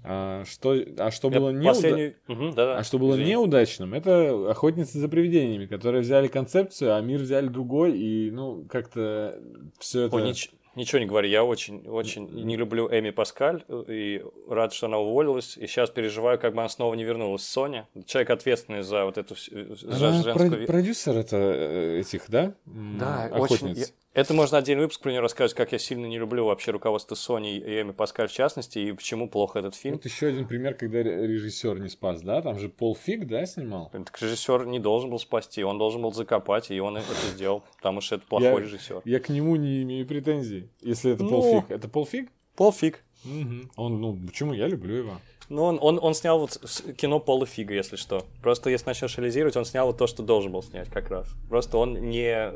А 0.08 0.44
что, 0.46 0.76
а 1.00 1.10
что 1.12 1.30
было 1.30 1.50
неуда- 1.50 1.68
последний- 1.68 2.16
Мгм, 2.28 2.54
да-да. 2.54 2.78
а 2.78 2.84
что 2.84 3.00
было 3.00 3.14
Извини. 3.16 3.32
неудачным, 3.32 3.94
это 3.94 4.52
охотницы 4.52 5.00
за 5.00 5.08
привидениями, 5.10 5.66
которые 5.66 6.02
взяли 6.02 6.28
концепцию, 6.28 6.96
а 6.96 7.02
мир 7.02 7.20
взяли 7.22 7.48
другой, 7.48 7.98
и 7.98 8.30
ну 8.32 8.66
как-то 8.70 9.40
все 9.80 10.04
это. 10.04 10.16
Ой, 10.16 10.24
нич- 10.24 10.52
ничего 10.76 11.00
не 11.00 11.06
говори, 11.06 11.30
я 11.30 11.44
очень, 11.44 11.88
очень 11.88 12.28
не 12.30 12.56
люблю 12.56 12.88
Эми 12.92 13.10
Паскаль 13.10 13.64
и 13.88 14.24
рад, 14.50 14.74
что 14.74 14.88
она 14.88 14.98
уволилась. 15.00 15.58
И 15.58 15.66
сейчас 15.68 15.90
переживаю, 15.90 16.38
как 16.38 16.54
бы 16.54 16.60
она 16.60 16.70
снова 16.70 16.94
не 16.96 17.04
вернулась 17.04 17.44
с 17.44 17.50
Сони. 17.50 17.86
Человек 18.06 18.30
ответственный 18.30 18.84
за 18.84 19.06
вот 19.06 19.18
эту 19.18 19.36
всю- 19.36 19.76
за 19.76 19.88
Она 19.88 19.98
женскую 20.24 20.68
продюсер 20.68 21.18
это 21.18 21.38
э, 21.38 22.00
этих, 22.02 22.30
да? 22.30 22.54
Да, 22.66 23.30
очень. 23.32 23.44
охотниц. 23.44 23.78
я- 23.78 23.86
Это 24.16 24.34
можно 24.34 24.58
отдельный 24.60 24.84
выпуск 24.84 25.02
про 25.02 25.12
нее 25.12 25.20
рассказать, 25.20 25.54
как 25.54 25.74
я 25.74 25.78
сильно 25.78 26.06
не 26.06 26.18
люблю 26.18 26.46
вообще 26.46 26.72
руководство 26.72 27.16
Sony 27.16 27.58
и 27.58 27.82
Эми 27.82 27.92
Паскаль 27.92 28.30
в 28.30 28.32
частности, 28.32 28.80
и 28.80 28.92
почему 28.94 29.30
плохо 29.30 29.60
этот 29.60 29.76
фильм. 29.76 29.96
Вот 29.96 30.06
еще 30.06 30.28
один 30.28 30.48
пример, 30.48 30.74
когда 30.76 31.00
ре- 31.04 31.28
режиссер 31.28 31.80
не 31.82 31.90
спас, 31.90 32.22
да? 32.22 32.42
Там 32.42 32.58
же 32.58 32.70
Пол 32.70 32.96
Фиг, 32.96 33.28
да, 33.28 33.46
снимал? 33.46 33.90
Так 33.92 34.22
режиссер 34.22 34.68
не 34.68 34.80
должен 34.80 35.10
был 35.10 35.20
спасти, 35.20 35.64
он 35.66 35.78
должен 35.78 36.02
был 36.02 36.14
закопать, 36.14 36.72
и 36.72 36.80
он 36.80 36.96
это 36.96 37.08
сделал, 37.36 37.64
потому 37.76 38.00
что 38.00 38.16
это 38.16 38.26
плохой 38.26 38.48
Я- 38.48 38.60
режиссер. 38.60 39.02
Я 39.04 39.20
к 39.20 39.28
нему 39.28 39.58
не 39.58 39.84
имею 39.84 40.08
претензий, 40.08 40.70
если 40.82 41.12
это 41.12 41.26
Пол 41.26 41.44
Ну. 41.44 41.62
Фиг. 41.62 41.72
Это 41.72 41.90
Пол 41.90 42.06
Фиг? 42.06 42.30
Пол 42.56 42.72
Фиг. 42.72 43.04
Мгм. 43.26 43.70
Он, 43.76 44.00
ну, 44.00 44.18
почему? 44.26 44.54
Я 44.54 44.68
люблю 44.68 44.96
его. 44.96 45.20
Ну, 45.50 45.64
он, 45.64 45.78
он, 45.82 46.00
он 46.02 46.14
снял 46.16 46.40
вот 46.40 46.58
кино 46.98 47.20
Пола 47.20 47.46
Фига, 47.46 47.74
если 47.74 47.96
что. 47.98 48.26
Просто 48.42 48.70
если 48.70 48.88
начнешь 48.88 49.18
анализировать, 49.18 49.56
он 49.58 49.66
снял 49.66 49.88
вот 49.88 49.98
то, 49.98 50.08
что 50.08 50.24
должен 50.24 50.52
был 50.52 50.64
снять 50.64 50.90
как 50.90 51.10
раз. 51.10 51.28
Просто 51.50 51.78
он 51.78 51.94
не... 51.94 52.52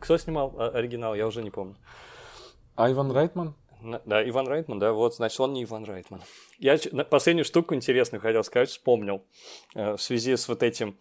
Кто 0.00 0.18
снимал 0.18 0.52
а, 0.58 0.68
оригинал, 0.70 1.14
я 1.14 1.26
уже 1.26 1.42
не 1.42 1.50
помню. 1.50 1.76
Айван 2.76 3.12
Райтман? 3.12 3.54
На- 3.80 4.02
Да, 4.04 4.26
Иван 4.28 4.48
Райтман, 4.48 4.78
да, 4.78 4.92
вот, 4.92 5.14
значит, 5.14 5.38
он 5.38 5.52
не 5.52 5.62
Иван 5.64 5.84
Райтман. 5.84 6.22
Я 6.58 6.76
последнюю 7.08 7.44
штуку 7.44 7.74
интересную 7.74 8.20
хотел 8.20 8.42
сказать, 8.42 8.68
вспомнил. 8.70 9.24
Э, 9.74 9.96
В 9.96 10.02
связи 10.02 10.34
с 10.36 10.48
вот 10.48 10.62
этим 10.62 10.98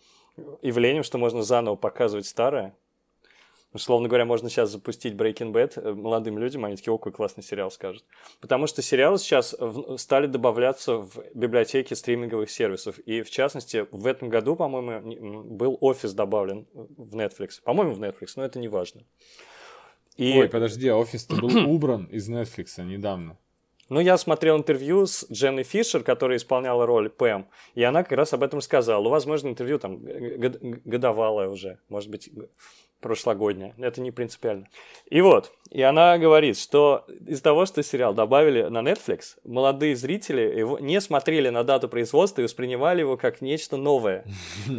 явлением, 0.61 1.03
что 1.03 1.18
можно 1.18 1.41
заново 1.43 1.76
показывать 1.76 2.26
старое. 2.27 2.76
Условно 3.74 4.08
говоря, 4.08 4.26
можно 4.26 4.50
сейчас 4.50 4.70
запустить 4.70 5.14
Breaking 5.16 5.52
Bad 5.52 5.74
э, 5.82 5.94
молодым 5.94 6.38
людям, 6.38 6.64
они 6.66 6.76
такие, 6.76 6.94
о, 6.94 6.98
какой 6.98 7.12
классный 7.12 7.44
сериал 7.44 7.72
скажут. 7.72 8.04
Потому 8.40 8.68
что 8.68 8.82
сериалы 8.82 9.18
сейчас 9.18 9.56
в- 9.60 9.98
стали 9.98 10.28
добавляться 10.28 10.98
в 10.98 11.12
библиотеки 11.34 11.94
стриминговых 11.95 12.52
сервисов. 12.52 13.00
И, 13.00 13.24
в 13.24 13.32
частности, 13.32 13.88
в 13.91 14.06
этом 14.06 14.30
году, 14.30 14.56
по-моему, 14.56 15.44
был 15.44 15.78
офис 15.82 16.14
добавлен 16.14 16.68
в 16.74 17.16
Netflix. 17.16 17.62
По-моему, 17.64 17.94
в 17.94 18.02
Netflix, 18.02 18.34
но 18.36 18.45
это 18.45 18.60
не 18.60 18.68
важно. 18.68 19.02
И... 20.18 20.38
Ой, 20.40 20.48
подожди, 20.50 20.88
а 20.90 20.95
офис-то 20.98 21.36
был 21.36 21.50
убран 21.70 22.06
из 22.06 22.30
Netflix 22.30 22.84
недавно. 22.84 23.38
Ну, 23.90 24.00
я 24.00 24.18
смотрел 24.18 24.58
интервью 24.58 25.06
с 25.06 25.26
Дженной 25.32 25.64
Фишер, 25.64 26.04
которая 26.04 26.38
исполняла 26.38 26.86
роль 26.86 27.10
Пэм, 27.10 27.48
и 27.76 27.84
она 27.84 28.04
как 28.04 28.14
раз 28.14 28.34
об 28.34 28.41
этом 28.44 28.62
сказала. 28.62 29.08
Возможно, 29.10 29.50
интервью 29.50 29.78
там 29.78 30.00
г- 30.04 30.60
годовалое 30.86 31.50
уже, 31.50 31.80
может 31.90 32.10
быть, 32.10 32.30
прошлогоднее. 33.04 33.76
Это 33.78 34.02
не 34.02 34.10
принципиально. 34.10 34.68
И 35.10 35.22
вот, 35.22 35.52
и 35.70 35.82
она 35.82 36.18
говорит, 36.18 36.58
что 36.58 37.06
из-за 37.28 37.44
того, 37.44 37.68
что 37.68 37.84
сериал 37.84 38.14
добавили 38.14 38.64
на 38.64 38.80
Netflix, 38.80 39.38
молодые 39.44 39.96
зрители 39.96 40.42
его 40.42 40.80
не 40.80 41.00
смотрели 41.02 41.50
на 41.50 41.64
дату 41.64 41.88
производства 41.88 42.42
и 42.42 42.46
воспринимали 42.46 43.02
его 43.02 43.18
как 43.18 43.42
нечто 43.42 43.78
новое. 43.78 44.26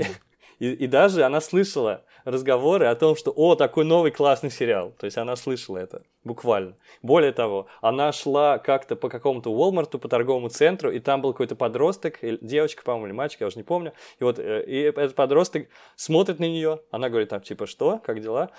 И, 0.59 0.71
и 0.73 0.87
даже 0.87 1.25
она 1.25 1.41
слышала 1.41 2.03
разговоры 2.25 2.87
о 2.87 2.95
том, 2.95 3.17
что 3.17 3.33
«О, 3.35 3.55
такой 3.55 3.85
новый 3.85 4.11
классный 4.11 4.51
сериал». 4.51 4.93
То 4.99 5.05
есть 5.05 5.19
она 5.19 5.37
слышала 5.37 5.79
это, 5.79 6.03
буквально. 6.25 6.75
Более 7.03 7.33
того, 7.33 7.67
она 7.81 8.13
шла 8.13 8.59
как-то 8.59 8.97
по 8.97 9.09
какому-то 9.09 9.51
Уолмарту, 9.51 9.99
по 9.99 10.09
торговому 10.09 10.49
центру, 10.49 10.91
и 10.91 10.99
там 11.01 11.21
был 11.21 11.33
какой-то 11.33 11.57
подросток, 11.57 12.23
или 12.23 12.39
девочка, 12.41 12.83
по-моему, 12.83 13.07
или 13.07 13.13
мальчик, 13.13 13.41
я 13.43 13.47
уже 13.47 13.57
не 13.57 13.63
помню. 13.63 13.93
И 14.19 14.25
вот 14.25 14.39
э, 14.39 14.65
и 14.67 14.81
этот 14.81 15.15
подросток 15.15 15.69
смотрит 15.97 16.39
на 16.39 16.45
нее, 16.45 16.81
она 16.91 17.09
говорит 17.09 17.29
там 17.29 17.41
типа 17.41 17.67
«Что? 17.67 18.01
Как 18.05 18.21
дела?» 18.21 18.51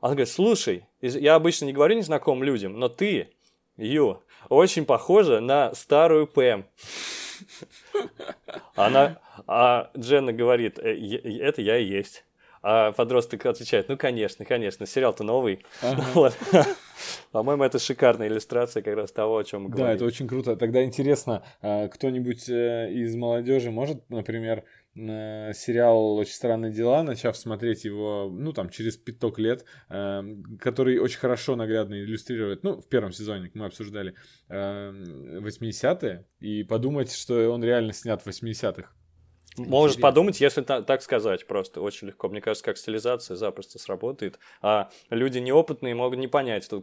Она 0.00 0.14
говорит 0.14 0.28
«Слушай, 0.28 0.86
я 1.00 1.36
обычно 1.36 1.66
не 1.66 1.72
говорю 1.72 1.96
незнакомым 1.96 2.42
людям, 2.42 2.78
но 2.78 2.88
ты, 2.88 3.30
Ю, 3.76 4.20
очень 4.48 4.84
похожа 4.84 5.40
на 5.40 5.74
старую 5.74 6.26
Пэм». 6.26 6.64
Она, 8.74 9.18
а 9.46 9.90
Дженна 9.96 10.32
говорит, 10.32 10.78
«Э, 10.78 10.94
это 10.94 11.62
я 11.62 11.78
и 11.78 11.84
есть. 11.84 12.24
А 12.64 12.92
подросток 12.92 13.44
отвечает, 13.46 13.88
ну, 13.88 13.96
конечно, 13.96 14.44
конечно, 14.44 14.86
сериал-то 14.86 15.24
новый. 15.24 15.64
Вот. 16.14 16.36
По-моему, 17.32 17.64
это 17.64 17.80
шикарная 17.80 18.28
иллюстрация 18.28 18.82
как 18.82 18.94
раз 18.94 19.10
того, 19.10 19.38
о 19.38 19.44
чем 19.44 19.62
мы 19.64 19.70
Да, 19.70 19.76
говорим. 19.76 19.96
это 19.96 20.04
очень 20.04 20.28
круто. 20.28 20.54
Тогда 20.54 20.84
интересно, 20.84 21.42
а, 21.60 21.88
кто-нибудь 21.88 22.48
э, 22.48 22.92
из 22.92 23.16
молодежи 23.16 23.72
может, 23.72 24.08
например, 24.10 24.62
э, 24.94 25.52
сериал 25.54 26.16
«Очень 26.16 26.34
странные 26.34 26.72
дела», 26.72 27.02
начав 27.02 27.36
смотреть 27.36 27.84
его, 27.84 28.28
ну, 28.32 28.52
там, 28.52 28.68
через 28.70 28.96
пяток 28.96 29.38
лет, 29.38 29.64
э, 29.88 30.22
который 30.60 30.98
очень 30.98 31.18
хорошо 31.18 31.56
наглядно 31.56 31.94
иллюстрирует, 31.94 32.62
ну, 32.62 32.80
в 32.80 32.88
первом 32.88 33.12
сезоне 33.12 33.50
мы 33.54 33.66
обсуждали, 33.66 34.14
э, 34.48 34.92
80-е, 35.40 36.26
и 36.40 36.62
подумать, 36.64 37.12
что 37.12 37.50
он 37.50 37.64
реально 37.64 37.92
снят 37.92 38.22
в 38.22 38.26
80-х. 38.26 38.90
Можешь 39.58 39.96
Интересно. 39.96 40.08
подумать, 40.08 40.40
если 40.40 40.62
та- 40.62 40.80
так 40.80 41.02
сказать, 41.02 41.46
просто 41.46 41.82
очень 41.82 42.08
легко. 42.08 42.28
Мне 42.30 42.40
кажется, 42.40 42.64
как 42.64 42.78
стилизация 42.78 43.36
запросто 43.36 43.78
сработает. 43.78 44.38
А 44.62 44.88
люди 45.10 45.40
неопытные 45.40 45.94
могут 45.94 46.18
не 46.18 46.26
понять 46.26 46.64
что 46.64 46.78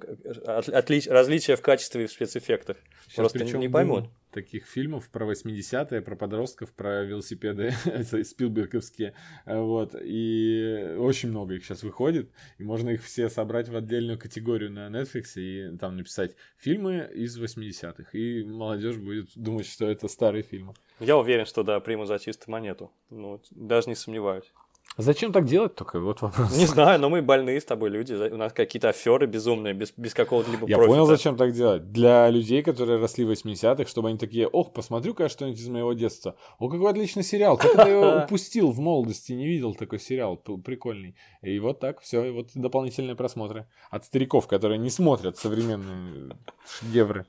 от- 0.45 0.69
отли- 0.69 1.10
различия 1.10 1.56
в 1.56 1.61
качестве 1.64 2.03
и 2.03 2.06
в 2.07 2.11
спецэффектах. 2.11 2.77
Сейчас 3.06 3.15
Просто 3.15 3.44
не 3.44 3.53
бум 3.68 3.72
поймут. 3.72 4.10
Таких 4.31 4.65
фильмов 4.65 5.10
про 5.10 5.30
80-е, 5.31 6.01
про 6.01 6.15
подростков, 6.15 6.72
про 6.73 7.03
велосипеды, 7.03 7.72
спилберговские, 8.23 9.14
э, 9.45 9.60
вот, 9.60 9.95
и 10.01 10.95
очень 10.97 11.30
много 11.30 11.56
их 11.56 11.65
сейчас 11.65 11.84
выходит, 11.84 12.30
и 12.57 12.64
можно 12.64 12.89
их 12.89 13.03
все 13.03 13.30
собрать 13.30 13.69
в 13.69 13.76
отдельную 13.76 14.19
категорию 14.19 14.72
на 14.72 14.88
Netflix 14.89 15.34
и 15.35 15.77
там 15.77 15.97
написать 15.97 16.35
фильмы 16.57 17.10
из 17.14 17.39
80-х, 17.39 18.18
и 18.18 18.43
молодежь 18.43 18.97
будет 18.97 19.30
думать, 19.35 19.65
что 19.65 19.89
это 19.89 20.07
старые 20.07 20.43
фильмы. 20.43 20.73
Я 20.99 21.18
уверен, 21.18 21.45
что 21.45 21.64
да, 21.64 21.80
приму 21.80 22.06
за 22.06 22.19
чистую 22.19 22.51
монету. 22.51 22.91
Ну, 23.10 23.41
даже 23.51 23.89
не 23.89 23.95
сомневаюсь. 23.95 24.51
Зачем 24.99 25.31
так 25.31 25.45
делать 25.45 25.76
только? 25.76 25.97
Вот 26.01 26.21
вопрос. 26.21 26.57
Не 26.57 26.65
знаю, 26.65 26.99
но 26.99 27.09
мы 27.09 27.21
больные 27.21 27.61
с 27.61 27.63
тобой 27.63 27.89
люди. 27.89 28.13
У 28.13 28.35
нас 28.35 28.51
какие-то 28.51 28.89
аферы 28.89 29.27
безумные, 29.27 29.73
без, 29.73 29.93
без 29.95 30.13
какого-либо 30.13 30.67
Я 30.67 30.76
профита. 30.76 30.88
понял, 30.88 31.05
зачем 31.05 31.38
так 31.38 31.53
делать. 31.53 31.89
Для 31.93 32.30
людей, 32.30 32.61
которые 32.61 32.99
росли 32.99 33.23
в 33.23 33.31
80-х, 33.31 33.89
чтобы 33.89 34.09
они 34.09 34.17
такие, 34.17 34.45
ох, 34.45 34.73
посмотрю-ка 34.73 35.30
что-нибудь 35.30 35.57
из 35.57 35.69
моего 35.69 35.93
детства. 35.93 36.35
О, 36.57 36.67
какой 36.67 36.91
отличный 36.91 37.23
сериал. 37.23 37.57
Как 37.57 37.76
я 37.76 37.88
его 37.88 38.23
упустил 38.26 38.71
в 38.71 38.80
молодости, 38.80 39.31
не 39.31 39.47
видел 39.47 39.73
такой 39.73 39.99
сериал. 39.99 40.35
Прикольный. 40.35 41.15
И 41.41 41.57
вот 41.59 41.80
так, 41.80 42.01
все, 42.01 42.26
и 42.26 42.31
вот 42.31 42.49
дополнительные 42.53 43.15
просмотры. 43.15 43.67
От 43.89 44.03
стариков, 44.03 44.47
которые 44.47 44.80
не 44.80 44.89
смотрят 44.89 45.38
современные 45.38 46.35
шедевры. 46.67 47.26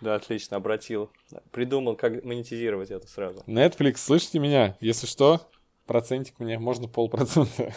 Да, 0.00 0.14
отлично, 0.14 0.56
обратил. 0.56 1.10
Придумал, 1.50 1.94
как 1.94 2.24
монетизировать 2.24 2.90
это 2.90 3.06
сразу. 3.06 3.42
Netflix, 3.46 3.98
слышите 3.98 4.38
меня? 4.38 4.78
Если 4.80 5.06
что, 5.06 5.42
процентик 5.92 6.40
мне, 6.40 6.58
можно 6.58 6.88
полпроцента. 6.88 7.74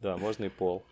Да, 0.00 0.16
можно 0.16 0.44
и 0.44 0.48
пол. 0.48 0.82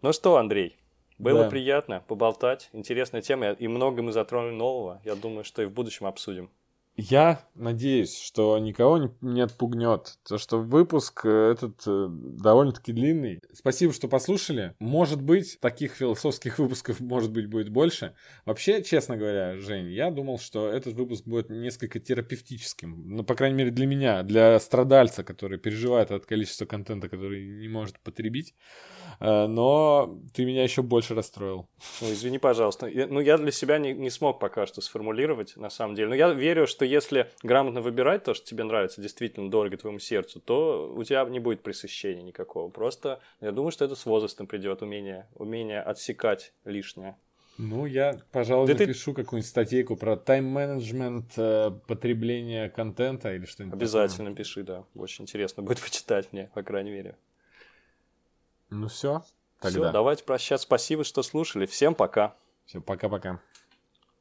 Ну 0.00 0.12
что, 0.12 0.36
Андрей, 0.36 0.76
было 1.18 1.42
Да. 1.44 1.50
приятно 1.50 2.04
поболтать. 2.06 2.70
Интересная 2.72 3.20
тема, 3.20 3.50
и 3.50 3.66
много 3.66 4.00
мы 4.02 4.12
затронули 4.12 4.54
нового. 4.54 5.02
Я 5.04 5.16
думаю, 5.16 5.42
что 5.42 5.60
и 5.62 5.66
в 5.66 5.72
будущем 5.72 6.06
обсудим. 6.06 6.50
Я 7.00 7.42
надеюсь, 7.54 8.20
что 8.20 8.58
никого 8.58 8.98
не, 8.98 9.08
не 9.20 9.40
отпугнет. 9.40 10.18
То, 10.28 10.36
что 10.36 10.58
выпуск 10.58 11.24
э, 11.24 11.52
этот 11.52 11.80
э, 11.86 12.08
довольно-таки 12.10 12.92
длинный. 12.92 13.40
Спасибо, 13.52 13.92
что 13.92 14.08
послушали. 14.08 14.74
Может 14.80 15.22
быть, 15.22 15.60
таких 15.60 15.92
философских 15.92 16.58
выпусков, 16.58 16.98
может 16.98 17.30
быть, 17.30 17.46
будет 17.46 17.68
больше. 17.68 18.16
Вообще, 18.44 18.82
честно 18.82 19.16
говоря, 19.16 19.56
Жень, 19.58 19.92
я 19.92 20.10
думал, 20.10 20.40
что 20.40 20.68
этот 20.68 20.94
выпуск 20.94 21.24
будет 21.24 21.50
несколько 21.50 22.00
терапевтическим. 22.00 23.04
Ну, 23.06 23.22
по 23.22 23.36
крайней 23.36 23.58
мере, 23.58 23.70
для 23.70 23.86
меня, 23.86 24.24
для 24.24 24.58
страдальца, 24.58 25.22
который 25.22 25.58
переживает 25.58 26.10
от 26.10 26.26
количества 26.26 26.66
контента, 26.66 27.08
который 27.08 27.46
не 27.46 27.68
может 27.68 28.00
потребить. 28.00 28.56
Э, 29.20 29.46
но 29.46 30.18
ты 30.34 30.44
меня 30.44 30.64
еще 30.64 30.82
больше 30.82 31.14
расстроил. 31.14 31.68
Ну, 32.00 32.12
извини, 32.12 32.38
пожалуйста. 32.38 32.90
Ну, 33.08 33.20
я 33.20 33.38
для 33.38 33.52
себя 33.52 33.78
не, 33.78 33.92
не 33.94 34.10
смог 34.10 34.40
пока 34.40 34.66
что 34.66 34.80
сформулировать, 34.80 35.56
на 35.56 35.70
самом 35.70 35.94
деле. 35.94 36.08
Но 36.08 36.16
я 36.16 36.28
верю, 36.32 36.66
что 36.66 36.87
если 36.88 37.30
грамотно 37.42 37.80
выбирать 37.80 38.24
то, 38.24 38.34
что 38.34 38.46
тебе 38.46 38.64
нравится, 38.64 39.00
действительно 39.00 39.50
дорого 39.50 39.76
твоему 39.76 39.98
сердцу, 39.98 40.40
то 40.40 40.92
у 40.94 41.04
тебя 41.04 41.24
не 41.24 41.40
будет 41.40 41.62
пресыщения 41.62 42.22
никакого. 42.22 42.70
Просто 42.70 43.20
я 43.40 43.52
думаю, 43.52 43.70
что 43.70 43.84
это 43.84 43.94
с 43.94 44.06
возрастом 44.06 44.46
придет, 44.46 44.82
умение, 44.82 45.28
умение 45.34 45.80
отсекать 45.80 46.52
лишнее. 46.64 47.16
Ну, 47.58 47.86
я, 47.86 48.20
пожалуй, 48.30 48.68
да 48.68 48.74
напишу 48.74 49.12
ты... 49.12 49.22
какую-нибудь 49.22 49.48
статейку 49.48 49.96
про 49.96 50.16
тайм-менеджмент, 50.16 51.32
э, 51.36 51.72
потребление 51.88 52.70
контента 52.70 53.34
или 53.34 53.46
что-нибудь. 53.46 53.74
Обязательно 53.74 54.30
такое. 54.30 54.36
пиши, 54.36 54.62
да. 54.62 54.84
Очень 54.94 55.24
интересно 55.24 55.64
будет 55.64 55.80
почитать 55.82 56.32
мне, 56.32 56.50
по 56.54 56.62
крайней 56.62 56.92
мере. 56.92 57.16
Ну 58.70 58.86
все, 58.86 59.24
тогда. 59.60 59.80
Все, 59.86 59.92
давайте 59.92 60.22
прощаться. 60.22 60.66
Спасибо, 60.66 61.02
что 61.02 61.24
слушали. 61.24 61.66
Всем 61.66 61.96
пока. 61.96 62.36
Все, 62.64 62.80
пока-пока. 62.80 63.40